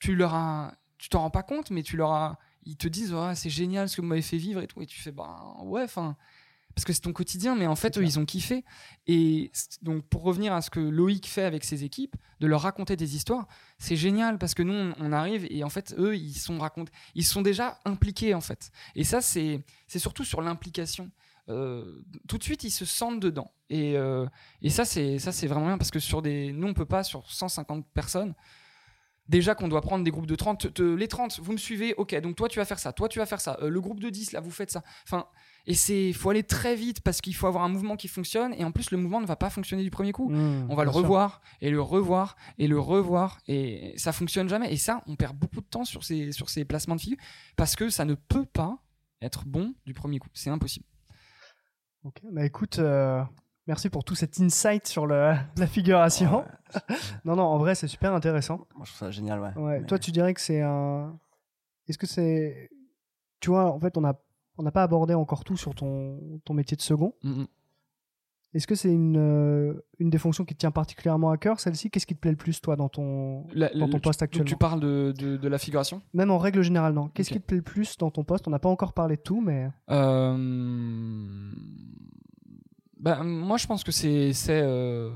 tu 0.00 0.14
leur 0.16 0.34
as. 0.34 0.74
Tu 0.98 1.08
t'en 1.08 1.20
rends 1.20 1.30
pas 1.30 1.42
compte, 1.42 1.70
mais 1.70 1.82
tu 1.82 1.96
leur 1.96 2.12
as. 2.12 2.38
Ils 2.64 2.76
te 2.76 2.88
disent, 2.88 3.14
Ah, 3.16 3.34
c'est 3.34 3.50
génial 3.50 3.88
ce 3.88 3.96
que 3.96 4.00
vous 4.00 4.08
m'avez 4.08 4.22
fait 4.22 4.38
vivre 4.38 4.60
et 4.60 4.66
tout. 4.66 4.82
Et 4.82 4.86
tu 4.86 5.00
fais, 5.00 5.12
bah 5.12 5.54
ouais, 5.62 5.82
enfin. 5.84 6.16
Parce 6.74 6.84
que 6.84 6.92
c'est 6.92 7.00
ton 7.02 7.12
quotidien, 7.12 7.54
mais 7.54 7.66
en 7.66 7.76
fait, 7.76 7.96
eux, 7.98 8.00
clair. 8.00 8.08
ils 8.08 8.18
ont 8.18 8.24
kiffé. 8.24 8.64
Et 9.06 9.52
donc, 9.82 10.04
pour 10.08 10.22
revenir 10.22 10.52
à 10.52 10.60
ce 10.60 10.70
que 10.70 10.80
Loïc 10.80 11.26
fait 11.28 11.44
avec 11.44 11.64
ses 11.64 11.84
équipes, 11.84 12.16
de 12.40 12.46
leur 12.46 12.62
raconter 12.62 12.96
des 12.96 13.14
histoires, 13.16 13.46
c'est 13.78 13.96
génial 13.96 14.38
parce 14.38 14.54
que 14.54 14.62
nous, 14.62 14.72
on, 14.74 14.94
on 14.98 15.12
arrive 15.12 15.46
et 15.50 15.62
en 15.64 15.68
fait, 15.70 15.94
eux, 15.98 16.16
ils 16.16 16.34
sont 16.34 16.58
racontés, 16.58 16.92
ils 17.14 17.24
sont 17.24 17.42
déjà 17.42 17.78
impliqués 17.84 18.34
en 18.34 18.40
fait. 18.40 18.70
Et 18.96 19.04
ça, 19.04 19.20
c'est 19.20 19.62
c'est 19.86 19.98
surtout 20.00 20.24
sur 20.24 20.40
l'implication. 20.42 21.10
Euh, 21.50 22.02
tout 22.26 22.38
de 22.38 22.42
suite, 22.42 22.64
ils 22.64 22.70
se 22.70 22.84
sentent 22.86 23.20
dedans. 23.20 23.52
Et, 23.70 23.96
euh, 23.96 24.26
et 24.62 24.70
ça, 24.70 24.84
c'est 24.84 25.18
ça, 25.18 25.30
c'est 25.30 25.46
vraiment 25.46 25.66
bien 25.66 25.78
parce 25.78 25.90
que 25.90 25.98
sur 26.00 26.22
des, 26.22 26.52
nous, 26.52 26.66
on 26.68 26.74
peut 26.74 26.86
pas 26.86 27.04
sur 27.04 27.30
150 27.30 27.86
personnes. 27.92 28.34
Déjà 29.28 29.54
qu'on 29.54 29.68
doit 29.68 29.80
prendre 29.80 30.04
des 30.04 30.10
groupes 30.10 30.26
de 30.26 30.36
30, 30.36 30.74
te- 30.74 30.82
les 30.82 31.08
30, 31.08 31.40
vous 31.40 31.52
me 31.52 31.56
suivez, 31.56 31.94
ok, 31.94 32.14
donc 32.20 32.36
toi 32.36 32.46
tu 32.46 32.58
vas 32.58 32.66
faire 32.66 32.78
ça, 32.78 32.92
toi 32.92 33.08
tu 33.08 33.18
vas 33.20 33.24
faire 33.26 33.40
ça, 33.40 33.56
Euh, 33.62 33.70
le 33.70 33.80
groupe 33.80 33.98
de 34.00 34.10
10, 34.10 34.32
là 34.32 34.40
vous 34.40 34.50
faites 34.50 34.70
ça. 34.70 34.82
Enfin, 35.04 35.26
et 35.66 35.74
c'est, 35.74 36.12
faut 36.12 36.30
aller 36.30 36.42
très 36.42 36.74
vite 36.74 37.00
parce 37.00 37.20
qu'il 37.20 37.34
faut 37.34 37.46
avoir 37.46 37.64
un 37.64 37.68
mouvement 37.68 37.96
qui 37.96 38.06
fonctionne 38.08 38.52
et 38.58 38.64
en 38.64 38.70
plus 38.72 38.90
le 38.90 38.98
mouvement 38.98 39.20
ne 39.20 39.26
va 39.26 39.36
pas 39.36 39.48
fonctionner 39.50 39.82
du 39.82 39.90
premier 39.90 40.12
coup. 40.12 40.28
Mm, 40.30 40.66
On 40.70 40.74
va 40.74 40.84
le 40.84 40.90
sûr. 40.92 41.00
revoir 41.00 41.40
et 41.60 41.70
le 41.70 41.80
revoir 41.80 42.36
et 42.58 42.68
le 42.68 42.78
revoir 42.78 43.38
et 43.48 43.94
ça 43.96 44.12
fonctionne 44.12 44.48
jamais. 44.48 44.72
Et 44.72 44.76
ça, 44.76 45.02
on 45.06 45.16
perd 45.16 45.36
beaucoup 45.36 45.60
de 45.60 45.66
temps 45.66 45.84
sur 45.84 46.04
ces, 46.04 46.32
sur 46.32 46.50
ces 46.50 46.64
placements 46.64 46.96
de 46.96 47.00
figures 47.00 47.18
parce 47.56 47.76
que 47.76 47.88
ça 47.88 48.04
ne 48.04 48.14
peut 48.14 48.44
pas 48.44 48.78
être 49.22 49.46
bon 49.46 49.74
du 49.86 49.94
premier 49.94 50.18
coup. 50.18 50.28
C'est 50.34 50.50
impossible. 50.50 50.84
Ok, 52.04 52.20
bah 52.30 52.44
écoute, 52.44 52.78
euh, 52.78 53.22
merci 53.66 53.88
pour 53.88 54.04
tout 54.04 54.14
cet 54.14 54.38
insight 54.40 54.86
sur 54.86 55.06
le, 55.06 55.32
la 55.56 55.66
figuration. 55.66 56.44
non, 57.24 57.36
non, 57.36 57.44
en 57.44 57.56
vrai, 57.56 57.74
c'est 57.74 57.88
super 57.88 58.12
intéressant. 58.12 58.66
Moi, 58.74 58.84
je 58.84 58.90
trouve 58.90 58.98
ça 58.98 59.10
génial, 59.10 59.40
ouais. 59.40 59.54
Ouais. 59.56 59.80
Mais- 59.80 59.86
Toi, 59.86 59.98
tu 59.98 60.10
dirais 60.10 60.34
que 60.34 60.40
c'est 60.42 60.60
un. 60.60 61.18
Est-ce 61.88 61.96
que 61.96 62.06
c'est. 62.06 62.68
Tu 63.40 63.48
vois, 63.48 63.72
en 63.72 63.80
fait, 63.80 63.96
on 63.96 64.04
a 64.04 64.14
on 64.58 64.62
n'a 64.62 64.70
pas 64.72 64.82
abordé 64.82 65.14
encore 65.14 65.44
tout 65.44 65.56
sur 65.56 65.74
ton, 65.74 66.40
ton 66.44 66.54
métier 66.54 66.76
de 66.76 66.82
second. 66.82 67.14
Mhm. 67.22 67.46
Est-ce 68.54 68.68
que 68.68 68.76
c'est 68.76 68.92
une, 68.92 69.16
euh, 69.16 69.74
une 69.98 70.10
des 70.10 70.18
fonctions 70.18 70.44
qui 70.44 70.54
te 70.54 70.60
tient 70.60 70.70
particulièrement 70.70 71.30
à 71.32 71.36
cœur, 71.38 71.58
celle-ci? 71.58 71.90
Qu'est-ce 71.90 72.06
qui 72.06 72.14
te 72.14 72.20
plaît 72.20 72.30
le 72.30 72.36
plus, 72.36 72.60
toi, 72.60 72.76
dans 72.76 72.88
ton, 72.88 73.48
La- 73.52 73.74
dans 73.74 73.88
ton 73.88 73.98
poste 73.98 74.22
actuellement? 74.22 74.48
tu 74.48 74.54
parles 74.56 74.78
de, 74.78 75.12
de, 75.18 75.36
de 75.36 75.48
la 75.48 75.58
figuration? 75.58 76.02
Même 76.12 76.30
en 76.30 76.38
règle 76.38 76.62
générale, 76.62 76.92
non. 76.94 77.08
Qu'est-ce 77.08 77.30
qui 77.32 77.40
te 77.40 77.44
plaît 77.46 77.56
le 77.56 77.64
plus 77.64 77.98
dans 77.98 78.12
ton 78.12 78.22
poste? 78.22 78.46
On 78.46 78.52
n'a 78.52 78.60
pas 78.60 78.68
encore 78.68 78.92
parlé 78.92 79.16
de 79.16 79.22
tout, 79.22 79.40
mais. 79.40 79.68
Euh, 79.90 81.50
bah, 83.04 83.22
moi, 83.22 83.58
je 83.58 83.66
pense 83.66 83.84
que 83.84 83.92
c'est 83.92 84.32
euh, 84.48 85.10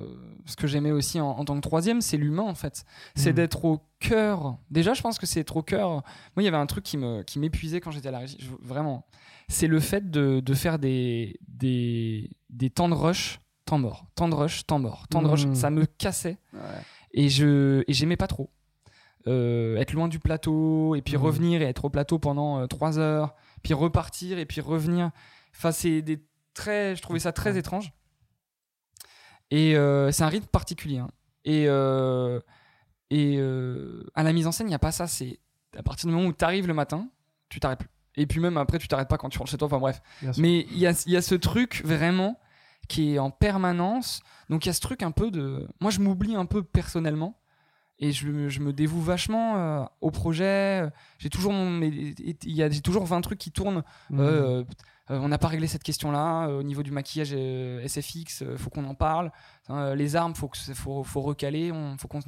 ce 0.45 0.57
que 0.57 0.67
j'aimais 0.67 0.91
aussi 0.93 1.21
en, 1.21 1.31
en 1.31 1.45
tant 1.45 1.57
que 1.57 1.61
troisième, 1.67 2.01
c'est 2.03 2.19
l'humain 2.19 2.43
en 2.45 2.55
fait. 2.55 2.85
C'est 3.15 3.31
Mhm. 3.31 3.37
d'être 3.37 3.65
au 3.65 3.81
cœur. 3.99 4.59
Déjà, 4.71 4.93
je 4.93 5.01
pense 5.03 5.19
que 5.19 5.25
c'est 5.27 5.41
être 5.41 5.57
au 5.57 5.63
cœur. 5.63 5.89
Moi, 5.91 6.03
il 6.39 6.45
y 6.45 6.49
avait 6.49 6.57
un 6.59 6.67
truc 6.67 6.85
qui 6.85 6.99
me 6.99 7.23
qui 7.23 7.39
m'épuisait 7.39 7.81
quand 7.81 7.91
j'étais 7.91 8.09
à 8.09 8.13
la 8.13 8.19
régie. 8.21 8.37
Je- 8.41 8.51
vraiment, 8.61 9.07
c'est 9.49 9.67
le 9.69 9.81
fait 9.81 10.11
de, 10.11 10.41
de 10.41 10.55
faire 10.55 10.79
des, 10.79 11.39
des 11.49 12.31
des 12.51 12.69
temps 12.71 12.89
de 12.91 12.95
rush, 12.95 13.41
temps 13.65 13.79
mort, 13.79 14.07
temps 14.15 14.29
de 14.29 14.35
rush, 14.35 14.67
temps 14.67 14.79
mort, 14.79 15.09
temps 15.09 15.23
de 15.23 15.29
rush. 15.29 15.47
Mhm. 15.47 15.55
Ça 15.55 15.71
me 15.71 15.87
cassait 15.87 16.37
Ouais. 16.53 16.61
et 17.13 17.29
je 17.31 17.83
et 17.89 17.93
j'aimais 17.95 18.17
pas 18.19 18.27
trop. 18.29 18.51
Euh, 19.27 19.77
être 19.77 19.93
loin 19.95 20.09
du 20.09 20.19
plateau 20.21 20.95
et 20.95 21.03
puis 21.03 21.17
Mhm. 21.17 21.23
revenir 21.23 21.63
et 21.63 21.65
être 21.65 21.85
au 21.87 21.91
plateau 21.91 22.19
pendant 22.19 22.61
euh, 22.61 22.67
trois 22.67 22.99
heures, 22.99 23.35
puis 23.63 23.75
repartir 23.75 24.39
et 24.39 24.47
puis 24.47 24.61
revenir. 24.61 25.11
Enfin, 25.57 25.73
c'est 25.73 26.03
des 26.03 26.23
très, 26.59 26.95
je 26.97 27.03
trouvais 27.03 27.19
ça 27.21 27.33
très 27.33 27.57
étrange. 27.57 27.93
Et 29.51 29.77
euh, 29.77 30.11
c'est 30.13 30.23
un 30.25 30.29
rythme 30.29 30.47
particulier. 30.47 30.99
hein. 30.99 31.09
Et 31.45 31.65
euh, 31.69 32.41
et 33.11 33.37
euh, 33.39 34.05
à 34.15 34.23
la 34.23 34.33
mise 34.33 34.47
en 34.47 34.53
scène, 34.53 34.67
il 34.67 34.71
n'y 34.71 34.75
a 34.75 34.79
pas 34.79 34.93
ça. 34.93 35.07
C'est 35.07 35.39
à 35.77 35.83
partir 35.83 36.09
du 36.09 36.15
moment 36.15 36.29
où 36.29 36.33
tu 36.33 36.45
arrives 36.45 36.67
le 36.67 36.75
matin, 36.75 37.09
tu 37.49 37.61
t'arrêtes 37.61 37.79
plus. 37.81 37.89
Et 38.17 38.27
puis 38.27 38.41
même 38.41 38.57
après, 38.59 38.79
tu 38.79 38.89
t'arrêtes 38.89 39.09
pas 39.09 39.17
quand 39.17 39.29
tu 39.31 39.39
rentres 39.39 39.51
chez 39.51 39.57
toi. 39.57 39.67
Enfin 39.67 39.79
bref. 39.79 40.03
Bien 40.21 40.33
sûr. 40.33 40.43
Mais 40.43 40.67
il 40.71 40.79
y 40.79 40.87
a, 40.87 41.03
il 41.07 41.13
y 41.13 41.17
a 41.17 41.23
ce 41.23 41.35
truc 41.35 41.83
vraiment 41.85 42.39
qui 42.89 43.15
est 43.15 43.19
en 43.19 43.31
permanence. 43.31 44.21
Donc 44.51 44.65
il 44.67 44.69
y 44.69 44.71
a 44.71 44.75
ce 44.75 44.81
truc 44.81 45.03
un 45.03 45.11
peu 45.13 45.31
de. 45.31 45.67
Moi, 45.81 45.91
je 45.91 46.01
m'oublie 46.01 46.35
un 46.37 46.47
peu 46.47 46.63
personnellement. 46.63 47.41
Et 48.01 48.13
je, 48.13 48.29
me- 48.29 48.49
je 48.49 48.61
me 48.61 48.73
dévoue 48.73 49.01
vachement 49.01 49.57
euh, 49.57 49.85
au 50.01 50.11
projet. 50.13 50.89
J'ai 51.19 51.31
toujours, 51.31 51.53
mon- 51.53 51.71
mais 51.71 51.89
il 51.89 52.37
y 52.53 52.63
a 52.63 52.71
j'ai 52.71 52.81
toujours 52.81 53.05
20 53.07 53.21
trucs 53.23 53.39
qui 53.41 53.51
tournent. 53.51 53.83
Mhm. 54.11 54.21
Euh, 54.21 54.65
on 55.11 55.29
n'a 55.29 55.39
pas 55.39 55.49
réglé 55.49 55.67
cette 55.67 55.83
question-là. 55.83 56.49
euh, 56.49 56.59
au 56.61 56.63
niveau 56.63 56.83
du 56.83 56.91
maquillage 56.91 57.31
euh, 57.33 57.87
SFX, 57.87 58.43
euh, 58.43 58.57
faut 58.57 58.71
qu'on 58.71 58.85
en 58.85 58.95
parle. 58.95 59.31
Euh, 59.71 59.95
les 59.95 60.17
armes, 60.17 60.35
faut, 60.35 60.49
que, 60.49 60.59
faut, 60.75 61.03
faut 61.05 61.21
recaler. 61.23 61.73
On, 61.73 61.97
faut 61.99 62.09
qu'on 62.09 62.21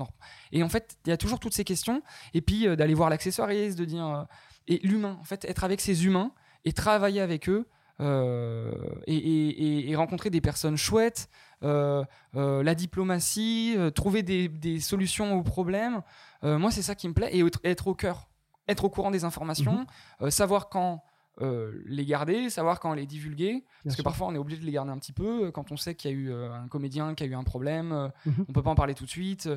Et 0.53 0.63
en 0.63 0.69
fait, 0.69 0.97
il 1.07 1.11
y 1.11 1.13
a 1.13 1.17
toujours 1.17 1.41
toutes 1.41 1.55
ces 1.55 1.65
questions. 1.65 2.03
Et 2.35 2.41
puis 2.41 2.67
euh, 2.67 2.77
d'aller 2.77 2.95
voir 2.95 3.11
l'accessoiriste, 3.11 3.79
de 3.79 3.85
dire. 3.85 4.07
euh, 4.07 4.23
et 4.67 4.79
l'humain, 4.87 5.17
en 5.21 5.25
fait, 5.25 5.45
être 5.47 5.65
avec 5.65 5.81
ces 5.81 6.05
humains 6.07 6.33
et 6.65 6.73
travailler 6.73 7.21
avec 7.21 7.49
eux. 7.49 7.67
euh, 8.01 8.73
et, 9.07 9.15
et- 9.17 9.91
et 9.91 9.97
rencontrer 9.97 10.31
des 10.31 10.41
personnes 10.41 10.77
chouettes, 10.79 11.29
euh, 11.63 12.03
euh, 12.35 12.63
la 12.63 12.75
diplomatie, 12.75 13.75
euh, 13.77 13.91
trouver 13.91 14.23
des, 14.23 14.49
des 14.49 14.81
solutions 14.81 15.37
aux 15.39 15.43
problèmes. 15.43 16.01
Euh, 16.45 16.59
moi, 16.59 16.71
c'est 16.71 16.81
ça 16.81 16.95
qui 16.95 17.09
me 17.09 17.13
plaît 17.13 17.29
et 17.37 17.45
être, 17.65 17.87
au 17.89 17.95
cœur, 17.95 18.31
être 18.69 18.85
au 18.85 18.89
courant 18.91 19.11
des 19.11 19.25
informations, 19.25 19.87
euh, 20.23 20.31
savoir 20.31 20.71
quand 20.71 21.03
euh, 21.41 21.73
les 21.87 22.05
garder, 22.05 22.51
savoir 22.51 22.81
quand 22.81 22.93
les 22.95 23.07
divulguer. 23.07 23.65
Parce 23.85 23.97
que 23.97 24.03
parfois, 24.03 24.27
on 24.29 24.35
est 24.35 24.39
obligé 24.39 24.61
de 24.61 24.67
les 24.67 24.73
garder 24.73 24.91
un 24.91 24.99
petit 24.99 25.13
peu 25.13 25.47
euh, 25.47 25.51
quand 25.51 25.73
on 25.73 25.77
sait 25.77 25.95
qu'il 25.95 26.11
y 26.11 26.15
a 26.15 26.17
eu 26.17 26.31
euh, 26.31 26.53
un 26.53 26.69
comédien 26.69 27.15
qui 27.15 27.23
a 27.25 27.27
eu 27.27 27.35
un 27.35 27.45
problème. 27.45 27.93
euh, 27.93 28.09
Mhm. 28.27 28.45
On 28.49 28.53
peut 28.53 28.63
pas 28.63 28.71
en 28.71 28.75
parler 28.75 28.95
tout 28.95 29.05
de 29.05 29.11
suite. 29.11 29.49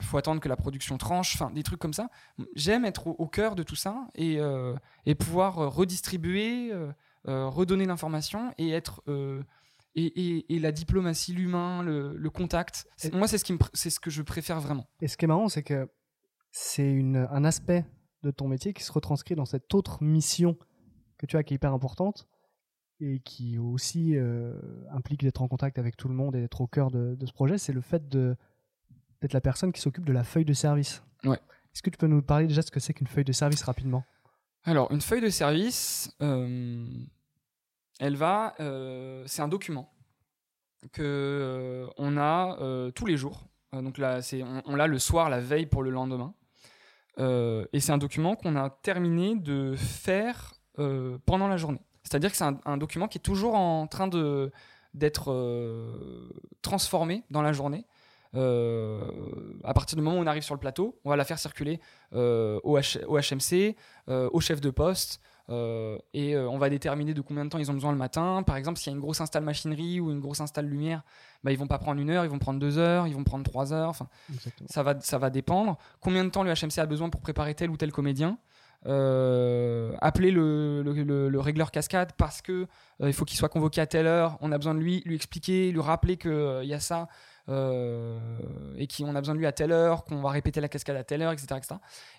Faut 0.00 0.16
attendre 0.16 0.40
que 0.40 0.48
la 0.48 0.56
production 0.56 0.96
tranche. 0.96 1.34
Enfin, 1.34 1.50
des 1.50 1.62
trucs 1.62 1.80
comme 1.80 1.92
ça. 1.92 2.08
J'aime 2.54 2.84
être 2.86 3.08
au, 3.08 3.10
au 3.18 3.26
cœur 3.26 3.56
de 3.56 3.62
tout 3.62 3.76
ça 3.76 4.06
et, 4.14 4.38
et 5.04 5.14
pouvoir 5.14 5.54
redistribuer, 5.74 6.72
redonner 7.24 7.84
l'information 7.84 8.54
et 8.58 8.70
être 8.70 9.02
et, 9.94 10.04
et- 10.06 10.54
et 10.54 10.58
la 10.60 10.70
diplomatie, 10.72 11.32
l'humain, 11.34 11.82
le, 11.82 12.16
le 12.16 12.30
contact. 12.30 12.86
Moi, 13.12 13.26
c'est 13.28 13.36
ce 13.38 13.44
qui 13.44 13.52
me 13.52 13.58
ce 13.74 14.00
que 14.00 14.10
je 14.10 14.22
préfère 14.22 14.60
vraiment. 14.60 14.86
Et 15.02 15.08
ce 15.08 15.16
qui 15.16 15.24
est 15.24 15.28
marrant, 15.28 15.48
c'est 15.48 15.62
que 15.62 15.88
c'est 16.52 17.02
un 17.30 17.44
aspect 17.44 17.84
de 18.22 18.30
ton 18.30 18.48
métier 18.48 18.72
qui 18.72 18.82
se 18.82 18.92
retranscrit 18.92 19.34
dans 19.34 19.44
cette 19.44 19.72
autre 19.74 20.02
mission 20.02 20.56
que 21.18 21.26
tu 21.26 21.36
as 21.36 21.42
qui 21.42 21.54
est 21.54 21.56
hyper 21.56 21.72
importante 21.72 22.28
et 23.00 23.20
qui 23.20 23.58
aussi 23.58 24.16
euh, 24.16 24.54
implique 24.90 25.22
d'être 25.22 25.42
en 25.42 25.48
contact 25.48 25.78
avec 25.78 25.96
tout 25.96 26.08
le 26.08 26.14
monde 26.14 26.34
et 26.34 26.40
d'être 26.40 26.60
au 26.60 26.66
cœur 26.66 26.90
de, 26.90 27.14
de 27.14 27.26
ce 27.26 27.32
projet, 27.32 27.58
c'est 27.58 27.72
le 27.72 27.80
fait 27.80 28.08
d'être 28.08 29.32
la 29.32 29.40
personne 29.40 29.72
qui 29.72 29.80
s'occupe 29.80 30.04
de 30.04 30.12
la 30.12 30.24
feuille 30.24 30.44
de 30.44 30.52
service. 30.52 31.02
Ouais. 31.24 31.38
Est-ce 31.74 31.82
que 31.82 31.90
tu 31.90 31.98
peux 31.98 32.06
nous 32.06 32.22
parler 32.22 32.46
déjà 32.46 32.60
de 32.60 32.66
ce 32.66 32.70
que 32.70 32.80
c'est 32.80 32.94
qu'une 32.94 33.06
feuille 33.06 33.24
de 33.24 33.32
service 33.32 33.62
rapidement? 33.62 34.04
Alors, 34.64 34.90
une 34.90 35.00
feuille 35.00 35.20
de 35.20 35.30
service, 35.30 36.12
euh, 36.20 36.86
elle 38.00 38.16
va, 38.16 38.54
euh, 38.58 39.22
c'est 39.26 39.42
un 39.42 39.48
document 39.48 39.92
que 40.92 41.86
on 41.96 42.16
a 42.16 42.90
tous 42.92 43.06
les 43.06 43.16
jours. 43.16 43.48
Donc 43.72 43.98
là, 43.98 44.20
on 44.64 44.76
l'a 44.76 44.86
le 44.86 44.98
soir, 44.98 45.28
la 45.28 45.40
veille 45.40 45.66
pour 45.66 45.82
le 45.82 45.90
lendemain. 45.90 46.34
Euh, 47.18 47.66
et 47.72 47.80
c'est 47.80 47.92
un 47.92 47.98
document 47.98 48.36
qu'on 48.36 48.56
a 48.56 48.70
terminé 48.70 49.34
de 49.34 49.74
faire 49.76 50.54
euh, 50.78 51.18
pendant 51.26 51.48
la 51.48 51.56
journée. 51.56 51.80
C'est-à-dire 52.04 52.30
que 52.30 52.36
c'est 52.36 52.44
un, 52.44 52.76
document 52.76 53.08
qui 53.08 53.18
est 53.18 53.22
toujours 53.22 53.54
en 53.54 53.86
train 53.86 54.08
de 54.08 54.50
d'être 54.94 55.30
euh, 55.30 56.30
transformé 56.62 57.24
dans 57.30 57.42
la 57.42 57.52
journée. 57.52 57.84
À 58.34 59.74
partir 59.74 59.96
du 59.96 60.02
moment 60.02 60.18
où 60.18 60.22
on 60.22 60.26
arrive 60.26 60.42
sur 60.42 60.54
le 60.54 60.60
plateau, 60.60 60.98
on 61.04 61.10
va 61.10 61.16
la 61.16 61.24
faire 61.24 61.38
circuler 61.38 61.80
au, 62.12 62.78
HMC, 62.78 63.74
au 64.06 64.40
chef 64.40 64.60
de 64.60 64.70
poste, 64.70 65.20
et 66.12 66.34
euh, 66.34 66.48
on 66.48 66.58
va 66.58 66.68
déterminer 66.70 67.14
de 67.14 67.20
combien 67.20 67.44
de 67.44 67.50
temps 67.50 67.58
ils 67.58 67.70
ont 67.70 67.74
besoin 67.74 67.92
le 67.92 67.98
matin. 67.98 68.42
Par 68.46 68.56
exemple, 68.56 68.78
s'il 68.78 68.90
y 68.92 68.94
a 68.94 68.96
une 68.96 69.00
grosse 69.00 69.20
installe 69.20 69.44
machinerie 69.44 69.98
ou 70.00 70.10
une 70.10 70.20
grosse 70.20 70.40
installe 70.40 70.66
lumière, 70.66 71.02
bah, 71.42 71.52
ils 71.52 71.58
vont 71.58 71.66
pas 71.66 71.78
prendre 71.78 72.00
une 72.00 72.10
heure, 72.10 72.24
ils 72.24 72.30
vont 72.30 72.38
prendre 72.38 72.58
deux 72.60 72.76
heures, 72.78 73.06
ils 73.06 73.14
vont 73.14 73.24
prendre 73.24 73.44
trois 73.44 73.72
heures. 73.72 73.92
Ça 74.68 74.82
va, 74.82 74.98
ça 75.00 75.18
va 75.18 75.30
dépendre. 75.30 75.78
Combien 76.00 76.24
de 76.24 76.30
temps 76.30 76.42
le 76.42 76.52
HMC 76.52 76.78
a 76.78 76.86
besoin 76.86 77.08
pour 77.10 77.20
préparer 77.20 77.54
tel 77.54 77.70
ou 77.70 77.76
tel 77.76 77.92
comédien? 77.92 78.38
Euh, 78.86 79.92
appeler 80.00 80.30
le, 80.30 80.82
le- 80.82 80.92
le- 81.02 81.28
le 81.28 81.40
régleur 81.40 81.70
cascade 81.70 82.12
parce 82.16 82.42
que 82.42 82.52
euh, 83.00 83.08
il 83.08 83.12
faut 83.12 83.24
qu'il 83.24 83.36
soit 83.38 83.48
convoqué 83.48 83.80
à 83.80 83.86
telle 83.86 84.06
heure. 84.06 84.38
On 84.40 84.52
a 84.52 84.56
besoin 84.58 84.74
de 84.74 84.80
lui, 84.80 85.02
lui 85.04 85.14
expliquer, 85.14 85.72
lui 85.72 85.80
rappeler 85.80 86.16
qu'il 86.16 86.60
y 86.64 86.74
a 86.74 86.80
ça 86.80 87.08
euh, 87.48 88.18
et 88.76 88.86
qu'on 88.86 89.14
a 89.14 89.20
besoin 89.20 89.34
de 89.34 89.40
lui 89.40 89.46
à 89.46 89.52
telle 89.52 89.72
heure, 89.72 90.04
qu'on 90.04 90.20
va 90.20 90.30
répéter 90.30 90.60
la 90.60 90.68
cascade 90.68 90.96
à 90.96 91.04
telle 91.04 91.22
heure, 91.22 91.32
etc. 91.32 91.46
etc. 91.56 91.74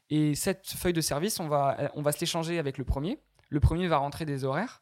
Et 0.09 0.35
cette 0.35 0.67
feuille 0.67 0.93
de 0.93 1.01
service, 1.01 1.39
on 1.39 1.47
va, 1.47 1.91
on 1.95 2.01
va 2.01 2.11
se 2.11 2.19
l'échanger 2.19 2.59
avec 2.59 2.77
le 2.77 2.83
premier. 2.83 3.19
Le 3.49 3.59
premier 3.59 3.87
va 3.87 3.97
rentrer 3.97 4.25
des 4.25 4.43
horaires. 4.43 4.81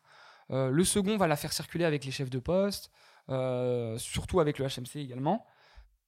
Euh, 0.51 0.69
le 0.69 0.83
second 0.83 1.17
va 1.17 1.27
la 1.27 1.35
faire 1.35 1.53
circuler 1.53 1.85
avec 1.85 2.05
les 2.05 2.11
chefs 2.11 2.29
de 2.29 2.39
poste, 2.39 2.91
euh, 3.29 3.97
surtout 3.97 4.39
avec 4.39 4.59
le 4.59 4.65
HMC 4.65 4.97
également. 4.97 5.45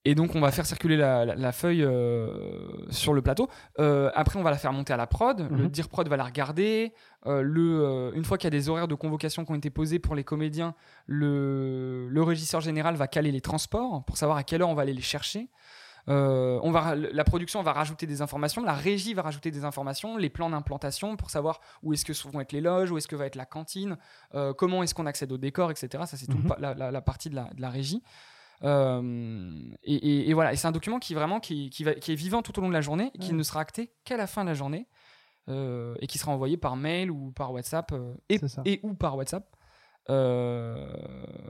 Et 0.10 0.16
donc, 0.16 0.36
on 0.36 0.40
va 0.42 0.52
faire 0.52 0.66
circuler 0.66 0.98
la, 0.98 1.26
la- 1.26 1.36
la 1.36 1.52
feuille 1.52 1.84
euh, 1.84 2.68
sur 2.90 3.14
le 3.14 3.22
plateau. 3.22 3.48
Euh, 3.80 4.10
après, 4.16 4.40
on 4.40 4.44
va 4.44 4.50
la 4.50 4.58
faire 4.58 4.74
monter 4.74 4.94
à 4.94 4.98
la 4.98 5.08
prod. 5.08 5.40
Le 5.52 5.64
Mhm. 5.66 5.68
dire 5.70 5.88
prod 5.90 6.08
va 6.08 6.18
la 6.18 6.24
regarder. 6.24 6.94
Euh, 7.26 7.42
le, 7.42 7.82
euh, 7.84 8.12
une 8.16 8.24
fois 8.26 8.38
qu'il 8.38 8.46
y 8.48 8.54
a 8.56 8.58
des 8.60 8.70
horaires 8.70 8.88
de 8.88 8.96
convocation 8.96 9.46
qui 9.46 9.52
ont 9.52 9.56
été 9.56 9.70
posés 9.70 10.00
pour 10.00 10.16
les 10.16 10.24
comédiens, 10.24 10.74
le, 11.06 12.08
le 12.10 12.24
régisseur 12.24 12.62
général 12.62 12.96
va 12.96 13.08
caler 13.08 13.32
les 13.32 13.42
transports 13.42 14.04
pour 14.06 14.18
savoir 14.18 14.38
à 14.38 14.44
quelle 14.44 14.62
heure 14.62 14.70
on 14.70 14.74
va 14.76 14.84
aller 14.84 14.94
les 14.94 15.02
chercher. 15.02 15.50
Euh, 16.08 16.60
on 16.64 16.72
va, 16.72 16.80
ra- 16.82 16.96
la 16.96 17.24
production 17.24 17.62
va 17.62 17.72
rajouter 17.74 18.08
des 18.08 18.22
informations, 18.22 18.64
la 18.64 18.74
régie 18.74 19.14
va 19.14 19.22
rajouter 19.22 19.52
des 19.52 19.64
informations, 19.64 20.18
les 20.18 20.30
plans 20.30 20.50
d'implantation 20.50 21.16
pour 21.18 21.30
savoir 21.30 21.60
où 21.84 21.94
est-ce 21.94 22.04
que 22.06 22.14
vont 22.30 22.40
être 22.42 22.52
les 22.54 22.62
loges, 22.62 22.90
où 22.90 22.98
est-ce 22.98 23.08
que 23.08 23.16
va 23.18 23.26
être 23.28 23.36
la 23.36 23.46
cantine, 23.46 23.98
comment 24.58 24.82
est-ce 24.82 24.96
qu'on 24.96 25.06
accède 25.06 25.32
au 25.32 25.38
décor, 25.38 25.70
etc. 25.70 25.88
Ça, 26.08 26.18
c'est 26.18 26.26
toute 26.26 26.44
Mhm. 26.46 26.56
la, 26.58 26.74
la- 26.74 26.92
la 26.92 27.02
partie 27.02 27.30
de 27.30 27.36
la, 27.36 27.50
de 27.54 27.62
la 27.62 27.70
régie. 27.70 28.02
Euh, 28.64 29.62
et, 29.84 29.96
et- 29.96 30.30
et 30.30 30.34
voilà, 30.34 30.52
et 30.54 30.56
c'est 30.58 30.68
un 30.68 30.72
document 30.72 31.00
qui 31.00 31.14
vraiment 31.14 31.40
qui, 31.40 31.70
qui 31.70 31.84
va- 31.84 31.94
qui 31.96 32.12
est 32.12 32.16
vivant 32.16 32.42
tout 32.42 32.58
au 32.60 32.62
long 32.62 32.68
de 32.68 32.74
la 32.74 32.82
journée, 32.82 33.12
et 33.14 33.18
qui 33.20 33.32
Ouais. 33.32 33.38
ne 33.38 33.44
sera 33.44 33.62
acté 33.62 33.92
qu'à 34.04 34.18
la 34.18 34.28
fin 34.28 34.44
de 34.44 34.50
la 34.50 34.54
journée, 34.54 34.88
euh, 35.48 35.96
et 36.02 36.08
qui 36.08 36.18
sera 36.18 36.32
envoyé 36.32 36.58
par 36.58 36.76
mail 36.76 37.10
ou 37.12 37.32
par 37.32 37.52
WhatsApp 37.54 37.92
euh, 37.94 38.14
et, 38.30 38.40
et 38.66 38.80
ou 38.84 38.94
par 38.94 39.16
WhatsApp. 39.18 39.46
Euh, 40.10 40.88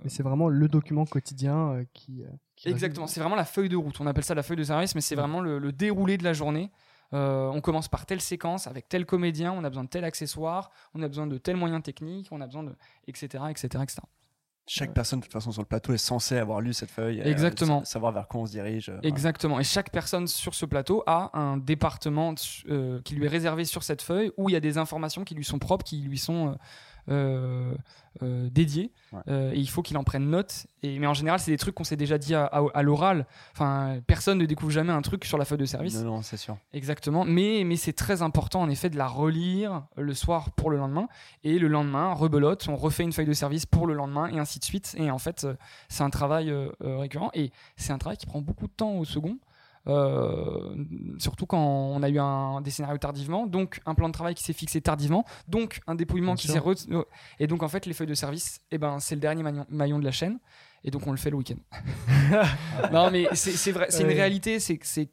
Mais 0.04 0.10
c'est 0.10 0.24
vraiment 0.24 0.50
le 0.50 0.68
document 0.68 1.06
quotidien 1.06 1.72
euh, 1.72 1.86
qui, 1.94 2.24
euh, 2.24 2.28
Exactement, 2.66 3.08
c'est 3.08 3.20
vraiment 3.22 3.36
la 3.38 3.46
feuille 3.46 3.70
de 3.70 3.78
route. 3.78 4.00
On 4.02 4.08
appelle 4.08 4.24
ça 4.26 4.36
la 4.36 4.44
feuille 4.44 4.58
de 4.58 4.64
service, 4.64 4.96
mais 4.96 5.02
c'est 5.02 5.16
Ouais. 5.16 5.22
vraiment 5.22 5.40
le, 5.40 5.60
le 5.60 5.72
déroulé 5.72 6.18
de 6.18 6.24
la 6.24 6.34
journée. 6.34 6.72
Euh, 7.14 7.48
on 7.48 7.62
commence 7.62 7.88
par 7.88 8.06
telle 8.06 8.22
séquence 8.22 8.68
avec 8.68 8.88
tel 8.88 9.06
comédien, 9.08 9.52
on 9.52 9.64
a 9.64 9.70
besoin 9.70 9.84
de 9.86 9.90
tel 9.90 10.04
accessoire, 10.04 10.70
on 10.94 11.02
a 11.02 11.08
besoin 11.08 11.26
de 11.26 11.38
tel 11.40 11.56
moyen 11.56 11.82
technique, 11.82 12.28
on 12.32 12.40
a 12.42 12.46
besoin 12.46 12.64
de 12.64 12.76
etc 13.08 13.46
etc 13.50 13.82
etc. 13.84 14.00
Chaque 14.72 14.94
personne, 14.94 15.20
de 15.20 15.26
toute 15.26 15.34
façon, 15.34 15.52
sur 15.52 15.62
le 15.64 15.68
plateau 15.68 15.94
est 15.94 15.98
censée 15.98 16.38
avoir 16.38 16.62
lu 16.62 16.74
cette 16.74 16.92
feuille. 16.92 17.18
et, 17.18 17.22
euh, 17.26 17.32
Exactement. 17.32 17.80
sa- 17.84 17.92
savoir 17.94 18.12
vers 18.12 18.28
quoi 18.28 18.42
on 18.42 18.46
se 18.46 18.52
dirige. 18.52 18.90
euh. 18.90 19.00
Exactement. 19.02 19.60
Et 19.60 19.64
chaque 19.64 19.90
personne 19.92 20.28
sur 20.28 20.54
ce 20.54 20.66
plateau 20.68 21.04
a 21.08 21.32
un 21.38 21.58
département 21.58 22.36
euh, 22.70 23.02
qui 23.04 23.16
lui 23.16 23.26
est 23.26 23.30
réservé 23.30 23.66
sur 23.66 23.82
cette 23.82 24.04
feuille 24.04 24.32
où 24.38 24.48
il 24.48 24.54
y 24.54 24.56
a 24.56 24.60
des 24.60 24.78
informations 24.78 25.24
qui 25.24 25.34
lui 25.34 25.44
sont 25.44 25.58
propres, 25.58 25.84
qui 25.84 26.02
lui 26.02 26.20
sont 26.20 26.56
euh, 27.10 27.74
euh. 28.24 28.50
Ouais. 28.56 29.20
Euh, 29.28 29.52
et 29.54 29.58
il 29.58 29.70
faut 29.70 29.82
qu'il 29.82 29.98
en 29.98 30.04
prenne 30.04 30.30
note. 30.30 30.68
Et, 30.84 31.00
mais 31.00 31.08
en 31.08 31.14
général, 31.14 31.40
c'est 31.40 31.52
des 31.52 31.58
trucs 31.58 31.76
qu'on 31.76 31.84
s'est 31.84 31.96
déjà 31.96 32.18
dit 32.18 32.36
à, 32.36 32.46
à- 32.46 32.66
à 32.74 32.82
l'oral. 32.84 33.26
Enfin, 33.54 34.00
personne 34.08 34.38
ne 34.38 34.46
découvre 34.46 34.72
jamais 34.72 34.92
un 34.94 35.02
truc 35.02 35.26
sur 35.26 35.38
la 35.38 35.46
feuille 35.46 35.58
de 35.58 35.66
service. 35.66 35.96
Non, 36.00 36.16
non, 36.16 36.22
c'est 36.22 36.38
sûr. 36.38 36.58
Exactement. 36.74 37.26
Mais, 37.26 37.64
mais 37.66 37.76
c'est 37.76 37.94
très 37.94 38.22
important, 38.22 38.62
en 38.62 38.70
effet, 38.70 38.90
de 38.90 38.98
la 38.98 39.08
relire 39.08 39.84
le 39.98 40.14
soir 40.14 40.52
pour 40.52 40.70
le 40.70 40.78
lendemain. 40.78 41.08
Et 41.44 41.60
le 41.60 41.68
lendemain, 41.68 42.14
rebelote, 42.14 42.68
on 42.68 42.76
refait 42.76 43.04
une 43.04 43.14
feuille 43.14 43.26
de 43.26 43.34
service 43.34 43.66
pour 43.66 43.88
le 43.88 43.94
lendemain, 43.94 44.28
et 44.28 44.40
ainsi 44.40 44.60
de 44.60 44.64
suite. 44.66 44.96
Et 44.98 45.10
en 45.12 45.20
fait, 45.20 45.44
euh, 45.46 45.56
c'est 45.88 46.04
un 46.04 46.10
travail 46.10 46.54
récurrent. 46.82 47.32
Et 47.34 47.52
c'est 47.78 47.94
un 47.94 47.98
travail 47.98 48.18
qui 48.18 48.26
prend 48.26 48.42
beaucoup 48.42 48.68
de 48.68 48.74
temps 48.74 48.94
au 48.94 49.06
second. 49.06 49.38
Euh, 49.88 50.76
surtout 51.18 51.46
quand 51.46 51.60
on 51.60 52.04
a 52.04 52.10
eu 52.10 52.20
un, 52.20 52.62
des 52.62 52.70
scénarios 52.72 52.98
tardivement, 52.98 53.48
donc 53.48 53.80
un 53.86 53.96
plan 53.96 54.08
de 54.08 54.14
travail 54.14 54.36
qui 54.36 54.44
s'est 54.44 54.54
fixé 54.54 54.82
tardivement, 54.82 55.26
donc 55.48 55.80
un 55.88 55.96
dépouillement 55.96 56.34
Bien 56.34 56.42
qui 56.42 56.48
s'est 56.48 56.60
re- 56.60 57.06
et 57.40 57.48
donc 57.48 57.64
en 57.64 57.68
fait 57.70 57.86
les 57.86 57.94
feuilles 57.94 58.08
de 58.08 58.14
service, 58.14 58.60
eh 58.72 58.78
ben 58.78 59.00
c'est 59.00 59.16
le 59.16 59.22
dernier 59.22 59.42
maillon, 59.44 59.66
maillon 59.70 60.00
de 60.00 60.04
la 60.06 60.12
chaîne, 60.12 60.40
et 60.84 60.92
donc 60.92 61.08
on 61.08 61.12
le 61.12 61.18
fait 61.18 61.30
le 61.30 61.38
week-end. 61.38 61.56
non 62.92 63.10
mais 63.12 63.28
c'est 63.34 63.52
c'est 63.52 63.72
vrai, 63.72 63.88
c'est 63.90 64.04
une 64.04 64.10
réalité, 64.10 64.60
c'est 64.60 64.80
c'est 64.84 65.10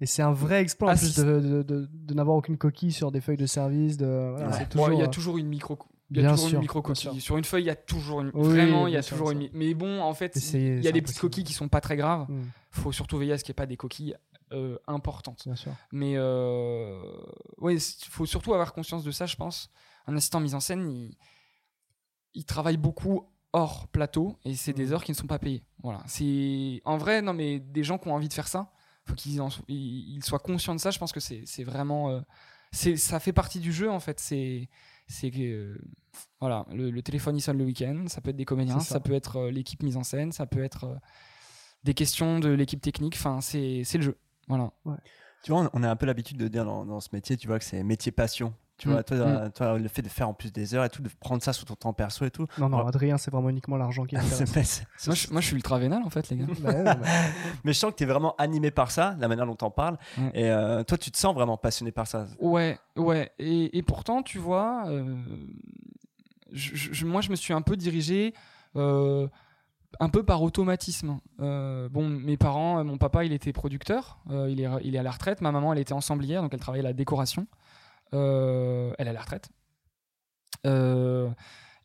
Et 0.00 0.06
c'est 0.06 0.22
un 0.22 0.32
vrai 0.32 0.60
exploit 0.62 0.90
en 0.90 0.96
plus 0.96 1.06
Assist- 1.18 1.24
de, 1.24 1.38
de, 1.40 1.62
de- 1.62 1.88
de 1.92 2.14
n'avoir 2.14 2.36
aucune 2.36 2.58
coquille 2.58 2.92
sur 2.92 3.12
des 3.12 3.20
feuilles 3.20 3.36
de 3.36 3.46
service. 3.46 3.96
De, 3.96 4.30
voilà, 4.32 4.48
Ouais. 4.48 4.52
c'est 4.58 4.76
Bon, 4.76 4.90
il 4.90 4.98
y 4.98 5.02
a 5.02 5.04
euh, 5.04 5.08
toujours 5.08 5.38
une 5.38 5.46
micro. 5.46 5.78
Il 6.14 6.16
y 6.16 6.20
a 6.20 6.22
Bien 6.24 6.30
toujours 6.32 6.48
sûr, 6.50 6.56
une 6.58 6.60
micro 6.62 6.82
bien 6.82 6.94
sûr. 6.94 7.10
coquille. 7.10 7.20
Sur 7.22 7.36
une 7.38 7.44
feuille, 7.44 7.62
il 7.64 7.66
y 7.66 7.70
a 7.70 7.74
toujours 7.76 8.20
une. 8.20 8.30
Oui, 8.34 8.48
vraiment, 8.48 8.86
il 8.86 8.92
y 8.92 8.96
a 8.98 9.02
toujours 9.02 9.30
une. 9.30 9.48
Mais 9.54 9.72
bon, 9.72 10.02
en 10.02 10.12
fait, 10.12 10.36
il 10.52 10.80
y 10.82 10.86
a 10.88 10.92
des 10.92 11.00
petites 11.00 11.18
coquilles 11.18 11.44
qui 11.44 11.54
sont 11.54 11.68
pas 11.68 11.80
très 11.80 11.96
graves. 11.96 12.26
hmm, 12.30 12.44
faut 12.70 12.92
surtout 12.92 13.16
veiller 13.18 13.32
à 13.32 13.38
ce 13.38 13.44
qu'il 13.44 13.52
n'y 13.52 13.54
ait 13.54 13.62
pas 13.62 13.66
des 13.66 13.76
coquilles 13.78 14.14
euh, 14.52 14.78
importantes. 14.86 15.42
bien 15.46 15.56
sûr. 15.56 15.72
Mais 15.90 16.12
euh, 16.16 17.00
ouais, 17.58 17.76
il 17.76 17.80
faut 18.10 18.26
surtout 18.26 18.52
avoir 18.52 18.74
conscience 18.74 19.02
de 19.04 19.10
ça, 19.10 19.24
je 19.26 19.36
pense. 19.36 19.70
Un 20.06 20.14
assistant 20.16 20.40
mise 20.40 20.54
en 20.54 20.60
scène, 20.60 20.86
il, 20.90 21.16
il 22.34 22.44
travaille 22.44 22.76
beaucoup 22.76 23.28
hors 23.52 23.88
plateau 23.88 24.38
et 24.44 24.54
c'est 24.54 24.72
des 24.72 24.86
Mhm. 24.86 24.92
heures 24.92 25.04
qui 25.04 25.12
ne 25.12 25.16
sont 25.16 25.26
pas 25.26 25.38
payées. 25.38 25.64
Voilà. 25.82 26.02
C'est 26.06 26.80
en 26.84 26.96
vrai, 26.98 27.22
non, 27.22 27.34
mais 27.34 27.58
des 27.60 27.84
gens 27.84 27.98
qui 27.98 28.08
ont 28.08 28.14
envie 28.14 28.28
de 28.28 28.32
faire 28.34 28.48
ça, 28.48 28.70
faut 29.06 29.14
qu'ils 29.14 29.40
en 29.40 29.50
so- 29.50 29.62
ils, 29.68 30.16
ils 30.16 30.24
soient 30.24 30.38
conscients 30.38 30.74
de 30.74 30.80
ça. 30.80 30.90
Je 30.90 30.98
pense 30.98 31.12
que 31.12 31.20
c'est 31.20 31.42
c'est 31.46 31.64
vraiment, 31.64 32.10
euh, 32.10 32.20
c'est 32.70 32.96
ça 32.96 33.20
fait 33.20 33.32
partie 33.32 33.60
du 33.60 33.72
jeu 33.72 33.90
en 33.90 34.00
fait. 34.00 34.18
C'est 34.20 34.68
c'est 35.12 35.30
que 35.30 35.38
euh, 35.40 35.78
voilà, 36.40 36.66
le, 36.72 36.90
le 36.90 37.02
téléphone 37.02 37.36
il 37.36 37.40
sonne 37.40 37.58
le 37.58 37.64
week-end. 37.64 38.04
Ça 38.08 38.20
peut 38.20 38.30
être 38.30 38.36
des 38.36 38.44
comédiens, 38.44 38.80
ça. 38.80 38.94
ça. 38.94 39.00
peut 39.00 39.12
être 39.14 39.36
euh, 39.36 39.50
l'équipe 39.50 39.82
mise 39.82 39.96
en 39.96 40.02
scène, 40.04 40.32
ça 40.32 40.46
peut 40.46 40.62
être 40.64 40.84
euh, 40.84 40.94
des 41.84 41.94
questions 41.94 42.38
de 42.40 42.48
l'équipe 42.50 42.80
technique. 42.80 43.14
Enfin, 43.16 43.40
c'est 43.40 43.84
le 43.94 44.02
jeu. 44.02 44.16
Voilà. 44.48 44.72
Tu 45.44 45.50
vois, 45.52 45.62
on- 45.62 45.70
on 45.72 45.82
a 45.82 45.90
un 45.90 45.96
peu 45.96 46.06
l'habitude 46.06 46.36
de 46.36 46.48
dire 46.48 46.64
dans, 46.64 46.84
dans 46.84 47.00
ce 47.00 47.08
métier, 47.12 47.36
tu 47.36 47.46
vois, 47.46 47.58
que 47.58 47.64
c'est 47.64 47.82
métier 47.82 48.12
passion. 48.12 48.54
Tu 48.82 48.88
Mm, 48.88 48.92
vois, 48.94 49.02
toi, 49.04 49.16
euh, 49.18 49.48
toi, 49.50 49.78
le 49.78 49.86
fait 49.86 50.02
de 50.02 50.08
faire 50.08 50.28
en 50.28 50.34
plus 50.34 50.50
des 50.52 50.74
heures 50.74 50.84
et 50.84 50.88
tout, 50.90 51.02
de 51.02 51.08
prendre 51.20 51.40
ça 51.40 51.52
sur 51.52 51.64
ton 51.66 51.76
temps 51.76 51.92
perso 51.92 52.24
et 52.24 52.32
tout. 52.32 52.48
Non, 52.58 52.68
non, 52.68 52.78
Alors- 52.78 52.88
Adrien, 52.88 53.16
c'est 53.16 53.30
vraiment 53.30 53.48
uniquement 53.50 53.76
l'argent 53.76 54.04
qui 54.06 54.16
c'est- 54.20 54.84
Moi 55.06 55.14
je, 55.14 55.30
moi, 55.30 55.40
je 55.40 55.46
suis 55.46 55.54
ultra 55.54 55.78
vénal 55.78 56.02
en 56.04 56.10
fait, 56.10 56.28
les 56.30 56.36
gars. 56.38 56.46
Bah 56.60 56.70
ouais, 56.72 56.82
bah, 56.82 56.96
Mais 57.64 57.72
je 57.72 57.78
sens 57.78 57.92
que 57.92 57.96
tu 57.98 58.02
es 58.02 58.06
vraiment 58.06 58.34
animé 58.38 58.72
par 58.72 58.90
ça, 58.90 59.14
la 59.20 59.28
manière 59.28 59.46
dont 59.46 59.54
tu 59.54 59.64
en 59.64 59.70
parles. 59.70 59.98
Ouais. 60.18 60.30
Et 60.34 60.50
euh, 60.50 60.82
toi, 60.82 60.98
tu 60.98 61.12
te 61.12 61.16
sens 61.16 61.32
vraiment 61.32 61.56
passionné 61.56 61.92
par 61.92 62.08
ça. 62.08 62.26
Ouais, 62.40 62.76
ouais. 62.96 63.30
Et, 63.38 63.78
et 63.78 63.82
pourtant, 63.84 64.24
tu 64.24 64.38
vois, 64.38 64.82
euh, 64.88 65.14
je- 66.52 66.74
je- 66.74 67.06
moi, 67.06 67.20
je 67.20 67.30
me 67.30 67.36
suis 67.36 67.52
un 67.54 67.62
peu 67.62 67.76
dirigé. 67.76 68.34
euh, 68.74 69.28
un 70.00 70.08
peu 70.08 70.22
par 70.22 70.42
automatisme. 70.42 71.18
Euh, 71.40 71.86
bon, 71.90 72.08
mes 72.08 72.38
parents, 72.38 72.82
mon 72.82 72.96
papa, 72.96 73.24
il 73.26 73.32
était 73.34 73.52
producteur, 73.52 74.18
euh, 74.30 74.48
il, 74.50 74.58
est, 74.62 74.68
il 74.84 74.94
est 74.94 74.98
à 74.98 75.02
la 75.02 75.10
retraite. 75.10 75.42
Ma 75.42 75.52
maman, 75.52 75.74
elle 75.74 75.78
était 75.80 75.92
ensemblière, 75.92 76.40
donc 76.40 76.54
elle 76.54 76.60
travaillait 76.60 76.86
à 76.86 76.88
la 76.88 76.94
décoration. 76.94 77.46
Euh, 78.14 78.92
elle 78.98 79.06
est 79.06 79.10
à 79.10 79.14
la 79.14 79.20
retraite. 79.20 79.48
Euh, 80.66 81.30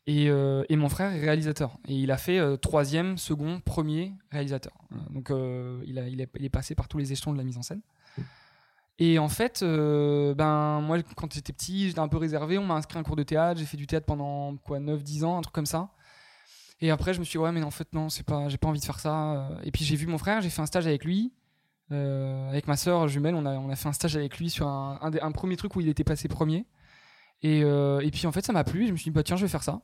et, 0.06 0.30
euh, 0.30 0.64
et 0.68 0.76
mon 0.76 0.88
frère 0.88 1.12
est 1.12 1.20
réalisateur. 1.20 1.78
Et 1.86 1.94
il 1.94 2.10
a 2.10 2.16
fait 2.16 2.58
troisième, 2.58 3.18
second, 3.18 3.60
premier 3.60 4.14
réalisateur. 4.30 4.72
Donc 5.10 5.30
il, 5.84 5.98
est, 5.98 6.48
passé 6.48 6.74
par 6.74 6.88
tous 6.88 6.98
les 6.98 7.12
échelons 7.12 7.32
de 7.32 7.38
la 7.38 7.44
mise 7.44 7.58
en 7.58 7.62
scène. 7.62 7.82
Et 9.00 9.18
en 9.18 9.28
fait, 9.28 9.62
ben, 9.62 10.80
moi, 10.80 11.02
quand 11.16 11.32
j'étais 11.32 11.52
petit, 11.52 11.88
j'étais 11.88 12.00
un 12.00 12.08
peu 12.08 12.16
réservé. 12.16 12.58
On 12.58 12.64
m'a 12.64 12.74
inscrit 12.74 12.98
un 12.98 13.02
cours 13.02 13.16
de 13.16 13.22
théâtre. 13.22 13.60
J'ai 13.60 13.66
fait 13.66 13.76
du 13.76 13.86
théâtre 13.86 14.06
pendant 14.06 14.56
quoi, 14.56 14.80
9-10 14.80 15.24
ans, 15.24 15.38
un 15.38 15.42
truc 15.42 15.54
comme 15.54 15.66
ça. 15.66 15.90
Et 16.80 16.90
après, 16.90 17.12
je 17.12 17.18
me 17.18 17.24
suis 17.24 17.32
dit, 17.32 17.38
ouais, 17.38 17.52
mais 17.52 17.62
en 17.62 17.72
fait, 17.72 17.92
non, 17.92 18.08
c'est 18.08 18.22
pas, 18.22 18.48
j'ai 18.48 18.56
pas 18.56 18.68
envie 18.68 18.80
de 18.80 18.84
faire 18.84 19.00
ça. 19.00 19.50
Et 19.64 19.70
puis, 19.70 19.84
j'ai 19.84 19.96
vu 19.96 20.06
mon 20.06 20.18
frère, 20.18 20.40
j'ai 20.40 20.50
fait 20.50 20.62
un 20.62 20.66
stage 20.66 20.86
avec 20.86 21.04
lui. 21.04 21.32
Euh, 21.90 22.48
avec 22.50 22.66
ma 22.68 22.76
soeur 22.76 23.08
jumelle, 23.08 23.34
on 23.34 23.46
a, 23.46 23.52
on 23.56 23.70
a 23.70 23.76
fait 23.76 23.88
un 23.88 23.92
stage 23.92 24.14
avec 24.16 24.38
lui 24.38 24.50
sur 24.50 24.66
un, 24.68 24.98
un, 25.00 25.10
des- 25.10 25.20
un 25.20 25.32
premier 25.32 25.56
truc 25.56 25.74
où 25.76 25.80
il 25.80 25.88
était 25.88 26.04
passé 26.04 26.28
premier. 26.28 26.66
Et, 27.42 27.62
euh, 27.64 28.00
et 28.00 28.10
puis, 28.10 28.26
en 28.26 28.32
fait, 28.32 28.44
ça 28.44 28.52
m'a 28.52 28.64
plu. 28.64 28.86
Je 28.86 28.92
me 28.92 28.96
suis 28.96 29.04
dit, 29.04 29.10
bah, 29.10 29.22
tiens, 29.22 29.36
je 29.36 29.42
vais 29.46 29.48
faire 29.50 29.62
ça. 29.62 29.80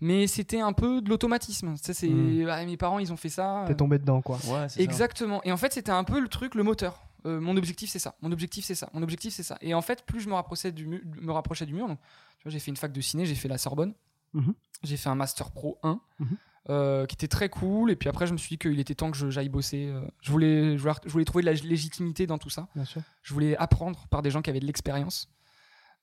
Mais 0.00 0.26
c'était 0.26 0.60
un 0.60 0.72
peu 0.72 1.00
de 1.02 1.08
l'automatisme. 1.10 1.74
C'est, 1.80 2.08
Mm. 2.08 2.48
ah, 2.50 2.64
mes 2.64 2.76
parents, 2.76 2.98
ils 2.98 3.12
ont 3.12 3.16
fait 3.16 3.28
ça. 3.28 3.64
T'es 3.66 3.74
tombé 3.74 3.98
dedans, 3.98 4.22
quoi. 4.22 4.36
Ouais, 4.46 4.68
c'est 4.68 4.78
ça. 4.78 4.82
Exactement. 4.82 5.40
Et 5.44 5.52
en 5.52 5.56
fait, 5.56 5.72
c'était 5.72 5.92
un 5.92 6.04
peu 6.04 6.20
le 6.20 6.28
truc, 6.28 6.54
le 6.54 6.62
moteur. 6.62 7.02
Euh, 7.26 7.40
mon 7.40 7.56
objectif, 7.56 7.88
c'est 7.90 7.98
ça. 8.00 8.14
Mon 8.22 8.32
objectif, 8.32 8.64
c'est 8.64 8.74
ça. 8.74 8.88
Mon 8.94 9.02
objectif, 9.02 9.32
c'est 9.32 9.44
ça. 9.44 9.56
Et 9.60 9.74
en 9.74 9.82
fait, 9.82 10.04
plus 10.04 10.20
je 10.20 10.28
me 10.28 10.34
rapprochais 10.34 10.72
du, 10.72 10.86
mu- 10.86 11.04
me 11.20 11.30
rapprochais 11.32 11.66
du 11.66 11.74
mur, 11.74 11.86
donc, 11.86 11.98
tu 12.38 12.42
vois, 12.44 12.50
j'ai 12.50 12.58
fait 12.58 12.70
une 12.72 12.76
fac 12.76 12.90
de 12.92 13.00
ciné, 13.00 13.26
j'ai 13.26 13.36
fait 13.36 13.46
la 13.48 13.58
Sorbonne. 13.58 13.94
Mhm. 14.32 14.54
J'ai 14.82 14.96
fait 14.96 15.08
un 15.08 15.14
Master 15.14 15.50
Pro 15.52 15.78
1, 15.84 16.00
Mhm. 16.18 16.36
Euh, 16.70 17.06
qui 17.06 17.14
était 17.14 17.28
très 17.28 17.48
cool. 17.48 17.90
Et 17.90 17.96
puis 17.96 18.08
après, 18.08 18.26
je 18.26 18.32
me 18.32 18.38
suis 18.38 18.50
dit 18.50 18.58
qu'il 18.58 18.78
était 18.78 18.94
temps 18.94 19.10
que 19.10 19.16
je- 19.16 19.30
j'aille 19.30 19.48
bosser. 19.48 19.86
euh, 19.88 20.00
je, 20.20 20.30
voulais, 20.30 20.76
je, 20.76 20.82
voulais, 20.82 20.94
je 21.04 21.10
voulais 21.10 21.24
trouver 21.24 21.42
de 21.42 21.50
la 21.50 21.54
légitimité 21.54 22.26
dans 22.26 22.38
tout 22.38 22.50
ça. 22.50 22.68
Bien 22.74 22.84
sûr. 22.84 23.02
Je 23.22 23.34
voulais 23.34 23.56
apprendre 23.56 24.06
par 24.10 24.22
des 24.22 24.30
gens 24.30 24.42
qui 24.42 24.50
avaient 24.50 24.60
de 24.60 24.66
l'expérience. 24.66 25.28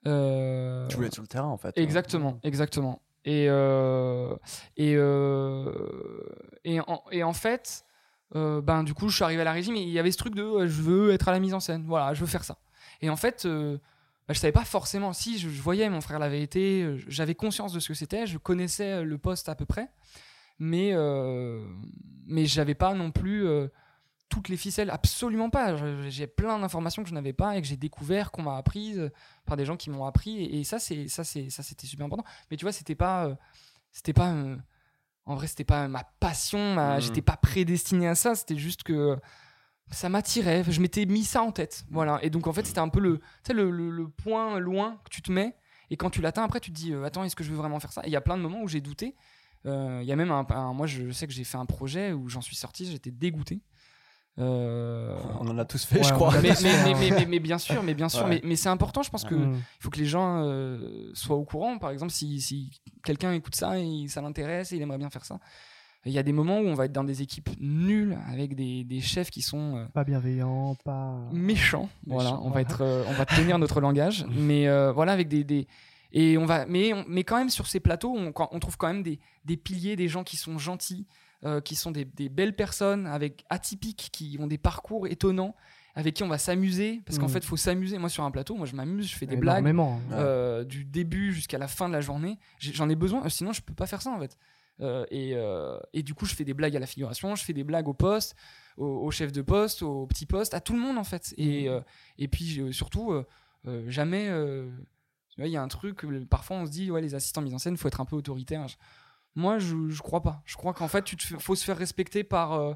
Euh, 0.08 0.88
Tu 0.88 0.96
voulais 0.96 1.08
être 1.08 1.14
sur 1.14 1.24
le 1.24 1.28
terrain 1.28 1.48
en 1.48 1.58
fait. 1.58 1.78
Exactement, 1.78 2.40
exactement. 2.44 3.02
Et, 3.26 3.48
euh, 3.50 4.34
et, 4.78 4.96
euh, 4.96 5.74
et, 6.64 6.80
en, 6.80 7.04
et 7.12 7.24
en 7.24 7.34
fait, 7.34 7.84
euh, 8.36 8.62
ben, 8.62 8.84
du 8.84 8.94
coup, 8.94 9.10
je 9.10 9.16
suis 9.16 9.24
arrivé 9.24 9.42
à 9.42 9.46
la 9.46 9.52
régie, 9.52 9.72
mais 9.72 9.84
il 9.84 9.90
y 9.90 10.00
avait 10.00 10.12
ce 10.12 10.18
truc 10.18 10.36
de 10.36 10.42
euh, 10.44 10.68
je 10.68 10.82
veux 10.82 11.12
être 11.12 11.28
à 11.28 11.32
la 11.32 11.40
mise 11.40 11.54
en 11.54 11.60
scène, 11.60 11.84
voilà, 11.86 12.14
je 12.14 12.22
veux 12.22 12.28
faire 12.28 12.44
ça. 12.44 12.58
Et 13.02 13.10
en 13.10 13.16
fait, 13.18 13.44
euh, 13.46 13.78
ben, 14.28 14.34
je 14.34 14.40
savais 14.40 14.52
pas 14.54 14.64
forcément, 14.64 15.12
si 15.14 15.38
je, 15.38 15.50
je 15.50 15.62
voyais 15.62 15.90
mon 15.90 16.00
frère 16.02 16.20
l'avait 16.20 16.42
été, 16.42 16.96
j'avais 17.08 17.36
conscience 17.36 17.74
de 17.74 17.80
ce 17.80 17.90
que 17.90 17.94
c'était, 17.94 18.26
je 18.26 18.38
connaissais 18.38 19.04
le 19.04 19.18
poste 19.18 19.50
à 19.50 19.56
peu 19.56 19.66
près, 19.66 19.90
mais, 20.60 20.92
euh, 20.94 21.66
mais 22.28 22.46
j'avais 22.46 22.76
pas 22.76 22.94
non 22.94 23.12
plus 23.12 23.46
euh, 23.48 23.68
toutes 24.30 24.50
les 24.50 24.58
ficelles, 24.58 24.90
absolument 24.92 25.50
pas. 25.50 25.76
J'ai 26.10 26.28
plein 26.28 26.60
d'informations 26.60 27.02
que 27.04 27.10
je 27.10 27.14
n'avais 27.16 27.34
pas 27.34 27.58
et 27.58 27.62
que 27.62 27.68
j'ai 27.68 27.78
découvert, 27.78 28.32
qu'on 28.32 28.44
m'a 28.44 28.58
apprises 28.58 29.10
par 29.46 29.58
des 29.58 29.66
gens 29.66 29.76
qui 29.78 29.90
m'ont 29.90 30.06
appris, 30.06 30.38
et, 30.44 30.60
et 30.60 30.64
ça, 30.64 30.78
c'est 30.80 31.08
ça, 31.08 31.24
c'est 31.24 31.50
ça, 31.50 31.64
c'était 31.64 31.88
super 31.88 32.06
important. 32.06 32.26
Mais 32.52 32.58
tu 32.58 32.66
vois, 32.66 32.72
c'était 32.72 32.96
pas, 32.96 33.26
euh, 33.26 33.36
c'était 33.92 34.14
pas, 34.14 34.32
euh, 34.34 34.56
en 35.26 35.36
vrai, 35.36 35.48
c'était 35.48 35.64
pas 35.64 35.88
ma 35.88 36.04
passion. 36.20 36.76
ma- 36.76 36.96
Mhm. 36.96 37.02
J'étais 37.02 37.22
pas 37.24 37.38
prédestiné 37.38 38.08
à 38.08 38.16
ça. 38.16 38.36
C'était 38.36 38.58
juste 38.58 38.84
que 38.84 39.18
ça 39.92 40.10
m'attirait. 40.10 40.64
Je 40.70 40.82
m'étais 40.82 41.06
mis 41.08 41.24
ça 41.24 41.42
en 41.42 41.52
tête, 41.52 41.84
voilà. 41.90 42.20
Et 42.24 42.30
donc 42.30 42.46
en 42.46 42.54
fait, 42.54 42.66
c'était 42.68 42.80
un 42.80 42.90
peu 42.90 43.00
le, 43.00 43.20
le, 43.52 43.72
le- 43.72 43.90
le 43.90 44.08
point 44.10 44.60
loin 44.60 45.00
que 45.04 45.10
tu 45.10 45.22
te 45.24 45.32
mets. 45.32 45.56
Et 45.90 45.98
quand 45.98 46.12
tu 46.12 46.22
l'atteins, 46.22 46.44
après, 46.44 46.60
tu 46.60 46.70
te 46.72 46.76
dis, 46.76 46.94
euh, 46.94 47.04
attends, 47.04 47.24
est-ce 47.24 47.36
que 47.36 47.44
je 47.44 47.50
veux 47.50 47.58
vraiment 47.58 47.80
faire 47.80 47.92
ça? 47.92 48.02
Et 48.04 48.08
il 48.10 48.14
y 48.14 48.16
a 48.16 48.22
plein 48.22 48.38
de 48.38 48.44
moments 48.44 48.62
où 48.62 48.68
j'ai 48.68 48.82
douté. 48.82 49.16
Euh, 49.66 50.00
Il 50.02 50.08
y 50.08 50.12
a 50.12 50.16
même 50.16 50.32
un, 50.32 50.46
un- 50.50 50.74
moi, 50.74 50.88
je 50.88 51.12
sais 51.12 51.28
que 51.28 51.34
j'ai 51.34 51.44
fait 51.44 51.58
un 51.58 51.66
projet 51.66 52.12
où 52.14 52.30
j'en 52.30 52.42
suis 52.42 52.56
sorti, 52.56 52.86
j'étais 52.90 53.12
dégoûté. 53.12 53.62
Euh, 54.38 55.18
On 55.42 55.48
en 55.50 55.58
a 55.58 55.66
tous 55.66 55.84
fait, 55.84 55.98
Ouais, 55.98 56.04
je 56.04 56.14
crois. 56.14 56.32
mais, 56.42 56.42
mais, 56.42 56.54
mais, 56.62 56.70
hein. 56.94 56.98
mais, 57.00 57.12
mais- 57.12 57.26
mais 57.26 57.40
bien 57.40 57.58
sûr, 57.58 57.84
mais 57.84 57.94
bien 57.94 58.08
sûr, 58.08 58.24
Ouais. 58.24 58.30
mais, 58.30 58.42
mais 58.44 58.56
c'est 58.56 58.70
important, 58.70 59.04
je 59.04 59.10
pense 59.10 59.26
que 59.26 59.36
Mm. 59.36 59.54
il 59.56 59.82
faut 59.84 59.90
que 59.90 60.00
les 60.00 60.06
gens 60.06 60.44
euh, 60.46 61.12
soient 61.14 61.36
au 61.36 61.44
courant. 61.44 61.78
Par 61.78 61.90
exemple, 61.92 62.12
si, 62.14 62.40
si 62.40 62.72
quelqu'un 63.04 63.34
écoute 63.34 63.56
ça 63.56 63.78
et 63.80 64.06
ça 64.08 64.22
l'intéresse 64.22 64.72
et 64.72 64.78
il 64.78 64.82
aimerait 64.82 64.98
bien 64.98 65.10
faire 65.10 65.26
ça, 65.26 65.40
il 66.06 66.14
y 66.14 66.18
a 66.18 66.24
des 66.24 66.32
moments 66.32 66.60
où 66.60 66.68
on 66.68 66.74
va 66.76 66.86
être 66.86 66.94
dans 66.94 67.04
des 67.04 67.22
équipes 67.22 67.50
nulles 67.60 68.18
avec 68.30 68.56
des, 68.56 68.86
des 68.86 69.02
chefs 69.02 69.30
qui 69.30 69.42
sont 69.42 69.76
euh, 69.76 69.86
Pas 69.94 70.06
bienveillant, 70.06 70.76
pas. 70.86 71.18
méchants. 71.34 71.90
Voilà, 72.08 72.40
on 72.42 72.50
va 72.50 72.62
être, 72.62 72.82
euh, 72.82 73.04
on 73.10 73.14
va 73.14 73.26
tenir 73.26 73.60
notre 73.60 73.82
langage, 73.82 74.26
mais 74.32 74.70
euh, 74.70 74.94
voilà 74.94 75.12
avec 75.12 75.28
des, 75.28 75.44
des 75.44 75.68
et 76.12 76.38
on 76.38 76.46
va, 76.46 76.66
mais 76.66 76.94
on- 76.94 77.06
mais 77.08 77.24
quand 77.24 77.38
même 77.38 77.50
sur 77.50 77.68
ces 77.68 77.80
plateaux, 77.80 78.16
on, 78.18 78.32
trouve 78.60 78.78
quand 78.78 78.88
même 78.88 79.04
des, 79.04 79.20
des 79.46 79.58
piliers, 79.58 79.96
des 79.96 80.08
gens 80.08 80.24
qui 80.24 80.38
sont 80.38 80.58
gentils, 80.58 81.06
euh, 81.46 81.62
qui 81.62 81.76
sont 81.76 81.92
des, 81.92 82.06
des 82.06 82.30
belles 82.30 82.56
personnes 82.56 83.08
avec 83.08 83.46
atypiques, 83.50 84.10
qui 84.12 84.38
ont 84.40 84.48
des 84.48 84.58
parcours 84.58 85.08
étonnants, 85.08 85.56
avec 85.96 86.16
qui 86.16 86.24
on 86.24 86.28
va 86.28 86.38
s'amuser, 86.38 87.02
parce 87.06 87.18
qu'en 87.18 87.26
Mm. 87.26 87.30
fait, 87.30 87.40
il 87.40 87.46
faut 87.46 87.58
s'amuser. 87.58 87.98
Moi, 87.98 88.10
sur 88.10 88.24
un 88.24 88.32
plateau, 88.32 88.56
moi, 88.56 88.66
je 88.66 88.76
m'amuse, 88.76 89.08
je 89.10 89.16
fais 89.16 89.26
des 89.26 89.36
blagues 89.38 89.60
Énormément. 89.66 89.96
Ouais. 90.10 90.16
euh, 90.18 90.64
du 90.64 90.86
début 90.86 91.34
jusqu'à 91.34 91.58
la 91.58 91.68
fin 91.68 91.88
de 91.88 91.94
la 91.94 92.02
journée. 92.02 92.38
J'en 92.60 92.90
ai 92.90 92.96
besoin, 92.96 93.26
euh, 93.26 93.30
sinon 93.30 93.54
je 93.54 93.62
peux 93.62 93.74
pas 93.74 93.88
faire 93.88 94.02
ça 94.02 94.12
en 94.12 94.20
fait. 94.20 94.38
Euh, 94.82 95.06
et, 95.12 95.32
euh, 95.36 95.78
et 95.94 96.04
du 96.04 96.14
coup, 96.14 96.26
je 96.26 96.34
fais 96.36 96.46
des 96.46 96.54
blagues 96.54 96.76
à 96.76 96.80
la 96.80 96.86
figuration, 96.86 97.36
je 97.36 97.44
fais 97.44 97.52
des 97.54 97.66
blagues 97.66 97.88
au 97.90 97.94
poste, 97.94 98.36
au, 98.78 98.86
au 98.86 99.12
chef 99.12 99.32
de 99.34 99.42
poste, 99.42 99.82
au 99.82 100.08
petit 100.08 100.26
poste, 100.26 100.54
à 100.54 100.62
tout 100.62 100.72
le 100.74 100.80
monde 100.80 100.98
en 100.98 101.04
fait. 101.04 101.34
Et, 101.38 101.68
euh, 101.68 101.82
et 102.18 102.28
puis 102.30 102.60
euh, 102.62 102.72
surtout, 102.72 103.12
euh, 103.12 103.26
euh, 103.68 103.90
jamais. 103.90 104.30
Il 105.48 105.52
y 105.52 105.58
a 105.58 105.62
un 105.62 105.68
truc, 105.68 106.06
parfois 106.30 106.58
on 106.58 106.66
se 106.66 106.72
dit, 106.72 106.92
ouais, 106.92 107.02
les 107.02 107.16
assistants 107.16 107.42
mise 107.42 107.54
en 107.54 107.60
scène, 107.60 107.78
faut 107.78 107.88
être 107.88 108.02
un 108.02 108.06
peu 108.06 108.16
autoritaire. 108.16 108.66
Moi, 109.36 109.60
je, 109.60 109.90
je 109.90 110.02
crois 110.02 110.22
pas. 110.22 110.42
Je 110.46 110.56
crois 110.58 110.74
qu'en 110.74 110.88
fait, 110.88 111.04
tu 111.04 111.16
te 111.16 111.24
fais- 111.24 111.40
faut 111.40 111.56
se 111.56 111.64
faire 111.64 111.78
respecter 111.78 112.24
par. 112.24 112.54
euh, 112.54 112.74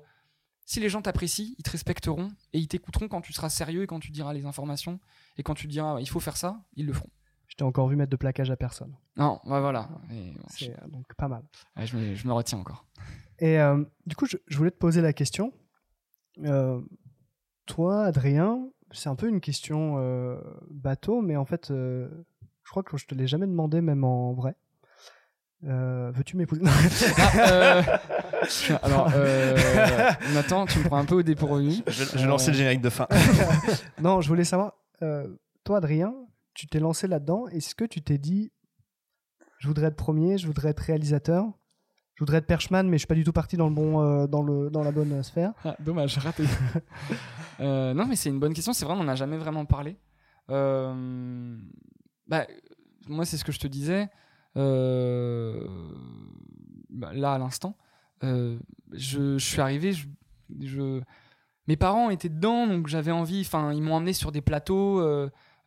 si 0.66 0.80
les 0.80 0.88
gens 0.88 1.02
t'apprécient, 1.02 1.54
ils 1.58 1.64
te 1.64 1.72
respecteront 1.72 2.30
et 2.54 2.60
ils 2.60 2.68
t'écouteront 2.70 3.10
quand 3.10 3.20
tu 3.22 3.34
seras 3.34 3.50
sérieux 3.50 3.84
et 3.84 3.88
quand 3.88 4.00
tu 4.00 4.12
diras 4.12 4.34
les 4.34 4.46
informations 4.46 5.00
et 5.38 5.44
quand 5.44 5.56
tu 5.56 5.68
diras 5.68 6.00
il 6.00 6.08
faut 6.08 6.22
faire 6.22 6.38
ça, 6.38 6.64
ils 6.76 6.86
le 6.86 6.94
feront. 6.94 7.10
Je 7.48 7.56
t'ai 7.56 7.64
encore 7.66 7.88
vu 7.90 7.96
mettre 7.98 8.12
de 8.12 8.16
plaquage 8.16 8.50
à 8.50 8.56
personne. 8.56 8.96
Non, 9.18 9.42
ouais, 9.44 9.60
voilà. 9.60 9.90
Et, 10.10 10.14
ouais, 10.30 10.34
je, 10.58 10.66
C'est 10.66 10.72
euh, 10.82 10.88
donc 10.88 11.06
pas 11.16 11.28
mal. 11.28 11.44
ouais, 11.76 11.86
je 11.86 11.98
me, 11.98 12.16
je 12.16 12.28
me 12.28 12.32
retiens 12.34 12.58
encore. 12.60 12.86
Et 13.40 13.60
euh, 13.60 13.84
du 14.06 14.16
coup, 14.16 14.26
je, 14.26 14.38
je 14.48 14.58
voulais 14.58 14.72
te 14.72 14.78
poser 14.78 15.02
la 15.02 15.12
question. 15.12 15.52
Euh, 16.46 16.80
toi, 17.66 18.06
Adrien, 18.06 18.66
c'est 18.92 19.10
un 19.10 19.16
peu 19.16 19.28
une 19.28 19.42
question 19.42 19.96
euh, 19.98 20.40
bateau, 20.72 21.22
mais 21.22 21.36
en 21.36 21.46
fait, 21.46 21.72
je 22.64 22.70
crois 22.72 22.84
que 22.84 22.98
je 22.98 23.06
te 23.06 23.16
l'ai 23.16 23.28
jamais 23.28 23.48
demandé, 23.48 23.82
même 23.82 24.04
en 24.04 24.34
vrai. 24.34 24.56
Euh, 25.66 26.12
Veux-tu 26.14 26.36
m'épouser? 26.36 26.62
Ah, 27.18 27.32
euh, 27.52 27.84
alors, 28.84 29.10
euh, 29.16 29.56
Nathan, 30.34 30.66
tu 30.66 30.80
me 30.80 30.84
prends 30.84 30.98
un 30.98 31.06
peu 31.06 31.16
au 31.16 31.24
dépourvu. 31.24 31.76
Je, 31.88 32.04
je 32.04 32.18
vais 32.18 32.26
lancer 32.26 32.52
le 32.52 32.58
générique 32.58 32.82
de 32.82 32.90
fin. 32.90 33.08
Non, 34.02 34.20
je 34.20 34.28
voulais 34.28 34.44
savoir, 34.44 34.74
euh, 35.02 35.28
toi, 35.64 35.78
Adrien, 35.78 36.14
tu 36.54 36.68
t'es 36.68 36.80
lancé 36.80 37.08
là-dedans. 37.08 37.48
Est-ce 37.48 37.76
que 37.76 37.86
tu 37.86 38.02
t'es 38.02 38.18
dit, 38.18 38.52
je 39.60 39.68
voudrais 39.68 39.88
être 39.88 39.96
premier, 39.96 40.38
je 40.38 40.48
voudrais 40.48 40.70
être 40.70 40.82
réalisateur, 40.82 41.46
je 42.16 42.20
voudrais 42.20 42.38
être 42.40 42.46
perchman, 42.48 42.84
mais 42.84 42.98
je 42.98 43.00
suis 43.00 43.08
pas 43.08 43.16
du 43.16 43.24
tout 43.24 43.32
parti 43.32 43.56
dans 43.56 43.70
le 43.70 43.74
bon, 43.74 44.02
euh, 44.02 44.28
dans 44.28 44.42
le, 44.44 44.70
dans 44.70 44.84
la 44.84 44.92
bonne 44.92 45.14
euh, 45.14 45.24
sphère. 45.24 45.54
Ah, 45.64 45.76
dommage, 45.80 46.18
raté. 46.18 46.44
Euh, 47.60 47.94
non, 47.94 48.08
mais 48.08 48.16
c'est 48.16 48.30
une 48.30 48.40
bonne 48.40 48.54
question. 48.56 48.74
C'est 48.74 48.84
vrai, 48.84 48.96
on 48.96 49.04
n'en 49.04 49.08
a 49.08 49.16
jamais 49.16 49.38
vraiment 49.38 49.64
parlé. 49.64 49.96
Bah, 52.28 52.48
moi, 53.08 53.26
c'est 53.26 53.38
ce 53.38 53.44
que 53.46 53.52
je 53.52 53.60
te 53.60 53.68
disais. 53.68 54.10
euh, 54.56 55.68
bah, 56.90 57.12
là, 57.14 57.34
à 57.34 57.38
l'instant, 57.38 57.76
euh, 58.24 58.58
je, 58.92 59.38
suis 59.38 59.62
arrivé. 59.62 59.94
Je, 60.62 61.02
mes 61.68 61.76
parents 61.78 62.10
étaient 62.10 62.30
dedans, 62.30 62.68
donc 62.68 62.88
j'avais 62.88 63.12
envie. 63.12 63.42
Enfin, 63.42 63.74
ils 63.74 63.82
m'ont 63.82 63.96
emmené 63.96 64.14
sur 64.14 64.32
des 64.32 64.42
plateaux. 64.42 65.00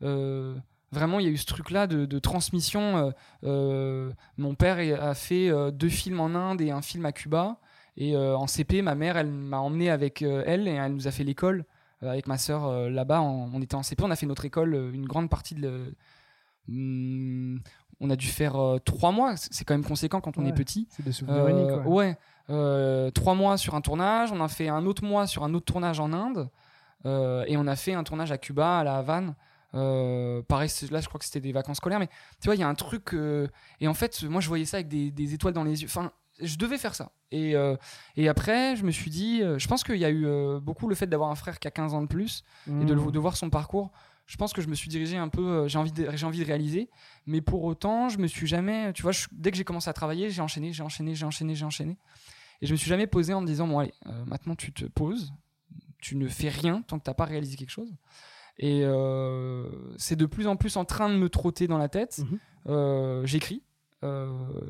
euh, 0.03 0.55
vraiment, 0.93 1.19
il 1.19 1.27
y 1.27 1.29
a 1.29 1.33
eu 1.33 1.37
ce 1.37 1.47
truc-là 1.47 1.87
de, 1.87 2.07
de 2.07 2.19
transmission. 2.19 3.13
mon 3.43 4.55
père 4.55 5.03
a 5.03 5.15
fait 5.15 5.51
deux 5.73 5.89
films 5.89 6.21
en 6.21 6.35
Inde 6.35 6.61
et 6.61 6.71
un 6.71 6.83
film 6.83 7.05
à 7.07 7.13
Cuba. 7.13 7.59
Et 7.99 8.17
en 8.17 8.47
CP, 8.47 8.83
ma 8.83 8.95
mère, 8.95 9.17
elle 9.17 9.31
m'a 9.31 9.59
emmené 9.59 9.91
avec 9.91 10.23
elle 10.23 10.69
et 10.69 10.73
elle 10.73 10.95
nous 10.95 11.09
a 11.09 11.11
fait 11.11 11.25
l'école 11.25 11.65
avec 12.03 12.27
ma 12.27 12.37
sœur 12.39 12.91
là-bas. 12.91 13.21
en- 13.21 13.51
on 13.53 13.61
était 13.63 13.75
en 13.75 13.83
CP, 13.83 14.05
on 14.05 14.11
a 14.11 14.17
fait 14.17 14.27
notre 14.27 14.45
école, 14.45 14.75
une 14.95 15.07
grande 15.07 15.29
partie 15.31 15.55
de. 15.55 15.95
Hmm, 16.69 17.59
on 18.01 18.11
a 18.11 18.17
dû 18.17 18.27
faire 18.27 18.57
euh, 18.57 18.79
trois 18.79 19.11
mois, 19.13 19.37
c'est 19.37 19.65
quand 19.65 19.75
même 19.75 19.85
conséquent 19.85 20.21
quand 20.21 20.37
on 20.39 20.43
Ouais. 20.43 20.51
est 20.51 20.55
petit. 20.55 20.87
C'est 20.91 21.05
des 21.05 21.13
souvenirs 21.13 21.45
Euh, 21.45 21.49
uniques. 21.49 21.87
ouais. 21.87 21.95
ouais, 21.95 22.19
euh, 22.51 23.11
trois 23.11 23.35
mois 23.35 23.57
sur 23.57 23.75
un 23.75 23.81
tournage, 23.81 24.33
on 24.33 24.41
a 24.43 24.49
fait 24.49 24.69
un 24.69 24.85
autre 24.87 25.05
mois 25.05 25.27
sur 25.27 25.45
un 25.45 25.55
autre 25.55 25.67
tournage 25.67 26.01
en 26.01 26.13
Inde, 26.13 26.49
et 27.05 27.57
on 27.57 27.67
a 27.69 27.77
fait 27.77 27.95
un 27.95 28.03
tournage 28.03 28.33
à 28.33 28.39
Cuba, 28.39 28.81
à 28.81 28.85
la 28.85 28.97
Havane. 28.99 29.35
Pareil, 30.49 30.69
là 30.91 31.01
je 31.01 31.07
crois 31.09 31.19
que 31.19 31.25
c'était 31.25 31.41
des 31.41 31.53
vacances 31.53 31.77
scolaires, 31.79 31.99
mais 32.01 32.09
tu 32.41 32.47
vois, 32.47 32.55
il 32.55 32.61
y 32.61 32.65
a 32.65 32.69
un 32.69 32.75
truc. 32.75 33.15
et 33.81 33.89
en 33.89 33.95
fait, 33.95 34.23
moi 34.25 34.41
je 34.41 34.49
voyais 34.49 34.65
ça 34.65 34.79
avec 34.79 34.89
des, 34.89 35.11
des 35.11 35.35
étoiles 35.35 35.55
dans 35.55 35.65
les 35.65 35.83
yeux. 35.83 35.89
Enfin, 35.89 36.11
je 36.43 36.57
devais 36.59 36.79
faire 36.79 36.95
ça. 36.95 37.13
Et, 37.31 37.57
euh, 37.57 37.77
et 38.17 38.29
après, 38.29 38.77
je 38.77 38.85
me 38.85 38.91
suis 38.91 39.11
dit, 39.11 39.41
je 39.57 39.69
pense 39.69 39.85
qu'il 39.85 39.97
y 39.97 40.05
a 40.05 40.11
eu 40.11 40.27
euh, 40.27 40.61
beaucoup 40.61 40.89
le 40.89 40.95
fait 40.95 41.07
d'avoir 41.07 41.31
un 41.31 41.35
frère 41.35 41.59
qui 41.59 41.67
a 41.69 41.71
15 41.71 41.95
ans 41.95 42.03
de 42.03 42.07
plus 42.09 42.45
et 42.69 42.85
de, 42.85 42.93
le- 42.93 43.01
Mmh. 43.01 43.11
de 43.13 43.19
voir 43.19 43.37
son 43.37 43.51
parcours. 43.51 43.91
Je 44.27 44.37
pense 44.37 44.53
que 44.53 44.61
je 44.63 44.69
me 44.69 44.75
suis 44.75 44.89
dirigé 44.89 45.17
un 45.17 45.29
peu, 45.29 45.47
euh, 45.47 45.69
j'ai 45.69 45.79
envie, 45.79 45.93
de, 45.93 46.09
j'ai 46.15 46.27
envie 46.27 46.41
de 46.41 46.45
réaliser, 46.45 46.89
mais 47.27 47.41
pour 47.41 47.63
autant, 47.65 48.09
je 48.09 48.19
me 48.19 48.27
suis 48.27 48.47
jamais, 48.47 48.93
tu 48.93 49.03
vois, 49.03 49.13
je- 49.13 49.27
dès 49.33 49.51
que 49.51 49.57
j'ai 49.57 49.65
commencé 49.65 49.89
à 49.89 49.93
travailler, 49.93 50.31
j'ai 50.31 50.43
enchaîné, 50.43 50.73
j'ai 50.73 50.83
enchaîné, 50.83 51.15
j'ai 51.15 51.25
enchaîné, 51.27 51.55
j'ai 51.55 51.65
enchaîné. 51.65 51.97
Et 52.61 52.67
je 52.67 52.73
me 52.73 52.77
suis 52.77 52.89
jamais 52.89 53.07
posé 53.07 53.35
en 53.35 53.41
me 53.41 53.47
disant, 53.47 53.67
bon, 53.69 53.79
allez, 53.79 53.95
euh, 54.07 54.25
maintenant 54.27 54.55
tu 54.57 54.73
te 54.73 54.85
poses, 54.87 55.33
tu 56.01 56.17
ne 56.17 56.27
fais 56.29 56.49
rien 56.49 56.83
tant 56.83 56.99
que 56.99 57.05
tu 57.05 57.11
n'as 57.11 57.15
pas 57.15 57.25
réalisé 57.25 57.57
quelque 57.57 57.71
chose. 57.71 57.95
Et 58.59 58.81
euh, 58.85 59.69
c'est 59.99 60.17
de 60.17 60.25
plus 60.27 60.47
en 60.47 60.57
plus 60.57 60.77
en 60.77 60.85
train 60.85 61.09
de 61.11 61.17
me 61.17 61.29
trotter 61.29 61.67
dans 61.67 61.79
la 61.79 61.89
tête. 61.89 62.19
Mhm. 62.19 62.39
Euh, 62.69 63.27
J'écris. 63.27 63.63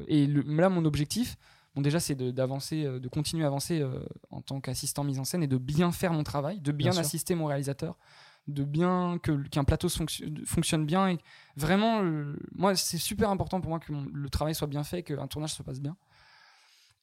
Et 0.09 0.27
le- 0.27 0.43
là, 0.43 0.69
mon 0.69 0.85
objectif, 0.85 1.37
bon, 1.75 1.83
déjà, 1.83 2.01
c'est 2.01 2.15
de- 2.15 2.31
d'avancer, 2.31 2.85
de 2.85 3.09
continuer 3.09 3.45
à 3.45 3.47
avancer 3.49 3.81
euh, 3.81 4.01
en 4.31 4.41
tant 4.41 4.61
qu'assistant 4.61 5.05
mise 5.05 5.19
en 5.19 5.25
scène 5.25 5.43
et 5.43 5.47
de 5.47 5.59
bien 5.59 5.93
faire 5.93 6.13
mon 6.13 6.25
travail, 6.25 6.61
de 6.61 6.73
bien, 6.73 6.91
assister 7.01 7.35
mon 7.35 7.47
réalisateur, 7.47 7.97
de 8.49 8.63
bien 8.65 9.19
que 9.23 9.33
qu'un 9.49 9.65
plateau 9.65 9.89
fonction- 9.89 10.27
fonctionne 10.45 10.87
bien. 10.87 11.09
Et 11.09 11.19
vraiment, 11.57 12.03
euh, 12.03 12.37
moi, 12.55 12.75
c'est 12.77 12.99
super 12.99 13.31
important 13.31 13.61
pour 13.61 13.71
moi 13.71 13.81
que 13.81 13.93
mon- 13.93 14.07
le 14.13 14.29
travail 14.31 14.55
soit 14.55 14.69
bien 14.69 14.85
fait, 14.85 15.03
qu'un 15.03 15.27
tournage 15.27 15.53
se 15.55 15.63
passe 15.63 15.81
bien. 15.81 15.97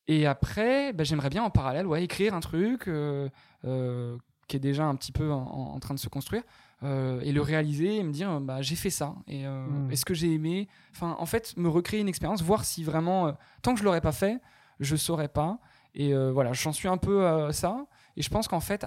Et 0.07 0.25
après, 0.25 0.91
bah, 0.93 1.03
j'aimerais 1.03 1.29
bien 1.29 1.43
en 1.43 1.49
parallèle 1.49 1.87
ouais, 1.87 2.03
écrire 2.03 2.33
un 2.33 2.41
truc 2.41 2.87
euh, 2.87 3.29
euh, 3.65 4.17
qui 4.47 4.57
est 4.57 4.59
déjà 4.59 4.85
un 4.85 4.95
petit 4.95 5.13
peu 5.13 5.31
en, 5.31 5.41
en 5.45 5.79
train 5.79 5.93
de 5.93 5.99
se 5.99 6.09
construire 6.09 6.43
et 6.85 7.31
le 7.31 7.39
réaliser 7.41 7.95
et 7.99 8.03
me 8.03 8.11
dire 8.11 8.41
bah, 8.41 8.61
j'ai 8.61 8.75
fait 8.75 8.89
ça 8.89 9.15
et 9.25 9.47
euh, 9.47 9.65
Mm. 9.65 9.91
est-ce 9.91 10.03
que 10.03 10.13
j'ai 10.13 10.33
aimé? 10.33 10.67
Enfin 10.91 11.15
en 11.17 11.25
fait 11.25 11.55
me 11.55 11.69
recréer 11.69 12.01
une 12.01 12.09
expérience 12.09 12.41
voir 12.41 12.65
si 12.65 12.83
vraiment 12.83 13.37
tant 13.61 13.73
que 13.73 13.79
je 13.79 13.85
l'aurais 13.85 14.01
pas 14.01 14.11
fait 14.11 14.41
je 14.81 14.97
saurais 14.97 15.29
pas 15.29 15.59
et 15.95 16.13
voilà 16.13 16.51
j'en 16.51 16.73
suis 16.73 16.89
un 16.89 16.97
peu 16.97 17.25
à 17.25 17.53
ça 17.53 17.85
et 18.17 18.21
je 18.21 18.29
pense 18.29 18.49
qu'en 18.49 18.59
fait 18.59 18.85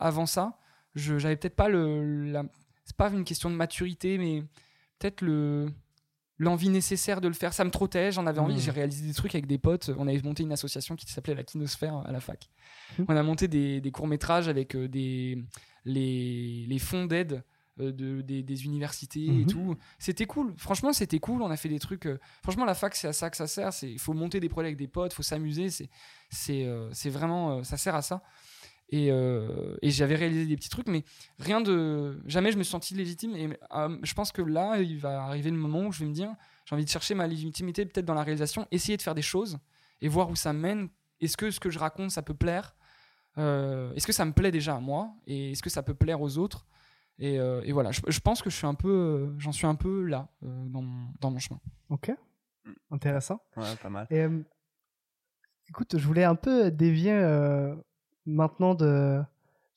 avant 0.00 0.26
ça 0.26 0.58
je 0.96 1.18
j'avais 1.18 1.36
peut-être 1.36 1.54
pas 1.54 1.68
le 1.68 2.24
la... 2.32 2.44
c'est 2.84 2.96
pas 2.96 3.10
une 3.10 3.22
question 3.24 3.48
de 3.50 3.54
maturité 3.54 4.18
mais 4.18 4.42
peut-être 4.98 5.20
le 5.20 5.70
l'envie 6.38 6.68
nécessaire 6.68 7.20
de 7.20 7.28
le 7.28 7.34
faire 7.34 7.52
ça 7.54 7.64
me 7.64 7.70
trottait 7.70 8.10
j'en 8.12 8.26
avais 8.26 8.40
envie 8.40 8.56
Mm. 8.56 8.60
j'ai 8.60 8.70
réalisé 8.72 9.06
des 9.06 9.14
trucs 9.14 9.34
avec 9.34 9.46
des 9.46 9.58
potes 9.58 9.90
on 9.96 10.06
avait 10.08 10.20
monté 10.22 10.42
une 10.42 10.52
association 10.52 10.94
qui 10.96 11.06
s'appelait 11.10 11.34
la 11.34 11.44
Kinosphère 11.44 11.96
à 12.04 12.10
la 12.12 12.20
fac 12.20 12.48
Mm. 12.98 13.04
on 13.08 13.16
a 13.16 13.22
monté 13.22 13.46
des, 13.48 13.80
des 13.80 13.90
courts 13.92 14.06
métrages 14.08 14.48
avec 14.48 14.74
euh, 14.74 14.88
des 14.88 15.44
les, 15.84 16.66
les 16.68 16.78
fonds 16.78 17.06
d'aide 17.06 17.42
euh, 17.80 17.92
de, 17.92 18.22
des, 18.22 18.42
des 18.42 18.64
universités 18.64 19.24
et 19.26 19.30
Mhm. 19.30 19.46
tout. 19.46 19.76
C'était 19.98 20.24
cool. 20.24 20.54
Franchement, 20.56 20.92
c'était 20.94 21.18
cool. 21.18 21.42
On 21.42 21.50
a 21.50 21.56
fait 21.58 21.68
des 21.68 21.78
trucs. 21.78 22.06
euh, 22.06 22.18
Franchement, 22.42 22.64
la 22.64 22.74
fac, 22.74 22.94
c'est 22.96 23.06
à 23.06 23.12
ça 23.12 23.28
que 23.30 23.36
ça 23.36 23.46
sert. 23.46 23.70
Il 23.82 23.98
faut 23.98 24.14
monter 24.14 24.40
des 24.40 24.48
projets 24.48 24.68
avec 24.68 24.78
des 24.78 24.88
potes, 24.88 25.12
il 25.12 25.14
faut 25.16 25.22
s'amuser. 25.22 25.68
C'est 25.68 25.90
c'est 26.30 26.64
euh, 26.64 26.88
c'est 26.92 27.10
vraiment. 27.10 27.58
euh, 27.58 27.62
ça 27.64 27.76
sert 27.76 27.94
à 27.94 28.02
ça. 28.02 28.22
Et, 28.88 29.10
euh, 29.10 29.76
et 29.82 29.90
j'avais 29.90 30.14
réalisé 30.14 30.46
des 30.46 30.56
petits 30.56 30.68
trucs, 30.68 30.86
mais 30.88 31.02
rien 31.38 31.60
de. 31.60 32.20
Jamais 32.26 32.52
je 32.52 32.56
me 32.58 32.62
suis 32.62 32.70
senti 32.70 32.94
légitime. 32.94 33.34
Et 33.34 33.48
euh, 33.74 33.98
je 34.02 34.14
pense 34.14 34.30
que 34.30 34.42
là, 34.42 34.80
il 34.80 34.98
va 34.98 35.24
arriver 35.24 35.50
le 35.50 35.56
moment 35.56 35.86
où 35.86 35.92
je 35.92 36.00
vais 36.00 36.06
me 36.06 36.12
dire 36.14 36.32
j'ai 36.64 36.74
envie 36.74 36.84
de 36.84 36.90
chercher 36.90 37.14
ma 37.14 37.26
légitimité 37.26 37.84
peut-être 37.86 38.04
dans 38.04 38.14
la 38.14 38.22
réalisation, 38.22 38.66
essayer 38.70 38.96
de 38.96 39.02
faire 39.02 39.14
des 39.14 39.22
choses 39.22 39.58
et 40.00 40.08
voir 40.08 40.30
où 40.30 40.36
ça 40.36 40.52
mène. 40.52 40.88
Est-ce 41.20 41.36
que 41.36 41.50
ce 41.50 41.58
que 41.60 41.70
je 41.70 41.78
raconte, 41.78 42.10
ça 42.10 42.22
peut 42.22 42.34
plaire? 42.34 42.76
Euh, 43.38 43.92
Est-ce 43.94 44.06
que 44.06 44.12
ça 44.12 44.24
me 44.24 44.32
plaît 44.32 44.50
déjà 44.52 44.76
à 44.76 44.80
moi? 44.80 45.14
Et 45.26 45.52
est-ce 45.52 45.62
que 45.62 45.70
ça 45.70 45.82
peut 45.82 45.94
plaire 45.94 46.20
aux 46.20 46.38
autres? 46.38 46.66
Et, 47.18 47.38
euh, 47.38 47.62
et 47.64 47.72
voilà, 47.72 47.92
je, 47.92 48.00
je 48.06 48.20
pense 48.20 48.42
que 48.42 48.50
je 48.50 48.56
suis 48.56 48.66
un 48.66 48.74
peu, 48.74 48.90
euh, 48.90 49.34
j'en 49.38 49.52
suis 49.52 49.66
un 49.66 49.74
peu 49.74 50.04
là 50.04 50.28
euh, 50.42 50.66
dans, 50.68 50.82
mon, 50.82 51.08
dans 51.20 51.30
mon 51.30 51.38
chemin. 51.38 51.60
Ok. 51.88 52.12
Intéressant. 52.90 53.40
Ouais, 53.56 53.74
pas 53.82 53.88
mal. 53.88 54.06
Et, 54.10 54.20
euh, 54.20 54.42
écoute, 55.68 55.96
je 55.98 56.06
voulais 56.06 56.24
un 56.24 56.34
peu 56.34 56.70
dévier 56.70 57.12
euh, 57.12 57.74
maintenant 58.26 58.74
de. 58.74 59.22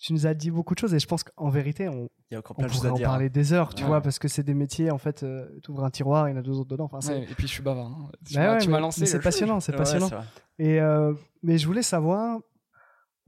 Tu 0.02 0.14
nous 0.14 0.26
as 0.28 0.34
dit 0.34 0.50
beaucoup 0.50 0.76
de 0.76 0.80
choses 0.80 0.94
et 0.94 1.00
je 1.00 1.08
pense 1.08 1.24
qu'en 1.26 1.50
vérité, 1.50 1.90
on, 1.90 2.10
Il 2.32 2.34
y 2.34 2.36
a 2.36 2.40
encore 2.40 2.56
plein 2.56 2.68
pourrait 2.70 2.90
en 2.90 2.94
dire. 2.94 3.08
hein. 3.08 3.12
parler 3.12 3.30
des 3.30 3.52
heures, 3.52 3.76
tu 3.76 3.82
Ouais. 3.84 3.90
vois, 3.90 4.02
parce 4.02 4.18
que 4.18 4.30
c'est 4.30 4.44
des 4.44 4.54
métiers, 4.54 4.92
en 4.92 4.98
fait, 4.98 5.26
tu 5.62 5.72
ouvres 5.72 5.84
un 5.84 5.90
tiroir, 5.90 6.30
il 6.30 6.32
y 6.32 6.36
en 6.36 6.38
a 6.38 6.42
deux 6.42 6.58
autres 6.58 6.70
dedans. 6.70 6.90
Enfin, 6.92 7.06
Ouais, 7.14 7.24
et 7.24 7.34
puis 7.36 7.48
je 7.48 7.52
suis 7.52 7.62
bavard. 7.64 7.88
hein. 7.88 8.10
Tu 8.26 8.36
Bah 8.36 8.56
m'as 8.58 8.58
ouais, 8.76 8.80
lancé. 8.80 9.06
c'est 9.06 9.20
passionnant, 9.20 9.60
c'est 9.60 9.74
passionnant. 9.76 10.10
Et 10.58 10.80
euh, 10.80 11.14
mais 11.44 11.58
je 11.58 11.68
voulais 11.68 11.82
savoir, 11.84 12.40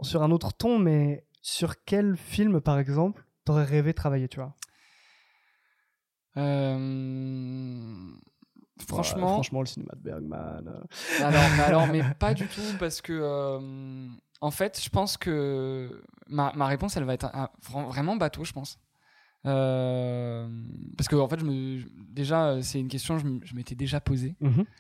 sur 0.02 0.24
un 0.24 0.32
autre 0.32 0.54
ton, 0.54 0.80
mais 0.80 1.26
sur 1.42 1.84
quel 1.84 2.16
film, 2.16 2.62
par 2.62 2.80
exemple, 2.80 3.26
t'aurais 3.44 3.66
rêvé 3.66 3.92
de 3.92 3.96
travailler, 3.98 4.30
tu 4.30 4.40
vois? 4.40 4.56
Euh, 6.38 8.14
Ouais, 8.82 8.88
Franchement, 8.88 9.28
franchement, 9.34 9.60
le 9.62 9.66
cinéma 9.68 9.92
de 9.96 10.02
Bergman. 10.04 10.68
euh, 10.68 11.24
alors, 11.26 11.44
mais 11.58 11.64
alors, 11.64 11.88
mais 11.92 12.04
pas 12.20 12.34
du 12.34 12.48
tout, 12.48 12.62
parce 12.80 13.02
que 13.02 13.14
euh, 13.14 14.08
en 14.42 14.52
fait, 14.52 14.80
je 14.84 14.90
pense 14.90 15.18
que 15.18 16.02
ma, 16.28 16.52
ma 16.56 16.68
réponse, 16.68 16.98
elle 16.98 17.04
va 17.06 17.14
être 17.14 17.26
un- 17.34 17.50
vraiment 17.90 18.16
bateau, 18.16 18.44
je 18.44 18.52
pense. 18.54 18.78
Euh, 19.48 20.48
parce 20.98 21.08
que 21.08 21.16
en 21.16 21.28
fait, 21.28 21.40
je 21.40 21.46
me, 21.46 21.82
déjà, 22.14 22.62
c'est 22.62 22.80
une 22.80 22.88
question 22.88 23.18
que 23.18 23.24
je, 23.24 23.48
je 23.48 23.56
m'étais 23.56 23.74
déjà 23.76 24.00
posée. 24.00 24.36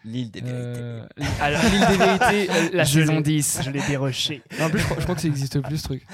L'île 0.05 0.29
des 0.29 0.41
vérités. 0.41 0.81
Euh, 0.81 1.07
alors, 1.39 1.61
l'île 1.63 1.87
des 1.87 1.97
vérités, 1.97 2.71
la 2.77 2.83
Je 2.83 2.99
saison 2.99 3.15
l'ai- 3.17 3.21
10. 3.23 3.61
Je 3.63 3.71
l'ai 3.71 3.81
déroché. 3.87 4.43
En 4.61 4.69
plus, 4.69 4.79
je 4.79 4.85
crois, 4.85 4.97
je 4.99 5.03
crois 5.03 5.15
que 5.15 5.21
ça 5.21 5.27
n'existe 5.27 5.59
plus 5.61 5.77
ce 5.77 5.83
truc. 5.83 6.05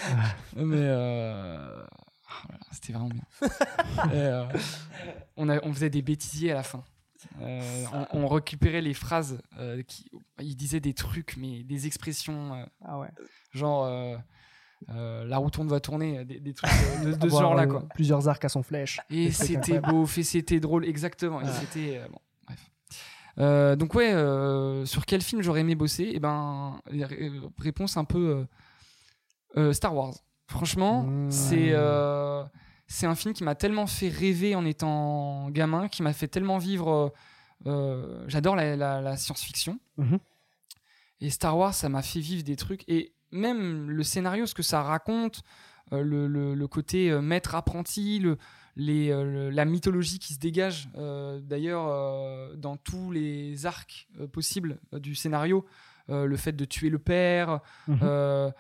Mais 0.55 0.75
euh, 0.79 1.83
ah, 2.29 2.55
c'était 2.71 2.93
vraiment 2.93 3.09
bien. 3.09 3.23
Et, 3.41 4.15
euh, 4.15 4.45
on, 5.35 5.49
a- 5.49 5.59
on 5.63 5.73
faisait 5.73 5.89
des 5.89 6.01
bêtisiers 6.01 6.51
à 6.51 6.55
la 6.55 6.63
fin. 6.63 6.83
Euh, 7.41 7.83
on, 8.13 8.23
on 8.23 8.27
récupérait 8.27 8.81
les 8.81 8.93
phrases 8.93 9.39
euh, 9.57 9.81
qui, 9.83 10.09
il 10.39 10.55
disait 10.55 10.79
des 10.79 10.93
trucs, 10.93 11.35
mais 11.37 11.63
des 11.63 11.87
expressions 11.87 12.53
euh, 12.53 12.63
Ah 12.85 12.99
ouais. 12.99 13.09
genre 13.51 13.87
la 14.87 15.37
roue 15.37 15.49
tourne 15.49 15.67
va 15.67 15.79
tourner, 15.79 16.23
des, 16.25 16.39
des 16.39 16.53
trucs 16.53 16.69
de, 17.03 17.13
de 17.13 17.29
ce 17.29 17.35
genre-là 17.39 17.65
quoi. 17.67 17.83
Plusieurs 17.95 18.27
arcs 18.27 18.45
à 18.45 18.49
son 18.49 18.61
flèche. 18.63 18.99
Et 19.09 19.31
c'était 19.31 19.79
beau, 19.79 20.05
fait 20.05 20.23
c'était 20.23 20.59
drôle, 20.59 20.85
exactement. 20.85 21.41
Et 21.41 21.47
c'était 21.47 22.01
bon, 22.11 22.19
bref. 22.45 23.77
Donc 23.77 23.95
ouais, 23.95 24.11
sur 24.85 25.05
quel 25.05 25.21
film 25.21 25.41
j'aurais 25.41 25.61
aimé 25.61 25.75
bosser? 25.75 26.11
Eh 26.13 26.19
ben, 26.19 26.79
réponse 27.57 27.97
un 27.97 28.05
peu 28.05 28.45
Star 29.73 29.95
Wars. 29.95 30.13
Franchement, 30.49 31.03
Mmh. 31.03 31.31
c'est 31.31 31.73
c'est 32.87 33.05
un 33.05 33.15
film 33.15 33.33
qui 33.33 33.43
m'a 33.43 33.55
tellement 33.55 33.85
fait 33.87 34.09
rêver 34.09 34.55
en 34.55 34.65
étant 34.65 35.49
gamin, 35.49 35.87
qui 35.87 36.01
m'a 36.03 36.13
fait 36.13 36.27
tellement 36.27 36.57
vivre. 36.57 36.89
euh, 36.91 37.09
euh, 37.69 38.23
J'adore 38.27 38.55
la, 38.55 38.75
la- 38.75 39.01
la 39.01 39.17
science-fiction. 39.17 39.79
Mhm. 39.97 40.19
Et 41.21 41.29
Star 41.29 41.57
Wars, 41.57 41.73
ça 41.73 41.89
m'a 41.89 42.01
fait 42.01 42.19
vivre 42.19 42.43
des 42.43 42.55
trucs. 42.55 42.83
Et 42.87 43.13
même 43.31 43.89
le 43.89 44.03
scénario, 44.03 44.45
ce 44.45 44.53
que 44.53 44.63
ça 44.63 44.83
raconte, 44.83 45.41
euh, 45.93 46.01
le, 46.01 46.27
le- 46.27 46.53
le 46.53 46.67
côté 46.67 47.09
euh, 47.09 47.21
maître-apprenti, 47.21 48.19
le, 48.19 48.37
la 48.77 49.65
mythologie 49.65 50.19
qui 50.19 50.33
se 50.35 50.39
dégage 50.39 50.87
d'ailleurs 51.41 52.55
dans 52.57 52.77
tous 52.77 53.11
les 53.11 53.65
arcs 53.65 54.07
possibles 54.31 54.77
du 54.93 55.15
scénario, 55.15 55.65
le 56.09 56.37
fait 56.37 56.51
de 56.53 56.63
tuer 56.63 56.89
le 56.91 56.99
père, 56.99 57.59
Mhm. 57.87 58.51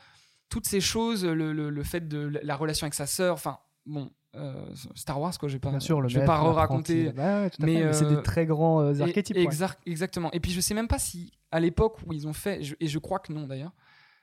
toutes 0.49 0.65
ces 0.65 0.81
choses, 0.81 1.23
le, 1.23 1.83
fait 1.83 2.07
de 2.07 2.39
la 2.41 2.55
relation 2.55 2.85
avec 2.85 2.95
sa 2.95 3.05
sœur, 3.05 3.35
enfin 3.35 3.59
bon, 3.87 4.11
euh, 4.35 4.65
Star 4.95 5.19
Wars 5.19 5.37
quoi, 5.39 5.49
je 5.49 5.53
vais 5.55 5.59
pas, 5.59 5.71
Bien 5.71 5.79
sûr, 5.79 5.99
le 6.01 6.09
je 6.09 6.19
vais 6.19 6.25
pas 6.25 6.41
maître, 6.43 6.53
raconter. 6.55 7.05
l'apprenti. 7.05 7.19
Ouais, 7.19 7.41
ouais, 7.43 7.49
tout 7.49 7.63
à 7.63 7.65
mais, 7.65 7.93
c'est 7.93 8.05
euh, 8.05 8.15
des 8.17 8.21
très 8.23 8.45
grands 8.45 8.81
euh, 8.81 8.93
Et- 8.93 9.01
archétypes. 9.01 9.37
ouais. 9.37 9.43
Exactement. 9.85 10.31
Et 10.31 10.39
puis 10.39 10.51
je 10.51 10.61
sais 10.61 10.73
même 10.75 10.87
pas 10.87 10.99
si 10.99 11.31
à 11.51 11.59
l'époque 11.59 11.97
où 12.05 12.13
ils 12.13 12.27
ont 12.27 12.33
fait, 12.33 12.61
je- 12.63 12.75
et 12.79 12.87
je 12.87 12.99
crois 12.99 13.19
que 13.19 13.31
non 13.33 13.47
d'ailleurs, 13.47 13.73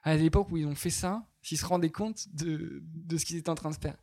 à 0.02 0.14
l'époque 0.16 0.48
où 0.52 0.56
ils 0.58 0.66
ont 0.66 0.74
fait 0.74 0.90
ça, 0.90 1.24
s'ils 1.42 1.58
se 1.58 1.64
rendaient 1.66 1.90
compte 1.90 2.26
de, 2.32 2.82
de 2.84 3.16
ce 3.16 3.24
qu'ils 3.24 3.36
étaient 3.38 3.50
en 3.50 3.54
train 3.54 3.70
de 3.70 3.74
faire. 3.76 3.96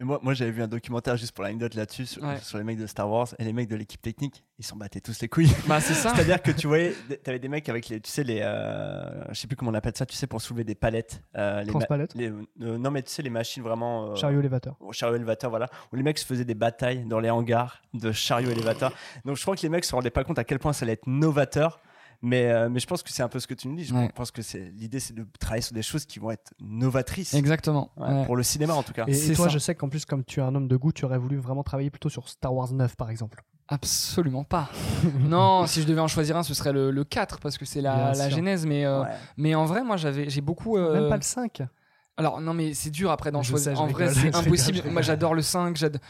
Mais 0.00 0.06
moi, 0.06 0.20
moi 0.22 0.32
j'avais 0.32 0.52
vu 0.52 0.62
un 0.62 0.68
documentaire 0.68 1.16
juste 1.16 1.32
pour 1.32 1.42
l'anecdote 1.42 1.74
là-dessus 1.74 2.06
sur, 2.06 2.22
Ouais. 2.22 2.38
sur 2.40 2.56
les 2.58 2.62
mecs 2.64 2.78
de 2.78 2.86
Star 2.86 3.10
Wars 3.10 3.26
et 3.38 3.44
les 3.44 3.52
mecs 3.52 3.68
de 3.68 3.74
l'équipe 3.74 4.00
technique, 4.00 4.44
ils 4.58 4.64
s'en 4.64 4.76
battaient 4.76 5.00
tous 5.00 5.20
les 5.20 5.28
couilles. 5.28 5.50
Bah 5.66 5.80
c'est 5.80 5.94
ça. 5.94 6.10
C'est-à-dire 6.14 6.40
que 6.40 6.52
tu 6.52 6.68
voyais, 6.68 6.94
t'avais 7.24 7.40
des 7.40 7.48
mecs 7.48 7.68
avec 7.68 7.88
les, 7.88 8.00
tu 8.00 8.08
sais 8.08 8.22
les, 8.22 8.38
euh, 8.42 9.24
je 9.30 9.34
sais 9.34 9.48
plus 9.48 9.56
comment 9.56 9.72
on 9.72 9.74
appelle 9.74 9.96
ça, 9.96 10.06
tu 10.06 10.14
sais 10.14 10.28
pour 10.28 10.40
soulever 10.40 10.62
des 10.62 10.76
palettes. 10.76 11.20
euh, 11.36 11.62
les 11.64 11.72
les- 12.14 12.28
euh, 12.62 12.78
non 12.78 12.92
mais 12.92 13.02
tu 13.02 13.10
sais 13.10 13.22
les 13.22 13.30
machines 13.30 13.62
vraiment. 13.64 14.12
euh, 14.12 14.14
Chariot 14.14 14.38
élévateur. 14.38 14.76
au 14.78 14.92
chariot 14.92 15.16
élévateur, 15.16 15.50
voilà, 15.50 15.66
où 15.92 15.96
les 15.96 16.02
mecs 16.04 16.18
se 16.18 16.26
faisaient 16.26 16.44
des 16.44 16.54
batailles 16.54 17.04
dans 17.04 17.18
les 17.18 17.30
hangars 17.30 17.82
de 17.94 18.12
chariot 18.12 18.50
élévateur. 18.50 18.92
Donc 19.24 19.36
je 19.36 19.42
crois 19.42 19.56
que 19.56 19.62
les 19.62 19.68
mecs 19.68 19.84
se 19.84 19.94
rendaient 19.96 20.10
pas 20.10 20.22
compte 20.22 20.38
à 20.38 20.44
quel 20.44 20.60
point 20.60 20.72
ça 20.72 20.84
allait 20.84 20.92
être 20.92 21.06
novateur. 21.08 21.80
Mais, 22.20 22.46
euh, 22.50 22.68
mais 22.68 22.80
je 22.80 22.86
pense 22.88 23.02
que 23.04 23.10
c'est 23.12 23.22
un 23.22 23.28
peu 23.28 23.38
ce 23.38 23.46
que 23.46 23.54
tu 23.54 23.68
nous 23.68 23.76
dis. 23.76 23.84
Je 23.84 23.94
Ouais. 23.94 24.10
pense 24.12 24.32
que 24.32 24.42
c'est 24.42 24.72
l'idée, 24.76 24.98
c'est 24.98 25.14
de 25.14 25.24
travailler 25.38 25.62
sur 25.62 25.74
des 25.74 25.82
choses 25.82 26.04
qui 26.04 26.18
vont 26.18 26.32
être 26.32 26.52
novatrices 26.60 27.32
Exactement. 27.34 27.92
Ouais, 27.96 28.08
Ouais. 28.12 28.26
pour 28.26 28.34
le 28.36 28.42
cinéma 28.42 28.74
en 28.74 28.82
tout 28.82 28.92
cas. 28.92 29.04
Et, 29.06 29.12
et 29.12 29.14
C'est 29.14 29.34
toi, 29.34 29.44
ça. 29.46 29.50
je 29.52 29.58
sais 29.58 29.74
qu'en 29.76 29.88
plus, 29.88 30.04
comme 30.04 30.24
tu 30.24 30.40
es 30.40 30.42
un 30.42 30.52
homme 30.54 30.66
de 30.66 30.76
goût, 30.76 30.90
tu 30.92 31.04
aurais 31.04 31.18
voulu 31.18 31.36
vraiment 31.36 31.62
travailler 31.62 31.90
plutôt 31.90 32.08
sur 32.08 32.28
Star 32.28 32.52
Wars 32.52 32.72
9, 32.72 32.96
par 32.96 33.10
exemple. 33.10 33.42
Absolument 33.68 34.42
pas. 34.44 34.68
non, 35.20 35.66
si 35.66 35.80
je 35.82 35.86
devais 35.86 36.00
en 36.00 36.08
choisir 36.08 36.36
un, 36.36 36.42
ce 36.42 36.54
serait 36.54 36.72
le, 36.72 36.90
le 36.90 37.04
4 37.04 37.38
parce 37.38 37.56
que 37.56 37.64
c'est 37.64 37.80
la, 37.82 38.12
la 38.14 38.30
genèse. 38.30 38.66
Mais, 38.66 38.84
euh, 38.84 39.02
Ouais. 39.02 39.08
mais 39.36 39.54
en 39.54 39.66
vrai, 39.66 39.84
moi, 39.84 39.96
j'avais, 39.96 40.28
j'ai 40.28 40.40
beaucoup. 40.40 40.76
euh, 40.76 40.94
Même 41.00 41.08
pas 41.10 41.16
le 41.16 41.22
5. 41.22 41.62
Alors 42.16 42.40
non, 42.40 42.52
mais 42.52 42.74
c'est 42.74 42.90
dur 42.90 43.12
après 43.12 43.30
d'en 43.30 43.44
choisir. 43.44 43.74
sais, 43.74 43.78
en 43.78 43.86
vrai, 43.86 44.12
c'est 44.12 44.34
impossible. 44.34 44.82
Moi, 44.90 45.02
j'adore 45.02 45.34
le 45.34 45.42
5. 45.42 45.76
j'ad- 45.76 46.00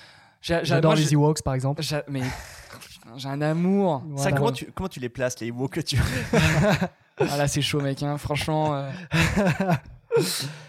j'a- 0.41 0.59
j'a- 0.59 0.65
J'adore 0.65 0.93
moi, 0.93 1.01
les 1.01 1.13
Ewoks, 1.13 1.43
par 1.43 1.53
exemple. 1.53 1.83
j'a- 1.83 2.05
mais 2.09 2.23
j'ai 3.17 3.29
un 3.29 3.41
amour. 3.43 4.03
Voilà. 4.07 4.23
Ça, 4.31 4.33
comment, 4.37 4.53
tu, 4.53 4.71
comment 4.75 4.89
tu 4.89 5.01
les 5.01 5.09
places, 5.09 5.39
les 5.41 5.49
Ewoks 5.49 5.71
que 5.73 5.81
tu 5.81 5.99
Ah 7.21 7.37
là, 7.37 7.49
c'est 7.49 7.63
chaud, 7.63 7.81
mec. 7.81 8.03
hein, 8.03 8.17
Franchement. 8.19 8.75
euh. 8.77 8.91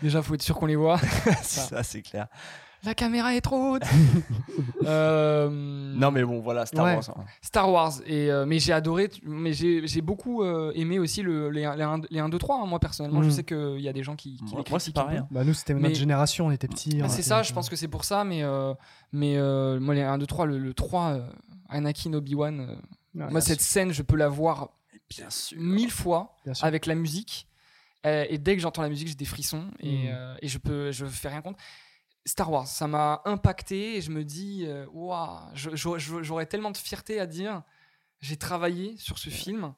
Déjà, 0.02 0.22
faut 0.22 0.34
être 0.36 0.42
sûr 0.42 0.56
qu'on 0.56 0.66
les 0.66 0.76
voit. 0.76 0.98
Ça, 1.44 1.82
c'est 1.84 2.02
clair. 2.02 2.28
la 2.84 2.94
caméra 2.96 3.36
est 3.36 3.42
trop 3.42 3.74
haute. 3.76 3.84
Euh, 4.86 5.50
Non, 5.50 6.12
mais 6.12 6.24
bon, 6.24 6.40
voilà, 6.40 6.66
Star 6.66 6.86
Ouais. 6.86 6.96
Wars. 6.96 7.10
hein. 7.18 7.24
Star 7.42 7.72
Wars. 7.72 7.94
Et, 8.06 8.32
euh, 8.32 8.46
mais 8.46 8.60
j'ai 8.60 8.74
adoré, 8.74 9.10
mais 9.24 9.54
j'ai 9.54 9.86
j'ai 9.88 10.02
beaucoup 10.02 10.44
euh, 10.44 10.72
aimé 10.76 11.00
aussi 11.00 11.22
le, 11.22 11.50
les, 11.50 11.62
les, 11.62 11.84
1, 11.84 12.02
les 12.10 12.20
1, 12.20 12.30
2, 12.30 12.38
3. 12.38 12.58
hein. 12.62 12.66
Moi, 12.66 12.80
personnellement, 12.80 13.22
je 13.22 13.28
Mhm. 13.28 13.34
sais 13.34 13.44
qu'il 13.44 13.80
y 13.82 13.90
a 13.90 13.94
des 13.94 14.04
gens 14.04 14.16
qui, 14.16 14.38
qui 14.38 14.54
Moi- 14.56 14.80
c'est 14.80 14.94
pareil, 14.94 15.18
hein. 15.20 15.28
Bah, 15.32 15.44
nous, 15.44 15.54
c'était 15.54 15.74
Mais- 15.74 15.82
notre 15.82 15.96
génération, 15.96 16.48
on 16.48 16.52
était 16.52 16.68
petits. 16.68 17.00
Ah, 17.02 17.06
on 17.06 17.10
c'est 17.10 17.22
ça, 17.24 17.44
je 17.44 17.54
pense 17.54 17.70
que 17.70 17.76
c'est 17.76 17.88
pour 17.88 18.06
ça. 18.06 18.24
Mais, 18.24 18.44
euh, 18.44 18.74
mais 19.14 19.36
euh, 19.38 19.80
moi, 19.80 19.94
les 19.96 20.02
1, 20.04 20.18
2, 20.18 20.26
3, 20.26 20.46
le, 20.46 20.58
le 20.58 20.74
3, 20.74 21.10
euh, 21.12 21.28
Anakin, 21.70 22.14
Obi-Wan, 22.14 22.60
euh, 22.60 22.76
Ouais, 23.16 23.32
moi, 23.32 23.42
cette 23.42 23.62
scène, 23.62 23.92
je 23.92 24.04
peux 24.04 24.16
la 24.16 24.30
voir 24.30 24.70
Bien 25.10 25.30
sûr. 25.30 25.58
mille 25.60 25.90
fois 25.92 26.36
bien 26.46 26.54
sûr. 26.54 26.66
avec 26.66 26.86
la 26.86 26.94
musique. 26.96 27.48
Euh, 28.06 28.26
et 28.30 28.38
dès 28.38 28.56
que 28.56 28.62
j'entends 28.62 28.82
la 28.84 28.90
musique, 28.90 29.08
j'ai 29.08 29.16
des 29.16 29.26
frissons 29.26 29.72
et, 29.80 30.04
Mhm. 30.04 30.08
euh, 30.12 30.36
et 30.42 30.48
je 30.48 30.58
peux, 30.58 30.92
je 30.92 31.06
fais 31.06 31.28
rien 31.30 31.42
contre. 31.42 31.60
Star 32.26 32.52
Wars, 32.52 32.68
ça 32.68 32.88
m'a 32.88 33.22
impacté 33.26 33.98
et 33.98 34.02
je 34.02 34.12
me 34.12 34.24
dis, 34.24 34.68
waouh, 34.94 35.40
j'aurais 35.56 36.46
tellement 36.46 36.70
de 36.72 36.78
fierté 36.78 37.20
à 37.20 37.26
dire, 37.26 37.64
j'ai 38.22 38.38
travaillé 38.38 38.96
sur 38.98 39.18
ce 39.18 39.30
film 39.30 39.74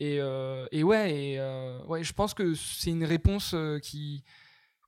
et, 0.00 0.18
euh, 0.20 0.66
et 0.72 0.82
ouais, 0.82 1.14
et 1.16 1.38
euh, 1.38 1.82
ouais, 1.86 2.02
je 2.04 2.12
pense 2.12 2.34
que 2.34 2.54
c'est 2.54 2.90
une 2.90 3.04
réponse 3.04 3.52
euh, 3.54 3.78
qui 3.78 4.22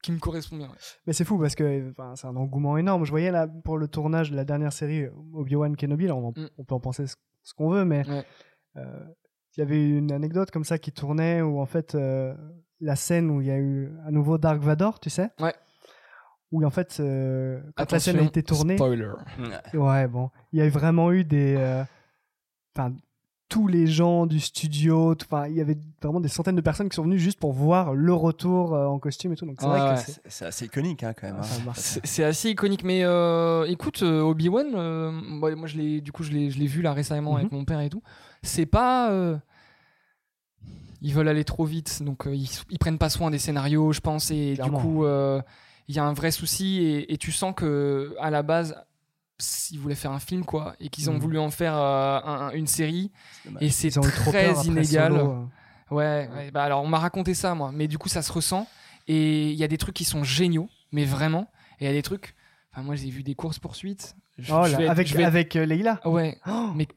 qui 0.06 0.12
me 0.12 0.18
correspond 0.18 0.56
bien. 0.56 0.68
ouais. 0.68 0.74
Mais 1.06 1.12
c'est 1.12 1.24
fou 1.24 1.38
parce 1.38 1.54
que 1.54 1.92
c'est 2.14 2.26
un 2.26 2.36
engouement 2.36 2.78
énorme. 2.78 3.04
Je 3.04 3.10
voyais 3.10 3.30
là 3.30 3.46
pour 3.64 3.76
le 3.78 3.88
tournage 3.88 4.30
de 4.30 4.36
la 4.36 4.44
dernière 4.44 4.72
série 4.72 5.06
Obi-Wan 5.34 5.76
Kenobi, 5.76 6.06
là, 6.06 6.14
on, 6.16 6.28
en- 6.28 6.32
Mm. 6.40 6.48
on 6.58 6.64
peut 6.64 6.74
en 6.74 6.80
penser 6.80 7.06
ce, 7.06 7.16
ce 7.42 7.54
qu'on 7.54 7.68
veut, 7.70 7.84
mais 7.84 8.08
Ouais. 8.08 8.24
euh, 8.76 9.04
il 9.56 9.60
y 9.60 9.62
avait 9.62 9.88
une 9.88 10.12
anecdote 10.12 10.50
comme 10.50 10.64
ça 10.64 10.78
qui 10.78 10.92
tournait 10.92 11.42
où 11.42 11.60
en 11.60 11.66
fait 11.66 11.94
euh, 11.94 12.34
la 12.80 12.94
scène 12.96 13.30
où 13.30 13.40
il 13.40 13.46
y 13.46 13.50
a 13.50 13.58
eu 13.58 13.90
à 14.06 14.10
nouveau 14.10 14.38
Dark 14.38 14.60
Vador, 14.60 15.00
tu 15.00 15.10
sais? 15.10 15.30
Ouais. 15.40 15.54
Où 16.52 16.64
en 16.64 16.70
fait, 16.70 16.98
euh, 17.00 17.60
quand 17.74 17.90
la 17.90 17.98
scène 17.98 18.18
a 18.18 18.22
été 18.22 18.42
tournée, 18.42 18.76
Spoiler. 18.76 19.10
ouais, 19.74 20.06
bon, 20.06 20.30
il 20.52 20.60
y 20.60 20.62
a 20.62 20.68
vraiment 20.68 21.10
eu 21.12 21.24
des. 21.24 21.56
euh, 21.58 21.82
Enfin, 22.76 22.94
tous 23.48 23.68
les 23.68 23.86
gens 23.86 24.26
du 24.26 24.40
studio, 24.40 25.14
enfin, 25.22 25.46
il 25.46 25.54
y 25.54 25.60
avait 25.60 25.78
vraiment 26.02 26.18
des 26.20 26.28
centaines 26.28 26.56
de 26.56 26.60
personnes 26.60 26.88
qui 26.88 26.96
sont 26.96 27.04
venues 27.04 27.18
juste 27.18 27.38
pour 27.38 27.52
voir 27.52 27.94
le 27.94 28.12
retour 28.12 28.74
euh, 28.74 28.86
en 28.86 28.98
costume 28.98 29.32
et 29.32 29.36
tout. 29.36 29.46
Donc 29.46 29.56
c'est 29.60 29.66
vrai 29.66 29.80
ouais. 29.90 29.94
que 30.04 30.10
c'est. 30.26 30.44
Assez 30.46 30.64
iconique, 30.64 31.04
hein, 31.04 31.14
quand 31.18 31.28
même. 31.28 31.36
hein. 31.38 31.42
ça 31.44 31.62
marque. 31.62 31.78
C'est 31.78 32.24
assez 32.24 32.50
iconique, 32.50 32.82
mais 32.82 33.04
euh, 33.04 33.64
écoute, 33.68 34.02
euh, 34.02 34.20
Obi-Wan, 34.22 34.66
euh, 34.74 35.10
moi, 35.12 35.54
moi, 35.54 35.68
je 35.68 35.76
l'ai, 35.76 36.00
du 36.00 36.10
coup, 36.10 36.24
je 36.24 36.32
l'ai, 36.32 36.50
je 36.50 36.58
l'ai 36.58 36.66
vu 36.66 36.82
là 36.82 36.92
récemment 36.92 37.36
avec 37.36 37.52
mon 37.52 37.64
père 37.64 37.80
et 37.80 37.88
tout. 37.88 38.02
C'est 38.42 38.66
pas, 38.66 39.10
euh, 39.12 39.36
ils 41.02 41.14
veulent 41.14 41.28
aller 41.28 41.44
trop 41.44 41.64
vite, 41.64 42.02
donc 42.02 42.26
euh, 42.26 42.34
ils, 42.34 42.48
ils 42.70 42.78
prennent 42.78 42.98
pas 42.98 43.10
soin 43.10 43.30
des 43.30 43.38
scénarios, 43.38 43.92
je 43.92 44.00
pense, 44.00 44.30
et 44.30 44.54
Clairement. 44.54 44.78
du 44.78 44.84
coup, 44.84 45.04
euh, 45.04 45.40
il 45.88 45.94
y 45.94 45.98
a 46.00 46.04
un 46.04 46.14
vrai 46.14 46.30
souci, 46.32 46.78
et, 46.82 47.12
et 47.12 47.16
tu 47.16 47.30
sens 47.32 47.54
que 47.56 48.14
à 48.18 48.30
la 48.30 48.42
base, 48.42 48.74
ils 49.70 49.78
voulaient 49.78 49.94
faire 49.94 50.12
un 50.12 50.18
film, 50.18 50.44
quoi, 50.44 50.74
et 50.80 50.88
qu'ils 50.88 51.10
ont 51.10 51.14
Mhm. 51.14 51.18
voulu 51.20 51.38
en 51.38 51.50
faire 51.50 51.76
euh, 51.76 52.20
un- 52.24 52.50
une 52.52 52.66
série, 52.66 53.10
et 53.60 53.70
c'est 53.70 53.90
très 53.90 54.52
inégal. 54.64 55.12
Solo, 55.12 55.30
euh. 55.30 55.44
Ouais, 55.94 56.28
ouais, 56.34 56.50
bah 56.50 56.64
alors 56.64 56.82
on 56.82 56.88
m'a 56.88 56.98
raconté 56.98 57.32
ça 57.34 57.54
moi, 57.54 57.70
mais 57.72 57.86
du 57.86 57.96
coup 57.98 58.08
ça 58.08 58.20
se 58.22 58.32
ressent 58.32 58.66
et 59.06 59.50
il 59.50 59.56
y 59.56 59.62
a 59.62 59.68
des 59.68 59.78
trucs 59.78 59.94
qui 59.94 60.04
sont 60.04 60.24
géniaux, 60.24 60.68
mais 60.90 61.04
vraiment, 61.04 61.48
et 61.78 61.84
il 61.84 61.86
y 61.86 61.90
a 61.90 61.92
des 61.92 62.02
trucs. 62.02 62.34
Enfin 62.72 62.82
moi 62.82 62.96
j'ai 62.96 63.08
vu 63.10 63.22
des 63.22 63.34
courses 63.36 63.58
poursuites. 63.60 64.16
Je- 64.38 64.52
Oh 64.52 64.64
je 64.66 64.76
vais 64.76 64.88
avec, 64.88 65.06
je 65.06 65.14
vais 65.14 65.22
être- 65.22 65.28
avec 65.28 65.54
euh, 65.56 65.64
Leïla 65.64 66.00
Ouais, 66.04 66.38
Oh 66.48 66.70
mais 66.74 66.88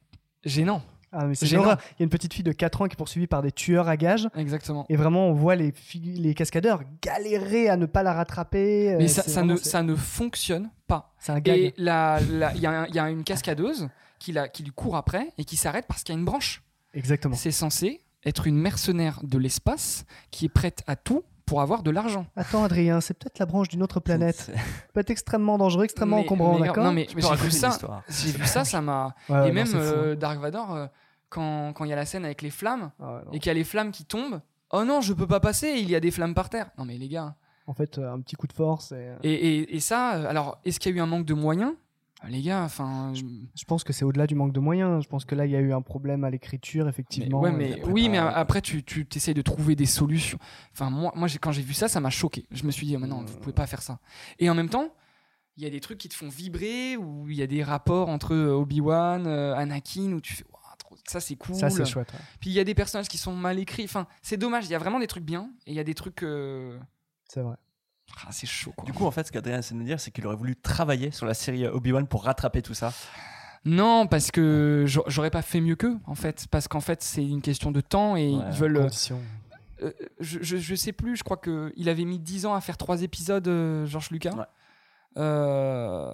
gênant. 0.43 0.81
Ah, 1.11 1.25
mais 1.25 1.35
c'est. 1.35 1.47
Il 1.47 1.53
y 1.53 1.55
a 1.57 1.77
une 1.99 2.09
petite 2.09 2.33
fille 2.33 2.43
de 2.43 2.51
4 2.51 2.81
ans 2.81 2.87
qui 2.87 2.93
est 2.93 2.97
poursuivie 2.97 3.27
par 3.27 3.41
des 3.41 3.51
tueurs 3.51 3.87
à 3.87 3.97
gages. 3.97 4.27
Exactement. 4.35 4.85
Et 4.89 4.95
vraiment, 4.95 5.27
on 5.27 5.33
voit 5.33 5.55
les, 5.55 5.73
les 5.95 6.33
cascadeurs 6.35 6.81
galérer 7.01 7.67
à 7.69 7.77
ne 7.77 7.85
pas 7.85 8.03
la 8.03 8.13
rattraper. 8.13 8.95
Mais 8.97 9.05
Euh, 9.05 9.07
ça, 9.07 9.23
c'est 9.23 9.29
ça 9.31 9.39
vraiment- 9.41 9.53
ne 9.53 9.57
ça 9.59 9.83
ne 9.83 9.95
fonctionne 9.95 10.69
pas. 10.87 11.13
C'est 11.19 11.31
un 11.31 11.39
gag. 11.39 11.57
Et 11.57 11.73
il 11.77 11.83
y, 11.83 12.93
y 12.95 12.99
a 12.99 13.09
une 13.09 13.23
cascadeuse 13.23 13.89
qui, 14.19 14.31
la, 14.33 14.47
qui 14.47 14.63
lui 14.63 14.71
court 14.71 14.95
après 14.95 15.29
et 15.37 15.45
qui 15.45 15.55
s'arrête 15.57 15.85
parce 15.87 16.03
qu'il 16.03 16.13
y 16.13 16.17
a 16.17 16.19
une 16.19 16.25
branche. 16.25 16.61
Exactement. 16.93 17.35
C'est 17.35 17.51
censé 17.51 18.01
être 18.25 18.47
une 18.47 18.57
mercenaire 18.57 19.19
de 19.23 19.37
l'espace 19.37 20.05
qui 20.31 20.45
est 20.45 20.49
prête 20.49 20.83
à 20.87 20.95
tout 20.95 21.23
pour 21.49 21.61
avoir 21.61 21.83
de 21.83 21.91
l'argent. 21.91 22.25
Attends, 22.35 22.63
Adrien, 22.63 23.01
c'est 23.01 23.13
peut-être 23.15 23.39
la 23.39 23.45
branche 23.45 23.67
d'une 23.67 23.83
autre 23.83 23.99
planète. 23.99 24.35
C'est- 24.37 24.53
Peut 24.93 25.01
être 25.01 25.09
extrêmement 25.09 25.57
dangereux, 25.57 25.83
extrêmement 25.83 26.17
Mais- 26.17 26.23
encombrant, 26.23 26.59
d'accord 26.59 26.83
Non 26.85 26.93
mais 26.93 27.07
j'ai 27.09 27.15
vu 27.35 27.51
ça. 27.51 27.77
J'ai 28.07 28.31
vu 28.31 28.45
ça, 28.45 28.63
ça 28.63 28.81
m'a. 28.81 29.15
Ouais, 29.27 29.45
et 29.45 29.47
non, 29.49 29.53
même 29.53 29.67
euh, 29.75 30.15
Dark 30.15 30.39
Vador, 30.39 30.75
euh, 30.75 30.87
quand 31.29 31.73
quand 31.73 31.83
il 31.85 31.89
y 31.89 31.93
a 31.93 31.95
la 31.97 32.05
scène 32.05 32.23
avec 32.25 32.41
les 32.41 32.49
flammes 32.51 32.91
Ah 32.99 33.15
ouais, 33.15 33.21
et 33.33 33.39
qu'il 33.39 33.47
y 33.47 33.51
a 33.51 33.53
les 33.55 33.63
flammes 33.63 33.91
qui 33.91 34.05
tombent, 34.05 34.41
oh 34.71 34.83
non, 34.85 35.01
je 35.01 35.13
peux 35.13 35.27
pas 35.27 35.39
passer, 35.39 35.69
il 35.77 35.89
y 35.89 35.95
a 35.95 35.99
des 35.99 36.11
flammes 36.11 36.33
par 36.35 36.49
terre. 36.49 36.69
Non 36.77 36.85
mais 36.85 36.97
les 36.97 37.09
gars. 37.09 37.35
En 37.67 37.73
fait, 37.73 37.97
euh, 37.99 38.11
un 38.13 38.19
petit 38.21 38.35
coup 38.35 38.47
de 38.47 38.53
force. 38.53 38.91
Et, 38.93 39.09
Et, 39.23 39.33
et, 39.59 39.75
et 39.75 39.79
ça, 39.79 40.09
alors, 40.27 40.59
est-ce 40.65 40.79
qu'il 40.79 40.91
y 40.91 40.95
a 40.95 40.97
eu 40.97 41.01
un 41.01 41.05
manque 41.05 41.25
de 41.25 41.35
moyens? 41.35 41.73
Les 42.27 42.41
gars, 42.41 42.63
enfin. 42.63 43.13
je- 43.15 43.23
Je 43.55 43.63
pense 43.65 43.83
que 43.85 43.93
c'est 43.93 44.03
au-delà 44.03 44.27
du 44.27 44.35
manque 44.35 44.51
de 44.51 44.59
moyens. 44.59 45.01
Je 45.03 45.07
pense 45.07 45.23
que 45.25 45.35
là, 45.35 45.45
il 45.45 45.51
y 45.51 45.55
a 45.55 45.59
eu 45.61 45.71
un 45.71 45.81
problème 45.81 46.23
à 46.25 46.29
l'écriture, 46.29 46.83
mais- 46.83 46.89
effectivement. 46.89 47.39
ouais, 47.39 47.51
mais, 47.51 47.73
après, 47.79 47.91
oui, 47.91 48.05
pas- 48.05 48.09
mais 48.11 48.17
après, 48.17 48.61
tu, 48.61 48.83
tu 48.83 49.07
essayes 49.15 49.33
de 49.33 49.41
trouver 49.41 49.75
des 49.75 49.85
solutions. 49.85 50.37
Enfin, 50.73 50.89
moi, 50.89 51.13
moi 51.15 51.27
quand 51.39 51.51
j'ai 51.53 51.61
vu 51.61 51.73
ça, 51.73 51.87
ça 51.87 51.99
m'a 52.01 52.09
choqué. 52.09 52.45
Je 52.51 52.65
me 52.65 52.71
suis 52.71 52.85
dit, 52.87 52.95
oh, 52.95 52.99
mais 52.99 53.07
non, 53.07 53.23
vous 53.23 53.37
pouvez 53.39 53.53
pas 53.53 53.67
faire 53.67 53.81
ça. 53.81 53.99
Et 54.37 54.49
en 54.49 54.53
même 54.55 54.69
temps, 54.69 54.93
il 55.55 55.63
y 55.63 55.65
a 55.65 55.69
des 55.69 55.79
trucs 55.79 55.97
qui 55.97 56.09
te 56.09 56.13
font 56.13 56.27
vibrer, 56.29 56.97
où 56.97 57.29
il 57.29 57.37
y 57.37 57.41
a 57.41 57.47
des 57.47 57.63
rapports 57.63 58.09
entre 58.09 58.33
euh, 58.33 58.51
Obi-Wan, 58.53 59.25
euh, 59.25 59.55
Anakin, 59.55 60.11
où 60.13 60.21
tu 60.21 60.33
fais, 60.33 60.43
trop- 60.77 60.95
ça 61.07 61.19
c'est 61.21 61.35
cool. 61.35 61.55
Ça, 61.55 61.69
c'est 61.69 61.85
chouette. 61.85 62.11
ouais. 62.13 62.19
Puis 62.41 62.49
il 62.49 62.53
y 62.53 62.59
a 62.59 62.63
des 62.65 62.75
personnages 62.75 63.07
qui 63.07 63.17
sont 63.17 63.35
mal 63.35 63.59
écrits. 63.59 63.83
Enfin, 63.85 64.07
c'est 64.21 64.37
dommage. 64.37 64.65
Il 64.65 64.71
y 64.71 64.75
a 64.75 64.79
vraiment 64.79 64.99
des 64.99 65.07
trucs 65.07 65.23
bien 65.25 65.51
et 65.65 65.71
il 65.71 65.75
y 65.75 65.79
a 65.79 65.83
des 65.85 65.93
trucs. 65.95 66.23
euh, 66.23 66.77
C'est 67.29 67.41
vrai. 67.41 67.55
Ah, 68.25 68.29
c'est 68.31 68.47
chaud 68.47 68.73
quoi. 68.75 68.85
Du 68.85 68.93
coup, 68.93 69.05
en 69.05 69.11
fait, 69.11 69.25
ce 69.27 69.31
qu'Adrien 69.31 69.59
essaie 69.59 69.73
de 69.73 69.79
nous 69.79 69.85
dire, 69.85 69.99
c'est 69.99 70.11
qu'il 70.11 70.25
aurait 70.27 70.35
voulu 70.35 70.55
travailler 70.55 71.11
sur 71.11 71.25
la 71.25 71.33
série 71.33 71.67
Obi-Wan 71.67 72.07
pour 72.07 72.23
rattraper 72.25 72.61
tout 72.61 72.73
ça. 72.73 72.91
Non, 73.65 74.07
parce 74.07 74.31
que 74.31 74.85
j'a- 74.87 75.01
j'aurais 75.07 75.29
pas 75.31 75.41
fait 75.41 75.59
mieux 75.61 75.75
qu'eux 75.75 75.97
en 76.05 76.15
fait. 76.15 76.47
Parce 76.49 76.67
qu'en 76.67 76.79
fait, 76.81 77.01
c'est 77.03 77.25
une 77.25 77.41
question 77.41 77.71
de 77.71 77.81
temps 77.81 78.15
et 78.15 78.29
Ouais. 78.35 78.43
ils 78.49 78.55
veulent. 78.57 78.77
euh, 78.77 78.81
Condition. 78.83 79.19
euh, 79.83 79.91
je, 80.19 80.39
je, 80.41 80.57
je 80.57 80.75
sais 80.75 80.93
plus, 80.93 81.17
je 81.17 81.23
crois 81.23 81.37
qu'il 81.37 81.89
avait 81.89 82.05
mis 82.05 82.19
10 82.19 82.45
ans 82.45 82.53
à 82.55 82.61
faire 82.61 82.77
trois 82.77 83.01
épisodes, 83.01 83.47
euh, 83.47 83.85
Georges 83.85 84.11
Lucas. 84.11 84.31
Ouais. 84.33 84.45
Euh, 85.17 86.13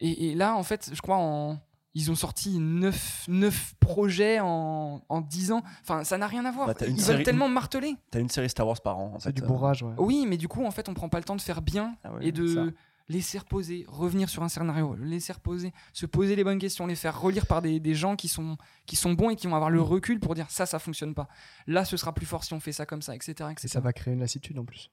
et, 0.00 0.30
et 0.30 0.34
là, 0.34 0.54
en 0.56 0.62
fait, 0.62 0.90
je 0.92 1.00
crois 1.02 1.16
en. 1.18 1.58
Ils 1.96 2.10
ont 2.10 2.14
sorti 2.16 2.58
9, 2.58 3.26
neuf 3.28 3.74
projets 3.78 4.40
en, 4.40 5.00
en 5.08 5.20
10 5.20 5.52
ans. 5.52 5.62
Enfin, 5.82 6.02
ça 6.02 6.18
n'a 6.18 6.26
rien 6.26 6.44
à 6.44 6.50
voir. 6.50 6.66
Bah, 6.66 6.74
t'as 6.74 6.86
une 6.88 6.96
Ils 6.96 7.00
série- 7.00 7.16
veulent 7.18 7.24
tellement 7.24 7.48
marteler. 7.48 7.94
T'as 8.10 8.18
une 8.20 8.28
série 8.28 8.48
Star 8.50 8.66
Wars 8.66 8.80
par 8.80 8.98
an, 8.98 9.16
C'est 9.20 9.32
du 9.32 9.42
euh. 9.42 9.46
bourrage, 9.46 9.82
ouais. 9.84 9.92
Oui, 9.98 10.26
mais 10.28 10.36
du 10.36 10.48
coup, 10.48 10.64
en 10.64 10.70
fait, 10.72 10.88
on 10.88 10.94
prend 10.94 11.08
pas 11.08 11.18
le 11.18 11.24
temps 11.24 11.36
de 11.36 11.40
faire 11.40 11.62
bien 11.62 11.94
Ah 12.02 12.12
ouais, 12.14 12.26
et 12.26 12.32
de 12.32 12.46
ça. 12.48 12.64
laisser 13.08 13.38
reposer, 13.38 13.84
revenir 13.86 14.28
sur 14.28 14.42
un 14.42 14.48
scénario, 14.48 14.96
laisser 14.96 15.32
reposer, 15.34 15.72
se 15.92 16.06
poser 16.06 16.34
les 16.34 16.42
bonnes 16.42 16.58
questions, 16.58 16.86
les 16.88 16.96
faire 16.96 17.20
relire 17.20 17.46
par 17.46 17.62
des, 17.62 17.78
des 17.78 17.94
gens 17.94 18.16
qui 18.16 18.26
sont, 18.26 18.56
qui 18.86 18.96
sont 18.96 19.12
bons 19.12 19.30
et 19.30 19.36
qui 19.36 19.46
vont 19.46 19.54
avoir 19.54 19.70
le 19.70 19.78
Mm. 19.78 19.82
recul 19.84 20.18
pour 20.20 20.34
dire 20.34 20.46
ça, 20.50 20.66
ça 20.66 20.80
fonctionne 20.80 21.14
pas. 21.14 21.28
Là, 21.68 21.84
ce 21.84 21.96
sera 21.96 22.12
plus 22.12 22.26
fort 22.26 22.42
si 22.42 22.54
on 22.54 22.60
fait 22.60 22.72
ça 22.72 22.86
comme 22.86 23.02
ça, 23.02 23.14
etc. 23.14 23.50
Et 23.62 23.68
ça 23.68 23.78
va 23.80 23.92
créer 23.92 24.14
une 24.14 24.20
lassitude 24.20 24.58
en 24.58 24.64
plus. 24.64 24.90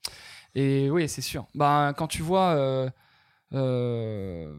Et 0.54 0.90
oui, 0.92 1.10
c'est 1.10 1.22
sûr. 1.22 1.48
Bah, 1.56 1.94
quand 1.98 2.08
tu 2.08 2.22
vois 2.22 2.50
euh, 2.50 2.90
euh, 3.54 4.54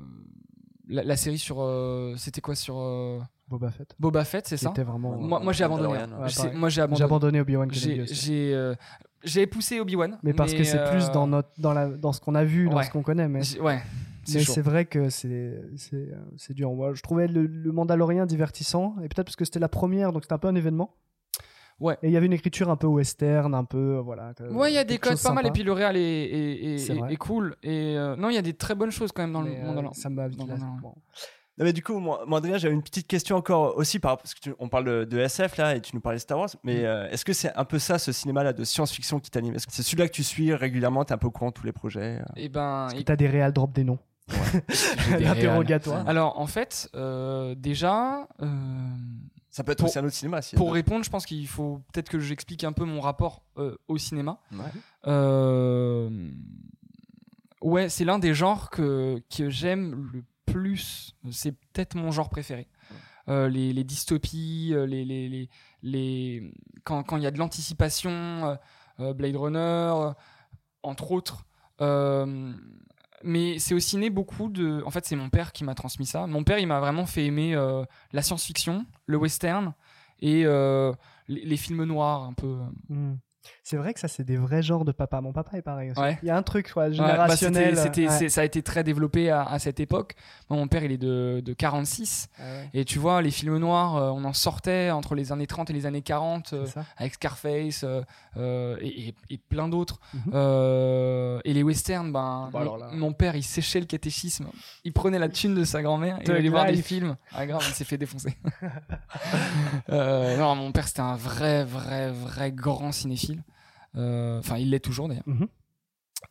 la, 0.89 1.03
la 1.05 1.17
série 1.17 1.39
sur. 1.39 1.57
euh, 1.61 2.15
C'était 2.17 2.41
quoi 2.41 2.55
sur 2.55 2.79
euh, 2.79 3.21
Boba 3.49 3.71
Fett. 3.71 3.95
Boba 3.99 4.25
Fett, 4.25 4.47
c'est 4.47 4.57
ça 4.57 4.69
C'était 4.71 4.83
vraiment. 4.83 5.17
Moi, 5.17 5.41
moi 5.41 5.53
j'ai 5.53 5.65
abandonné. 5.65 5.99
Hein. 5.99 6.09
ouais. 6.21 6.53
Moi, 6.55 6.69
j'ai 6.69 6.81
abandonné. 6.83 7.05
abandonné 7.05 7.41
Obi-Wan 7.41 7.69
J'ai 7.73 8.55
euh, 8.55 8.75
j'ai 9.25 9.47
poussé 9.47 9.79
Obi-Wan. 9.81 10.19
Mais 10.23 10.33
parce 10.33 10.53
que 10.55 10.65
c'est 10.65 10.85
plus 10.91 11.11
dans, 11.11 11.27
notre, 11.27 11.51
dans, 11.59 11.73
la, 11.73 11.89
dans 11.89 12.13
ce 12.13 12.21
qu'on 12.21 12.35
a 12.35 12.45
vu, 12.45 12.69
dans 12.69 12.77
ouais. 12.77 12.85
ce 12.85 12.91
qu'on 12.91 13.03
connaît. 13.03 13.29
Mais, 13.29 13.41
Ouais, 13.61 13.81
c'est 14.25 14.39
mais 14.39 14.45
chaud. 14.45 14.53
c'est 14.53 14.63
vrai 14.63 14.85
que 14.85 15.11
c'est 15.11 15.61
c'est 15.77 16.09
c'est 16.37 16.55
dur. 16.55 16.73
Moi, 16.73 16.93
je 16.95 17.03
trouvais 17.03 17.29
le, 17.29 17.47
le 17.47 17.73
Mandalorien 17.73 18.27
divertissant, 18.27 18.97
et 18.99 19.09
peut-être 19.09 19.25
parce 19.27 19.37
que 19.37 19.45
c'était 19.45 19.61
la 19.61 19.69
première, 19.69 20.13
donc 20.13 20.25
c'était 20.25 20.35
un 20.35 20.39
peu 20.39 20.49
un 20.49 20.55
événement. 20.55 20.95
Ouais. 21.83 21.99
Et 22.03 22.09
il 22.09 22.13
y 22.13 22.17
avait 22.17 22.27
une 22.27 22.33
écriture 22.33 22.71
un 22.71 22.77
peu 22.77 22.87
western, 22.87 23.55
un 23.55 23.65
peu. 23.65 23.97
euh, 23.97 24.01
Voilà, 24.01 24.33
Ouais, 24.51 24.71
il 24.71 24.75
y 24.75 24.79
a 24.79 24.85
des 24.85 24.99
codes 24.99 25.21
pas 25.21 25.33
mal, 25.33 25.47
et 25.47 25.51
puis 25.51 25.63
le 25.65 25.73
réal 25.73 25.97
est, 25.97 26.01
est, 26.01 26.65
est- 26.75 26.79
C'est 26.79 26.93
est- 26.95 26.99
vrai. 26.99 27.13
est 27.13 27.17
cool. 27.17 27.57
Et 27.63 27.97
euh, 27.99 28.17
non, 28.17 28.29
il 28.31 28.35
y 28.35 28.39
a 28.39 28.43
des 28.43 28.55
très 28.55 28.75
bonnes 28.75 28.91
choses 28.93 29.11
quand 29.13 29.23
même 29.23 29.33
dans 29.33 29.43
Mais, 29.43 29.51
le 29.51 29.57
euh, 29.63 29.67
monde. 29.67 29.79
alors. 29.79 29.95
ça 29.97 30.09
m'a 30.09 30.29
vite. 30.29 30.39
Bon. 30.39 30.95
Non, 31.59 31.67
mais 31.67 31.75
du 31.75 31.83
coup, 31.83 31.99
moi, 31.99 32.25
moi, 32.27 32.39
Adrien, 32.39 32.57
j'avais 32.57 32.73
une 32.73 32.83
petite 32.83 33.07
question 33.07 33.37
encore 33.37 33.77
aussi 33.77 33.99
par 33.99 34.17
parce 34.17 34.33
que 34.33 34.41
tu- 34.41 34.55
on 34.59 34.69
parle 34.71 34.85
de, 34.85 35.05
de 35.05 35.19
SF 35.19 35.59
là 35.59 35.77
et 35.77 35.81
tu 35.83 35.95
nous 35.95 36.01
parlais 36.01 36.17
de 36.17 36.23
Star 36.23 36.39
Wars, 36.39 36.49
mais 36.65 36.83
Mm. 36.83 36.85
euh, 36.87 37.09
est-ce 37.11 37.25
que 37.27 37.35
c'est 37.35 37.53
un 37.55 37.65
peu 37.67 37.79
ça, 37.79 37.99
ce 37.99 38.11
cinéma-là 38.11 38.55
de 38.55 38.65
science-fiction 38.65 39.21
qui 39.21 39.31
t'anime? 39.31 39.55
Est-ce 39.57 39.67
que 39.67 39.73
c'est 39.75 39.83
celui-là 39.83 40.07
que 40.09 40.13
tu 40.15 40.23
suis 40.23 40.55
régulièrement 40.55 41.05
T'es 41.05 41.13
un 41.13 41.19
peu 41.19 41.27
au 41.27 41.31
courant 41.31 41.49
de 41.51 41.55
tous 41.55 41.67
les 41.67 41.73
projets 41.73 42.21
euh? 42.21 42.25
Et 42.37 42.49
ben, 42.49 42.87
Est-ce 42.87 42.95
que 42.95 43.01
et- 43.01 43.05
t'as 43.05 43.17
des 43.17 43.29
réals 43.29 43.53
drop 43.53 43.73
des 43.75 43.85
noms 43.85 43.99
réals. 44.29 45.21
L'interrogatoire. 45.23 46.09
Alors 46.09 46.39
en 46.41 46.47
fait, 46.47 46.89
euh, 46.95 47.55
déjà, 47.55 48.27
euh, 48.41 48.47
Ça 49.53 49.63
peut 49.63 49.71
être 49.73 49.79
Pour- 49.79 49.89
aussi 49.89 49.99
un 49.99 50.05
autre 50.05 50.15
cinéma. 50.17 50.43
Si 50.43 50.57
pour 50.57 50.73
répondre, 50.73 51.05
je 51.05 51.11
pense 51.11 51.25
qu'il 51.27 51.47
faut 51.47 51.81
peut-être 51.93 52.09
que 52.09 52.19
j'explique 52.19 52.65
un 52.65 52.73
peu 52.73 52.85
mon 52.85 53.01
rapport 53.01 53.43
euh, 53.59 53.77
au 53.87 53.99
cinéma. 53.99 54.41
Ouais. 54.51 54.59
Euh, 55.07 56.31
Ouais, 57.61 57.89
c'est 57.89 58.05
l'un 58.05 58.19
des 58.19 58.35
genres 58.35 58.71
que, 58.71 59.23
que 59.35 59.49
j'aime 59.49 60.11
le 60.13 60.25
plus. 60.47 61.15
C'est 61.31 61.53
peut-être 61.53 61.95
mon 61.95 62.11
genre 62.11 62.29
préféré. 62.29 62.67
Euh, 63.29 63.49
les, 63.49 63.73
les 63.73 63.85
dystopies, 63.85 64.75
les, 64.75 65.05
les, 65.05 65.29
les, 65.29 65.49
les- 65.85 66.53
quand 66.83 67.05
quand 67.05 67.19
il 67.19 67.23
y 67.23 67.27
a 67.27 67.31
de 67.31 67.39
l'anticipation, 67.39 68.59
Blade 68.99 69.37
Runner, 69.37 70.13
entre 70.83 71.13
autres. 71.13 71.45
Euh, 73.23 73.29
mais 73.29 73.59
c'est 73.59 73.75
aussi 73.75 73.97
né 73.97 74.11
beaucoup 74.11 74.49
de. 74.49 74.83
En 74.85 74.91
fait, 74.91 75.05
c'est 75.07 75.17
mon 75.17 75.31
père 75.31 75.53
qui 75.53 75.65
m'a 75.65 75.75
transmis 75.75 76.07
ça. 76.07 76.27
Mon 76.27 76.45
père, 76.45 76.59
il 76.59 76.67
m'a 76.67 76.81
vraiment 76.81 77.07
fait 77.07 77.25
aimer 77.25 77.55
euh, 77.55 77.85
la 78.13 78.23
science-fiction, 78.23 78.87
le 79.07 79.17
western 79.17 79.75
et 80.21 80.45
euh, 80.45 80.93
les, 81.29 81.57
films 81.57 81.85
noirs 81.85 82.23
un 82.23 82.33
peu. 82.33 82.59
Hmm. 82.89 83.15
C'est 83.63 83.77
vrai 83.77 83.93
que 83.95 84.01
ça, 84.01 84.09
c'est 84.09 84.25
des 84.25 84.37
vrais 84.37 84.63
genres 84.63 84.85
de 84.85 84.93
papa. 84.93 85.21
Mon 85.21 85.33
papa 85.33 85.57
est 85.57 85.63
pareil 85.63 85.91
aussi. 85.91 86.01
Ouais. 86.01 86.19
Il 86.23 86.27
y 86.29 86.31
a 86.31 86.37
un 86.37 86.43
truc 86.43 86.71
quoi, 86.73 86.85
Ouais, 86.85 86.91
bah, 86.91 86.95
générationnel. 86.97 87.75
ouais. 87.77 88.09
c'est- 88.11 88.29
Ça 88.29 88.41
a 88.41 88.45
été 88.45 88.63
très 88.63 88.85
développé 88.85 89.31
à, 89.31 89.43
à 89.45 89.59
cette 89.59 89.81
époque. 89.81 90.15
Moi, 90.51 90.59
mon 90.59 90.69
père, 90.69 90.85
il 90.85 90.93
est 90.93 90.99
de, 90.99 91.43
de 91.45 91.53
46. 91.53 92.29
Ah 92.39 92.43
Et 92.75 92.85
tu 92.85 92.99
vois, 92.99 93.21
les 93.23 93.31
films 93.31 93.59
noirs, 93.59 93.97
euh, 93.97 94.11
on 94.11 94.25
en 94.25 94.33
sortait 94.33 94.91
entre 94.91 95.15
les 95.15 95.33
années 95.33 95.47
30 95.47 95.71
et 95.71 95.73
les 95.73 95.87
années 95.87 96.03
40. 96.03 96.53
euh, 96.53 96.67
avec 96.97 97.15
Scarface 97.15 97.83
euh, 97.85 98.03
euh, 98.37 98.77
et, 98.81 99.09
et- 99.09 99.15
et 99.31 99.39
plein 99.39 99.69
d'autres. 99.69 100.01
Mhm. 100.15 100.33
Euh, 100.35 101.41
et 101.45 101.53
les 101.53 101.63
westerns, 101.63 102.13
ben, 102.13 102.49
Bah 102.53 102.59
mon, 102.59 102.61
alors 102.61 102.79
là. 102.79 102.89
mon 102.93 103.13
père, 103.13 103.37
il 103.37 103.43
séchait 103.43 103.81
le 103.81 103.87
catéchisme. 103.87 104.47
Il 104.85 104.93
prenait 104.93 105.19
la 105.19 105.29
thune 105.29 105.55
de 105.55 105.65
sa 105.65 105.83
grand-mère 105.83 106.19
et 106.21 106.25
il 106.25 106.31
allait 106.33 106.49
voir 106.49 106.67
des 106.67 106.83
films. 106.83 107.17
Ah 107.35 107.47
grave, 107.47 107.63
il 107.67 107.75
s'est 107.75 107.85
fait 107.85 107.99
défoncer. 107.99 108.37
Euh, 109.91 110.37
non, 110.37 110.55
mon 110.55 110.73
père, 110.73 110.87
c'était 110.89 111.01
un 111.01 111.17
vrai, 111.17 111.65
vrai, 111.65 112.11
vrai 112.11 112.53
grand 112.53 112.93
cinéphile. 112.93 113.32
Euh, 113.97 114.39
Enfin, 114.39 114.59
il 114.59 114.71
l'est 114.71 114.81
toujours 114.81 115.09
d'ailleurs. 115.09 115.23
Mhm. 115.27 115.49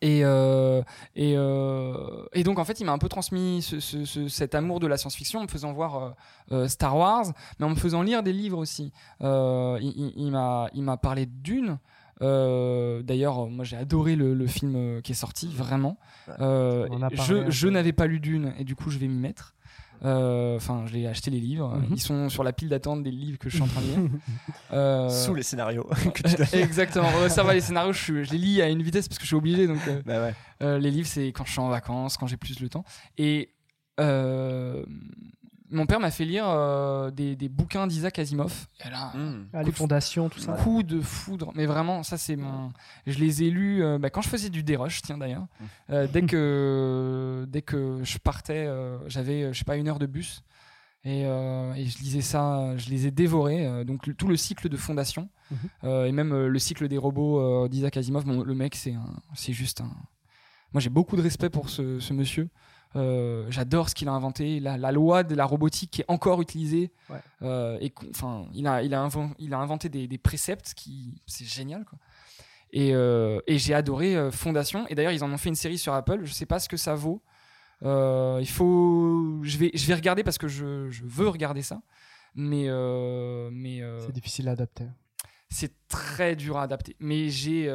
Et, 0.00 0.24
euh, 0.24 0.82
et, 1.14 1.34
euh, 1.36 2.24
et 2.32 2.44
donc 2.44 2.58
en 2.58 2.64
fait 2.64 2.80
il 2.80 2.84
m'a 2.86 2.92
un 2.92 2.98
peu 2.98 3.10
transmis 3.10 3.60
ce- 3.60 3.78
ce- 3.78 4.06
ce- 4.06 4.26
cet 4.26 4.54
amour 4.54 4.80
de 4.80 4.86
la 4.86 4.96
science-fiction 4.96 5.40
en 5.40 5.42
me 5.42 5.48
faisant 5.48 5.72
voir 5.74 6.14
euh, 6.50 6.66
Star 6.66 6.96
Wars 6.96 7.26
mais 7.58 7.66
en 7.66 7.70
me 7.70 7.74
faisant 7.74 8.00
lire 8.02 8.22
des 8.22 8.32
livres 8.32 8.56
aussi. 8.58 8.90
Il 9.20 10.12
il- 10.16 10.30
m'a 10.32 10.68
il 10.72 10.82
m'a 10.82 10.96
parlé 10.96 11.26
d'une. 11.26 11.78
D'ailleurs 12.20 13.46
moi 13.48 13.64
j'ai 13.64 13.76
adoré 13.76 14.16
le, 14.16 14.34
le 14.34 14.46
film 14.46 15.02
qui 15.02 15.12
est 15.12 15.16
sorti 15.16 15.48
vraiment. 15.48 15.98
On 16.90 16.94
en 16.94 17.02
a 17.02 17.10
parlé 17.10 17.44
je, 17.46 17.50
je 17.50 17.68
n'avais 17.68 17.92
pas 17.92 18.06
lu 18.06 18.18
d'une 18.20 18.54
et 18.58 18.64
du 18.64 18.74
coup 18.74 18.90
je 18.90 18.98
vais 18.98 19.08
m'y 19.08 19.18
mettre 19.18 19.54
enfin 20.04 20.84
je 20.86 20.92
l'ai 20.94 21.06
acheté 21.06 21.30
les 21.30 21.38
livres 21.40 21.76
Mhm. 21.76 21.86
ils 21.92 22.00
sont 22.00 22.28
sur 22.28 22.42
la 22.44 22.52
pile 22.52 22.68
d'attente 22.68 23.02
des 23.02 23.10
livres 23.12 23.38
que 23.38 23.48
je 23.48 23.54
suis 23.54 23.62
en 23.62 23.68
train 23.68 23.80
de 23.80 23.86
lire 23.86 24.10
Euh, 24.72 25.08
Sous 25.08 25.34
les 25.34 25.42
scénarios 25.42 25.84
que 26.14 26.22
tu 26.28 26.34
dois- 26.36 26.46
Exactement, 26.60 27.10
ça 27.28 27.42
va 27.42 27.54
les 27.54 27.60
scénarios, 27.60 27.92
je, 27.92 28.12
les 28.14 28.38
lis 28.38 28.62
à 28.62 28.68
une 28.68 28.82
vitesse 28.82 29.06
parce 29.08 29.18
que 29.18 29.22
je 29.24 29.28
suis 29.28 29.36
obligé. 29.36 29.66
Donc, 29.66 29.78
euh, 29.88 30.02
Bah 30.06 30.20
ouais. 30.22 30.34
euh, 30.62 30.78
les 30.78 30.90
livres, 30.90 31.06
c'est 31.06 31.28
quand 31.28 31.44
je 31.44 31.52
suis 31.52 31.60
en 31.60 31.68
vacances, 31.68 32.16
quand 32.16 32.26
j'ai 32.26 32.36
plus 32.36 32.58
le 32.60 32.68
temps. 32.68 32.84
Et 33.18 33.52
euh, 34.00 34.84
mon 35.72 35.86
père 35.86 35.98
m'a 36.00 36.10
fait 36.10 36.24
lire 36.24 36.44
euh, 36.46 37.10
des, 37.10 37.34
des 37.36 37.48
bouquins 37.48 37.86
d'Isaac 37.86 38.18
Asimov. 38.18 38.66
Et 38.84 38.90
là, 38.90 39.10
Hmm. 39.14 39.46
Ah, 39.52 39.62
les 39.62 39.72
fondations, 39.72 40.28
tout 40.28 40.38
ça. 40.38 40.52
coup 40.52 40.82
de 40.82 41.00
foudre. 41.00 41.50
Mais 41.54 41.66
vraiment, 41.66 42.02
ça, 42.02 42.16
c'est 42.16 42.36
mon. 42.36 42.70
Je 43.06 43.18
les 43.18 43.42
ai 43.42 43.50
lus 43.50 43.82
euh, 43.82 43.98
bah, 43.98 44.10
quand 44.10 44.22
je 44.22 44.28
faisais 44.28 44.50
du 44.50 44.62
dérush, 44.62 45.02
tiens 45.02 45.18
d'ailleurs. 45.18 45.46
Euh, 45.90 46.06
dès, 46.06 46.22
que, 46.22 47.44
dès 47.48 47.62
que 47.62 48.00
je 48.04 48.18
partais, 48.18 48.66
euh, 48.66 48.98
j'avais, 49.08 49.42
euh, 49.44 49.52
je 49.52 49.58
sais 49.58 49.64
pas, 49.64 49.76
une 49.76 49.88
heure 49.88 49.98
de 49.98 50.06
bus. 50.06 50.42
Et, 51.04 51.24
euh, 51.26 51.74
et 51.74 51.86
je 51.86 51.98
lisais 51.98 52.20
ça, 52.20 52.76
je 52.76 52.88
les 52.90 53.06
ai 53.06 53.10
dévorés. 53.10 53.66
euh, 53.66 53.82
donc 53.82 54.06
le- 54.06 54.14
tout 54.14 54.28
le 54.28 54.36
cycle 54.36 54.68
de 54.68 54.76
fondation 54.76 55.28
euh, 55.82 56.04
et 56.04 56.12
même 56.12 56.32
euh, 56.32 56.46
le 56.48 56.58
cycle 56.60 56.86
des 56.86 56.96
robots 56.96 57.40
euh, 57.40 57.68
d'Isaac 57.68 57.96
Asimov. 57.96 58.24
Bon, 58.24 58.42
le 58.44 58.54
mec, 58.54 58.76
c'est 58.76 58.94
un- 58.94 59.16
c'est 59.34 59.52
juste 59.52 59.80
un. 59.80 59.90
Moi, 60.72 60.80
j'ai 60.80 60.90
beaucoup 60.90 61.16
de 61.16 61.22
respect 61.22 61.50
pour 61.50 61.68
ce, 61.70 61.98
ce 61.98 62.12
monsieur. 62.14 62.48
Euh, 62.96 63.46
J'adore 63.50 63.88
ce 63.88 63.94
qu'il 63.94 64.08
a 64.08 64.12
inventé, 64.12 64.60
la, 64.60 64.76
la 64.76 64.92
loi 64.92 65.22
de 65.22 65.34
la 65.34 65.44
robotique 65.44 65.90
qui 65.92 66.00
est 66.02 66.06
encore 66.08 66.42
utilisée. 66.42 66.90
Ouais. 67.08 67.16
Euh, 67.42 67.78
et 67.80 67.92
enfin, 68.10 68.46
il 68.52 68.66
a, 68.66 68.82
il 68.82 68.92
a, 68.94 69.06
inven- 69.06 69.32
il 69.38 69.54
a 69.54 69.58
inventé 69.58 69.88
des, 69.88 70.06
des 70.06 70.18
préceptes 70.18 70.74
qui, 70.74 71.20
c'est 71.26 71.46
génial, 71.46 71.84
quoi. 71.84 71.98
Et, 72.74 72.94
euh, 72.94 73.40
et 73.46 73.58
j'ai 73.58 73.74
adoré 73.74 74.30
Fondation. 74.30 74.86
Et 74.88 74.94
d'ailleurs, 74.94 75.12
ils 75.12 75.22
en 75.24 75.30
ont 75.32 75.36
fait 75.38 75.48
une 75.50 75.54
série 75.54 75.78
sur 75.78 75.92
Apple. 75.94 76.20
Je 76.24 76.32
sais 76.32 76.46
pas 76.46 76.58
ce 76.58 76.68
que 76.68 76.76
ça 76.78 76.94
vaut. 76.94 77.22
Il 77.82 78.48
faut, 78.48 79.40
je 79.42 79.58
vais, 79.58 79.70
je 79.74 79.86
vais 79.86 79.94
regarder 79.94 80.22
parce 80.24 80.38
que 80.38 80.48
je, 80.48 80.88
je 80.90 81.02
veux 81.04 81.28
regarder 81.28 81.62
ça. 81.62 81.82
Mais, 82.34 82.68
mais 83.52 83.82
C'est 84.06 84.12
difficile 84.12 84.48
à 84.48 84.52
adapter. 84.52 84.84
c'est 85.50 85.72
très 85.88 86.34
dur 86.36 86.56
à 86.58 86.62
adapter. 86.62 86.96
Mais 87.00 87.28
j'ai. 87.28 87.68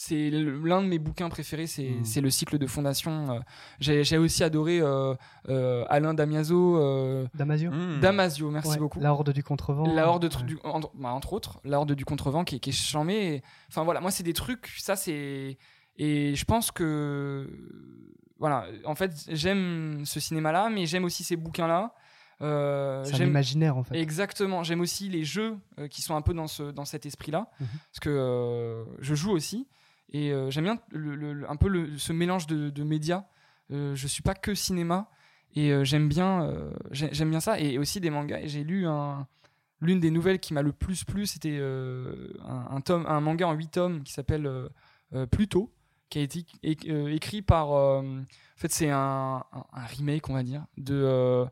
C'est 0.00 0.30
l'un 0.30 0.80
de 0.80 0.86
mes 0.86 1.00
bouquins 1.00 1.28
préférés, 1.28 1.66
c'est 1.66 1.90
Mm. 1.90 2.04
c'est 2.04 2.20
le 2.20 2.30
cycle 2.30 2.56
de 2.56 2.66
fondation. 2.68 3.32
Euh, 3.32 3.40
J'ai 3.80 4.16
aussi 4.16 4.44
adoré 4.44 4.78
euh, 4.80 5.14
euh, 5.48 5.84
Alain 5.88 6.14
Damiazo, 6.14 6.76
euh, 6.78 7.26
Damasio 7.34 7.72
Hmm. 7.72 7.98
Damasio, 8.00 8.48
merci 8.52 8.70
Ouais, 8.70 8.78
beaucoup. 8.78 9.00
La 9.00 9.12
Horde 9.12 9.32
du 9.32 9.42
Contrevent. 9.42 9.92
La 9.92 10.08
Horde 10.08 10.24
Ouais. 10.32 10.42
du, 10.44 10.56
entre, 10.62 10.92
bah, 10.94 11.08
entre 11.10 11.32
autres, 11.32 11.60
la 11.64 11.78
Horde 11.78 11.92
du 11.94 12.04
Contrevent 12.04 12.44
qui, 12.44 12.56
est- 12.56 12.58
qui 12.60 12.70
est 12.70 12.72
charmé. 12.72 13.34
Et- 13.34 13.42
Enfin 13.68 13.82
voilà, 13.82 14.00
moi 14.00 14.12
c'est 14.12 14.22
des 14.22 14.34
trucs, 14.34 14.68
ça 14.78 14.94
c'est. 14.94 15.58
Et 15.96 16.34
je 16.36 16.44
pense 16.44 16.70
que. 16.70 17.50
Voilà, 18.38 18.66
en 18.84 18.94
fait, 18.94 19.10
j'aime 19.30 20.02
ce 20.04 20.20
cinéma-là, 20.20 20.70
mais 20.70 20.86
j'aime 20.86 21.04
aussi 21.04 21.24
ces 21.24 21.34
bouquins-là. 21.34 21.92
Euh, 22.40 23.02
C'est 23.02 23.14
un 23.14 23.16
j'aime- 23.16 23.28
imaginaire 23.30 23.76
en 23.76 23.82
fait. 23.82 23.96
Exactement. 23.98 24.62
J'aime 24.62 24.80
aussi 24.80 25.08
les 25.08 25.24
jeux 25.24 25.56
euh, 25.80 25.88
qui 25.88 26.02
sont 26.02 26.14
un 26.14 26.22
peu 26.22 26.34
dans, 26.34 26.46
ce, 26.46 26.70
dans 26.70 26.84
cet 26.84 27.04
esprit-là. 27.04 27.50
Mhm. 27.58 27.66
Parce 27.90 27.98
que 28.00 28.10
euh, 28.10 28.84
je 29.00 29.16
joue 29.16 29.32
aussi. 29.32 29.66
Et 30.12 30.32
euh, 30.32 30.50
j'aime 30.50 30.64
bien 30.64 30.78
le- 30.90 31.14
le- 31.16 31.32
le- 31.32 31.50
un 31.50 31.56
peu 31.56 31.68
le- 31.68 31.98
ce 31.98 32.12
mélange 32.12 32.46
de, 32.46 32.70
de 32.70 32.82
médias. 32.84 33.24
Euh, 33.70 33.94
je 33.94 34.06
suis 34.06 34.22
pas 34.22 34.34
que 34.34 34.54
cinéma. 34.54 35.10
Et 35.54 35.72
euh, 35.72 35.84
j'aime 35.84 36.08
bien, 36.08 36.42
euh, 36.44 36.70
j'ai- 36.90 37.12
j'aime 37.12 37.30
bien 37.30 37.40
ça. 37.40 37.58
Et 37.60 37.78
aussi 37.78 38.00
des 38.00 38.10
mangas. 38.10 38.40
Et 38.40 38.48
j'ai 38.48 38.64
lu 38.64 38.86
un. 38.86 39.26
L'une 39.80 40.00
des 40.00 40.10
nouvelles 40.10 40.40
qui 40.40 40.54
m'a 40.54 40.62
le 40.62 40.72
plus 40.72 41.04
plu, 41.04 41.24
c'était 41.26 41.58
un, 41.60 42.66
un 42.70 42.80
tome, 42.80 43.04
un 43.06 43.20
manga 43.20 43.46
en 43.46 43.52
8 43.52 43.68
tomes 43.70 44.02
qui 44.02 44.12
s'appelle 44.12 44.50
Pluto, 45.30 45.72
qui 46.10 46.18
a 46.18 46.22
été 46.22 46.44
écrit 46.64 47.42
par. 47.42 47.70
en 47.70 48.24
fait, 48.56 48.72
c'est 48.72 48.90
un, 48.90 49.44
remake, 49.96 50.28
on 50.30 50.34
va 50.34 50.42
dire, 50.42 50.64
de, 50.78 51.44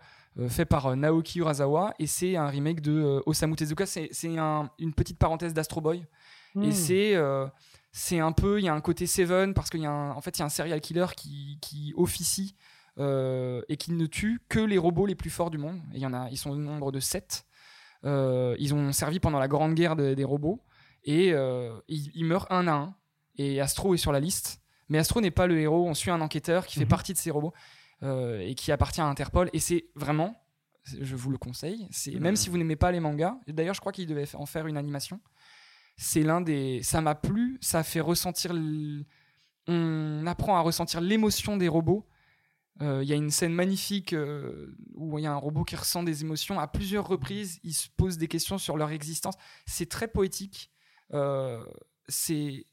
fait 0.49 0.65
par 0.65 0.97
Naoki 0.97 1.39
Urasawa 1.39 1.95
et 2.01 2.07
c'est 2.09 2.35
un 2.37 2.49
remake 2.49 2.81
de 2.81 3.23
Osamu 3.27 3.55
Tezuka. 3.55 3.87
C'est 3.87 4.11
un- 4.39 4.71
une 4.81 4.93
petite 4.93 5.19
parenthèse 5.19 5.55
d'Astro 5.55 5.81
Boy 5.81 5.99
et 5.99 6.59
Hmm. 6.59 6.73
c'est 6.73 7.15
c'est 7.99 8.21
un 8.21 8.33
peu 8.33 8.59
il 8.61 8.65
y 8.65 8.69
a 8.69 8.75
un 8.75 8.81
côté 8.83 9.07
Seven 9.07 9.55
parce 9.55 9.71
qu'il 9.71 9.81
y 9.81 9.87
a 9.87 9.91
un, 9.91 10.11
en 10.13 10.21
fait 10.21 10.37
il 10.37 10.41
y 10.41 10.43
a 10.43 10.47
un 10.47 10.51
serial 10.51 10.81
killer 10.81 11.07
qui, 11.17 11.59
qui 11.63 11.95
officie 11.97 12.55
euh, 12.99 13.63
et 13.69 13.77
qui 13.79 13.93
ne 13.93 14.05
tue 14.07 14.41
que 14.49 14.59
les 14.61 14.79
robots 14.79 15.07
les 15.07 15.15
plus 15.15 15.31
forts 15.31 15.51
du 15.51 15.59
monde. 15.59 15.79
Et 15.93 15.97
il 15.97 16.01
y 16.01 16.07
en 16.07 16.13
a, 16.13 16.29
ils 16.31 16.37
sont 16.39 16.51
au 16.51 16.57
nombre 16.57 16.93
de 16.93 17.01
7. 17.01 17.47
ils 18.05 18.75
ont 18.75 18.93
servi 18.93 19.19
pendant 19.21 19.39
la 19.39 19.49
grande 19.49 19.75
guerre 19.75 19.97
de- 19.97 20.15
des 20.15 20.25
robots 20.25 20.63
et 21.05 21.33
euh, 21.33 21.75
ils, 21.89 22.11
ils 22.15 22.25
meurent 22.25 22.51
un 22.51 22.67
à 22.69 22.73
un. 22.73 22.95
Et 23.39 23.61
Astro 23.61 23.95
est 23.95 23.99
sur 23.99 24.13
la 24.13 24.21
liste, 24.21 24.61
mais 24.89 24.99
Astro 24.99 25.21
n'est 25.21 25.31
pas 25.31 25.47
le 25.47 25.59
héros. 25.61 25.87
On 25.87 25.95
suit 25.95 26.11
un 26.11 26.21
enquêteur 26.21 26.67
qui 26.67 26.75
fait 26.79 26.85
Mhm. 26.85 26.89
partie 26.89 27.13
de 27.13 27.19
ces 27.19 27.31
robots 27.31 27.53
euh, 28.03 28.41
et 28.41 28.55
qui 28.55 28.73
appartient 28.73 29.01
à 29.01 29.07
Interpol. 29.07 29.51
Et 29.53 29.59
c'est 29.61 29.87
vraiment, 29.95 30.35
je 30.85 31.15
vous 31.17 31.31
le 31.31 31.39
conseille, 31.39 31.87
c'est 31.91 32.15
même 32.15 32.37
si 32.37 32.49
vous 32.49 32.57
n'aimez 32.59 32.77
pas 32.77 32.93
les 32.93 33.01
mangas. 33.01 33.37
D'ailleurs, 33.47 33.75
je 33.75 33.81
crois 33.81 33.93
qu'il 33.93 34.07
devait 34.07 34.35
en 34.37 34.47
faire 34.47 34.67
une 34.67 34.77
animation. 34.77 35.21
C'est 35.97 36.23
l'un 36.23 36.41
des, 36.41 36.83
ça 36.83 37.01
m'a 37.01 37.15
plu, 37.15 37.59
ça 37.61 37.83
fait 37.83 38.01
ressentir, 38.01 38.51
l- 38.53 39.05
on 39.69 40.25
apprend 40.27 40.57
à 40.57 40.61
ressentir 40.61 41.01
l'émotion 41.01 41.57
des 41.57 41.69
robots. 41.69 42.07
Euh, 42.83 43.03
Il 43.03 43.09
y 43.09 43.13
a 43.13 43.17
une 43.17 43.31
scène 43.31 43.53
magnifique 43.55 44.13
euh, 44.13 44.77
où 44.95 45.19
il 45.19 45.23
y 45.23 45.27
a 45.27 45.33
un 45.33 45.37
robot 45.37 45.65
qui 45.65 45.75
ressent 45.77 46.03
des 46.03 46.23
émotions 46.23 46.61
à 46.61 46.67
plusieurs 46.69 47.09
reprises. 47.09 47.59
Il 47.65 47.73
se 47.73 47.89
pose 47.97 48.19
des 48.19 48.29
questions 48.29 48.59
sur 48.59 48.77
leur 48.77 48.91
existence. 48.91 49.35
C'est 49.65 49.89
très 49.89 50.09
poétique. 50.09 50.71
Euh, 51.15 51.65
c'est 52.09 52.67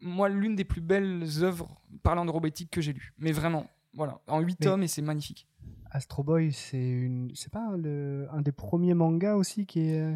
moi 0.00 0.28
l'une 0.28 0.56
des 0.56 0.64
plus 0.64 0.80
belles 0.80 1.24
œuvres 1.42 1.80
parlant 2.02 2.24
de 2.24 2.30
robotique 2.30 2.70
que 2.70 2.80
j'ai 2.80 2.92
lues. 2.94 3.12
Mais 3.18 3.32
vraiment, 3.32 3.68
voilà, 3.94 4.20
en 4.26 4.40
8 4.40 4.56
Mais- 4.60 4.66
tomes 4.66 4.82
et 4.82 4.88
c'est 4.88 5.02
magnifique. 5.02 5.46
Astro 5.90 6.22
Boy, 6.24 6.52
c'est 6.52 6.78
une, 6.88 7.30
c'est 7.34 7.52
pas 7.52 7.76
le... 7.76 8.26
un 8.32 8.40
des 8.42 8.52
premiers 8.52 8.94
mangas 8.94 9.34
aussi 9.36 9.66
qui 9.66 9.80
est 9.80 10.14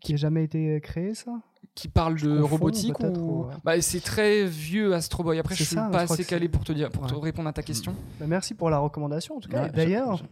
qui 0.00 0.14
a 0.14 0.16
jamais 0.16 0.44
été 0.44 0.80
créé 0.80 1.14
ça? 1.14 1.40
Qui 1.74 1.88
parle 1.88 2.18
Je 2.18 2.26
de 2.28 2.40
robotique 2.40 2.98
ou... 3.00 3.44
ouais. 3.44 3.54
bah, 3.64 3.80
c'est 3.80 4.00
très 4.00 4.44
vieux 4.44 4.92
Astro 4.94 5.22
Boy. 5.22 5.38
Après, 5.38 5.54
je 5.54 5.60
C'est 5.60 5.66
suis 5.68 5.76
ça, 5.76 5.86
je 5.86 5.92
pas 5.92 6.02
assez 6.12 6.24
calé 6.24 6.48
pour 6.48 6.64
te 6.64 6.72
dire, 6.72 6.90
pour 6.90 7.06
te 7.06 7.14
Ouais. 7.14 7.20
répondre 7.20 7.48
à 7.48 7.52
ta 7.52 7.62
question. 7.62 7.94
Bah, 8.18 8.26
Merci 8.26 8.54
pour 8.54 8.70
la 8.70 8.78
recommandation 8.78 9.36
en 9.36 9.40
tout 9.40 9.48
cas. 9.48 9.64
Ouais, 9.64 9.70
D'ailleurs, 9.70 10.16
je- 10.16 10.24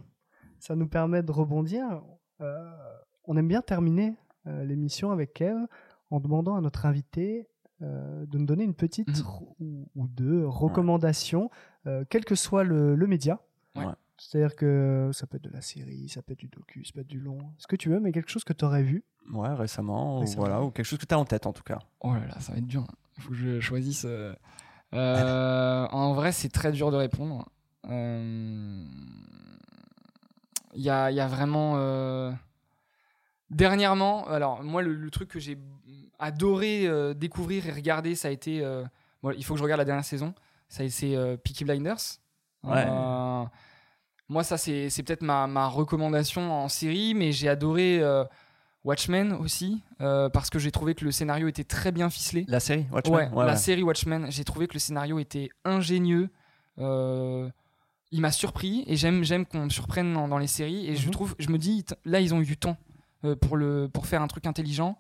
ça 0.59 0.75
nous 0.75 0.89
permet 0.89 1.23
de 1.23 1.31
rebondir. 1.31 2.03
Euh, 2.41 2.71
on 3.25 3.37
aime 3.37 3.47
bien 3.49 3.63
terminer 3.63 4.15
euh, 4.47 4.65
l'émission 4.65 5.11
avec 5.13 5.35
Kev 5.35 5.57
en 6.11 6.19
demandant 6.21 6.57
à 6.57 6.61
notre 6.61 6.87
invité 6.87 7.47
euh, 7.83 8.27
de 8.27 8.39
nous 8.39 8.47
donner 8.47 8.65
une 8.65 8.75
petite 8.75 9.19
ro- 9.21 9.55
ou, 9.61 9.89
ou 9.95 10.09
deux 10.09 10.45
recommandations, 10.47 11.51
euh, 11.87 12.05
quel 12.11 12.25
que 12.25 12.35
soit 12.35 12.65
le, 12.65 12.95
le 12.97 13.07
média. 13.07 13.41
C'est-à-dire 14.21 14.57
que 14.57 15.11
ça 15.13 15.29
peut 15.29 15.37
être 15.37 15.45
de 15.45 15.51
la 15.51 15.61
série, 15.61 16.09
ça 16.09 16.23
peut 16.23 16.33
être 16.33 16.41
du 16.41 16.49
docu, 16.49 16.85
ça 16.85 16.91
peut 16.93 17.03
être 17.03 17.07
du 17.07 17.21
long, 17.21 17.39
ce 17.57 17.69
que 17.69 17.77
tu 17.77 17.89
veux, 17.89 18.01
mais 18.01 18.11
quelque 18.11 18.31
chose 18.33 18.43
que 18.43 18.53
tu 18.53 18.65
aurais 18.65 18.83
vu? 18.83 19.05
Ouais, 19.33 19.53
récemment, 19.55 20.21
Récemment. 20.21 20.43
Ou, 20.43 20.47
voilà, 20.47 20.63
ou 20.63 20.71
quelque 20.71 20.87
chose 20.87 20.99
que 20.99 21.07
tu 21.07 21.15
as 21.15 21.19
en 21.19 21.25
tête 21.25 21.47
en 21.47 21.53
tout 21.53 21.63
cas. 21.63 21.79
Oh 22.01 22.15
là 22.15 22.27
là, 22.29 22.41
ça 22.41 22.53
va 22.53 22.59
être 22.59 22.67
dur. 22.67 22.85
Il 23.17 23.23
faut 23.23 23.31
que 23.31 23.37
je 23.37 23.61
choisisse. 23.61 24.05
euh. 24.07 24.35
Euh, 24.95 25.87
en 25.93 26.15
vrai, 26.15 26.33
c'est 26.33 26.49
très 26.49 26.73
dur 26.73 26.91
de 26.91 26.97
répondre. 26.97 27.47
Euh, 27.89 28.85
Il 30.75 30.83
y, 30.83 30.91
a, 30.91 31.11
y 31.11 31.21
a 31.21 31.27
vraiment. 31.27 31.75
euh, 31.77 32.33
Dernièrement, 33.51 34.27
alors 34.29 34.63
moi, 34.63 34.83
le, 34.83 34.93
le 34.95 35.11
truc 35.11 35.29
que 35.31 35.39
j'ai 35.41 35.57
adoré 36.19 36.87
euh, 36.87 37.15
découvrir 37.15 37.67
et 37.67 37.73
regarder, 37.73 38.15
ça 38.15 38.29
a 38.29 38.31
été. 38.31 38.63
euh, 38.63 38.85
bon, 39.23 39.33
il 39.37 39.45
faut 39.45 39.55
que 39.55 39.59
je 39.59 39.63
regarde 39.65 39.79
la 39.79 39.85
dernière 39.87 40.05
saison 40.05 40.35
Ça, 40.69 40.87
c'est 40.91 41.17
euh, 41.17 41.37
Peaky 41.39 41.65
Blinders. 41.65 41.97
Ouais. 42.63 42.85
Euh, 42.87 43.45
moi, 44.29 44.45
ça, 44.45 44.59
c'est 44.59 44.91
c'est 44.91 45.03
peut-être 45.03 45.23
ma, 45.23 45.47
ma 45.47 45.67
recommandation 45.67 46.53
en 46.53 46.69
série, 46.69 47.15
mais 47.15 47.33
j'ai 47.33 47.49
adoré 47.49 48.01
euh, 48.03 48.25
Watchmen 48.89 49.33
aussi, 49.35 49.83
euh, 50.01 50.29
parce 50.29 50.49
que 50.51 50.59
j'ai 50.59 50.71
trouvé 50.71 50.95
que 50.95 51.05
le 51.05 51.13
scénario 51.13 51.47
était 51.47 51.65
très 51.65 51.93
bien 51.93 52.09
ficelé. 52.11 52.45
La 52.49 52.59
série 52.61 52.87
Watchmen 52.91 53.31
Ouais, 53.35 53.47
la 53.47 53.55
série 53.57 53.83
Watchmen, 53.83 54.27
j'ai 54.31 54.45
trouvé 54.45 54.67
que 54.67 54.75
le 54.75 54.81
scénario 54.81 55.19
était 55.19 55.51
ingénieux. 55.65 56.31
euh, 56.79 57.49
il 58.11 58.23
m'a 58.23 58.31
surpris 58.33 58.85
et 58.87 58.97
j'aime 58.97 59.23
j'aime 59.23 59.45
qu'on 59.45 59.65
me 59.65 59.69
surprenne 59.69 60.15
dans, 60.15 60.29
dans 60.29 60.39
les 60.39 60.47
séries 60.47 60.89
et 60.89 60.97
je 60.97 61.05
Mhm. 61.07 61.11
trouve 61.13 61.35
je 61.39 61.51
me 61.51 61.59
dis 61.59 61.85
là 62.07 62.21
ils 62.21 62.33
ont 62.33 62.41
eu 62.41 62.45
du 62.47 62.57
temps 62.57 62.79
euh, 63.25 63.37
pour 63.37 63.57
le 63.59 63.91
pour 63.93 64.07
faire 64.07 64.23
un 64.23 64.29
truc 64.29 64.47
intelligent. 64.47 64.97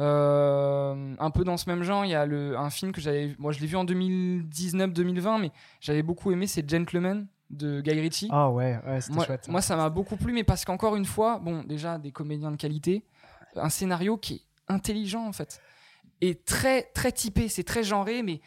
Euh, 0.00 1.14
un 1.18 1.30
peu 1.30 1.44
dans 1.44 1.56
ce 1.56 1.68
même 1.68 1.82
genre, 1.82 2.04
il 2.04 2.10
y 2.10 2.14
a 2.14 2.24
le, 2.24 2.56
un 2.56 2.70
film 2.70 2.92
que 2.92 3.00
j'avais 3.00 3.34
moi 3.38 3.52
je 3.52 3.58
l'ai 3.60 3.66
vu 3.66 3.76
en 3.76 3.84
2019-2020 3.84 5.40
mais 5.40 5.50
j'avais 5.80 6.02
beaucoup 6.02 6.30
aimé 6.32 6.46
c'est 6.46 6.68
Gentleman 6.68 7.26
de 7.50 7.80
Guy 7.80 7.92
Ritchie. 8.00 8.28
Ah 8.30 8.50
ouais, 8.50 8.78
ouais 8.86 9.00
c'était 9.00 9.24
chouette. 9.24 9.48
moi, 9.48 9.62
ça 9.62 9.74
m'a 9.74 9.88
beaucoup 9.88 10.16
plu, 10.16 10.34
mais 10.34 10.44
parce 10.44 10.66
qu'encore 10.66 10.96
une 10.96 11.06
fois, 11.06 11.38
bon, 11.38 11.62
déjà 11.64 11.96
des 11.96 12.12
comédiens 12.12 12.50
de 12.50 12.56
qualité, 12.56 13.02
un 13.58 13.68
scénario 13.70 14.16
qui 14.16 14.34
est 14.34 14.42
intelligent 14.68 15.26
en 15.26 15.32
fait, 15.32 15.60
et 16.20 16.34
très 16.36 16.82
très 16.94 17.12
typé, 17.12 17.48
c'est 17.48 17.64
très 17.64 17.82
genré, 17.84 18.22
mais 18.22 18.40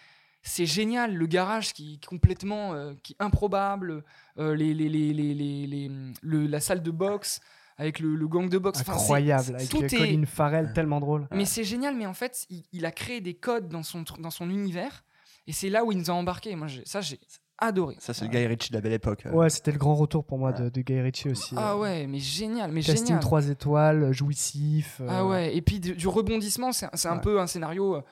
c'est 0.43 0.65
génial. 0.65 1.13
Le 1.15 1.25
garage 1.27 1.73
qui 1.73 1.93
est 1.95 2.05
complètement, 2.05 2.73
euh, 2.73 2.93
qui 3.03 3.13
est 3.13 3.23
improbable, 3.23 4.03
euh, 4.39 4.55
les, 4.55 4.73
les, 4.73 4.89
les, 4.89 5.13
les, 5.13 5.33
les- 5.33 5.67
les- 5.67 5.91
le- 6.21 6.47
la 6.47 6.59
salle 6.59 6.81
de 6.81 6.91
boxe 6.91 7.39
avec 7.77 7.99
le, 7.99 8.15
le 8.15 8.27
gang 8.27 8.49
de 8.49 8.57
boxe, 8.57 8.81
Enfin, 8.81 8.93
c'est- 8.93 8.99
Incroyable, 9.01 9.55
avec 9.55 9.69
tout 9.69 9.81
euh, 9.81 9.85
est- 9.85 9.97
Colin 9.97 10.25
Farrell, 10.25 10.71
tellement 10.73 10.99
drôle. 10.99 11.27
mais 11.31 11.45
c'est 11.45 11.63
génial, 11.63 11.95
mais 11.95 12.05
en 12.05 12.13
fait, 12.13 12.45
il, 12.49 12.63
il 12.73 12.85
a 12.85 12.91
créé 12.91 13.21
des 13.21 13.33
codes 13.33 13.69
dans 13.69 13.83
son, 13.83 14.03
dans 14.19 14.29
son 14.29 14.49
univers, 14.49 15.03
et 15.47 15.51
c'est 15.53 15.69
là 15.69 15.83
où 15.83 15.91
il 15.91 15.97
nous 15.97 16.11
a 16.11 16.13
embarqués. 16.13 16.55
Moi, 16.55 16.67
j'ai- 16.67 16.85
ça, 16.85 17.01
j'ai 17.01 17.19
adoré. 17.61 17.95
Ça, 17.99 18.13
c'est 18.13 18.25
le 18.25 18.31
Guy 18.31 18.45
Ritchie 18.47 18.69
de 18.71 18.75
la 18.75 18.81
belle 18.81 18.93
époque. 18.93 19.25
euh. 19.25 19.31
Ouais, 19.31 19.49
c'était 19.49 19.71
le 19.71 19.77
grand 19.77 19.95
retour 19.95 20.25
pour 20.25 20.37
moi 20.37 20.51
de, 20.51 20.67
de 20.69 20.81
Guy 20.81 20.99
Ritchie 20.99 21.29
aussi. 21.29 21.55
Ah 21.57 21.73
euh, 21.73 21.77
ouais, 21.79 22.07
mais 22.07 22.19
génial, 22.19 22.71
mais 22.71 22.81
Casting 22.81 23.05
génial. 23.07 23.21
3 23.21 23.47
étoiles, 23.49 24.11
jouissif. 24.11 24.99
euh, 25.01 25.07
Ah 25.09 25.25
ouais, 25.25 25.55
et 25.55 25.61
puis 25.61 25.79
du, 25.79 25.95
du 25.95 26.07
rebondissement, 26.07 26.71
c'est 26.73 26.87
c'est 26.95 27.07
un 27.07 27.17
peu 27.17 27.39
un 27.39 27.47
scénario 27.47 28.03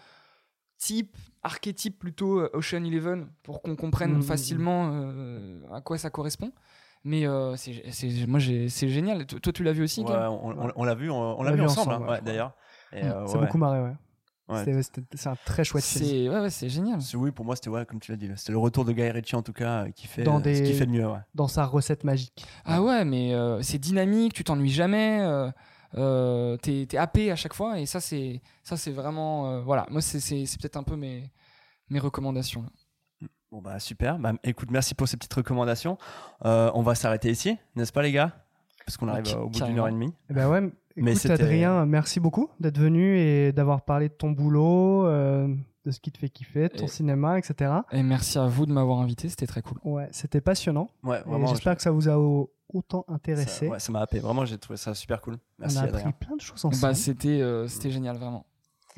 type, 0.78 1.18
archétype 1.44 2.00
plutôt 2.00 2.42
Ocean 2.54 2.84
Eleven, 2.86 3.28
pour 3.44 3.62
qu'on 3.62 3.76
comprenne 3.76 4.14
Mhm. 4.16 4.22
facilement 4.24 4.92
euh, 4.94 5.60
à 5.74 5.82
quoi 5.82 5.98
ça 5.98 6.10
correspond. 6.10 6.52
Mais 7.04 7.26
euh, 7.28 7.56
c'est 7.56 7.82
c'est- 7.92 8.28
moi, 8.28 8.40
j'ai- 8.40 8.68
c'est 8.70 8.90
génial. 8.90 9.26
Toi, 9.26 9.40
toi, 9.40 9.54
tu 9.54 9.64
l'as 9.64 9.72
vu 9.74 9.84
aussi, 9.84 10.02
Ouais, 10.02 10.12
on, 10.12 10.50
on- 10.50 10.72
on 10.76 10.84
l'a 10.84 10.96
vu, 10.96 11.10
on, 11.10 11.42
l'a 11.44 11.52
vu 11.54 11.62
ensemble, 11.62 11.94
hein, 11.94 12.02
ouais. 12.02 12.10
ouais, 12.10 12.22
d'ailleurs. 12.22 12.56
Mm. 12.92 12.96
euh, 12.98 13.28
C'est 13.28 13.38
ouais, 13.38 13.46
beaucoup 13.46 13.58
marré, 13.58 13.82
ouais. 13.82 13.94
Ouais. 14.50 14.82
C'est 15.16 15.28
un 15.28 15.36
très 15.46 15.64
chouette 15.64 15.84
film. 15.84 16.06
C'est 16.06 16.30
ouais, 16.30 16.40
ouais, 16.42 16.50
c'est 16.50 16.70
génial. 16.70 17.00
Oui, 17.14 17.32
pour 17.32 17.46
moi, 17.46 17.56
c'était 17.56 17.70
ouais, 17.70 17.86
comme 17.86 18.00
tu 18.00 18.12
l'as 18.12 18.18
dit, 18.18 18.30
c'était 18.36 18.52
le 18.52 18.58
retour 18.58 18.84
de 18.86 18.92
Guy 18.92 19.10
Ritchie 19.10 19.36
en 19.36 19.42
tout 19.44 19.54
cas 19.54 19.86
euh, 19.86 19.92
qui 19.92 20.08
fait 20.08 20.24
Dans 20.24 20.40
euh, 20.40 20.54
ce 20.56 20.62
qu'il 20.62 20.74
fait 20.76 20.86
de 20.86 20.92
mieux. 20.92 21.08
Ouais. 21.08 21.20
Dans 21.36 21.48
sa 21.48 21.66
recette 21.66 22.04
magique. 22.04 22.46
Ah 22.66 22.82
ouais, 22.82 23.06
mais 23.06 23.34
euh, 23.34 23.62
c'est 23.62 23.78
dynamique, 23.80 24.34
tu 24.34 24.44
t'ennuies 24.44 24.70
jamais. 24.72 25.20
euh, 25.22 25.50
euh, 25.96 26.56
t'es 26.58 26.86
t'es 26.88 26.98
happé 26.98 27.32
à 27.32 27.36
chaque 27.36 27.56
fois 27.56 27.80
et 27.80 27.88
ça 27.88 28.00
c'est 28.00 28.44
ça 28.62 28.78
c'est 28.78 28.92
vraiment 28.92 29.50
euh, 29.50 29.62
voilà 29.62 29.88
moi 29.90 30.02
c'est 30.02 30.20
c'est- 30.20 30.46
c'est 30.46 30.62
peut-être 30.62 30.78
un 30.78 30.84
peu 30.84 30.96
mes 30.96 31.32
mes 31.90 31.98
recommandations 31.98 32.62
là. 32.62 33.28
Bon 33.52 33.60
bah 33.60 33.80
super. 33.80 34.20
Bah, 34.20 34.34
écoute, 34.44 34.70
merci 34.70 34.94
pour 34.94 35.08
ces 35.08 35.18
petites 35.18 35.34
recommandations. 35.34 35.98
Euh, 36.46 36.70
on 36.76 36.84
va 36.84 36.94
s'arrêter 36.94 37.32
ici, 37.32 37.58
n'est-ce 37.76 37.92
pas 37.92 38.04
les 38.04 38.12
gars? 38.12 38.46
Parce 38.90 38.98
qu'on 38.98 39.07
arrive 39.07 39.38
au 39.38 39.49
bout 39.49 39.64
d'une 39.66 39.78
heure 39.80 39.88
et 39.88 39.91
demie. 39.91 40.14
Eh 40.30 40.34
ben 40.34 40.49
ouais, 40.49 40.61
Mais 40.95 41.14
écoute 41.16 41.30
Adrien, 41.32 41.86
merci 41.86 42.20
beaucoup 42.20 42.49
d'être 42.60 42.80
venu 42.80 43.18
et 43.20 43.52
d'avoir 43.52 43.84
parlé 43.84 44.10
de 44.10 44.14
ton 44.14 44.32
boulot, 44.32 45.06
euh, 45.06 45.48
de 45.86 45.91
ce 45.91 45.99
qui 45.99 46.11
te 46.11 46.18
fait 46.18 46.30
kiffer, 46.30 46.70
de 46.70 46.74
ton 46.78 46.86
Et- 46.86 46.90
cinéma, 46.90 47.38
etc. 47.38 47.72
et 47.91 48.02
merci 48.03 48.38
à 48.40 48.48
vous 48.48 48.66
de 48.66 48.72
m'avoir 48.74 48.99
invité 48.99 49.30
c'était 49.30 49.45
très 49.48 49.61
cool 49.61 49.78
Ouais, 49.84 50.07
c'était 50.11 50.41
passionnant. 50.41 50.90
Ouais. 51.03 51.22
J'espère 51.49 51.76
que 51.76 51.82
ça 51.84 51.91
vous 51.91 52.10
a 52.10 52.18
au- 52.18 52.52
autant 52.74 53.06
intéressé. 53.07 53.66
ça, 53.68 53.72
ouais, 53.72 53.80
ça 53.80 53.91
m'a 53.91 54.02
happé. 54.02 54.20
Vraiment, 54.20 54.44
j'ai 54.45 54.57
trouvé 54.57 54.78
ça 54.78 54.94
super 54.94 55.22
cool. 55.22 55.38
Merci 55.60 55.78
On 55.78 55.82
a 55.82 55.84
Adrien. 55.86 56.07
appris 56.10 56.26
plein 56.28 56.36
de 56.36 56.41
choses 56.41 56.66
ensemble. 56.66 56.82
bah 56.82 56.94
c'était 56.95 57.41
euh, 57.41 57.68
c'était 57.68 57.91
génial 57.91 58.18
vraiment 58.18 58.45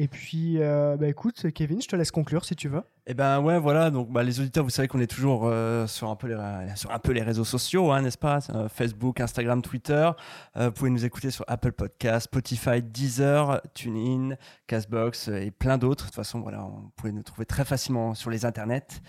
Et 0.01 0.07
puis, 0.07 0.55
euh, 0.57 0.97
bah 0.97 1.07
écoute, 1.07 1.51
Kevin, 1.53 1.79
je 1.79 1.87
te 1.87 1.95
laisse 1.95 2.09
conclure 2.09 2.43
si 2.43 2.55
tu 2.55 2.67
veux. 2.67 2.81
Et 3.05 3.13
ben 3.13 3.39
ouais, 3.39 3.59
voilà. 3.59 3.91
Donc 3.91 4.11
bah, 4.11 4.23
les 4.23 4.39
auditeurs, 4.39 4.63
vous 4.63 4.71
savez 4.71 4.87
qu'on 4.87 4.99
est 4.99 5.05
toujours 5.05 5.43
euh, 5.45 5.85
sur 5.85 6.09
un 6.09 6.15
peu 6.15 6.27
les 6.27 6.75
sur 6.75 6.91
un 6.91 6.97
peu 6.97 7.11
les 7.11 7.21
réseaux 7.21 7.43
sociaux, 7.43 7.91
hein, 7.91 8.01
n'est-ce 8.01 8.17
pas? 8.17 8.39
Euh, 8.55 8.67
Facebook, 8.67 9.19
Instagram, 9.19 9.61
Twitter. 9.61 10.09
Euh, 10.57 10.67
vous 10.67 10.71
pouvez 10.71 10.89
nous 10.89 11.05
écouter 11.05 11.29
sur 11.29 11.45
Apple 11.47 11.71
Podcast, 11.71 12.25
Spotify, 12.25 12.81
Deezer, 12.81 13.61
TuneIn, 13.75 14.35
Castbox 14.67 15.29
euh, 15.29 15.41
et 15.41 15.51
plein 15.51 15.77
d'autres. 15.77 16.05
De 16.05 16.09
toute 16.09 16.15
façon, 16.15 16.41
voilà, 16.41 16.59
vous 16.59 16.91
pouvez 16.95 17.11
nous 17.11 17.21
trouver 17.21 17.45
très 17.45 17.65
facilement 17.65 18.13
sur 18.13 18.29
les 18.29 18.45
internets. 18.45 19.01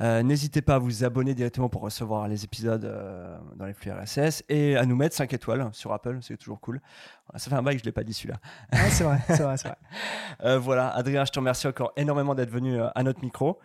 Euh, 0.00 0.22
N'hésitez 0.22 0.62
pas 0.62 0.76
à 0.76 0.78
vous 0.78 1.04
abonner 1.04 1.34
directement 1.34 1.68
pour 1.68 1.82
recevoir 1.82 2.28
les 2.28 2.44
épisodes 2.44 2.84
euh, 2.84 3.36
dans 3.56 3.66
les 3.66 3.74
flux 3.74 3.90
RSS 3.90 4.44
et 4.48 4.76
à 4.76 4.86
nous 4.86 4.96
mettre 4.96 5.14
5 5.14 5.32
étoiles 5.32 5.68
sur 5.72 5.92
Apple, 5.92 6.18
c'est 6.22 6.36
toujours 6.36 6.60
cool. 6.60 6.80
Voilà, 7.30 7.38
ça 7.38 7.48
fait 7.50 7.56
un 7.56 7.62
bail 7.62 7.76
que 7.76 7.80
je 7.80 7.86
l'ai 7.86 7.92
pas 7.92 8.02
dit 8.02 8.12
celui-là. 8.12 8.38
Ah, 8.72 8.90
c'est 8.90 9.04
vrai, 9.04 9.18
c'est 9.28 9.42
vrai, 9.42 9.56
c'est 9.56 9.68
vrai. 9.68 9.78
Euh, 10.42 10.58
voilà, 10.58 10.88
Adrien, 10.88 11.24
je 11.26 11.30
te 11.32 11.38
remercie 11.38 11.66
encore 11.66 11.92
énormément 11.96 12.34
d'être 12.34 12.50
venu 12.50 12.80
euh, 12.80 12.88
à 12.94 13.02
notre 13.02 13.20
micro. 13.20 13.58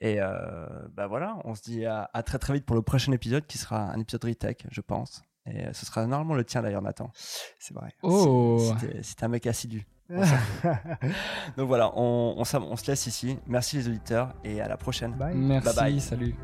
Et 0.00 0.20
euh, 0.20 0.66
bah 0.94 1.06
voilà, 1.08 1.36
on 1.44 1.54
se 1.54 1.62
dit 1.62 1.84
à, 1.84 2.08
à 2.14 2.22
très 2.22 2.38
très 2.38 2.54
vite 2.54 2.64
pour 2.64 2.76
le 2.76 2.82
prochain 2.82 3.10
épisode 3.12 3.46
qui 3.46 3.58
sera 3.58 3.80
un 3.90 3.98
épisode 4.00 4.24
retech, 4.24 4.64
je 4.70 4.80
pense. 4.80 5.22
Et 5.46 5.66
euh, 5.66 5.72
ce 5.72 5.84
sera 5.86 6.06
normalement 6.06 6.34
le 6.34 6.44
tien 6.44 6.62
d'ailleurs, 6.62 6.82
Nathan. 6.82 7.10
C'est 7.58 7.74
vrai. 7.74 7.92
oh 8.02 8.72
t'es 8.80 9.24
un 9.24 9.28
mec 9.28 9.46
assidu. 9.46 9.86
Donc 11.56 11.68
voilà, 11.68 11.92
on, 11.96 12.34
on 12.38 12.44
se 12.44 12.86
laisse 12.86 13.06
ici. 13.06 13.38
Merci 13.46 13.76
les 13.76 13.88
auditeurs 13.88 14.34
et 14.44 14.60
à 14.60 14.68
la 14.68 14.76
prochaine. 14.76 15.12
Bye. 15.12 15.34
merci 15.34 15.66
Bye 15.66 15.74
bye. 15.74 16.00
salut 16.00 16.34